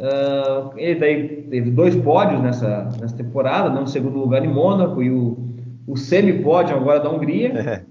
Uh, 0.00 0.70
ele 0.76 1.00
daí 1.00 1.28
teve 1.50 1.72
dois 1.72 1.96
pódios 1.96 2.40
nessa, 2.40 2.84
nessa 3.00 3.16
temporada, 3.16 3.68
não 3.70 3.86
segundo 3.86 4.20
lugar 4.20 4.44
em 4.44 4.48
Mônaco 4.48 5.02
e 5.02 5.10
o, 5.10 5.47
o 5.88 5.96
semi-pódio 5.96 6.76
agora 6.76 7.00
da 7.00 7.10
Hungria. 7.10 7.48
É. 7.48 7.82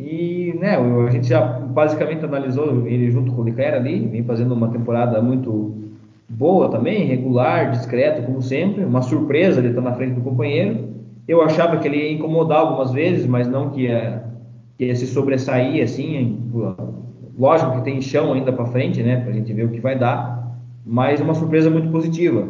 E 0.00 0.54
né, 0.58 0.76
a 0.76 1.10
gente 1.10 1.28
já 1.28 1.42
basicamente 1.42 2.24
analisou 2.24 2.86
ele 2.86 3.10
junto 3.10 3.32
com 3.32 3.42
o 3.42 3.44
Leclerc 3.44 3.76
ali, 3.76 4.06
vem 4.06 4.24
fazendo 4.24 4.54
uma 4.54 4.68
temporada 4.68 5.20
muito 5.20 5.74
boa 6.26 6.70
também, 6.70 7.04
regular, 7.04 7.70
discreto, 7.70 8.22
como 8.22 8.40
sempre. 8.40 8.82
Uma 8.82 9.02
surpresa 9.02 9.60
ele 9.60 9.68
estar 9.68 9.82
na 9.82 9.92
frente 9.92 10.14
do 10.14 10.22
companheiro. 10.22 10.88
Eu 11.28 11.42
achava 11.42 11.76
que 11.76 11.86
ele 11.86 11.98
ia 11.98 12.12
incomodar 12.12 12.60
algumas 12.60 12.92
vezes, 12.92 13.26
mas 13.26 13.46
não 13.46 13.68
que 13.68 13.82
ia, 13.82 14.24
que 14.78 14.86
ia 14.86 14.96
se 14.96 15.06
sobressair 15.06 15.84
assim. 15.84 16.38
Lógico 17.38 17.72
que 17.72 17.82
tem 17.82 18.00
chão 18.00 18.32
ainda 18.32 18.52
para 18.52 18.64
frente, 18.66 19.02
né, 19.02 19.20
para 19.20 19.30
a 19.30 19.34
gente 19.34 19.52
ver 19.52 19.64
o 19.64 19.70
que 19.70 19.80
vai 19.80 19.98
dar, 19.98 20.56
mas 20.86 21.20
uma 21.20 21.34
surpresa 21.34 21.68
muito 21.68 21.90
positiva. 21.90 22.48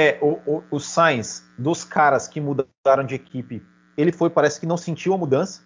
É, 0.00 0.16
o, 0.22 0.38
o, 0.46 0.62
o 0.70 0.78
Sainz, 0.78 1.44
dos 1.58 1.82
caras 1.82 2.28
que 2.28 2.40
mudaram 2.40 3.04
de 3.04 3.16
equipe, 3.16 3.60
ele 3.96 4.12
foi, 4.12 4.30
parece 4.30 4.60
que 4.60 4.66
não 4.66 4.76
sentiu 4.76 5.12
a 5.12 5.18
mudança. 5.18 5.60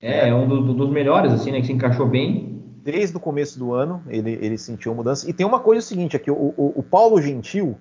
É, 0.00 0.30
é 0.30 0.34
um 0.34 0.48
do, 0.48 0.62
do, 0.62 0.72
dos 0.72 0.88
melhores, 0.88 1.30
assim, 1.30 1.52
né? 1.52 1.60
Que 1.60 1.66
se 1.66 1.72
encaixou 1.74 2.08
bem. 2.08 2.64
Desde 2.82 3.14
o 3.14 3.20
começo 3.20 3.58
do 3.58 3.74
ano, 3.74 4.02
ele, 4.08 4.38
ele 4.40 4.56
sentiu 4.56 4.92
a 4.92 4.94
mudança. 4.94 5.28
E 5.28 5.34
tem 5.34 5.44
uma 5.44 5.60
coisa 5.60 5.86
seguinte 5.86 6.16
aqui, 6.16 6.30
o, 6.30 6.54
o, 6.56 6.72
o 6.76 6.82
Paulo 6.82 7.20
Gentil 7.20 7.78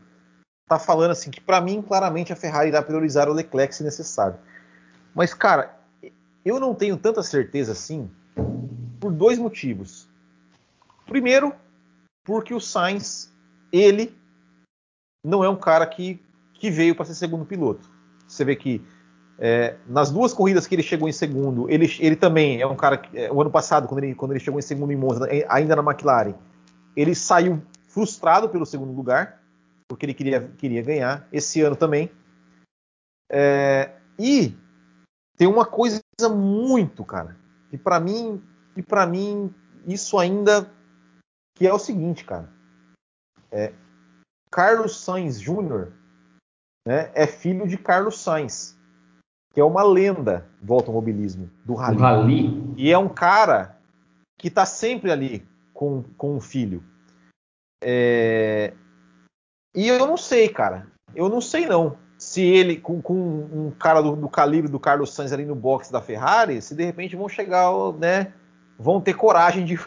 tá 0.68 0.78
falando 0.78 1.12
assim 1.12 1.32
que 1.32 1.40
para 1.40 1.62
mim 1.62 1.82
claramente 1.82 2.34
a 2.34 2.36
Ferrari 2.36 2.68
irá 2.68 2.82
priorizar 2.82 3.30
o 3.30 3.34
Leclerc 3.34 3.74
se 3.74 3.82
necessário. 3.82 4.38
Mas 5.16 5.34
cara, 5.34 5.74
eu 6.44 6.60
não 6.60 6.76
tenho 6.76 6.98
tanta 6.98 7.24
certeza 7.24 7.72
assim 7.72 8.12
por 9.00 9.14
dois 9.14 9.40
motivos. 9.40 10.10
Primeiro, 11.06 11.54
porque 12.26 12.54
o 12.54 12.60
Sainz, 12.60 13.32
ele 13.72 14.14
não 15.28 15.44
é 15.44 15.50
um 15.50 15.58
cara 15.58 15.86
que, 15.86 16.22
que 16.54 16.72
veio 16.72 16.96
para 16.96 17.06
ser 17.06 17.16
segundo 17.16 17.46
piloto. 17.46 17.90
Você 18.26 18.46
vê 18.46 18.56
que 18.56 18.82
é, 19.38 19.76
nas 19.86 20.10
duas 20.10 20.34
corridas 20.34 20.66
que 20.66 20.74
ele 20.74 20.82
chegou 20.82 21.10
em 21.10 21.12
segundo, 21.12 21.70
ele, 21.70 21.94
ele 22.00 22.16
também 22.16 22.62
é 22.62 22.66
um 22.66 22.76
cara 22.76 22.98
que, 22.98 23.18
é, 23.18 23.32
o 23.32 23.42
ano 23.42 23.52
passado, 23.52 23.88
quando 23.88 24.04
ele, 24.04 24.16
quando 24.16 24.32
ele 24.32 24.40
chegou 24.40 24.58
em 24.58 24.64
segundo 24.64 24.92
em 24.92 24.96
Monza, 24.96 25.28
é, 25.30 25.46
ainda 25.50 25.76
na 25.76 25.84
McLaren, 25.84 26.34
ele 26.96 27.14
saiu 27.14 27.62
frustrado 27.90 28.48
pelo 28.50 28.66
segundo 28.66 28.94
lugar, 28.94 29.44
porque 29.88 30.06
ele 30.06 30.14
queria, 30.14 30.50
queria 30.58 30.82
ganhar. 30.82 31.28
Esse 31.32 31.62
ano 31.62 31.76
também. 31.76 32.10
É, 33.30 33.92
e 34.18 34.56
tem 35.36 35.48
uma 35.48 35.66
coisa 35.66 36.02
muito, 36.34 37.04
cara, 37.04 37.38
que 37.70 37.78
para 37.78 38.00
mim, 38.00 38.42
e 38.78 38.82
para 38.82 39.06
mim 39.06 39.54
isso 39.86 40.18
ainda 40.18 40.72
que 41.54 41.68
é 41.68 41.74
o 41.74 41.80
seguinte, 41.80 42.24
cara. 42.24 42.50
É, 43.52 43.74
Carlos 44.52 45.04
Sainz 45.04 45.40
Jr. 45.40 45.92
Né, 46.88 47.12
é 47.14 47.28
filho 47.28 47.68
de 47.68 47.78
Carlos 47.78 48.22
Sainz 48.22 48.78
que 49.58 49.62
é 49.62 49.64
uma 49.64 49.82
lenda 49.82 50.46
do 50.62 50.72
automobilismo, 50.72 51.50
do 51.66 51.74
rally. 51.74 51.98
rally. 51.98 52.74
E 52.78 52.92
é 52.92 52.98
um 53.00 53.10
cara 53.10 53.76
que 54.38 54.50
está 54.50 54.68
sempre 54.68 55.12
ali 55.12 55.44
com, 55.74 56.04
com 56.16 56.38
o 56.38 56.40
filho. 56.40 56.84
É... 57.84 58.72
E 59.76 59.88
eu 59.88 60.06
não 60.06 60.16
sei, 60.16 60.48
cara. 60.48 60.86
Eu 61.16 61.28
não 61.28 61.42
sei 61.42 61.66
não. 61.66 61.98
Se 62.20 62.44
ele, 62.44 62.78
com, 62.78 63.02
com 63.02 63.16
um 63.16 63.72
cara 63.72 64.00
do, 64.00 64.16
do, 64.16 64.30
calibre 64.30 64.70
do 64.70 64.80
Carlos 64.80 65.12
Sainz 65.12 65.34
ali 65.34 65.44
no 65.44 65.56
box 65.56 65.92
da 65.92 66.04
Ferrari, 66.04 66.62
se 66.62 66.76
de 66.76 66.86
repente 66.86 67.16
vão 67.16 67.28
chegar, 67.28 67.72
né? 67.94 68.34
Vão 68.80 69.02
ter 69.02 69.16
coragem 69.16 69.66
de. 69.66 69.80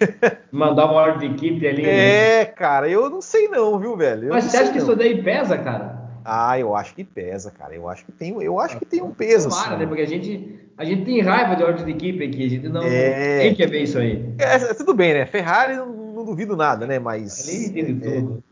Mandar 0.52 0.84
uma 0.84 0.94
ordem 0.94 1.30
de 1.30 1.46
equipe 1.46 1.66
ali. 1.66 1.84
É, 1.84 2.40
né? 2.40 2.44
cara, 2.44 2.88
eu 2.88 3.08
não 3.08 3.22
sei 3.22 3.48
não, 3.48 3.78
viu, 3.78 3.96
velho? 3.96 4.24
Eu 4.24 4.34
Mas 4.34 4.44
você 4.44 4.58
acha 4.58 4.72
que 4.72 4.78
isso 4.78 4.94
daí 4.94 5.22
pesa, 5.22 5.56
cara? 5.56 6.04
Ah, 6.24 6.58
eu 6.58 6.74
acho 6.74 6.94
que 6.94 7.04
pesa, 7.04 7.50
cara. 7.50 7.74
Eu 7.74 7.88
acho 7.88 8.04
que 8.04 8.12
tem, 8.12 8.42
eu 8.42 8.58
acho 8.58 8.78
que 8.78 8.84
tem 8.84 9.02
um 9.02 9.12
peso. 9.12 9.48
Claro, 9.48 9.70
assim, 9.70 9.78
né? 9.78 9.86
Porque 9.86 10.02
a 10.02 10.06
gente, 10.06 10.58
a 10.76 10.84
gente 10.84 11.04
tem 11.04 11.20
raiva 11.20 11.54
de 11.54 11.62
ordem 11.62 11.84
de 11.84 11.90
equipe 11.92 12.24
aqui. 12.24 12.46
A 12.46 12.48
gente 12.48 12.68
não. 12.68 12.82
É... 12.82 13.40
Quem 13.42 13.54
quer 13.54 13.68
ver 13.68 13.82
isso 13.82 13.98
aí? 13.98 14.34
É, 14.38 14.54
é, 14.56 14.74
tudo 14.74 14.94
bem, 14.94 15.14
né? 15.14 15.26
Ferrari 15.26 15.76
não, 15.76 15.86
não 15.86 16.24
duvido 16.24 16.56
nada, 16.56 16.86
né? 16.86 16.98
Mas. 16.98 17.46
Ali 17.46 17.80
é, 17.80 17.84
tudo. 18.20 18.44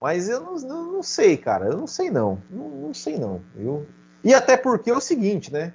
Mas 0.00 0.28
eu 0.28 0.40
não, 0.40 0.54
não, 0.54 0.92
não, 0.92 1.02
sei, 1.02 1.36
cara. 1.36 1.66
Eu 1.66 1.76
não 1.76 1.86
sei 1.86 2.10
não. 2.10 2.40
Não, 2.50 2.68
não 2.68 2.94
sei 2.94 3.18
não. 3.18 3.40
Eu... 3.56 3.84
E 4.22 4.32
até 4.32 4.56
porque 4.56 4.90
é 4.90 4.94
o 4.94 5.00
seguinte, 5.00 5.52
né? 5.52 5.72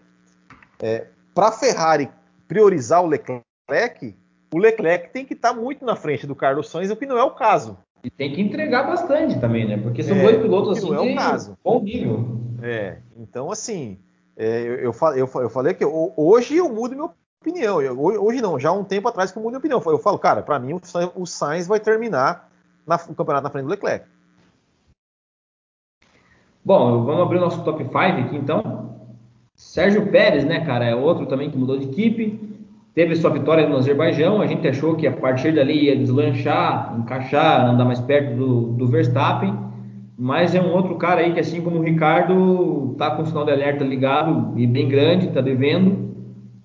É, 0.81 1.07
Para 1.33 1.51
Ferrari 1.51 2.09
priorizar 2.47 3.03
o 3.03 3.07
Leclerc, 3.07 3.43
o 4.53 4.57
Leclerc 4.57 5.11
tem 5.11 5.25
que 5.25 5.33
estar 5.33 5.53
tá 5.53 5.59
muito 5.59 5.83
na 5.85 5.95
frente 5.95 6.27
do 6.27 6.35
Carlos 6.35 6.69
Sainz, 6.69 6.91
o 6.91 6.95
que 6.95 7.05
não 7.05 7.17
é 7.17 7.23
o 7.23 7.31
caso. 7.31 7.77
E 8.03 8.09
tem 8.09 8.33
que 8.33 8.41
entregar 8.41 8.83
bastante 8.83 9.39
também, 9.39 9.65
né? 9.65 9.77
Porque 9.77 10.03
são 10.03 10.17
é, 10.17 10.21
dois 10.21 10.41
pilotos 10.41 10.77
assim 10.77 10.91
não 10.91 11.05
é 11.05 11.13
o 11.13 11.15
caso. 11.15 11.57
bom 11.63 11.81
nível. 11.81 12.37
É, 12.61 12.97
então 13.17 13.49
assim, 13.49 13.97
é, 14.35 14.61
eu, 14.61 14.75
eu, 14.75 14.93
eu, 15.15 15.29
eu, 15.41 15.49
falei 15.49 15.73
que 15.73 15.85
hoje 15.85 16.57
eu 16.57 16.69
mudo 16.69 16.95
minha 16.95 17.09
opinião. 17.41 17.81
Eu, 17.81 17.99
hoje 17.99 18.41
não, 18.41 18.59
já 18.59 18.69
há 18.69 18.73
um 18.73 18.83
tempo 18.83 19.07
atrás 19.07 19.31
que 19.31 19.37
eu 19.37 19.41
mudo 19.41 19.51
minha 19.51 19.59
opinião. 19.59 19.81
Eu 19.85 19.99
falo, 19.99 20.19
cara, 20.19 20.41
para 20.41 20.59
mim 20.59 20.79
o 21.15 21.25
Sainz 21.25 21.65
vai 21.65 21.79
terminar 21.79 22.49
na, 22.85 22.95
o 22.95 23.15
campeonato 23.15 23.43
na 23.43 23.49
frente 23.49 23.65
do 23.65 23.71
Leclerc. 23.71 24.05
Bom, 26.63 27.03
vamos 27.03 27.21
abrir 27.21 27.37
o 27.37 27.41
nosso 27.41 27.63
top 27.63 27.83
5 27.83 27.97
aqui 27.97 28.35
então. 28.35 28.93
Sérgio 29.55 30.09
Pérez, 30.11 30.43
né, 30.43 30.65
cara, 30.65 30.85
é 30.85 30.95
outro 30.95 31.25
também 31.25 31.49
que 31.49 31.57
mudou 31.57 31.77
de 31.77 31.85
equipe 31.85 32.52
teve 32.93 33.15
sua 33.15 33.31
vitória 33.31 33.67
no 33.67 33.77
Azerbaijão, 33.77 34.41
a 34.41 34.47
gente 34.47 34.67
achou 34.67 34.95
que 34.95 35.07
a 35.07 35.11
partir 35.11 35.53
dali 35.53 35.85
ia 35.85 35.95
deslanchar, 35.95 36.95
encaixar, 36.99 37.69
andar 37.69 37.85
mais 37.85 37.99
perto 37.99 38.35
do, 38.35 38.61
do 38.73 38.87
Verstappen, 38.87 39.53
mas 40.17 40.53
é 40.53 40.61
um 40.61 40.71
outro 40.71 40.95
cara 40.95 41.21
aí 41.21 41.33
que, 41.33 41.39
assim 41.39 41.61
como 41.61 41.79
o 41.79 41.81
Ricardo, 41.81 42.95
tá 42.97 43.11
com 43.11 43.23
o 43.23 43.25
sinal 43.25 43.45
de 43.45 43.51
alerta 43.51 43.83
ligado 43.83 44.57
e 44.57 44.67
bem 44.67 44.87
grande, 44.87 45.31
tá 45.31 45.41
devendo. 45.41 46.13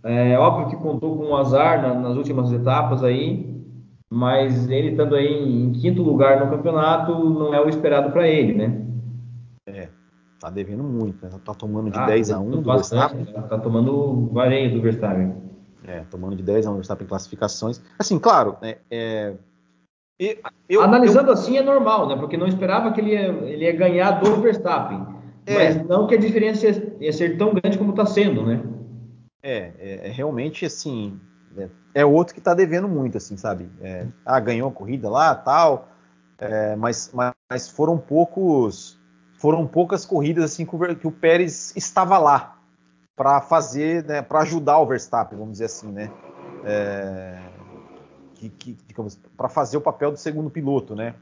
É 0.05 0.38
óbvio 0.38 0.68
que 0.68 0.76
contou 0.76 1.16
com 1.16 1.24
um 1.24 1.36
azar 1.36 1.82
na, 1.82 1.94
nas 1.94 2.16
últimas 2.16 2.52
etapas 2.52 3.02
aí, 3.02 3.64
mas 4.10 4.68
ele 4.70 4.90
estando 4.90 5.14
aí 5.14 5.26
em 5.26 5.72
quinto 5.72 6.02
lugar 6.02 6.44
no 6.44 6.50
campeonato 6.50 7.12
não 7.12 7.52
é 7.55 7.60
o 7.60 7.68
esperado 7.68 8.12
para 8.12 8.28
ele, 8.28 8.55
né? 8.55 8.82
É, 9.66 9.88
tá 10.38 10.50
devendo 10.50 10.82
muito, 10.82 11.24
né? 11.24 11.30
Tá 11.44 11.55
tomando 11.55 11.90
de 11.90 11.98
ah, 11.98 12.06
10 12.06 12.30
a 12.30 12.38
1 12.38 12.50
do 12.50 12.60
bastante, 12.60 13.14
Verstappen. 13.16 13.34
Tá, 13.34 13.42
tá 13.42 13.59
tomando 13.59 14.28
vareio 14.32 14.72
do 14.72 14.80
Verstappen. 14.80 15.47
É, 15.89 16.05
tomando 16.10 16.36
de 16.36 16.43
10 16.43 16.66
a 16.66 16.70
1 16.70 16.73
do 16.73 16.77
Verstappen 16.77 17.05
em 17.05 17.09
classificações. 17.09 17.81
Assim, 17.98 18.19
claro, 18.19 18.59
é, 18.60 18.78
é 18.90 19.35
eu, 20.69 20.82
Analisando 20.82 21.28
eu... 21.28 21.32
assim 21.35 21.56
é 21.56 21.62
normal, 21.62 22.09
né? 22.09 22.16
Porque 22.16 22.36
não 22.36 22.47
esperava 22.47 22.93
que 22.93 23.01
ele 23.01 23.12
ia, 23.12 23.28
ele 23.28 23.65
ia 23.65 23.73
ganhar 23.73 24.20
do 24.20 24.40
Verstappen. 24.40 25.06
É. 25.47 25.55
Mas 25.55 25.86
não 25.86 26.06
que 26.06 26.15
a 26.15 26.19
diferença 26.19 26.66
ia 27.01 27.12
ser 27.12 27.39
tão 27.39 27.55
grande 27.55 27.78
como 27.78 27.90
está 27.90 28.05
sendo, 28.05 28.44
né? 28.44 28.60
É, 29.43 29.73
é, 29.78 30.09
é, 30.09 30.10
realmente 30.10 30.66
assim. 30.66 31.19
É, 31.56 31.69
é 31.94 32.05
outro 32.05 32.35
que 32.35 32.40
está 32.40 32.52
devendo 32.52 32.89
muito, 32.89 33.16
assim, 33.16 33.36
sabe? 33.36 33.70
É, 33.81 34.06
ah, 34.27 34.40
ganhou 34.40 34.69
a 34.69 34.73
corrida 34.73 35.09
lá, 35.09 35.35
tal. 35.35 35.89
Mas, 36.78 37.12
mas 37.51 37.69
foram 37.69 37.98
poucos. 37.98 38.98
Foram 39.39 39.66
poucas 39.66 40.05
corridas 40.05 40.44
assim 40.44 40.65
que 40.66 40.74
o, 40.74 40.97
que 40.97 41.06
o 41.06 41.12
Pérez 41.12 41.73
estava 41.77 42.19
lá 42.19 42.57
para 43.19 43.40
fazer, 43.40 44.05
né, 44.05 44.23
para 44.23 44.43
ajudar 44.43 44.78
o 44.78 44.86
Verstappen, 44.86 45.36
vamos 45.36 45.55
dizer 45.55 45.65
assim, 45.65 45.90
né? 45.90 46.09
É, 46.65 47.36
que, 48.36 48.49
que 48.49 48.77
para 49.36 49.49
fazer 49.49 49.77
o 49.77 49.81
papel 49.81 50.12
do 50.12 50.16
segundo 50.16 50.49
piloto, 50.49 50.95
né? 50.95 51.16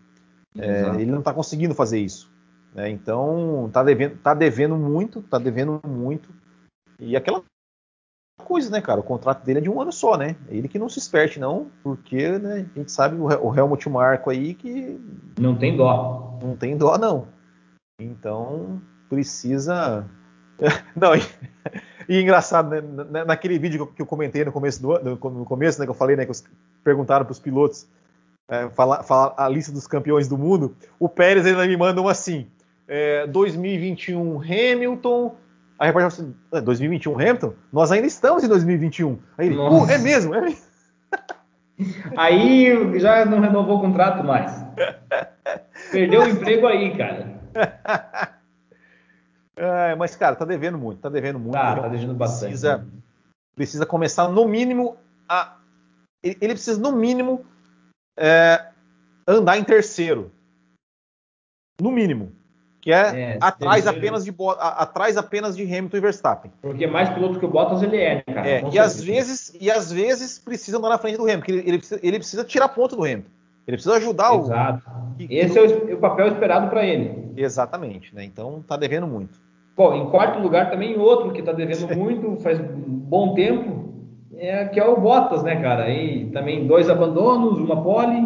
É, 0.59 0.83
ele 1.01 1.11
não 1.11 1.21
está 1.21 1.33
conseguindo 1.33 1.75
fazer 1.75 1.99
isso. 1.99 2.31
Né? 2.75 2.91
Então 2.91 3.67
está 3.67 3.83
devendo, 3.83 4.19
tá 4.19 4.35
devendo 4.35 4.77
muito, 4.77 5.21
está 5.21 5.39
devendo 5.39 5.81
muito. 5.87 6.29
E 6.99 7.17
aquela 7.17 7.43
coisa, 8.45 8.71
né, 8.71 8.83
cara? 8.83 9.01
O 9.01 9.05
contrato 9.05 9.43
dele 9.43 9.61
é 9.61 9.63
de 9.63 9.71
um 9.71 9.81
ano 9.81 9.93
só, 9.93 10.19
né? 10.19 10.37
Ele 10.49 10.69
que 10.69 10.79
não 10.79 10.91
se 10.91 10.99
esperte, 10.99 11.41
não, 11.41 11.71
porque 11.83 12.39
né, 12.39 12.67
a 12.75 12.79
gente 12.79 12.93
sabe 12.93 13.17
o, 13.17 13.25
o 13.25 13.55
Helmut 13.55 13.89
Marco 13.89 14.29
aí 14.29 14.53
que. 14.53 15.01
Não 15.41 15.57
tem 15.57 15.77
dó. 15.77 16.39
Não 16.43 16.55
tem 16.55 16.77
dó, 16.77 16.99
não. 16.99 17.27
Então 17.99 18.81
precisa. 19.09 20.07
não, 20.97 21.15
e, 21.15 21.23
e 22.09 22.21
engraçado, 22.21 22.71
né, 22.71 23.25
naquele 23.25 23.59
vídeo 23.59 23.87
que 23.87 24.03
eu 24.03 24.07
comentei 24.07 24.45
no 24.45 24.53
começo 24.53 24.81
do 24.81 24.99
no, 24.99 25.45
começo, 25.45 25.79
né, 25.79 25.87
que 25.87 25.91
eu 25.91 25.95
falei, 25.95 26.17
né, 26.17 26.25
que 26.25 26.33
perguntaram 26.83 27.25
para 27.25 27.33
os 27.33 27.39
pilotos 27.39 27.87
é, 28.49 28.69
falar, 28.71 29.03
falar, 29.03 29.35
a 29.37 29.49
lista 29.49 29.73
dos 29.73 29.87
campeões 29.87 30.29
do 30.29 30.39
mundo, 30.39 30.77
o 31.01 31.09
Pérez 31.09 31.45
ainda 31.45 31.67
me 31.67 31.77
manda 31.77 32.01
um 32.01 32.09
assim: 32.09 32.47
é, 32.87 33.27
2021 33.27 34.41
Hamilton. 34.41 35.35
A 35.79 35.93
falou 35.93 36.07
assim: 36.07 36.35
2021 36.63 37.15
Hamilton? 37.15 37.53
Nós 37.73 37.93
ainda 37.93 38.07
estamos 38.07 38.45
em 38.45 38.49
2021. 38.49 39.19
Aí 39.37 39.49
ele, 39.49 39.57
uh, 39.57 39.91
é 39.91 39.99
mesmo, 39.99 40.35
é 40.35 40.41
mesmo. 40.41 40.65
Aí 42.17 42.99
já 42.99 43.27
não 43.27 43.41
renovou 43.41 43.77
o 43.77 43.81
contrato 43.81 44.25
mais. 44.25 44.65
Perdeu 45.93 46.23
o 46.23 46.29
emprego 46.29 46.67
aí, 46.67 46.97
cara. 46.97 48.31
É, 49.57 49.95
mas, 49.95 50.15
cara, 50.15 50.37
tá 50.37 50.45
devendo 50.45 50.77
muito, 50.77 51.01
tá 51.01 51.09
devendo 51.09 51.39
muito. 51.39 51.55
Tá, 51.55 51.77
tá 51.81 51.89
devendo 51.89 52.15
bastante. 52.15 52.51
Precisa, 52.51 52.87
precisa 53.55 53.87
começar, 53.87 54.29
no 54.29 54.47
mínimo, 54.47 54.97
a 55.29 55.57
ele, 56.23 56.55
precisa, 56.55 56.81
no 56.81 56.93
mínimo, 56.93 57.45
é, 58.19 58.67
andar 59.27 59.59
em 59.59 59.65
terceiro. 59.65 60.31
No 61.81 61.91
mínimo. 61.91 62.33
Que 62.81 62.93
é, 62.93 63.33
é 63.33 63.39
atrás, 63.41 63.87
apenas 63.87 64.25
de, 64.25 64.35
atrás 64.61 65.17
apenas 65.17 65.57
de 65.57 65.65
Hamilton 65.65 65.97
e 65.97 66.01
Verstappen. 66.01 66.53
Porque 66.63 66.87
mais 66.87 67.09
piloto 67.09 67.39
que 67.39 67.45
o 67.45 67.49
Bottas 67.49 67.83
ele 67.83 67.97
é, 67.97 68.15
né, 68.17 68.23
cara? 68.23 68.49
É, 68.49 68.63
e, 68.71 68.79
às 68.79 69.03
vezes, 69.03 69.57
e 69.61 69.71
às 69.71 69.91
vezes 69.91 70.39
precisa 70.39 70.79
andar 70.79 70.91
na 70.91 70.99
frente 70.99 71.17
do 71.17 71.25
Hamilton. 71.25 71.45
Ele, 71.49 71.69
ele, 71.69 71.79
precisa, 71.79 72.01
ele 72.03 72.19
precisa 72.19 72.45
tirar 72.45 72.69
ponto 72.69 72.95
do 72.95 73.03
Hamilton. 73.03 73.31
Ele 73.67 73.77
precisa 73.77 73.97
ajudar 73.97 74.33
Exato. 74.35 74.41
o. 74.41 74.53
Exato. 74.53 74.83
Esse 75.29 75.59
é 75.59 75.63
o, 75.63 75.95
o, 75.95 75.99
papel 75.99 76.29
esperado 76.29 76.71
para 76.71 76.87
ele. 76.87 77.33
Exatamente, 77.37 78.15
né? 78.15 78.23
Então 78.23 78.63
tá 78.63 78.77
devendo 78.77 79.07
muito. 79.09 79.46
Bom, 79.77 79.95
em 79.95 80.11
quarto 80.11 80.39
lugar 80.39 80.71
também 80.71 80.99
outro 80.99 81.33
que 81.33 81.43
tá 81.43 81.53
devendo 81.53 81.95
muito, 81.95 82.37
faz 82.37 82.59
bom 82.59 83.35
tempo, 83.35 83.93
é, 84.35 84.65
que 84.65 84.81
é 84.81 84.85
o 84.87 84.99
Bottas, 84.99 85.43
né, 85.43 85.61
cara? 85.61 85.85
Aí 85.85 86.31
também 86.31 86.67
dois 86.67 86.89
abandonos, 86.89 87.59
uma 87.59 87.83
pole, 87.83 88.23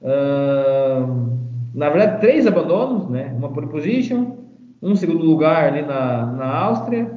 uh, 0.00 1.36
na 1.74 1.90
verdade 1.90 2.20
três 2.20 2.46
abandonos, 2.46 3.10
né? 3.10 3.30
Uma 3.36 3.50
pole 3.50 3.66
position, 3.66 4.38
um 4.82 4.96
segundo 4.96 5.22
lugar 5.22 5.66
ali 5.66 5.82
na, 5.82 6.24
na 6.24 6.58
Áustria, 6.58 7.14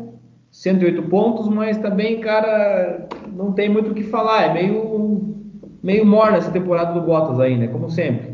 108 0.51 1.03
pontos, 1.03 1.47
mas 1.47 1.77
também, 1.77 2.19
cara, 2.19 3.07
não 3.31 3.53
tem 3.53 3.69
muito 3.69 3.91
o 3.91 3.93
que 3.93 4.03
falar, 4.03 4.43
é 4.43 4.53
meio 4.53 5.33
meio 5.81 6.05
morna 6.05 6.37
essa 6.37 6.51
temporada 6.51 6.93
do 6.93 7.05
Bottas 7.05 7.39
aí, 7.39 7.57
né? 7.57 7.67
Como 7.67 7.89
sempre. 7.89 8.33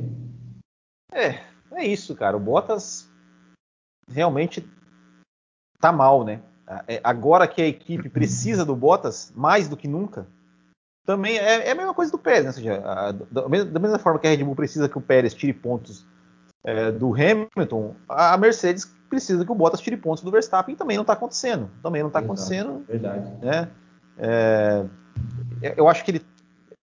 É, 1.12 1.40
é 1.76 1.86
isso, 1.86 2.16
cara. 2.16 2.36
O 2.36 2.40
Bottas 2.40 3.10
realmente 4.12 4.64
tá 5.80 5.92
mal, 5.92 6.24
né? 6.24 6.42
É, 6.88 7.00
agora 7.04 7.48
que 7.48 7.62
a 7.62 7.68
equipe 7.68 8.08
precisa 8.10 8.66
do 8.66 8.76
Bottas 8.76 9.32
mais 9.36 9.68
do 9.68 9.78
que 9.78 9.88
nunca, 9.88 10.28
também 11.06 11.38
é, 11.38 11.68
é 11.68 11.72
a 11.72 11.76
mesma 11.76 11.94
coisa 11.94 12.12
do 12.12 12.20
Pérez, 12.20 12.44
né? 12.44 12.50
Ou 12.50 12.54
seja, 12.54 12.84
a, 12.86 13.12
da, 13.12 13.80
mesma 13.80 13.98
forma 13.98 14.20
que 14.20 14.28
a 14.28 14.30
Red 14.30 14.44
Bull 14.44 14.56
precisa 14.56 14.88
que 14.88 14.98
o 14.98 15.02
Pérez 15.02 15.34
tire 15.34 15.54
pontos 15.54 16.06
é, 16.64 16.92
do 16.92 17.14
Hamilton, 17.14 17.96
a 18.08 18.38
Mercedes 18.38 18.86
precisa 19.10 19.44
que 19.44 19.52
o 19.52 19.56
Bottas 19.56 19.82
tire 19.82 19.98
pontos 19.98 20.24
do 20.24 20.30
Verstappen 20.30 20.76
e 20.76 20.78
também 20.78 20.96
não 20.96 21.02
está 21.02 21.14
acontecendo. 21.14 21.70
Também 21.82 22.02
não 22.02 22.10
está 22.10 22.20
acontecendo. 22.20 22.86
Verdade. 22.88 23.28
Né? 23.42 23.68
É, 24.18 24.86
eu 25.76 25.88
acho 25.90 26.06
que 26.06 26.12
ele 26.12 26.22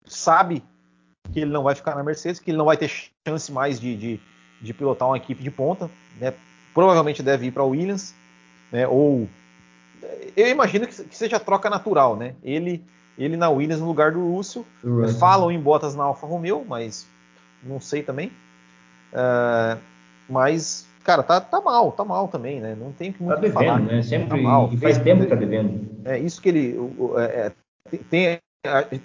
sabe 0.06 0.64
que 1.32 1.40
ele 1.40 1.50
não 1.50 1.62
vai 1.62 1.74
ficar 1.74 1.94
na 1.94 2.02
Mercedes, 2.02 2.40
que 2.40 2.50
ele 2.50 2.58
não 2.58 2.64
vai 2.64 2.76
ter 2.76 2.90
chance 3.26 3.52
mais 3.52 3.78
de, 3.78 3.96
de, 3.96 4.20
de 4.62 4.74
pilotar 4.74 5.08
uma 5.08 5.16
equipe 5.16 5.42
de 5.42 5.50
ponta. 5.50 5.90
Né? 6.18 6.32
Provavelmente 6.72 7.22
deve 7.22 7.46
ir 7.46 7.52
para 7.52 7.62
a 7.62 7.66
Williams, 7.66 8.14
né? 8.74 8.88
ou 8.88 9.28
eu 10.36 10.48
imagino 10.48 10.84
que, 10.84 11.04
que 11.04 11.16
seja 11.16 11.38
troca 11.38 11.70
natural, 11.70 12.16
né? 12.16 12.34
Ele, 12.42 12.82
ele 13.16 13.36
na 13.36 13.48
Williams 13.48 13.80
no 13.80 13.86
lugar 13.86 14.10
do 14.10 14.32
Russell. 14.32 14.66
Russell. 14.84 15.18
Falam 15.18 15.52
em 15.52 15.60
botas 15.60 15.94
na 15.94 16.02
Alfa 16.02 16.26
Romeo, 16.26 16.64
mas 16.68 17.06
não 17.62 17.80
sei 17.80 18.02
também. 18.02 18.32
Uh, 19.12 19.78
mas, 20.28 20.88
cara, 21.04 21.22
tá, 21.22 21.40
tá 21.40 21.60
mal, 21.60 21.92
tá 21.92 22.04
mal 22.04 22.26
também, 22.26 22.60
né? 22.60 22.76
Não 22.78 22.90
tem 22.90 23.14
muito 23.20 23.36
tá 23.36 23.40
devendo, 23.40 23.54
falar. 23.54 23.78
né? 23.78 24.02
Sempre, 24.02 24.28
tá 24.28 24.36
mal. 24.36 24.68
E 24.72 24.76
faz 24.76 24.98
tempo 24.98 25.22
que 25.22 25.28
tá 25.28 25.36
devendo. 25.36 25.88
É 26.04 26.18
isso 26.18 26.42
que 26.42 26.48
ele. 26.48 26.76
É, 27.16 27.52
tem, 28.10 28.40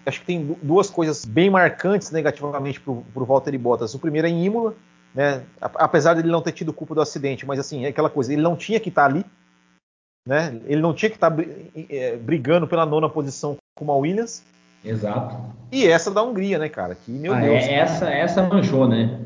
acho 0.04 0.22
que 0.22 0.26
tem 0.26 0.58
duas 0.64 0.90
coisas 0.90 1.26
bem 1.26 1.52
marcantes 1.52 2.10
negativamente 2.10 2.80
para 2.80 2.92
o 2.92 3.26
Valtteri 3.26 3.58
Bottas. 3.60 3.94
O 3.94 4.00
primeiro 4.00 4.28
é 4.28 4.32
em 4.32 4.46
Imola, 4.46 4.74
né? 5.14 5.44
Apesar 5.62 6.16
dele 6.16 6.32
não 6.32 6.42
ter 6.42 6.54
tido 6.54 6.74
culpa 6.74 6.96
do 6.96 7.02
acidente, 7.02 7.46
mas 7.46 7.60
assim, 7.60 7.86
é 7.86 7.90
aquela 7.90 8.10
coisa, 8.10 8.34
ele 8.34 8.42
não 8.42 8.56
tinha 8.56 8.80
que 8.80 8.90
estar 8.90 9.04
tá 9.04 9.08
ali, 9.08 9.24
né? 10.26 10.60
Ele 10.66 10.82
não 10.82 10.94
tinha 10.94 11.10
que 11.10 11.18
estar 11.18 11.32
tá 11.32 11.44
é, 11.90 12.16
brigando 12.18 12.68
pela 12.68 12.86
nona 12.86 13.10
posição 13.10 13.58
com 13.76 13.92
a 13.92 13.96
Williams. 13.96 14.44
Exato. 14.84 15.36
E 15.72 15.86
essa 15.86 16.10
da 16.10 16.24
Hungria, 16.24 16.58
né, 16.58 16.70
cara? 16.70 16.96
Que 16.96 17.12
meu 17.12 17.34
ah, 17.34 17.40
Deus. 17.40 17.64
É, 17.64 17.74
essa, 17.74 18.10
essa 18.10 18.44
manchou, 18.44 18.88
né? 18.88 19.20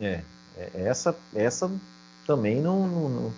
É, 0.00 0.20
é, 0.56 0.70
essa, 0.74 1.16
essa 1.34 1.70
também 2.26 2.60
não, 2.60 2.86
não, 2.86 3.32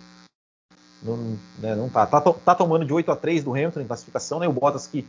não, 1.03 1.17
né, 1.59 1.75
não 1.75 1.89
tá. 1.89 2.05
tá. 2.05 2.21
tá. 2.21 2.55
tomando 2.55 2.85
de 2.85 2.93
8 2.93 3.11
a 3.11 3.15
3 3.15 3.43
do 3.43 3.51
Hamilton 3.51 3.81
em 3.81 3.87
classificação, 3.87 4.39
né? 4.39 4.47
O 4.47 4.53
Bottas 4.53 4.87
que, 4.87 5.07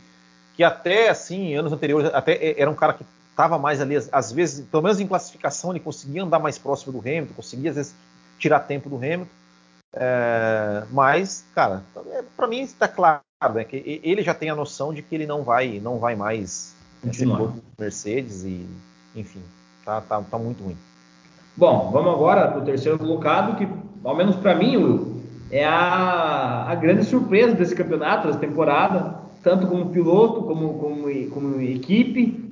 que 0.55 0.63
até 0.63 1.09
assim, 1.09 1.55
anos 1.55 1.73
anteriores, 1.73 2.13
até 2.13 2.61
era 2.61 2.71
um 2.71 2.75
cara 2.75 2.95
que 2.95 3.05
estava 3.31 3.59
mais 3.59 3.81
ali, 3.81 3.97
às 4.13 4.31
vezes, 4.31 4.67
pelo 4.67 4.83
menos 4.83 5.01
em 5.01 5.07
classificação, 5.07 5.71
ele 5.71 5.81
conseguia 5.81 6.23
andar 6.23 6.39
mais 6.39 6.59
próximo 6.59 6.93
do 6.93 7.01
Hamilton, 7.01 7.35
conseguia 7.35 7.71
às 7.71 7.77
vezes 7.77 7.95
tirar 8.39 8.61
tempo 8.61 8.89
do 8.89 8.97
Hamilton. 8.97 9.27
É, 9.95 10.85
mas, 10.91 11.45
cara, 11.55 11.83
é, 12.13 12.23
para 12.37 12.47
mim 12.47 12.61
está 12.61 12.89
claro, 12.89 13.21
né, 13.55 13.65
que 13.65 14.01
ele 14.03 14.23
já 14.23 14.33
tem 14.33 14.49
a 14.49 14.57
noção 14.57 14.93
de 14.93 15.03
que 15.03 15.15
ele 15.15 15.27
não 15.27 15.43
vai, 15.43 15.81
não 15.83 15.99
vai 15.99 16.17
mais 16.17 16.75
ser 17.13 17.27
Mercedes 17.79 18.45
e, 18.45 18.67
enfim, 19.15 19.41
tá, 19.85 20.01
tá, 20.01 20.23
tá 20.23 20.39
muito 20.39 20.63
ruim. 20.63 20.77
Bom, 21.57 21.91
vamos 21.93 22.15
agora 22.15 22.49
para 22.49 22.61
o 22.61 22.65
terceiro 22.65 22.99
colocado, 22.99 23.57
que, 23.57 23.69
ao 24.03 24.17
menos 24.17 24.37
para 24.37 24.55
mim, 24.55 24.77
Will, 24.77 25.23
é 25.51 25.67
a, 25.67 26.65
a 26.69 26.75
grande 26.75 27.05
surpresa 27.05 27.55
desse 27.55 27.75
campeonato, 27.75 28.27
dessa 28.27 28.39
temporada, 28.39 29.17
tanto 29.43 29.67
como 29.67 29.91
piloto, 29.91 30.43
como, 30.45 30.79
como, 30.79 31.31
como 31.31 31.61
equipe, 31.61 32.51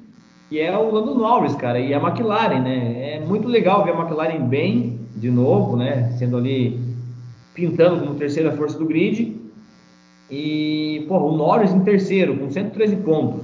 que 0.51 0.61
é 0.61 0.77
o 0.77 0.91
Lando 0.91 1.15
Norris, 1.15 1.55
cara, 1.55 1.79
e 1.79 1.95
a 1.95 1.99
McLaren, 1.99 2.61
né? 2.61 3.15
É 3.15 3.21
muito 3.21 3.49
legal 3.49 3.85
ver 3.85 3.93
a 3.93 3.99
McLaren 3.99 4.41
bem, 4.47 4.99
de 5.17 5.31
novo, 5.31 5.77
né? 5.77 6.13
Sendo 6.19 6.37
ali 6.37 6.90
pintando 7.55 8.01
como 8.01 8.15
terceira 8.15 8.53
força 8.53 8.79
do 8.79 8.87
grid. 8.87 9.37
E, 10.31 11.05
porra, 11.09 11.25
o 11.25 11.37
Norris 11.37 11.73
em 11.73 11.81
terceiro, 11.81 12.37
com 12.37 12.51
113 12.51 12.97
pontos, 12.97 13.43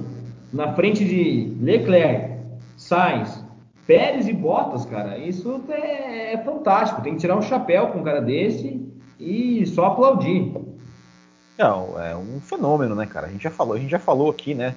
na 0.53 0.73
frente 0.73 1.03
de 1.03 1.53
Leclerc, 1.61 2.37
Sainz, 2.77 3.43
Pérez 3.85 4.27
e 4.27 4.33
Bottas, 4.33 4.85
cara, 4.85 5.17
isso 5.17 5.61
é, 5.69 6.33
é 6.33 6.37
fantástico. 6.43 7.01
Tem 7.01 7.13
que 7.13 7.19
tirar 7.19 7.37
um 7.37 7.41
chapéu 7.41 7.87
com 7.87 7.99
um 7.99 8.03
cara 8.03 8.21
desse 8.21 8.85
e 9.19 9.65
só 9.65 9.87
aplaudir. 9.87 10.53
Não, 11.57 11.99
é 11.99 12.15
um 12.15 12.39
fenômeno, 12.39 12.93
né, 12.93 13.05
cara? 13.05 13.27
A 13.27 13.29
gente 13.29 13.43
já 13.43 13.49
falou, 13.49 13.75
a 13.75 13.79
gente 13.79 13.89
já 13.89 13.99
falou 13.99 14.29
aqui, 14.29 14.53
né? 14.53 14.75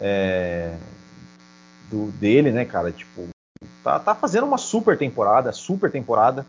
É... 0.00 0.76
do, 1.90 2.10
dele, 2.12 2.52
né, 2.52 2.64
cara? 2.64 2.92
Tipo, 2.92 3.28
tá, 3.82 3.98
tá 3.98 4.14
fazendo 4.14 4.46
uma 4.46 4.58
super 4.58 4.96
temporada, 4.96 5.52
super 5.52 5.90
temporada. 5.90 6.46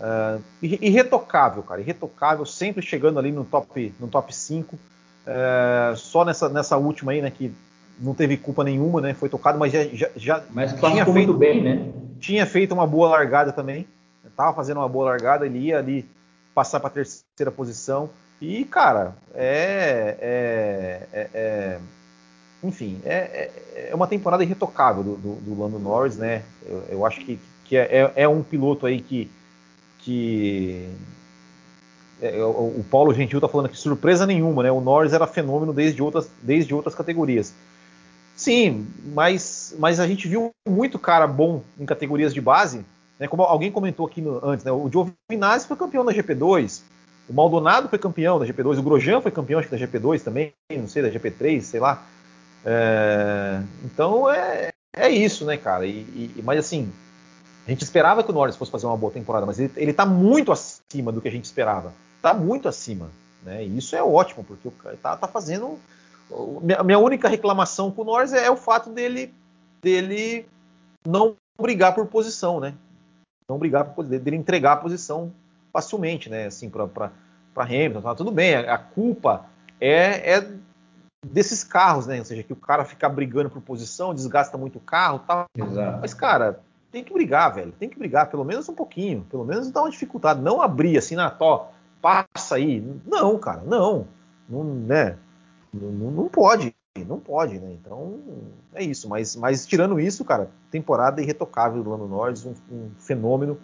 Uh, 0.00 0.42
irretocável, 0.62 1.62
cara, 1.62 1.80
irretocável, 1.80 2.46
sempre 2.46 2.82
chegando 2.82 3.18
ali 3.18 3.32
no 3.32 3.44
top, 3.44 3.92
no 3.98 4.08
top 4.08 4.34
5. 4.34 4.76
Uh, 4.76 5.96
só 5.96 6.24
nessa, 6.24 6.48
nessa 6.48 6.76
última 6.76 7.12
aí, 7.12 7.20
né, 7.20 7.30
que 7.30 7.52
não 8.00 8.14
teve 8.14 8.36
culpa 8.36 8.62
nenhuma, 8.62 9.00
né, 9.00 9.12
foi 9.12 9.28
tocado, 9.28 9.58
mas 9.58 9.72
já, 9.72 9.84
já, 9.84 10.08
já 10.16 10.42
mas 10.50 10.72
tinha 10.72 11.04
feito 11.04 11.12
muito 11.12 11.34
bem, 11.34 11.62
né? 11.62 11.92
Tinha 12.20 12.46
feito 12.46 12.72
uma 12.72 12.86
boa 12.86 13.08
largada 13.08 13.52
também, 13.52 13.86
tava 14.36 14.54
fazendo 14.54 14.78
uma 14.78 14.88
boa 14.88 15.06
largada, 15.10 15.44
ele 15.44 15.58
ia 15.58 15.78
ali 15.78 16.08
passar 16.54 16.80
para 16.80 16.90
terceira 16.90 17.50
posição. 17.54 18.08
E, 18.40 18.64
cara, 18.64 19.16
é, 19.34 20.16
é, 20.20 21.08
é, 21.12 21.30
é 21.34 21.80
enfim, 22.62 23.00
é, 23.04 23.14
é, 23.14 23.88
é, 23.90 23.94
uma 23.94 24.06
temporada 24.06 24.42
irretocável 24.42 25.02
do, 25.02 25.16
do, 25.16 25.34
do 25.36 25.60
Lando 25.60 25.78
Norris, 25.78 26.16
né? 26.16 26.42
Eu, 26.66 26.84
eu 26.90 27.06
acho 27.06 27.20
que, 27.20 27.38
que 27.64 27.76
é, 27.76 28.12
é, 28.14 28.28
um 28.28 28.42
piloto 28.42 28.86
aí 28.86 29.00
que. 29.00 29.30
Que 30.08 30.88
é, 32.22 32.42
o, 32.42 32.78
o 32.78 32.84
Paulo 32.90 33.12
Gentil 33.12 33.40
tá 33.42 33.46
falando 33.46 33.68
que 33.68 33.76
surpresa 33.76 34.26
nenhuma, 34.26 34.62
né? 34.62 34.72
O 34.72 34.80
Norris 34.80 35.12
era 35.12 35.26
fenômeno 35.26 35.70
desde 35.70 36.02
outras, 36.02 36.30
desde 36.42 36.74
outras 36.74 36.94
categorias. 36.94 37.52
Sim, 38.34 38.86
mas, 39.12 39.76
mas 39.78 40.00
a 40.00 40.06
gente 40.06 40.26
viu 40.26 40.50
muito 40.66 40.98
cara 40.98 41.26
bom 41.26 41.62
em 41.78 41.84
categorias 41.84 42.32
de 42.32 42.40
base, 42.40 42.86
né? 43.18 43.28
Como 43.28 43.42
alguém 43.42 43.70
comentou 43.70 44.06
aqui 44.06 44.22
no, 44.22 44.42
antes, 44.42 44.64
né? 44.64 44.72
O 44.72 44.88
Giovinazzi 44.90 45.66
foi 45.66 45.76
campeão 45.76 46.06
da 46.06 46.12
GP2, 46.12 46.80
o 47.28 47.34
Maldonado 47.34 47.90
foi 47.90 47.98
campeão 47.98 48.38
da 48.38 48.46
GP2, 48.46 48.78
o 48.78 48.82
Grosjean 48.82 49.20
foi 49.20 49.30
campeão 49.30 49.60
acho 49.60 49.68
que 49.68 49.76
da 49.76 49.86
GP2 49.86 50.22
também, 50.22 50.54
não 50.72 50.88
sei, 50.88 51.02
da 51.02 51.10
GP3, 51.10 51.60
sei 51.60 51.80
lá. 51.80 52.02
É, 52.64 53.60
então 53.84 54.30
é, 54.30 54.70
é 54.96 55.10
isso, 55.10 55.44
né, 55.44 55.58
cara? 55.58 55.84
E, 55.84 56.32
e, 56.36 56.42
mas 56.42 56.60
assim, 56.60 56.90
a 57.68 57.70
gente 57.70 57.84
esperava 57.84 58.24
que 58.24 58.30
o 58.30 58.32
Norris 58.32 58.56
fosse 58.56 58.70
fazer 58.70 58.86
uma 58.86 58.96
boa 58.96 59.12
temporada, 59.12 59.44
mas 59.44 59.60
ele, 59.60 59.70
ele 59.76 59.92
tá 59.92 60.06
muito 60.06 60.50
acima 60.50 61.12
do 61.12 61.20
que 61.20 61.28
a 61.28 61.30
gente 61.30 61.44
esperava. 61.44 61.92
Tá 62.22 62.32
muito 62.32 62.66
acima. 62.66 63.10
Né? 63.42 63.62
E 63.62 63.76
isso 63.76 63.94
é 63.94 64.02
ótimo, 64.02 64.42
porque 64.42 64.66
o 64.66 64.70
cara 64.70 64.96
tá, 64.96 65.14
tá 65.18 65.28
fazendo. 65.28 65.78
A 66.78 66.82
minha 66.82 66.98
única 66.98 67.28
reclamação 67.28 67.90
com 67.90 68.00
o 68.00 68.04
Norris 68.06 68.32
é, 68.32 68.46
é 68.46 68.50
o 68.50 68.56
fato 68.56 68.88
dele, 68.88 69.34
dele 69.82 70.46
não 71.06 71.36
brigar 71.60 71.94
por 71.94 72.06
posição, 72.06 72.58
né? 72.58 72.72
Não 73.46 73.58
brigar 73.58 73.84
por 73.84 73.96
posição, 73.96 74.18
dele 74.18 74.36
entregar 74.38 74.72
a 74.72 74.76
posição 74.78 75.30
facilmente, 75.70 76.30
né? 76.30 76.46
Assim, 76.46 76.70
para 76.70 77.10
Hamilton, 77.54 78.00
tá 78.00 78.14
tudo 78.14 78.30
bem. 78.30 78.54
A, 78.54 78.76
a 78.76 78.78
culpa 78.78 79.44
é, 79.78 80.36
é 80.36 80.52
desses 81.26 81.62
carros, 81.64 82.06
né? 82.06 82.18
Ou 82.18 82.24
seja, 82.24 82.42
que 82.42 82.52
o 82.54 82.56
cara 82.56 82.86
fica 82.86 83.10
brigando 83.10 83.50
por 83.50 83.60
posição, 83.60 84.14
desgasta 84.14 84.56
muito 84.56 84.78
o 84.78 84.80
carro 84.80 85.18
tal. 85.26 85.44
Exato. 85.54 85.98
Mas, 86.00 86.14
cara, 86.14 86.60
tem 86.90 87.04
que 87.04 87.12
brigar, 87.12 87.54
velho. 87.54 87.72
Tem 87.72 87.88
que 87.88 87.98
brigar, 87.98 88.30
pelo 88.30 88.44
menos 88.44 88.68
um 88.68 88.74
pouquinho. 88.74 89.26
Pelo 89.30 89.44
menos 89.44 89.70
dá 89.70 89.82
uma 89.82 89.90
dificuldade. 89.90 90.40
Não 90.40 90.62
abrir 90.62 90.96
assim 90.96 91.14
na 91.14 91.30
tó, 91.30 91.70
passa 92.00 92.56
aí. 92.56 92.82
Não, 93.06 93.38
cara, 93.38 93.62
não. 93.64 94.06
Não, 94.48 94.64
né? 94.64 95.16
Não, 95.72 96.10
não 96.10 96.28
pode. 96.28 96.74
Não 97.06 97.20
pode, 97.20 97.58
né? 97.58 97.76
Então, 97.80 98.18
é 98.74 98.82
isso. 98.82 99.08
Mas, 99.08 99.36
mas 99.36 99.66
tirando 99.66 100.00
isso, 100.00 100.24
cara, 100.24 100.50
temporada 100.70 101.22
irretocável 101.22 101.82
do 101.82 101.90
Lando 101.90 102.08
Norris, 102.08 102.44
um, 102.44 102.54
um 102.72 102.90
fenômeno. 102.98 103.58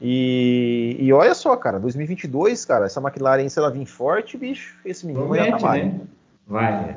E, 0.00 0.96
e, 0.98 1.12
olha 1.12 1.34
só, 1.34 1.56
cara, 1.56 1.78
2022, 1.78 2.64
cara, 2.64 2.86
essa 2.86 3.00
McLaren, 3.00 3.48
se 3.48 3.58
ela 3.58 3.70
vir 3.70 3.86
forte, 3.86 4.36
bicho, 4.36 4.76
esse 4.84 5.06
menino 5.06 5.28
vai 5.28 5.48
acabar. 5.48 5.76
Né? 5.76 6.00
Vai, 6.44 6.96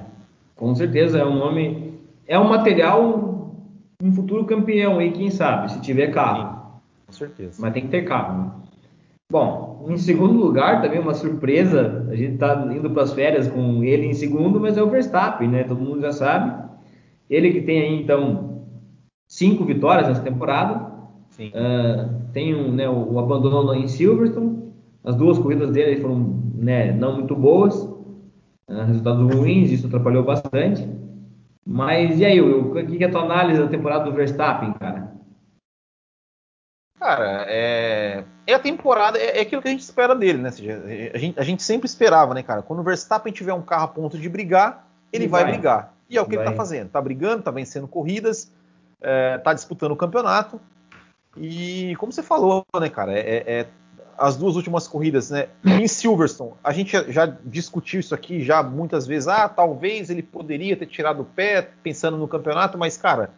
com 0.56 0.73
certeza 0.73 1.19
é 1.19 1.26
um 1.26 1.35
nome, 1.35 1.99
é 2.27 2.39
um 2.39 2.49
material, 2.49 3.35
um 4.01 4.11
futuro 4.11 4.45
campeão 4.45 4.99
aí, 4.99 5.11
quem 5.11 5.30
sabe, 5.30 5.72
se 5.72 5.81
tiver 5.81 6.07
carro. 6.07 6.53
Sim, 6.53 6.81
com 7.07 7.13
certeza. 7.13 7.61
Mas 7.61 7.73
tem 7.73 7.84
que 7.84 7.89
ter 7.89 8.03
carro. 8.03 8.43
Né? 8.43 8.51
Bom, 9.31 9.85
em 9.89 9.97
segundo 9.97 10.34
lugar, 10.34 10.81
também 10.81 10.99
uma 10.99 11.13
surpresa, 11.13 12.07
a 12.09 12.15
gente 12.15 12.34
está 12.34 12.67
indo 12.72 12.89
para 12.89 13.03
as 13.03 13.13
férias 13.13 13.47
com 13.47 13.84
ele 13.84 14.05
em 14.05 14.13
segundo, 14.13 14.59
mas 14.59 14.77
é 14.77 14.84
o 14.84 14.89
Verstappen, 14.89 15.47
né? 15.47 15.63
Todo 15.63 15.81
mundo 15.81 16.01
já 16.01 16.11
sabe. 16.11 16.63
Ele 17.30 17.51
que 17.51 17.61
tem 17.61 17.81
aí, 17.81 18.01
então, 18.01 18.61
cinco 19.27 19.65
vitórias 19.65 20.07
nessa 20.07 20.22
temporada. 20.22 20.93
Sim. 21.30 21.49
Uh, 21.49 22.31
tem 22.31 22.55
um, 22.55 22.72
né, 22.72 22.88
o, 22.88 23.13
o 23.13 23.19
abandono 23.19 23.73
em 23.73 23.88
Silverstone. 23.88 24.63
As 25.03 25.15
duas 25.15 25.38
corridas 25.39 25.72
dele 25.72 26.01
foram 26.01 26.41
né, 26.55 26.91
não 26.91 27.15
muito 27.15 27.35
boas. 27.35 27.89
Né, 28.69 28.84
resultados 28.85 29.35
ruins, 29.35 29.72
isso 29.72 29.88
atrapalhou 29.88 30.23
bastante. 30.23 30.88
Mas 31.65 32.19
e 32.19 32.25
aí, 32.25 32.39
o 32.39 32.73
que 32.73 33.03
é 33.03 33.07
a 33.07 33.11
tua 33.11 33.23
análise 33.23 33.59
da 33.59 33.67
temporada 33.67 34.05
do 34.05 34.13
Verstappen, 34.13 34.73
cara? 34.73 35.15
Cara, 36.99 37.45
é, 37.47 38.23
é 38.47 38.53
a 38.53 38.59
temporada, 38.59 39.17
é, 39.17 39.37
é, 39.37 39.41
aquilo 39.41 39.61
que 39.61 39.67
a 39.67 39.71
gente 39.71 39.81
espera 39.81 40.15
dele, 40.15 40.37
né? 40.37 40.51
Seja, 40.51 40.81
a, 41.13 41.17
gente, 41.17 41.39
a 41.39 41.43
gente 41.43 41.63
sempre 41.63 41.87
esperava, 41.87 42.33
né, 42.33 42.43
cara? 42.43 42.61
Quando 42.61 42.79
o 42.79 42.83
Verstappen 42.83 43.33
tiver 43.33 43.53
um 43.53 43.61
carro 43.61 43.85
a 43.85 43.87
ponto 43.87 44.17
de 44.17 44.29
brigar, 44.29 44.87
ele, 45.11 45.25
ele 45.25 45.31
vai, 45.31 45.43
vai, 45.43 45.51
brigar. 45.53 45.93
E 46.09 46.17
é 46.17 46.21
o 46.21 46.25
que 46.25 46.35
vai. 46.35 46.45
ele 46.45 46.51
tá 46.51 46.57
fazendo. 46.57 46.89
Tá 46.89 47.01
brigando, 47.01 47.43
tá 47.43 47.51
vencendo 47.51 47.87
corridas, 47.87 48.51
é, 49.01 49.37
tá 49.39 49.53
disputando 49.53 49.91
o 49.91 49.97
campeonato. 49.97 50.59
E 51.37 51.95
como 51.97 52.11
você 52.11 52.23
falou, 52.23 52.65
né, 52.79 52.89
cara? 52.89 53.11
É, 53.13 53.43
é, 53.45 53.67
as 54.17 54.37
duas 54.37 54.55
últimas 54.55 54.87
corridas, 54.87 55.29
né? 55.29 55.47
Em 55.63 55.87
Silverstone, 55.87 56.53
a 56.63 56.71
gente 56.71 57.11
já 57.11 57.25
discutiu 57.25 57.99
isso 57.99 58.15
aqui 58.15 58.41
já 58.41 58.63
muitas 58.63 59.05
vezes. 59.05 59.27
Ah, 59.27 59.47
talvez 59.49 60.09
ele 60.09 60.23
poderia 60.23 60.75
ter 60.75 60.85
tirado 60.85 61.21
o 61.21 61.25
pé 61.25 61.69
pensando 61.83 62.17
no 62.17 62.27
campeonato, 62.27 62.77
mas, 62.77 62.97
cara, 62.97 63.31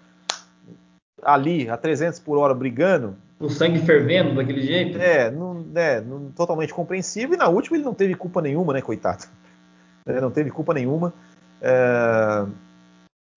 ali 1.21 1.69
a 1.69 1.77
300 1.77 2.19
por 2.19 2.37
hora 2.37 2.53
brigando. 2.53 3.15
O 3.39 3.49
sangue 3.49 3.79
fervendo 3.79 4.35
daquele 4.35 4.61
jeito? 4.61 4.99
É, 4.99 5.29
não, 5.29 5.65
é 5.75 6.01
não, 6.01 6.31
totalmente 6.31 6.73
compreensível. 6.73 7.35
E 7.35 7.37
na 7.37 7.47
última 7.47 7.77
ele 7.77 7.83
não 7.83 7.93
teve 7.93 8.15
culpa 8.15 8.41
nenhuma, 8.41 8.73
né, 8.73 8.81
coitado? 8.81 9.25
É, 10.09 10.21
não 10.21 10.31
teve 10.31 10.49
culpa 10.49 10.73
nenhuma. 10.73 11.13
É, 11.61 12.45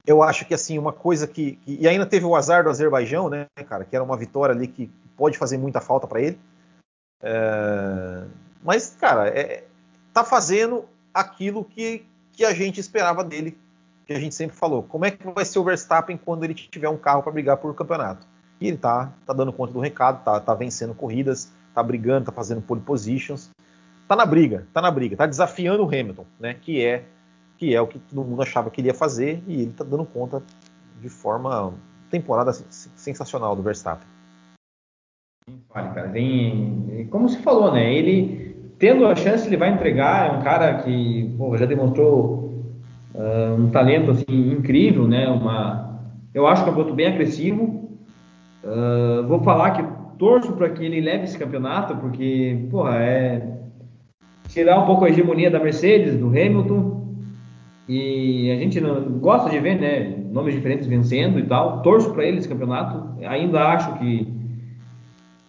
eu 0.06 0.22
acho 0.22 0.46
que 0.46 0.54
assim 0.54 0.78
uma 0.78 0.92
coisa 0.92 1.26
que, 1.26 1.56
que, 1.56 1.78
e 1.80 1.88
ainda 1.88 2.06
teve 2.06 2.24
o 2.24 2.36
azar 2.36 2.62
do 2.62 2.70
Azerbaijão, 2.70 3.28
né, 3.28 3.46
cara, 3.66 3.84
que 3.84 3.96
era 3.96 4.04
uma 4.04 4.16
vitória 4.16 4.54
ali 4.54 4.68
que 4.68 4.88
pode 5.16 5.36
fazer 5.36 5.58
muita 5.58 5.80
falta 5.80 6.06
para 6.06 6.20
ele. 6.20 6.38
É, 7.22 8.24
mas, 8.62 8.96
cara, 8.98 9.28
é, 9.28 9.64
tá 10.12 10.24
fazendo 10.24 10.84
aquilo 11.12 11.64
que, 11.64 12.04
que 12.32 12.44
a 12.44 12.52
gente 12.52 12.80
esperava 12.80 13.22
dele, 13.24 13.56
que 14.06 14.12
a 14.12 14.20
gente 14.20 14.34
sempre 14.34 14.56
falou. 14.56 14.82
Como 14.82 15.04
é 15.04 15.10
que 15.10 15.26
vai 15.30 15.44
ser 15.44 15.58
o 15.58 15.64
Verstappen 15.64 16.16
quando 16.16 16.44
ele 16.44 16.54
tiver 16.54 16.88
um 16.88 16.96
carro 16.96 17.22
para 17.22 17.32
brigar 17.32 17.56
por 17.56 17.74
campeonato? 17.74 18.26
E 18.60 18.68
ele 18.68 18.76
tá, 18.76 19.12
tá 19.24 19.32
dando 19.32 19.52
conta 19.52 19.72
do 19.72 19.80
recado, 19.80 20.22
tá, 20.22 20.38
tá 20.38 20.54
vencendo 20.54 20.94
corridas, 20.94 21.50
tá 21.74 21.82
brigando, 21.82 22.26
tá 22.26 22.32
fazendo 22.32 22.60
pole 22.60 22.80
positions, 22.80 23.50
tá 24.06 24.14
na 24.14 24.26
briga, 24.26 24.66
tá 24.72 24.82
na 24.82 24.90
briga, 24.90 25.16
tá 25.16 25.26
desafiando 25.26 25.82
o 25.82 25.86
Hamilton, 25.86 26.26
né? 26.38 26.54
Que 26.54 26.84
é 26.84 27.04
que 27.56 27.74
é 27.74 27.80
o 27.80 27.86
que 27.86 27.98
todo 27.98 28.24
mundo 28.24 28.40
achava 28.40 28.70
que 28.70 28.80
ele 28.80 28.88
ia 28.88 28.94
fazer 28.94 29.42
e 29.46 29.60
ele 29.60 29.72
tá 29.72 29.84
dando 29.84 30.06
conta 30.06 30.42
de 30.98 31.10
forma 31.10 31.74
temporada 32.10 32.52
sensacional 32.52 33.54
do 33.54 33.62
Verstappen. 33.62 34.08
Fale, 35.72 35.94
cara. 35.94 36.12
Como 37.10 37.28
se 37.28 37.38
falou, 37.38 37.72
né? 37.72 37.94
Ele 37.94 38.50
tendo 38.78 39.06
a 39.06 39.14
chance, 39.14 39.46
ele 39.46 39.56
vai 39.56 39.72
entregar. 39.72 40.28
É 40.28 40.38
um 40.38 40.42
cara 40.42 40.74
que 40.82 41.32
pô, 41.38 41.56
já 41.56 41.66
demonstrou 41.66 42.64
uh, 43.14 43.54
um 43.56 43.70
talento 43.70 44.10
assim 44.10 44.52
incrível, 44.52 45.06
né? 45.06 45.28
Uma, 45.28 46.00
eu 46.34 46.46
acho 46.46 46.64
que 46.64 46.70
é 46.70 46.72
um 46.72 46.74
piloto 46.74 46.94
bem 46.94 47.06
agressivo. 47.06 47.88
Uh, 48.64 49.26
vou 49.28 49.40
falar 49.42 49.70
que 49.70 49.84
torço 50.18 50.52
para 50.52 50.70
que 50.70 50.84
ele 50.84 51.00
leve 51.00 51.24
esse 51.24 51.38
campeonato, 51.38 51.96
porque 51.96 52.66
porra, 52.70 52.96
é 52.96 53.58
tirar 54.48 54.80
um 54.80 54.86
pouco 54.86 55.04
a 55.04 55.08
hegemonia 55.08 55.50
da 55.50 55.60
Mercedes, 55.60 56.18
do 56.18 56.28
Hamilton. 56.28 57.00
E 57.88 58.50
a 58.52 58.56
gente 58.56 58.80
não, 58.80 59.02
gosta 59.18 59.50
de 59.50 59.58
ver, 59.58 59.80
né? 59.80 60.16
Nomes 60.30 60.54
diferentes 60.54 60.86
vencendo 60.86 61.38
e 61.38 61.42
tal. 61.42 61.82
Torço 61.82 62.12
para 62.12 62.24
ele 62.24 62.38
esse 62.38 62.48
campeonato. 62.48 63.18
Ainda 63.26 63.68
acho 63.68 63.98
que 63.98 64.39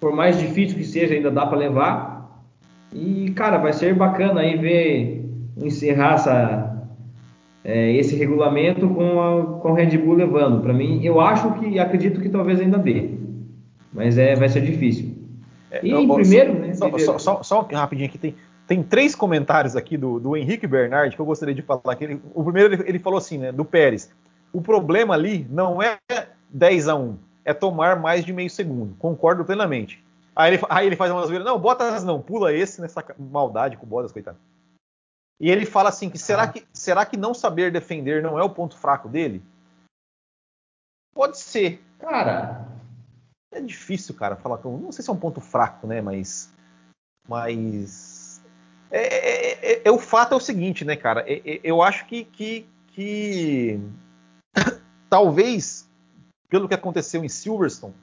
por 0.02 0.12
mais 0.12 0.40
difícil 0.40 0.76
que 0.76 0.84
seja, 0.84 1.14
ainda 1.14 1.30
dá 1.30 1.46
para 1.46 1.60
levar. 1.60 2.44
E, 2.92 3.32
cara, 3.36 3.60
vai 3.60 3.72
ser 3.72 3.94
bacana 3.94 4.42
aí 4.42 4.58
ver 4.58 5.30
encerrar 5.56 6.16
essa, 6.16 6.88
é, 7.64 7.92
esse 7.96 8.16
regulamento 8.16 8.90
com 8.90 9.22
a, 9.22 9.60
com 9.60 9.68
a 9.70 9.76
Red 9.76 9.96
Bull 10.00 10.16
levando. 10.16 10.60
Para 10.60 10.74
mim, 10.74 11.06
eu 11.06 11.22
acho 11.22 11.54
que, 11.54 11.78
acredito 11.78 12.20
que 12.20 12.30
talvez 12.30 12.60
ainda 12.60 12.80
dê. 12.80 13.12
Mas 13.94 14.18
é, 14.18 14.36
vai 14.36 14.50
ser 14.50 14.62
difícil. 14.62 15.16
É, 15.70 15.86
e 15.86 15.94
em 15.94 16.08
primeiro, 16.12 16.54
né? 16.54 16.74
Só, 16.74 16.98
só, 16.98 17.20
só, 17.20 17.44
só, 17.44 17.68
rapidinho 17.72 18.10
aqui, 18.10 18.18
tem, 18.18 18.36
tem 18.66 18.82
três 18.82 19.14
comentários 19.14 19.76
aqui 19.76 19.98
do, 19.98 20.20
do 20.20 20.36
Henrique 20.36 20.66
Bernard 20.66 21.16
que 21.16 21.22
eu 21.22 21.26
gostaria 21.26 21.54
de 21.54 21.62
falar. 21.62 21.96
Que 21.96 22.06
ele, 22.06 22.22
o 22.34 22.44
primeiro 22.44 22.74
ele, 22.74 22.84
ele 22.88 23.00
falou 23.00 23.20
assim, 23.20 23.38
né, 23.38 23.52
do 23.52 23.64
Pérez. 23.64 24.10
O 24.52 24.62
problema 24.62 25.14
ali 25.14 25.46
não 25.48 25.80
é 25.80 26.00
10 26.50 26.88
a 26.88 26.96
1 26.96 27.16
é 27.44 27.54
tomar 27.54 28.00
mais 28.00 28.24
de 28.24 28.34
meio 28.34 28.50
segundo. 28.50 28.96
Concordo 28.98 29.46
plenamente. 29.46 30.04
Aí 30.36 30.54
ele, 30.54 30.64
aí 30.70 30.88
ele 30.88 30.96
faz 30.96 31.12
uma 31.12 31.26
zoeira, 31.26 31.44
não, 31.44 31.60
Bottas 31.60 32.04
não, 32.04 32.22
pula 32.22 32.54
esse 32.54 32.82
nessa 32.82 33.04
maldade 33.20 33.78
com 33.78 33.86
o 33.86 33.90
Bottas, 33.90 34.12
coitado. 34.12 34.38
E 35.40 35.50
ele 35.50 35.66
fala 35.66 35.90
assim 35.90 36.10
que 36.10 36.20
será, 36.20 36.48
que 36.48 36.66
será 36.72 37.06
que 37.06 37.18
não 37.18 37.34
saber 37.34 37.72
defender 37.72 38.22
não 38.22 38.38
é 38.38 38.44
o 38.44 38.50
ponto 38.50 38.78
fraco 38.78 39.10
dele? 39.10 39.44
Pode 41.14 41.40
ser. 41.40 41.84
Cara. 42.00 42.68
É 43.52 43.60
difícil, 43.60 44.16
cara, 44.16 44.36
falar 44.36 44.60
que. 44.60 44.68
Não 44.68 44.92
sei 44.92 45.04
se 45.04 45.10
é 45.10 45.14
um 45.14 45.20
ponto 45.20 45.42
fraco, 45.42 45.88
né? 45.88 46.00
Mas. 46.00 46.54
Mas. 47.28 48.42
É, 48.90 49.02
é, 49.02 49.74
é, 49.74 49.82
é 49.86 49.92
o 49.92 49.98
fato 49.98 50.34
é 50.34 50.38
o 50.38 50.40
seguinte, 50.40 50.86
né, 50.86 50.96
cara? 50.96 51.22
É, 51.28 51.42
é, 51.44 51.62
eu 51.64 51.82
acho 51.82 52.06
que, 52.06 52.24
que, 52.26 52.68
que 52.88 53.80
talvez, 55.10 55.90
pelo 56.52 56.68
que 56.68 56.74
aconteceu 56.74 57.24
em 57.24 57.30
Silverstone, 57.30 57.96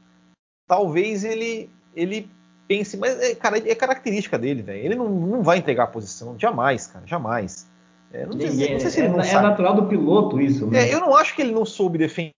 talvez 0.66 1.22
ele, 1.22 1.70
ele 1.94 2.28
pense, 2.66 2.96
mas 2.96 3.20
é, 3.20 3.34
cara, 3.34 3.58
é 3.58 3.74
característica 3.74 4.38
dele, 4.38 4.62
velho. 4.62 4.84
Ele 4.84 4.94
não, 4.94 5.08
não 5.10 5.42
vai 5.42 5.58
entregar 5.58 5.84
a 5.84 5.88
posição, 5.88 6.34
jamais, 6.38 6.86
cara, 6.86 7.06
jamais. 7.06 7.68
É, 8.10 8.24
não, 8.24 8.40
sei, 8.40 8.48
não, 8.48 8.80
sei, 8.80 8.90
se 8.90 9.00
ele 9.00 9.08
não 9.10 9.20
é, 9.20 9.24
sabe. 9.24 9.46
É 9.46 9.48
natural 9.50 9.74
do 9.76 9.86
piloto 9.86 10.40
isso, 10.40 10.66
né? 10.66 10.88
É, 10.88 10.94
eu 10.94 10.98
não 10.98 11.14
acho 11.14 11.36
que 11.36 11.42
ele 11.42 11.52
não 11.52 11.66
soube 11.66 11.98
defender. 11.98 12.32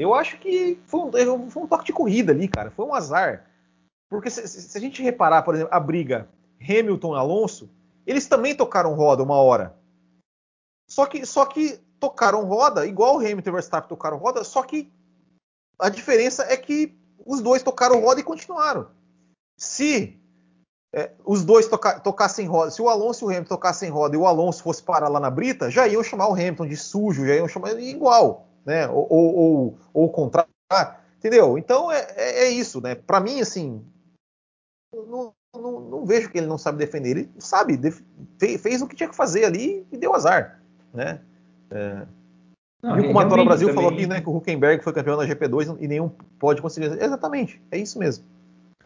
Eu 0.00 0.14
acho 0.14 0.38
que 0.38 0.78
foi 0.86 1.00
um, 1.00 1.50
foi 1.50 1.62
um 1.64 1.66
toque 1.66 1.86
de 1.86 1.92
corrida 1.92 2.30
ali, 2.30 2.46
cara. 2.46 2.70
Foi 2.70 2.86
um 2.86 2.94
azar. 2.94 3.44
Porque 4.08 4.30
se, 4.30 4.46
se, 4.46 4.78
a 4.78 4.80
gente 4.80 5.02
reparar, 5.02 5.42
por 5.42 5.56
exemplo, 5.56 5.74
a 5.74 5.80
briga 5.80 6.28
Hamilton 6.62 7.16
e 7.16 7.18
Alonso, 7.18 7.68
eles 8.06 8.28
também 8.28 8.54
tocaram 8.54 8.94
roda 8.94 9.24
uma 9.24 9.34
hora. 9.34 9.74
Só 10.88 11.04
que, 11.04 11.26
só 11.26 11.44
que 11.44 11.80
tocaram 11.98 12.44
roda, 12.44 12.86
igual 12.86 13.16
o 13.16 13.18
Hamilton 13.18 13.48
e 13.48 13.50
o 13.50 13.54
Verstappen 13.54 13.88
tocaram 13.88 14.18
roda, 14.18 14.44
só 14.44 14.62
que 14.62 14.88
a 15.78 15.88
diferença 15.88 16.44
é 16.44 16.56
que 16.56 16.96
os 17.24 17.40
dois 17.40 17.62
tocaram 17.62 18.00
roda 18.00 18.20
e 18.20 18.24
continuaram. 18.24 18.88
Se 19.56 20.18
é, 20.92 21.12
os 21.24 21.44
dois 21.44 21.68
toca, 21.68 22.00
tocassem 22.00 22.46
roda, 22.46 22.70
se 22.70 22.80
o 22.80 22.88
Alonso 22.88 23.24
e 23.24 23.26
o 23.26 23.28
Hamilton 23.28 23.48
tocassem 23.48 23.90
roda 23.90 24.16
e 24.16 24.18
o 24.18 24.26
Alonso 24.26 24.62
fosse 24.62 24.82
parar 24.82 25.08
lá 25.08 25.20
na 25.20 25.30
brita, 25.30 25.70
já 25.70 25.86
iam 25.86 26.02
chamar 26.02 26.28
o 26.28 26.32
Hamilton 26.32 26.66
de 26.66 26.76
sujo, 26.76 27.26
já 27.26 27.34
iam 27.34 27.48
chamar 27.48 27.78
igual, 27.80 28.48
né? 28.64 28.88
Ou, 28.88 29.06
ou, 29.10 29.34
ou, 29.34 29.78
ou 29.92 30.04
o 30.06 30.10
contrário, 30.10 30.50
entendeu? 31.18 31.58
Então 31.58 31.92
é, 31.92 32.06
é, 32.16 32.44
é 32.44 32.50
isso, 32.50 32.80
né? 32.80 32.94
Para 32.94 33.20
mim, 33.20 33.40
assim, 33.40 33.84
não, 34.94 35.34
não, 35.54 35.80
não, 35.80 36.06
vejo 36.06 36.30
que 36.30 36.38
ele 36.38 36.46
não 36.46 36.58
sabe 36.58 36.78
defender. 36.78 37.10
Ele 37.10 37.30
sabe, 37.38 37.76
def, 37.76 38.00
fez, 38.38 38.60
fez, 38.60 38.82
o 38.82 38.86
que 38.86 38.96
tinha 38.96 39.08
que 39.08 39.16
fazer 39.16 39.44
ali 39.44 39.86
e 39.92 39.96
deu 39.98 40.14
azar, 40.14 40.62
né? 40.92 41.20
É, 41.70 42.06
não, 42.82 42.94
Viu 42.94 43.06
como 43.06 43.18
a 43.18 43.24
Motora 43.24 43.44
Brasil 43.44 43.68
também... 43.68 43.82
falou 43.82 43.96
aqui, 43.96 44.06
né, 44.06 44.20
que 44.20 44.28
o 44.28 44.36
Huckenberg 44.36 44.84
foi 44.84 44.92
campeão 44.92 45.16
da 45.16 45.26
GP2 45.26 45.76
e 45.80 45.88
nenhum 45.88 46.10
pode 46.38 46.62
conseguir. 46.62 46.86
Exatamente, 46.86 47.60
é 47.72 47.78
isso 47.78 47.98
mesmo. 47.98 48.24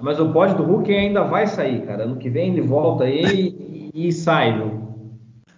Mas 0.01 0.19
o 0.19 0.33
pódio 0.33 0.57
do 0.57 0.65
Hulk 0.65 0.93
ainda 0.93 1.23
vai 1.25 1.47
sair, 1.47 1.87
cara. 1.87 2.05
Ano 2.05 2.17
que 2.17 2.29
vem 2.29 2.53
ele 2.53 2.63
volta 2.63 3.05
aí 3.05 3.91
e, 3.95 4.09
e 4.09 4.13
sai, 4.13 4.57
viu? 4.59 4.83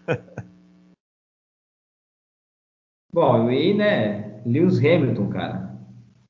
Bom, 3.12 3.51
e 3.51 3.73
né, 3.73 4.40
Lewis 4.44 4.78
Hamilton, 4.78 5.28
cara. 5.28 5.70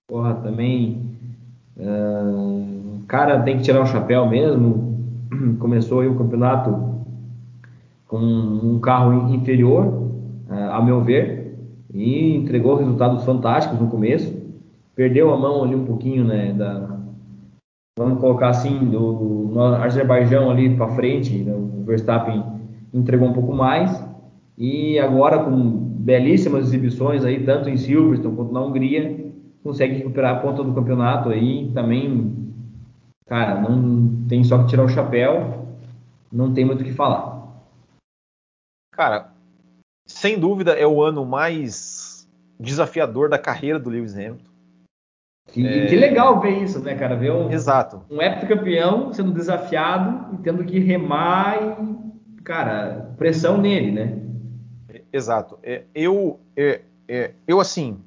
Porra, 0.06 0.35
também. 0.35 1.18
Uh, 1.76 3.01
o 3.02 3.06
cara 3.09 3.43
tem 3.43 3.56
que 3.56 3.64
tirar 3.64 3.82
o 3.82 3.86
chapéu 3.86 4.28
mesmo. 4.28 4.94
Começou 5.59 6.01
aí 6.01 6.09
o 6.09 6.16
campeonato 6.16 7.02
com 8.06 8.18
um 8.18 8.78
carro 8.78 9.35
inferior, 9.35 9.86
uh, 10.48 10.70
a 10.70 10.81
meu 10.82 11.01
ver, 11.02 11.44
e 11.95 12.37
entregou 12.37 12.75
resultados 12.77 13.25
fantásticos 13.25 13.81
no 13.81 13.89
começo. 13.89 14.35
Perdeu 14.95 15.33
a 15.33 15.37
mão 15.37 15.65
ali 15.65 15.75
um 15.75 15.85
pouquinho, 15.85 16.25
né, 16.25 16.53
da, 16.53 16.99
vamos 17.97 18.21
colocar 18.21 18.49
assim, 18.49 18.79
do 18.87 19.53
Azerbaijão 19.81 20.51
ali 20.51 20.77
para 20.77 20.89
frente, 20.89 21.39
né, 21.39 21.55
o 21.55 21.85
Verstappen 21.85 22.45
entregou 22.93 23.29
um 23.29 23.33
pouco 23.33 23.53
mais 23.53 24.03
e 24.57 24.99
agora 24.99 25.43
com 25.43 25.85
belíssimas 26.05 26.66
exibições 26.66 27.25
aí, 27.25 27.45
tanto 27.45 27.69
em 27.69 27.77
Silverstone 27.77 28.37
quanto 28.37 28.53
na 28.53 28.61
Hungria, 28.61 29.33
consegue 29.62 29.97
recuperar 29.97 30.37
a 30.37 30.41
ponta 30.41 30.62
do 30.62 30.75
campeonato 30.75 31.31
aí, 31.31 31.71
também, 31.73 32.53
cara, 33.27 33.61
não 33.61 34.27
tem 34.29 34.45
só 34.45 34.59
que 34.59 34.69
tirar 34.69 34.85
o 34.85 34.89
chapéu, 34.89 35.66
não 36.31 36.53
tem 36.53 36.65
muito 36.65 36.83
o 36.83 36.85
que 36.85 36.93
falar. 36.93 37.35
Cara, 38.93 39.34
sem 40.06 40.39
dúvida 40.39 40.72
é 40.72 40.86
o 40.86 41.02
ano 41.02 41.24
mais 41.24 42.28
desafiador 42.59 43.28
da 43.28 43.39
carreira 43.39 43.78
do 43.78 43.90
Lewis 43.90 44.14
Hamilton. 44.14 44.55
Que, 45.48 45.66
é... 45.66 45.86
que 45.86 45.97
legal 45.97 46.40
ver 46.40 46.62
isso, 46.62 46.81
né, 46.81 46.94
cara? 46.94 47.16
Ver 47.16 47.32
um, 47.32 47.51
Exato. 47.51 48.02
um 48.10 48.20
heptacampeão 48.20 49.12
sendo 49.12 49.32
desafiado 49.32 50.35
e 50.35 50.39
tendo 50.39 50.64
que 50.64 50.78
remar 50.78 51.59
e, 51.62 52.43
cara, 52.43 53.14
pressão 53.16 53.59
nele, 53.59 53.93
né? 53.93 54.20
Exato. 55.12 55.59
É, 55.62 55.85
eu, 55.94 56.40
é, 56.56 56.81
é, 57.06 57.32
eu 57.47 57.60
assim, 57.60 58.01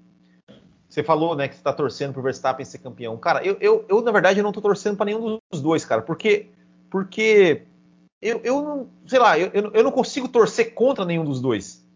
você 0.90 1.04
falou, 1.04 1.36
né, 1.36 1.48
que 1.48 1.56
você 1.56 1.64
tá 1.64 1.72
torcendo 1.72 2.14
pro 2.14 2.24
Verstappen 2.24 2.66
ser 2.66 2.80
campeão. 2.80 3.18
Cara, 3.18 3.46
eu, 3.46 3.58
eu, 3.62 3.86
eu 3.88 4.02
na 4.02 4.12
verdade, 4.12 4.40
eu 4.40 4.44
não 4.44 4.52
tô 4.52 4.62
torcendo 4.62 4.98
para 4.98 5.06
nenhum 5.06 5.38
dos 5.52 5.62
dois, 5.62 5.86
cara, 5.86 6.02
porque, 6.02 6.48
porque 6.90 7.64
eu, 8.22 8.42
eu 8.44 8.62
não, 8.62 8.90
sei 9.06 9.20
lá, 9.20 9.38
eu, 9.38 9.52
eu 9.54 9.84
não 9.84 9.92
consigo 9.92 10.28
torcer 10.28 10.74
contra 10.74 11.06
nenhum 11.06 11.24
dos 11.24 11.40
dois. 11.40 11.87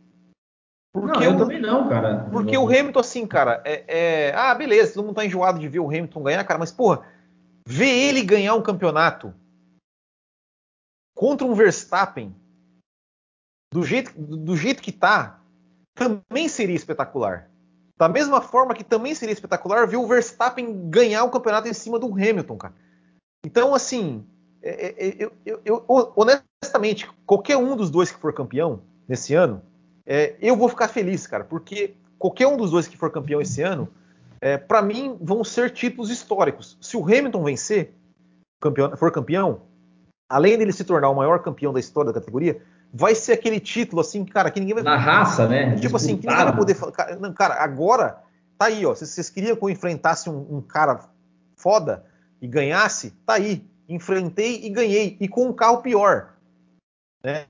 Porque 0.93 1.19
não, 1.19 1.23
eu, 1.23 1.31
eu 1.31 1.37
também 1.37 1.61
não, 1.61 1.87
cara. 1.87 2.27
Porque 2.31 2.57
o 2.57 2.65
Hamilton, 2.65 2.99
assim, 2.99 3.25
cara, 3.25 3.61
é, 3.63 3.85
é, 4.29 4.35
Ah, 4.35 4.53
beleza, 4.53 4.93
todo 4.93 5.05
mundo 5.05 5.15
tá 5.15 5.25
enjoado 5.25 5.57
de 5.57 5.67
ver 5.67 5.79
o 5.79 5.87
Hamilton 5.87 6.23
ganhar, 6.23 6.43
cara, 6.43 6.59
mas, 6.59 6.71
porra, 6.71 7.05
ver 7.65 7.89
ele 7.89 8.21
ganhar 8.21 8.55
um 8.55 8.61
campeonato 8.61 9.33
contra 11.15 11.47
um 11.47 11.53
Verstappen 11.53 12.35
do 13.73 13.83
jeito, 13.83 14.11
do 14.19 14.57
jeito 14.57 14.81
que 14.81 14.91
tá, 14.91 15.39
também 15.95 16.49
seria 16.49 16.75
espetacular. 16.75 17.49
Da 17.97 18.09
mesma 18.09 18.41
forma 18.41 18.73
que 18.73 18.83
também 18.83 19.15
seria 19.15 19.31
espetacular 19.31 19.87
ver 19.87 19.97
o 19.97 20.07
Verstappen 20.07 20.89
ganhar 20.89 21.23
o 21.23 21.31
campeonato 21.31 21.67
em 21.67 21.73
cima 21.73 21.99
do 21.99 22.11
Hamilton, 22.13 22.57
cara. 22.57 22.73
Então, 23.45 23.73
assim, 23.73 24.25
é, 24.61 24.87
é, 24.87 25.09
é 25.09 25.15
eu, 25.23 25.31
eu, 25.45 25.61
eu, 25.63 26.13
honestamente, 26.15 27.09
qualquer 27.25 27.57
um 27.57 27.75
dos 27.75 27.89
dois 27.89 28.11
que 28.11 28.19
for 28.19 28.33
campeão 28.33 28.81
nesse 29.07 29.33
ano, 29.33 29.61
é, 30.05 30.35
eu 30.41 30.55
vou 30.55 30.69
ficar 30.69 30.87
feliz, 30.87 31.27
cara, 31.27 31.43
porque 31.43 31.95
qualquer 32.17 32.47
um 32.47 32.57
dos 32.57 32.71
dois 32.71 32.87
que 32.87 32.97
for 32.97 33.11
campeão 33.11 33.41
esse 33.41 33.61
ano, 33.61 33.87
é, 34.39 34.57
para 34.57 34.81
mim, 34.81 35.17
vão 35.21 35.43
ser 35.43 35.71
títulos 35.71 36.09
históricos. 36.09 36.77
Se 36.81 36.97
o 36.97 37.03
Hamilton 37.03 37.43
vencer, 37.43 37.93
campeão, 38.59 38.97
for 38.97 39.11
campeão, 39.11 39.61
além 40.27 40.57
dele 40.57 40.71
se 40.71 40.83
tornar 40.83 41.09
o 41.09 41.15
maior 41.15 41.43
campeão 41.43 41.71
da 41.71 41.79
história 41.79 42.11
da 42.11 42.19
categoria, 42.19 42.61
vai 42.91 43.13
ser 43.13 43.33
aquele 43.33 43.59
título 43.59 44.01
assim, 44.01 44.25
cara, 44.25 44.49
que 44.49 44.59
ninguém 44.59 44.75
vai. 44.75 44.83
Na 44.83 44.97
raça, 44.97 45.47
né? 45.47 45.75
Tipo 45.75 45.95
assim, 45.95 46.17
que 46.17 46.27
ninguém 46.27 46.43
vai 46.43 46.55
poder 46.55 46.73
falar. 46.73 46.91
Cara, 46.91 47.15
não, 47.17 47.33
cara, 47.33 47.63
agora 47.63 48.21
tá 48.57 48.65
aí, 48.65 48.85
ó. 48.85 48.95
Se 48.95 49.05
vocês 49.05 49.29
queriam 49.29 49.55
que 49.55 49.63
eu 49.63 49.69
enfrentasse 49.69 50.29
um, 50.29 50.57
um, 50.57 50.61
cara 50.61 51.07
foda 51.55 52.05
e 52.41 52.47
ganhasse, 52.47 53.11
tá 53.25 53.33
aí. 53.33 53.63
Enfrentei 53.87 54.65
e 54.65 54.69
ganhei. 54.69 55.17
E 55.19 55.27
com 55.27 55.47
um 55.47 55.53
carro 55.53 55.81
pior. 55.81 56.33
Né? 57.23 57.45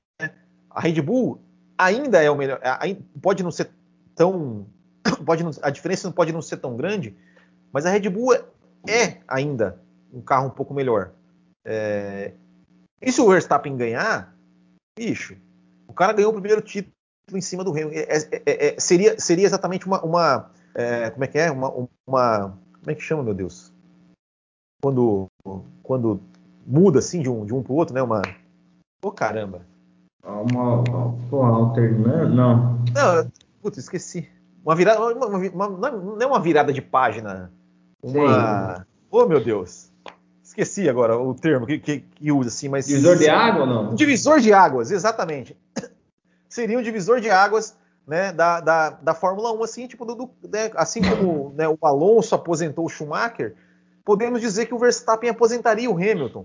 A 0.70 0.80
Red 0.80 1.00
Bull 1.00 1.40
ainda 1.84 2.22
é 2.22 2.30
o 2.30 2.36
melhor. 2.36 2.60
Pode 3.20 3.42
não 3.42 3.50
ser 3.50 3.70
tão. 4.14 4.66
Pode 5.24 5.42
não, 5.42 5.50
a 5.62 5.70
diferença 5.70 6.06
não 6.06 6.12
pode 6.12 6.32
não 6.32 6.42
ser 6.42 6.58
tão 6.58 6.76
grande, 6.76 7.16
mas 7.72 7.84
a 7.84 7.90
Red 7.90 8.08
Bull 8.08 8.34
é, 8.34 8.44
é 8.88 9.20
ainda 9.26 9.80
um 10.12 10.20
carro 10.20 10.46
um 10.46 10.50
pouco 10.50 10.74
melhor. 10.74 11.12
É, 11.64 12.32
e 13.00 13.10
se 13.10 13.20
o 13.20 13.28
Verstappen 13.28 13.76
ganhar, 13.76 14.34
bicho, 14.96 15.36
o 15.88 15.92
cara 15.92 16.12
ganhou 16.12 16.30
o 16.30 16.34
primeiro 16.34 16.62
título 16.62 16.92
em 17.32 17.40
cima 17.40 17.64
do 17.64 17.70
Hamilton. 17.70 17.94
É, 17.94 18.02
é, 18.02 18.42
é, 18.46 18.66
é, 18.68 18.80
seria, 18.80 19.18
seria 19.18 19.46
exatamente 19.46 19.86
uma. 19.86 20.04
uma 20.04 20.50
como 21.12 21.24
é 21.24 21.26
que 21.26 21.38
é? 21.38 21.50
Uma, 21.50 21.88
uma, 22.06 22.58
Como 22.80 22.90
é 22.90 22.94
que 22.94 23.02
chama, 23.02 23.22
meu 23.22 23.34
Deus? 23.34 23.72
Quando, 24.80 25.26
quando 25.82 26.20
muda 26.66 26.98
assim 26.98 27.20
de 27.20 27.28
um, 27.28 27.44
de 27.44 27.52
um 27.52 27.62
pro 27.62 27.74
outro, 27.74 27.94
né? 27.94 28.02
Uma. 28.02 28.22
Ô 29.04 29.08
oh, 29.08 29.12
caramba! 29.12 29.66
Uma, 30.24 30.82
porra, 31.28 31.50
alternando? 31.50 32.34
Não. 32.34 32.78
Não, 32.94 33.32
putz, 33.60 33.78
esqueci. 33.78 34.28
Uma 34.64 34.76
virada. 34.76 35.00
Uma, 35.00 35.26
uma, 35.26 35.68
não 35.68 36.22
é 36.22 36.26
uma 36.26 36.40
virada 36.40 36.72
de 36.72 36.80
página. 36.80 37.50
Uma. 38.02 38.86
Oh, 39.10 39.26
meu 39.26 39.42
Deus. 39.42 39.90
Esqueci 40.42 40.88
agora 40.88 41.18
o 41.18 41.34
termo 41.34 41.66
que, 41.66 41.78
que, 41.78 42.00
que 42.00 42.30
usa 42.30 42.48
assim, 42.48 42.68
mas. 42.68 42.86
Divisor 42.86 43.16
de 43.16 43.28
água 43.28 43.62
ou 43.62 43.66
não? 43.66 43.94
Divisor 43.94 44.38
de 44.38 44.52
águas, 44.52 44.90
exatamente. 44.90 45.56
Seria 46.48 46.78
um 46.78 46.82
divisor 46.82 47.20
de 47.20 47.30
águas 47.30 47.76
né, 48.06 48.32
da, 48.32 48.60
da, 48.60 48.90
da 48.90 49.14
Fórmula 49.14 49.52
1, 49.52 49.62
assim, 49.62 49.86
tipo, 49.86 50.04
do, 50.04 50.14
do 50.14 50.30
né, 50.48 50.70
assim 50.74 51.00
como 51.02 51.54
né, 51.56 51.68
o 51.68 51.78
Alonso 51.82 52.34
aposentou 52.34 52.84
o 52.84 52.88
Schumacher, 52.88 53.54
podemos 54.04 54.40
dizer 54.40 54.66
que 54.66 54.74
o 54.74 54.78
Verstappen 54.78 55.30
aposentaria 55.30 55.90
o 55.90 55.94
Hamilton. 55.94 56.44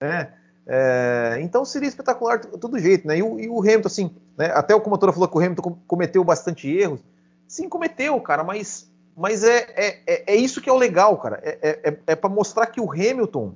Né? 0.00 0.32
É, 0.70 1.38
então 1.40 1.64
seria 1.64 1.88
espetacular 1.88 2.40
todo 2.40 2.78
jeito, 2.78 3.08
né? 3.08 3.16
E 3.16 3.22
o, 3.22 3.40
e 3.40 3.48
o 3.48 3.58
Hamilton, 3.60 3.86
assim, 3.86 4.14
né? 4.36 4.50
até 4.52 4.74
o 4.74 4.80
comotora 4.82 5.14
falou 5.14 5.26
que 5.26 5.38
o 5.38 5.40
Hamilton 5.40 5.78
cometeu 5.86 6.22
bastante 6.22 6.68
erros. 6.68 7.00
Sim, 7.46 7.70
cometeu, 7.70 8.20
cara, 8.20 8.44
mas, 8.44 8.92
mas 9.16 9.42
é, 9.42 9.66
é, 9.74 10.02
é, 10.06 10.34
é 10.34 10.36
isso 10.36 10.60
que 10.60 10.68
é 10.68 10.72
o 10.72 10.76
legal, 10.76 11.16
cara. 11.16 11.40
É, 11.42 11.58
é, 11.62 11.88
é, 11.88 11.98
é 12.08 12.14
para 12.14 12.28
mostrar 12.28 12.66
que 12.66 12.82
o 12.82 12.92
Hamilton, 12.92 13.54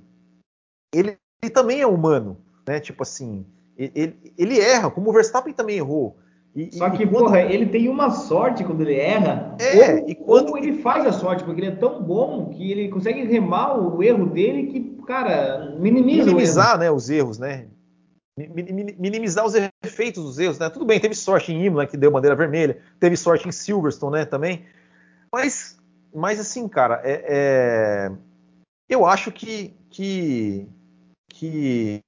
ele, 0.95 1.19
ele, 1.43 1.53
também 1.53 1.83
é 1.83 1.87
humano, 1.87 2.39
né? 2.67 2.81
Tipo 2.81 3.03
assim, 3.03 3.45
ele, 3.77 4.33
ele 4.39 4.59
erra, 4.59 4.91
como 4.91 5.11
o 5.11 5.13
Verstappen 5.13 5.53
também 5.53 5.77
errou. 5.77 6.17
E, 6.55 6.71
Só 6.77 6.91
que, 6.91 7.07
quando... 7.07 7.25
porra, 7.25 7.41
ele 7.41 7.67
tem 7.67 7.89
uma 7.89 8.11
sorte 8.11 8.63
quando 8.63 8.83
ele 8.83 8.95
erra. 8.95 9.57
É, 9.59 9.95
ou, 9.95 10.09
e 10.09 10.15
quando 10.15 10.57
ele 10.59 10.83
faz 10.83 11.07
a 11.07 11.13
sorte, 11.13 11.45
porque 11.45 11.61
ele 11.61 11.71
é 11.71 11.77
tão 11.77 12.03
bom 12.03 12.51
que 12.51 12.71
ele 12.71 12.91
consegue 12.91 13.25
remar 13.25 13.79
o 13.79 14.03
erro 14.03 14.27
dele 14.27 14.67
que, 14.67 15.03
cara, 15.07 15.75
minimiza 15.79 16.27
minimizar, 16.27 16.79
né, 16.79 16.91
os 16.91 17.09
erros, 17.09 17.39
né? 17.39 17.69
Minimizar 18.37 19.47
os 19.47 19.55
efeitos 19.83 20.23
dos 20.23 20.39
erros, 20.39 20.59
né? 20.59 20.69
Tudo 20.69 20.85
bem, 20.85 21.01
teve 21.01 21.15
sorte 21.15 21.53
em 21.53 21.65
Imola, 21.65 21.87
que 21.87 21.97
deu 21.97 22.11
bandeira 22.11 22.37
vermelha, 22.37 22.79
teve 23.01 23.17
sorte 23.17 23.49
em 23.49 23.53
Silverstone, 23.53 24.17
né, 24.17 24.25
também. 24.27 24.65
Mas, 25.33 25.79
mas 26.15 26.39
assim, 26.39 26.69
cara, 26.69 27.01
é, 27.03 27.25
é... 27.29 28.13
eu 28.89 29.07
acho 29.07 29.33
que, 29.33 29.75
que, 29.89 30.69
que, 31.31 32.01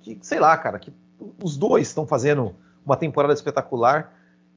que, 0.00 0.18
sei 0.22 0.38
lá, 0.38 0.56
cara, 0.56 0.78
que 0.78 0.92
os 1.42 1.56
dois 1.56 1.88
estão 1.88 2.06
fazendo 2.06 2.54
uma 2.84 2.96
temporada 2.96 3.34
espetacular 3.34 4.14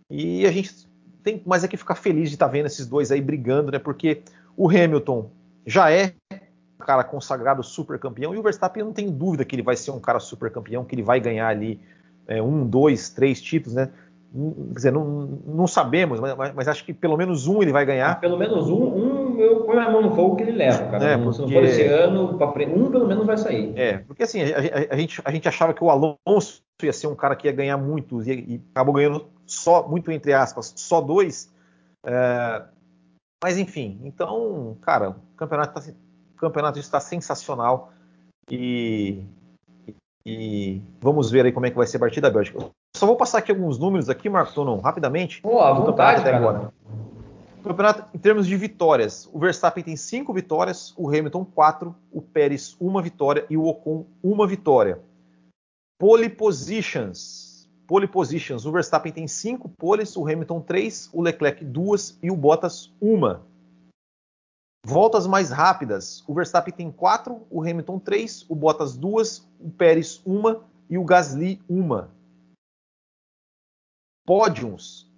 e 0.10 0.46
a 0.46 0.52
gente 0.52 0.88
tem 1.24 1.42
mais 1.46 1.64
é 1.64 1.68
que 1.68 1.78
ficar 1.78 1.96
feliz 1.96 2.30
de 2.30 2.36
estar 2.36 2.46
tá 2.46 2.52
vendo 2.52 2.68
esses 2.68 2.86
dois 2.86 3.12
aí 3.12 3.22
brigando, 3.22 3.72
né? 3.72 3.80
Porque 3.80 4.22
o 4.56 4.70
Hamilton 4.70 5.30
já 5.66 5.92
é 5.92 6.14
um 6.32 6.86
cara 6.86 7.04
consagrado 7.04 7.64
super 7.64 7.98
campeão 7.98 8.34
e 8.34 8.38
o 8.38 8.44
Verstappen 8.44 8.82
eu 8.82 8.86
não 8.86 8.94
tenho 8.94 9.12
dúvida 9.12 9.44
que 9.44 9.56
ele 9.56 9.64
vai 9.64 9.76
ser 9.76 9.92
um 9.92 10.00
cara 10.00 10.20
super 10.20 10.52
campeão, 10.52 10.86
que 10.86 10.94
ele 10.94 11.02
vai 11.02 11.20
ganhar 11.20 11.48
ali 11.48 11.82
é, 12.28 12.42
um, 12.42 12.66
dois, 12.68 13.10
três 13.10 13.42
títulos, 13.42 13.76
né? 13.76 13.90
Quer 14.34 14.74
dizer, 14.74 14.92
não, 14.92 15.40
não 15.48 15.66
sabemos, 15.66 16.20
mas, 16.20 16.54
mas, 16.54 16.68
acho 16.68 16.84
que 16.84 16.94
pelo 16.94 17.16
menos 17.16 17.48
um 17.48 17.62
ele 17.62 17.72
vai 17.72 17.86
ganhar. 17.86 18.20
Pelo 18.20 18.38
menos 18.38 18.70
um, 18.70 18.84
um 18.84 19.25
eu 19.42 19.64
ponho 19.64 19.80
a 19.80 19.92
mão 19.92 20.02
no 20.02 20.16
fogo 20.16 20.36
que 20.36 20.44
ele 20.44 20.52
leva, 20.52 20.86
cara. 20.90 21.04
É, 21.04 21.18
porque... 21.18 21.34
Se 21.34 21.42
não 21.42 21.50
for 21.50 21.64
esse 21.64 21.84
ano, 21.84 22.38
um 22.76 22.92
pelo 22.92 23.08
menos 23.08 23.26
vai 23.26 23.38
sair. 23.38 23.74
É, 23.78 23.98
porque 24.00 24.24
assim, 24.24 24.42
a, 24.42 24.58
a, 24.58 24.94
a, 24.94 24.98
gente, 24.98 25.22
a 25.24 25.32
gente 25.32 25.48
achava 25.48 25.74
que 25.74 25.84
o 25.84 25.90
Alonso 25.90 26.64
ia 26.84 26.94
ser 26.94 27.08
um 27.08 27.16
cara 27.16 27.36
que 27.36 27.48
ia 27.48 27.54
ganhar 27.54 27.78
muitos 27.78 28.28
e, 28.28 28.32
e 28.32 28.62
acabou 28.72 28.94
ganhando 28.94 29.28
só, 29.46 29.88
muito 29.88 30.12
entre 30.12 30.34
aspas, 30.34 30.74
só 30.76 31.02
dois. 31.02 31.52
É, 32.06 32.64
mas 33.44 33.58
enfim, 33.58 34.00
então, 34.04 34.78
cara, 34.82 35.12
o 35.12 35.38
campeonato, 35.38 35.80
tá, 35.80 35.92
o 36.34 36.38
campeonato 36.38 36.80
está 36.80 37.00
sensacional 37.00 37.92
e, 38.50 39.24
e, 40.26 40.82
vamos 41.02 41.30
ver 41.30 41.46
aí 41.46 41.52
como 41.52 41.66
é 41.66 41.70
que 41.70 41.78
vai 41.78 41.88
ser 41.88 41.98
a 41.98 42.00
partida 42.00 42.30
da 42.30 42.34
Bélgica. 42.34 42.60
Só 42.96 43.06
vou 43.06 43.16
passar 43.16 43.40
aqui 43.40 43.52
alguns 43.52 43.78
números 43.78 44.10
aqui, 44.10 44.30
Marco 44.30 44.54
Tonon, 44.54 44.80
rapidamente. 44.80 45.42
Pô, 45.42 45.60
à 45.60 45.74
vontade, 45.74 46.22
até 46.22 46.34
agora. 46.34 46.72
Campeonato, 47.66 48.16
em 48.16 48.20
termos 48.20 48.46
de 48.46 48.56
vitórias, 48.56 49.28
o 49.34 49.40
Verstappen 49.40 49.84
tem 49.84 49.98
cinco 49.98 50.32
vitórias, 50.32 50.94
o 50.96 51.08
Hamilton 51.10 51.44
quatro, 51.44 51.96
o 52.12 52.22
Pérez 52.22 52.78
uma 52.80 53.02
vitória 53.02 53.44
e 53.50 53.58
o 53.58 53.66
Ocon 53.66 54.06
uma 54.22 54.46
vitória. 54.46 55.02
Pole 55.98 56.30
positions. 56.30 57.68
Pole 57.88 58.08
positions. 58.08 58.66
O 58.68 58.72
Verstappen 58.72 59.12
tem 59.12 59.28
cinco 59.28 59.68
poles, 59.68 60.16
o 60.16 60.28
Hamilton 60.28 60.62
três, 60.62 61.10
o 61.12 61.24
Leclerc 61.24 61.66
duas 61.66 62.20
e 62.22 62.30
o 62.30 62.36
Bottas 62.36 62.94
uma. 63.02 63.44
Voltas 64.86 65.26
mais 65.26 65.50
rápidas. 65.50 66.24
O 66.28 66.36
Verstappen 66.36 66.72
tem 66.72 66.92
quatro, 66.92 67.48
o 67.50 67.62
Hamilton 67.62 67.98
três, 67.98 68.46
o 68.48 68.54
Bottas 68.54 68.96
duas, 68.96 69.40
o 69.60 69.72
Pérez 69.72 70.22
uma 70.24 70.64
e 70.88 71.00
o 71.00 71.04
Gasly 71.04 71.60
uma. 71.68 72.12
Pódios. 74.24 75.12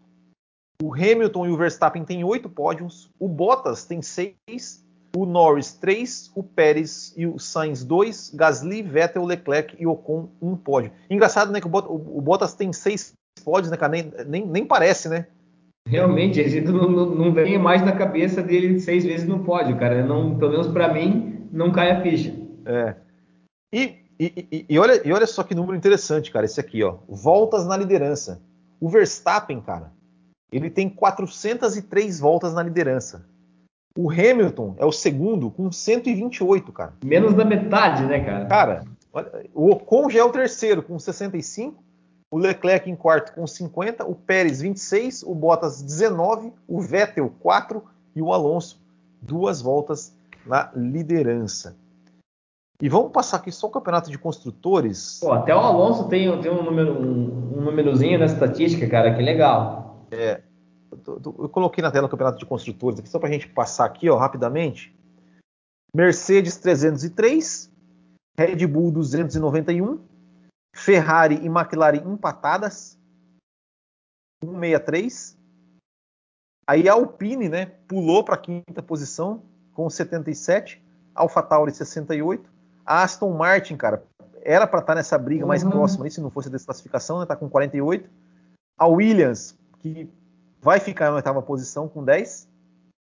O 0.82 0.94
Hamilton 0.94 1.48
e 1.48 1.50
o 1.50 1.58
Verstappen 1.58 2.06
têm 2.06 2.24
oito 2.24 2.48
pódios, 2.48 3.10
o 3.20 3.28
Bottas 3.28 3.84
tem 3.86 4.02
seis 4.02 4.86
o 5.16 5.26
Norris 5.26 5.74
3, 5.74 6.32
o 6.36 6.44
Pérez 6.44 7.14
e 7.18 7.26
o 7.26 7.40
Sainz 7.40 7.84
2, 7.84 8.34
Gasly, 8.36 8.84
Vettel, 8.84 9.26
Leclerc 9.26 9.76
e 9.80 9.88
Ocon 9.88 10.30
um 10.40 10.56
pódio. 10.56 10.92
Engraçado, 11.10 11.52
né, 11.52 11.60
que 11.60 11.68
o 11.68 12.22
Bottas 12.22 12.54
tem 12.54 12.72
seis 12.72 13.14
pódios, 13.44 13.72
né, 13.72 13.78
cara? 13.78 13.94
Nem, 13.94 14.14
nem, 14.28 14.46
nem 14.46 14.66
parece, 14.66 15.10
né? 15.10 15.26
Realmente, 15.88 16.40
a 16.40 16.72
não, 16.72 16.92
não, 16.92 17.06
não 17.08 17.34
vem 17.34 17.58
mais 17.58 17.82
na 17.82 17.94
cabeça 17.94 18.44
dele 18.44 18.80
seis 18.80 19.06
vezes 19.06 19.28
no 19.28 19.44
pódio, 19.44 19.80
cara. 19.80 20.06
Não, 20.06 20.38
pelo 20.38 20.52
menos 20.52 20.68
para 20.68 20.94
mim, 20.94 21.48
não 21.52 21.72
cai 21.72 21.92
a 21.92 22.02
ficha. 22.02 22.36
É. 22.66 22.96
E, 23.74 23.96
e, 24.20 24.48
e, 24.52 24.66
e, 24.70 24.80
olha, 24.80 25.02
e 25.08 25.12
olha 25.12 25.26
só 25.26 25.44
que 25.44 25.56
número 25.56 25.76
interessante, 25.76 26.30
cara, 26.30 26.46
esse 26.46 26.60
aqui, 26.60 26.84
ó. 26.84 26.98
Voltas 27.08 27.66
na 27.66 27.78
liderança. 27.78 28.42
O 28.80 28.90
Verstappen, 28.90 29.62
cara, 29.62 29.92
ele 30.52 30.70
tem 30.70 30.90
403 30.90 32.20
voltas 32.20 32.54
na 32.54 32.64
liderança. 32.64 33.26
O 33.98 34.12
Hamilton 34.12 34.76
é 34.78 34.86
o 34.86 34.92
segundo 34.92 35.50
com 35.50 35.72
128, 35.72 36.72
cara. 36.72 36.94
Menos 37.04 37.34
da 37.34 37.44
metade, 37.44 38.06
né, 38.06 38.24
cara? 38.24 38.46
Cara, 38.46 38.84
o 39.54 39.72
Ocon 39.72 40.10
já 40.10 40.20
é 40.20 40.24
o 40.24 40.32
terceiro 40.32 40.84
com 40.84 41.00
65, 41.00 41.84
o 42.30 42.38
Leclerc 42.38 42.90
em 42.90 42.96
quarto 42.96 43.34
com 43.34 43.48
50, 43.48 44.06
o 44.06 44.14
Pérez 44.14 44.62
26, 44.62 45.24
o 45.24 45.34
Bottas 45.34 45.82
19, 45.82 46.54
o 46.68 46.80
Vettel 46.80 47.34
4 47.40 47.84
e 48.16 48.22
o 48.22 48.32
Alonso 48.32 48.86
duas 49.22 49.62
voltas 49.62 50.16
na 50.46 50.70
liderança. 50.76 51.76
E 52.82 52.88
vamos 52.88 53.12
passar 53.12 53.38
aqui 53.38 53.52
só 53.52 53.68
o 53.68 53.72
campeonato 53.72 54.12
de 54.12 54.20
construtores. 54.20 55.20
Pô, 55.20 55.32
até 55.32 55.56
o 55.56 55.60
Alonso 55.60 56.08
tem, 56.08 56.40
tem 56.42 56.52
um, 56.52 56.62
número, 56.62 56.94
um, 56.94 57.58
um 57.58 57.62
númerozinho 57.62 58.20
na 58.20 58.26
estatística, 58.26 58.88
cara, 58.88 59.16
que 59.16 59.22
legal. 59.22 59.87
É, 60.12 60.42
eu 60.92 61.50
coloquei 61.50 61.82
na 61.82 61.92
tela 61.92 62.08
o 62.08 62.10
campeonato 62.10 62.40
de 62.40 62.46
construtores 62.46 63.00
aqui, 63.00 63.10
só 63.10 63.20
para 63.20 63.30
a 63.30 63.32
gente 63.32 63.48
passar 63.50 63.86
aqui 63.86 64.10
ó, 64.10 64.18
rapidamente. 64.18 64.96
Mercedes 65.94 66.58
303, 66.58 67.72
Red 68.38 68.68
Bull 68.68 68.92
291, 68.92 70.00
Ferrari 70.76 71.36
e 71.36 71.48
McLaren 71.48 72.04
empatadas, 72.06 72.98
163. 74.44 75.38
Aí 76.68 76.88
a 76.88 76.94
Alpine 76.94 77.50
né, 77.50 77.66
pulou 77.88 78.24
para 78.24 78.36
a 78.36 78.38
quinta 78.38 78.84
posição 78.84 79.42
com 79.74 79.90
77, 79.90 80.84
AlphaTauri 81.16 81.74
68, 81.74 82.50
a 82.86 83.04
Aston 83.04 83.32
Martin, 83.34 83.78
cara, 83.78 84.04
era 84.44 84.68
para 84.68 84.80
estar 84.80 84.94
tá 84.94 84.96
nessa 84.96 85.18
briga 85.18 85.46
mais 85.46 85.64
uhum. 85.64 85.72
próxima, 85.72 86.10
se 86.10 86.22
não 86.22 86.30
fosse 86.30 86.50
a 86.50 86.52
desclassificação, 86.52 87.20
né, 87.20 87.26
tá 87.26 87.36
com 87.36 87.50
48. 87.50 88.10
A 88.78 88.88
Williams, 88.88 89.58
que 89.94 90.10
vai 90.62 90.80
ficar 90.80 91.10
na 91.10 91.18
oitava 91.18 91.42
posição 91.42 91.88
com 91.88 92.04
10, 92.04 92.50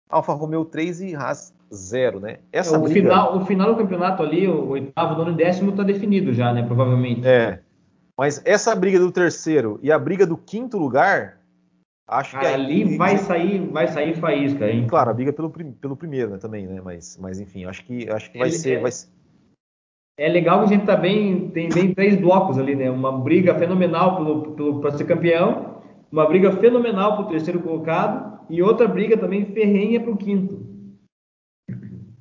Alfa 0.09 0.33
Romeo 0.33 0.65
3 0.65 1.01
e 1.01 1.15
Haas 1.15 1.53
0, 1.73 2.19
né? 2.19 2.39
Essa 2.51 2.77
o, 2.77 2.81
briga... 2.81 3.01
final, 3.01 3.37
o 3.37 3.45
final 3.45 3.73
do 3.73 3.77
campeonato 3.77 4.21
ali, 4.21 4.47
o 4.47 4.69
oitavo, 4.69 5.15
nono 5.15 5.31
e 5.31 5.35
décimo 5.35 5.71
está 5.71 5.83
definido 5.83 6.33
já, 6.33 6.53
né? 6.53 6.63
Provavelmente. 6.63 7.25
É. 7.25 7.59
Mas 8.17 8.41
essa 8.45 8.75
briga 8.75 8.99
do 8.99 9.11
terceiro 9.11 9.79
e 9.81 9.91
a 9.91 9.97
briga 9.97 10.27
do 10.27 10.35
quinto 10.35 10.77
lugar, 10.77 11.37
acho 12.07 12.37
que 12.37 12.45
ali 12.45 12.83
aí, 12.83 12.97
vai 12.97 13.17
sair, 13.17 13.59
vai 13.69 13.87
sair 13.87 14.15
faísca, 14.15 14.69
hein? 14.69 14.85
Claro, 14.87 15.09
a 15.09 15.13
briga 15.13 15.31
pelo, 15.31 15.49
pelo 15.49 15.95
primeiro, 15.95 16.31
né, 16.31 16.37
também, 16.37 16.67
né? 16.67 16.81
Mas, 16.83 17.17
mas 17.19 17.39
enfim, 17.39 17.65
acho 17.65 17.85
que 17.85 18.09
acho 18.09 18.29
que 18.31 18.37
vai 18.37 18.49
Ele, 18.49 18.57
ser, 18.57 18.77
é, 18.77 18.81
vai 18.81 18.91
É 20.19 20.27
legal 20.27 20.59
que 20.59 20.65
a 20.65 20.77
gente 20.77 20.85
tá 20.85 20.97
bem, 20.97 21.49
tem 21.49 21.69
bem 21.69 21.93
três 21.93 22.19
blocos 22.19 22.57
ali, 22.57 22.75
né? 22.75 22.91
Uma 22.91 23.17
briga 23.17 23.55
fenomenal 23.55 24.19
para 24.81 24.91
ser 24.91 25.05
campeão 25.05 25.70
uma 26.11 26.25
briga 26.25 26.51
fenomenal 26.57 27.15
para 27.15 27.25
o 27.25 27.29
terceiro 27.29 27.61
colocado 27.61 28.39
e 28.49 28.61
outra 28.61 28.88
briga 28.88 29.17
também 29.17 29.45
ferrenha 29.45 30.01
para 30.01 30.11
o 30.11 30.17
quinto. 30.17 30.65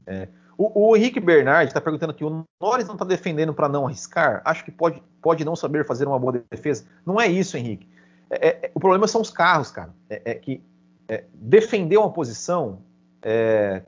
É. 0.06 0.28
O, 0.56 0.90
o, 0.90 0.96
Henrique 0.96 1.18
Bernard 1.18 1.68
está 1.68 1.80
perguntando 1.80 2.12
aqui: 2.12 2.24
o 2.24 2.44
Norris 2.60 2.86
não 2.86 2.94
está 2.94 3.04
defendendo 3.04 3.54
para 3.54 3.68
não 3.68 3.86
arriscar? 3.86 4.42
Acho 4.44 4.64
que 4.64 4.70
pode, 4.70 5.02
pode 5.20 5.44
não 5.44 5.56
saber 5.56 5.86
fazer 5.86 6.06
uma 6.06 6.18
boa 6.18 6.44
defesa. 6.50 6.84
Não 7.04 7.20
é 7.20 7.26
isso, 7.26 7.56
Henrique. 7.56 7.88
É, 8.28 8.66
é, 8.66 8.70
o 8.74 8.78
problema 8.78 9.08
são 9.08 9.20
os 9.20 9.30
carros, 9.30 9.70
cara. 9.70 9.92
É, 10.08 10.32
é 10.32 10.34
que 10.34 10.62
é, 11.08 11.24
defender 11.34 11.96
uma 11.96 12.12
posição 12.12 12.82
é, 13.22 13.82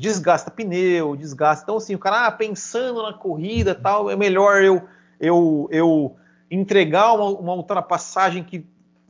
desgasta 0.00 0.50
pneu, 0.50 1.14
desgasta. 1.16 1.64
Então, 1.64 1.76
assim, 1.76 1.94
o 1.94 1.98
cara 1.98 2.26
ah, 2.26 2.32
pensando 2.32 3.02
na 3.02 3.12
corrida 3.12 3.74
tal, 3.74 4.10
é 4.10 4.16
melhor 4.16 4.62
eu, 4.62 4.82
eu, 5.20 5.68
eu 5.70 6.16
entregar 6.50 7.14
uma, 7.14 7.26
uma 7.38 7.54
ultrapassagem 7.54 8.42
que 8.42 8.66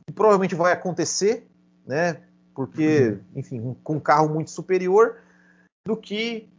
que 0.07 0.13
provavelmente 0.13 0.55
vai 0.55 0.71
acontecer, 0.71 1.47
né? 1.85 2.21
Porque, 2.53 3.09
uhum. 3.09 3.39
enfim, 3.39 3.75
com 3.83 3.95
um 3.95 3.99
carro 3.99 4.29
muito 4.29 4.51
superior, 4.51 5.17
do 5.85 5.95
que 5.95 6.49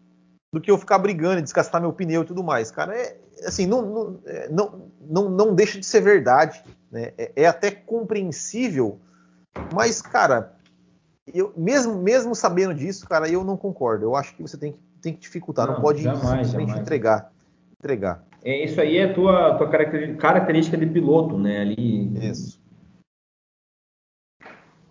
do 0.55 0.60
que 0.60 0.70
eu 0.70 0.78
ficar 0.78 0.98
brigando 0.98 1.40
e 1.40 1.43
desgastar 1.43 1.81
meu 1.81 1.93
pneu 1.93 2.23
e 2.23 2.24
tudo 2.24 2.43
mais. 2.43 2.70
Cara, 2.70 2.97
é 2.97 3.16
assim, 3.44 3.66
não, 3.66 3.82
não, 3.82 4.20
é, 4.24 4.48
não, 4.48 4.90
não, 5.01 5.31
não 5.31 5.55
deixa 5.55 5.78
de 5.78 5.85
ser 5.85 6.01
verdade, 6.01 6.62
né? 6.90 7.12
É, 7.18 7.32
é 7.36 7.47
até 7.47 7.70
compreensível, 7.70 8.98
mas, 9.74 10.01
cara, 10.01 10.55
eu 11.32 11.52
mesmo, 11.56 12.01
mesmo 12.01 12.35
sabendo 12.35 12.74
disso, 12.74 13.06
cara, 13.06 13.28
eu 13.28 13.44
não 13.44 13.56
concordo. 13.56 14.05
Eu 14.05 14.16
acho 14.16 14.35
que 14.35 14.43
você 14.43 14.56
tem 14.56 14.73
que, 14.73 14.81
tem 15.01 15.12
que 15.12 15.20
dificultar, 15.20 15.66
não, 15.66 15.74
não 15.74 15.81
pode 15.81 16.02
jamais, 16.02 16.20
simplesmente 16.23 16.68
jamais. 16.68 16.82
entregar. 16.82 17.32
entregar. 17.82 18.24
É, 18.44 18.64
isso 18.64 18.81
aí 18.81 18.97
é 18.97 19.12
tua, 19.12 19.56
tua 19.56 19.68
característica 19.68 20.77
de 20.77 20.86
piloto, 20.86 21.36
né? 21.36 21.62
Ali. 21.62 22.12
Isso. 22.28 22.56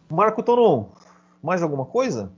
Marco 0.09 0.43
Tonon, 0.43 0.85
mais 1.41 1.61
alguma 1.61 1.85
coisa? 1.85 2.31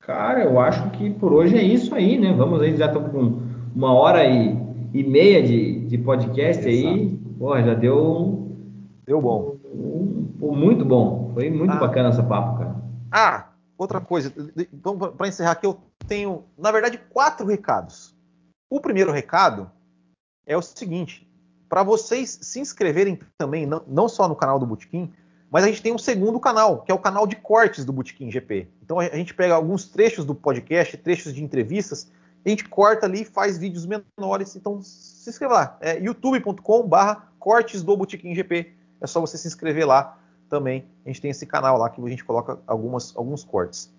Cara, 0.00 0.44
eu 0.44 0.58
acho 0.58 0.90
que 0.90 1.10
por 1.10 1.32
hoje 1.32 1.56
é 1.56 1.62
isso 1.62 1.94
aí, 1.94 2.18
né? 2.18 2.32
Vamos 2.32 2.60
aí, 2.60 2.76
já 2.76 2.86
estamos 2.86 3.10
com 3.10 3.42
uma 3.74 3.92
hora 3.92 4.24
e, 4.24 4.56
e 4.94 5.04
meia 5.04 5.42
de, 5.42 5.86
de 5.86 5.98
podcast 5.98 6.66
Exato. 6.66 6.94
aí. 6.94 7.18
Pô, 7.38 7.60
já 7.60 7.74
deu 7.74 8.48
Deu 9.08 9.22
bom. 9.22 9.56
Muito 10.38 10.84
bom. 10.84 11.30
Foi 11.32 11.48
muito 11.48 11.72
ah. 11.72 11.78
bacana 11.78 12.10
essa 12.10 12.22
papo, 12.22 12.58
cara. 12.58 12.76
Ah, 13.10 13.48
outra 13.78 14.02
coisa. 14.02 14.30
Então, 14.70 14.98
para 14.98 15.28
encerrar 15.28 15.52
aqui, 15.52 15.64
eu 15.64 15.80
tenho, 16.06 16.44
na 16.58 16.70
verdade, 16.70 16.98
quatro 17.08 17.46
recados. 17.46 18.14
O 18.70 18.82
primeiro 18.82 19.10
recado 19.10 19.70
é 20.46 20.54
o 20.54 20.60
seguinte: 20.60 21.26
para 21.70 21.82
vocês 21.82 22.38
se 22.42 22.60
inscreverem 22.60 23.18
também, 23.38 23.64
não, 23.64 23.82
não 23.86 24.10
só 24.10 24.28
no 24.28 24.36
canal 24.36 24.58
do 24.58 24.66
Botequim, 24.66 25.10
mas 25.50 25.64
a 25.64 25.68
gente 25.68 25.82
tem 25.82 25.92
um 25.92 25.98
segundo 25.98 26.38
canal, 26.38 26.82
que 26.82 26.92
é 26.92 26.94
o 26.94 26.98
canal 26.98 27.26
de 27.26 27.36
cortes 27.36 27.84
do 27.84 27.92
Botequim 27.92 28.30
GP. 28.30 28.68
Então 28.82 29.00
a 29.00 29.16
gente 29.16 29.32
pega 29.32 29.54
alguns 29.54 29.86
trechos 29.86 30.24
do 30.24 30.34
podcast, 30.34 30.96
trechos 30.98 31.34
de 31.34 31.42
entrevistas, 31.42 32.10
a 32.44 32.48
gente 32.48 32.64
corta 32.68 33.06
ali 33.06 33.22
e 33.22 33.24
faz 33.24 33.58
vídeos 33.58 33.86
menores. 33.86 34.56
Então 34.56 34.80
se 34.82 35.28
inscreva 35.28 35.54
lá, 35.54 35.78
é 35.80 35.98
youtube.com/barra 35.98 37.28
cortes 37.38 37.82
do 37.82 37.96
Botequim 37.96 38.34
GP. 38.34 38.72
É 39.00 39.06
só 39.06 39.20
você 39.20 39.38
se 39.38 39.48
inscrever 39.48 39.86
lá 39.86 40.18
também. 40.50 40.84
A 41.04 41.08
gente 41.08 41.20
tem 41.20 41.30
esse 41.30 41.46
canal 41.46 41.78
lá 41.78 41.88
que 41.88 42.00
a 42.00 42.08
gente 42.08 42.24
coloca 42.24 42.58
algumas, 42.66 43.16
alguns 43.16 43.44
cortes. 43.44 43.92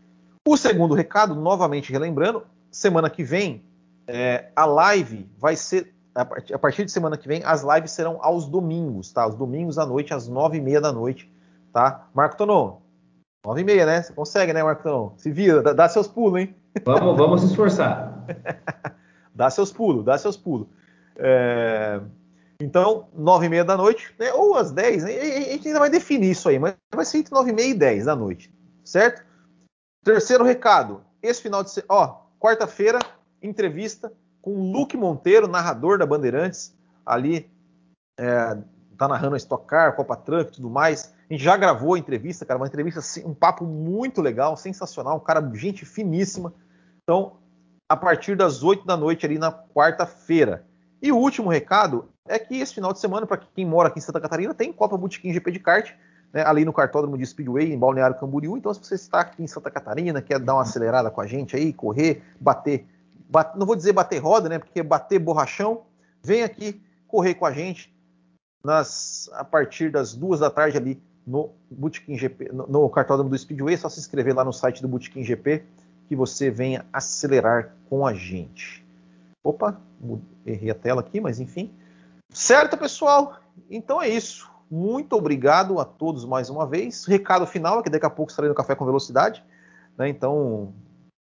O 0.48 0.58
segundo 0.58 0.94
recado, 0.94 1.36
novamente 1.36 1.92
relembrando, 1.92 2.44
semana 2.72 3.10
que 3.10 3.24
vem 3.24 3.64
é, 4.08 4.50
a 4.56 4.66
live 4.66 5.30
vai 5.38 5.56
ser 5.56 5.94
a 6.16 6.58
partir 6.58 6.84
de 6.84 6.92
semana 6.92 7.16
que 7.16 7.28
vem, 7.28 7.42
as 7.46 7.64
lives 7.64 7.92
serão 7.92 8.18
aos 8.20 8.46
domingos, 8.46 9.14
tá? 9.14 9.24
Aos 9.24 9.36
domingos 9.36 9.78
à 9.78 9.86
noite, 9.86 10.14
às 10.14 10.28
nove 10.28 10.58
e 10.58 10.62
meia 10.62 10.82
da 10.82 10.92
noite 10.92 11.30
tá? 11.72 12.08
Marco 12.14 12.38
Tonon, 12.38 12.80
9 13.46 13.62
e 13.62 13.64
meia, 13.64 13.86
né? 13.86 14.02
Você 14.02 14.14
consegue, 14.14 14.54
né, 14.54 14.64
Marco 14.64 14.84
Tonon? 14.84 15.14
Se 15.18 15.32
vira, 15.32 15.62
dá, 15.62 15.74
dá, 15.74 15.90
seus 15.90 16.08
pulos, 16.08 16.42
hein? 16.42 16.56
Vamos, 16.84 17.18
vamos 17.18 17.42
se 17.42 17.48
esforçar. 17.48 18.26
dá 19.34 19.50
seus 19.50 19.72
pulos, 19.72 20.04
dá 20.04 20.18
seus 20.18 20.38
pulos. 20.38 20.68
É... 21.18 22.02
Então, 22.62 23.08
9 23.14 23.46
e 23.46 23.50
meia 23.50 23.64
da 23.64 23.78
noite, 23.78 24.14
né? 24.20 24.34
ou 24.34 24.56
às 24.56 24.72
10, 24.72 25.04
né? 25.04 25.12
a 25.12 25.52
gente 25.52 25.68
ainda 25.68 25.80
vai 25.80 25.90
definir 25.90 26.32
isso 26.32 26.50
aí, 26.50 26.60
mas 26.60 26.76
vai 26.94 27.06
ser 27.06 27.20
entre 27.20 27.34
9 27.34 27.50
e 27.50 27.54
meia 27.54 27.70
e 27.70 27.74
10 27.74 28.06
da 28.06 28.16
noite, 28.16 28.54
certo? 28.84 29.26
Terceiro 30.04 30.44
recado, 30.44 31.02
esse 31.24 31.42
final 31.42 31.64
de 31.64 31.72
semana, 31.72 31.88
ó, 31.90 32.22
quarta-feira, 32.38 33.00
entrevista 33.42 34.12
com 34.42 34.72
Luke 34.72 34.98
Monteiro, 34.98 35.48
narrador 35.48 35.98
da 35.98 36.06
Bandeirantes, 36.06 36.76
ali, 37.06 37.50
é, 38.20 38.58
tá 38.98 39.08
narrando 39.08 39.36
a 39.36 39.38
Stock 39.38 39.66
Car, 39.66 39.96
Copa 39.96 40.16
Truck 40.18 40.52
e 40.52 40.56
tudo 40.56 40.70
mais. 40.70 41.14
A 41.30 41.34
gente 41.34 41.44
já 41.44 41.56
gravou 41.56 41.94
a 41.94 42.00
entrevista, 42.00 42.44
cara, 42.44 42.60
uma 42.60 42.66
entrevista, 42.66 43.02
assim, 43.02 43.24
um 43.24 43.36
papo 43.36 43.64
muito 43.64 44.20
legal, 44.20 44.58
sensacional, 44.58 45.18
um 45.18 45.20
cara, 45.20 45.48
gente 45.54 45.86
finíssima. 45.86 46.52
Então, 47.04 47.38
a 47.88 47.96
partir 47.96 48.36
das 48.36 48.64
8 48.64 48.84
da 48.84 48.98
noite 48.98 49.28
ali 49.28 49.38
na 49.38 49.52
quarta-feira. 49.52 50.66
E 51.00 51.12
o 51.12 51.18
último 51.18 51.50
recado 51.50 52.10
é 52.28 52.40
que 52.40 52.56
esse 52.60 52.74
final 52.74 52.92
de 52.92 53.00
semana, 53.00 53.28
para 53.28 53.38
quem 53.38 53.64
mora 53.64 53.90
aqui 53.90 54.00
em 54.00 54.02
Santa 54.02 54.20
Catarina, 54.20 54.56
tem 54.56 54.74
Copa 54.74 54.98
Botequim 54.98 55.32
GP 55.32 55.52
de 55.52 55.60
kart, 55.60 55.94
né, 56.34 56.44
ali 56.46 56.66
no 56.66 56.74
cartódromo 56.74 57.18
de 57.18 57.26
Speedway, 57.26 57.72
em 57.72 57.78
Balneário 57.78 58.18
Camboriú. 58.18 58.58
Então, 58.58 58.74
se 58.74 58.80
você 58.80 58.96
está 58.96 59.22
aqui 59.22 59.44
em 59.44 59.48
Santa 59.48 59.70
Catarina, 59.70 60.24
quer 60.24 60.40
dar 60.40 60.56
uma 60.56 60.64
acelerada 60.64 61.12
com 61.12 61.22
a 61.22 61.28
gente 61.28 61.56
aí, 61.56 61.72
correr, 61.72 62.24
bater, 62.40 62.88
bater 63.30 63.58
não 63.58 63.68
vou 63.68 63.76
dizer 63.76 63.94
bater 63.94 64.18
roda, 64.18 64.50
né, 64.50 64.58
porque 64.58 64.82
bater 64.82 65.20
borrachão, 65.20 65.84
vem 66.24 66.42
aqui 66.42 66.82
correr 67.08 67.36
com 67.36 67.46
a 67.46 67.52
gente 67.52 67.96
nas, 68.64 69.30
a 69.34 69.44
partir 69.44 69.92
das 69.92 70.16
duas 70.16 70.40
da 70.40 70.50
tarde 70.50 70.78
ali 70.78 71.09
no 71.30 71.52
Bootkin 71.70 72.18
GP, 72.18 72.52
no, 72.52 72.66
no 72.66 72.90
cartódromo 72.90 73.30
do 73.30 73.38
Speedway, 73.38 73.76
é 73.76 73.78
só 73.78 73.88
se 73.88 74.00
inscrever 74.00 74.36
lá 74.36 74.44
no 74.44 74.52
site 74.52 74.82
do 74.82 74.88
Bootkin 74.88 75.24
GP 75.24 75.64
que 76.08 76.16
você 76.16 76.50
venha 76.50 76.84
acelerar 76.92 77.76
com 77.88 78.06
a 78.06 78.14
gente. 78.16 78.84
Opa, 79.44 79.80
errei 80.44 80.72
a 80.72 80.76
tela 80.76 81.02
aqui, 81.02 81.22
mas 81.22 81.40
enfim. 81.40 81.72
Certo, 82.34 82.76
pessoal? 82.78 83.38
Então 83.70 84.02
é 84.02 84.10
isso. 84.10 84.50
Muito 84.72 85.14
obrigado 85.16 85.80
a 85.80 85.86
todos 85.86 86.26
mais 86.26 86.50
uma 86.50 86.66
vez. 86.66 87.06
Recado 87.06 87.46
final 87.46 87.80
é 87.80 87.84
que 87.84 87.90
daqui 87.92 88.06
a 88.08 88.10
pouco 88.10 88.32
estarei 88.32 88.50
no 88.50 88.56
Café 88.56 88.74
com 88.74 88.86
Velocidade. 88.86 89.44
Né? 89.96 90.10
Então, 90.10 90.74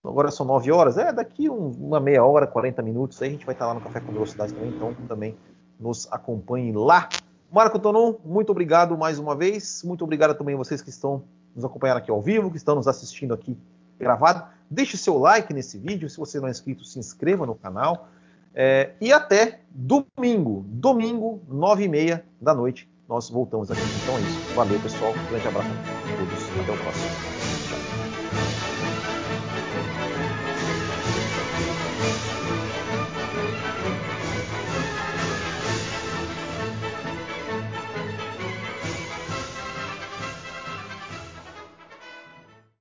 agora 0.03 0.31
são 0.31 0.45
9 0.45 0.71
horas. 0.71 0.97
É, 0.97 1.11
daqui 1.11 1.49
um, 1.49 1.71
uma 1.71 1.99
meia 1.99 2.23
hora, 2.23 2.47
40 2.47 2.81
minutos, 2.81 3.21
aí 3.21 3.29
a 3.29 3.31
gente 3.31 3.45
vai 3.45 3.55
estar 3.55 3.67
lá 3.67 3.73
no 3.73 3.81
Café 3.81 3.99
com 3.99 4.13
Velocidade 4.13 4.53
também. 4.53 4.69
Então, 4.69 4.93
também 5.07 5.37
nos 5.77 6.07
acompanhe 6.11 6.71
lá. 6.71 7.09
Marco 7.51 7.79
Tonon, 7.79 8.15
muito 8.23 8.51
obrigado 8.51 8.97
mais 8.97 9.17
uma 9.17 9.35
vez. 9.35 9.83
Muito 9.83 10.03
obrigado 10.03 10.37
também 10.37 10.55
a 10.55 10.57
vocês 10.57 10.81
que 10.81 10.89
estão 10.89 11.23
nos 11.55 11.65
acompanhando 11.65 11.97
aqui 11.97 12.11
ao 12.11 12.21
vivo, 12.21 12.51
que 12.51 12.57
estão 12.57 12.75
nos 12.75 12.87
assistindo 12.87 13.33
aqui 13.33 13.57
gravado. 13.97 14.43
Deixe 14.69 14.95
seu 14.97 15.17
like 15.17 15.51
nesse 15.53 15.77
vídeo. 15.77 16.09
Se 16.09 16.17
você 16.17 16.39
não 16.39 16.47
é 16.47 16.51
inscrito, 16.51 16.85
se 16.85 16.99
inscreva 16.99 17.45
no 17.45 17.55
canal. 17.55 18.07
É, 18.53 18.91
e 19.01 19.11
até 19.11 19.61
domingo, 19.71 20.63
domingo, 20.67 21.41
nove 21.47 21.83
e 21.85 21.87
meia 21.87 22.23
da 22.39 22.53
noite, 22.53 22.89
nós 23.07 23.29
voltamos 23.29 23.71
aqui. 23.71 23.81
Então 24.03 24.15
é 24.15 24.21
isso. 24.21 24.55
Valeu, 24.55 24.79
pessoal. 24.79 25.11
Um 25.11 25.29
grande 25.29 25.47
abraço 25.47 25.69
a 25.69 26.17
todos. 26.17 26.61
Até 26.61 26.71
o 26.71 26.77
próximo. 26.77 27.38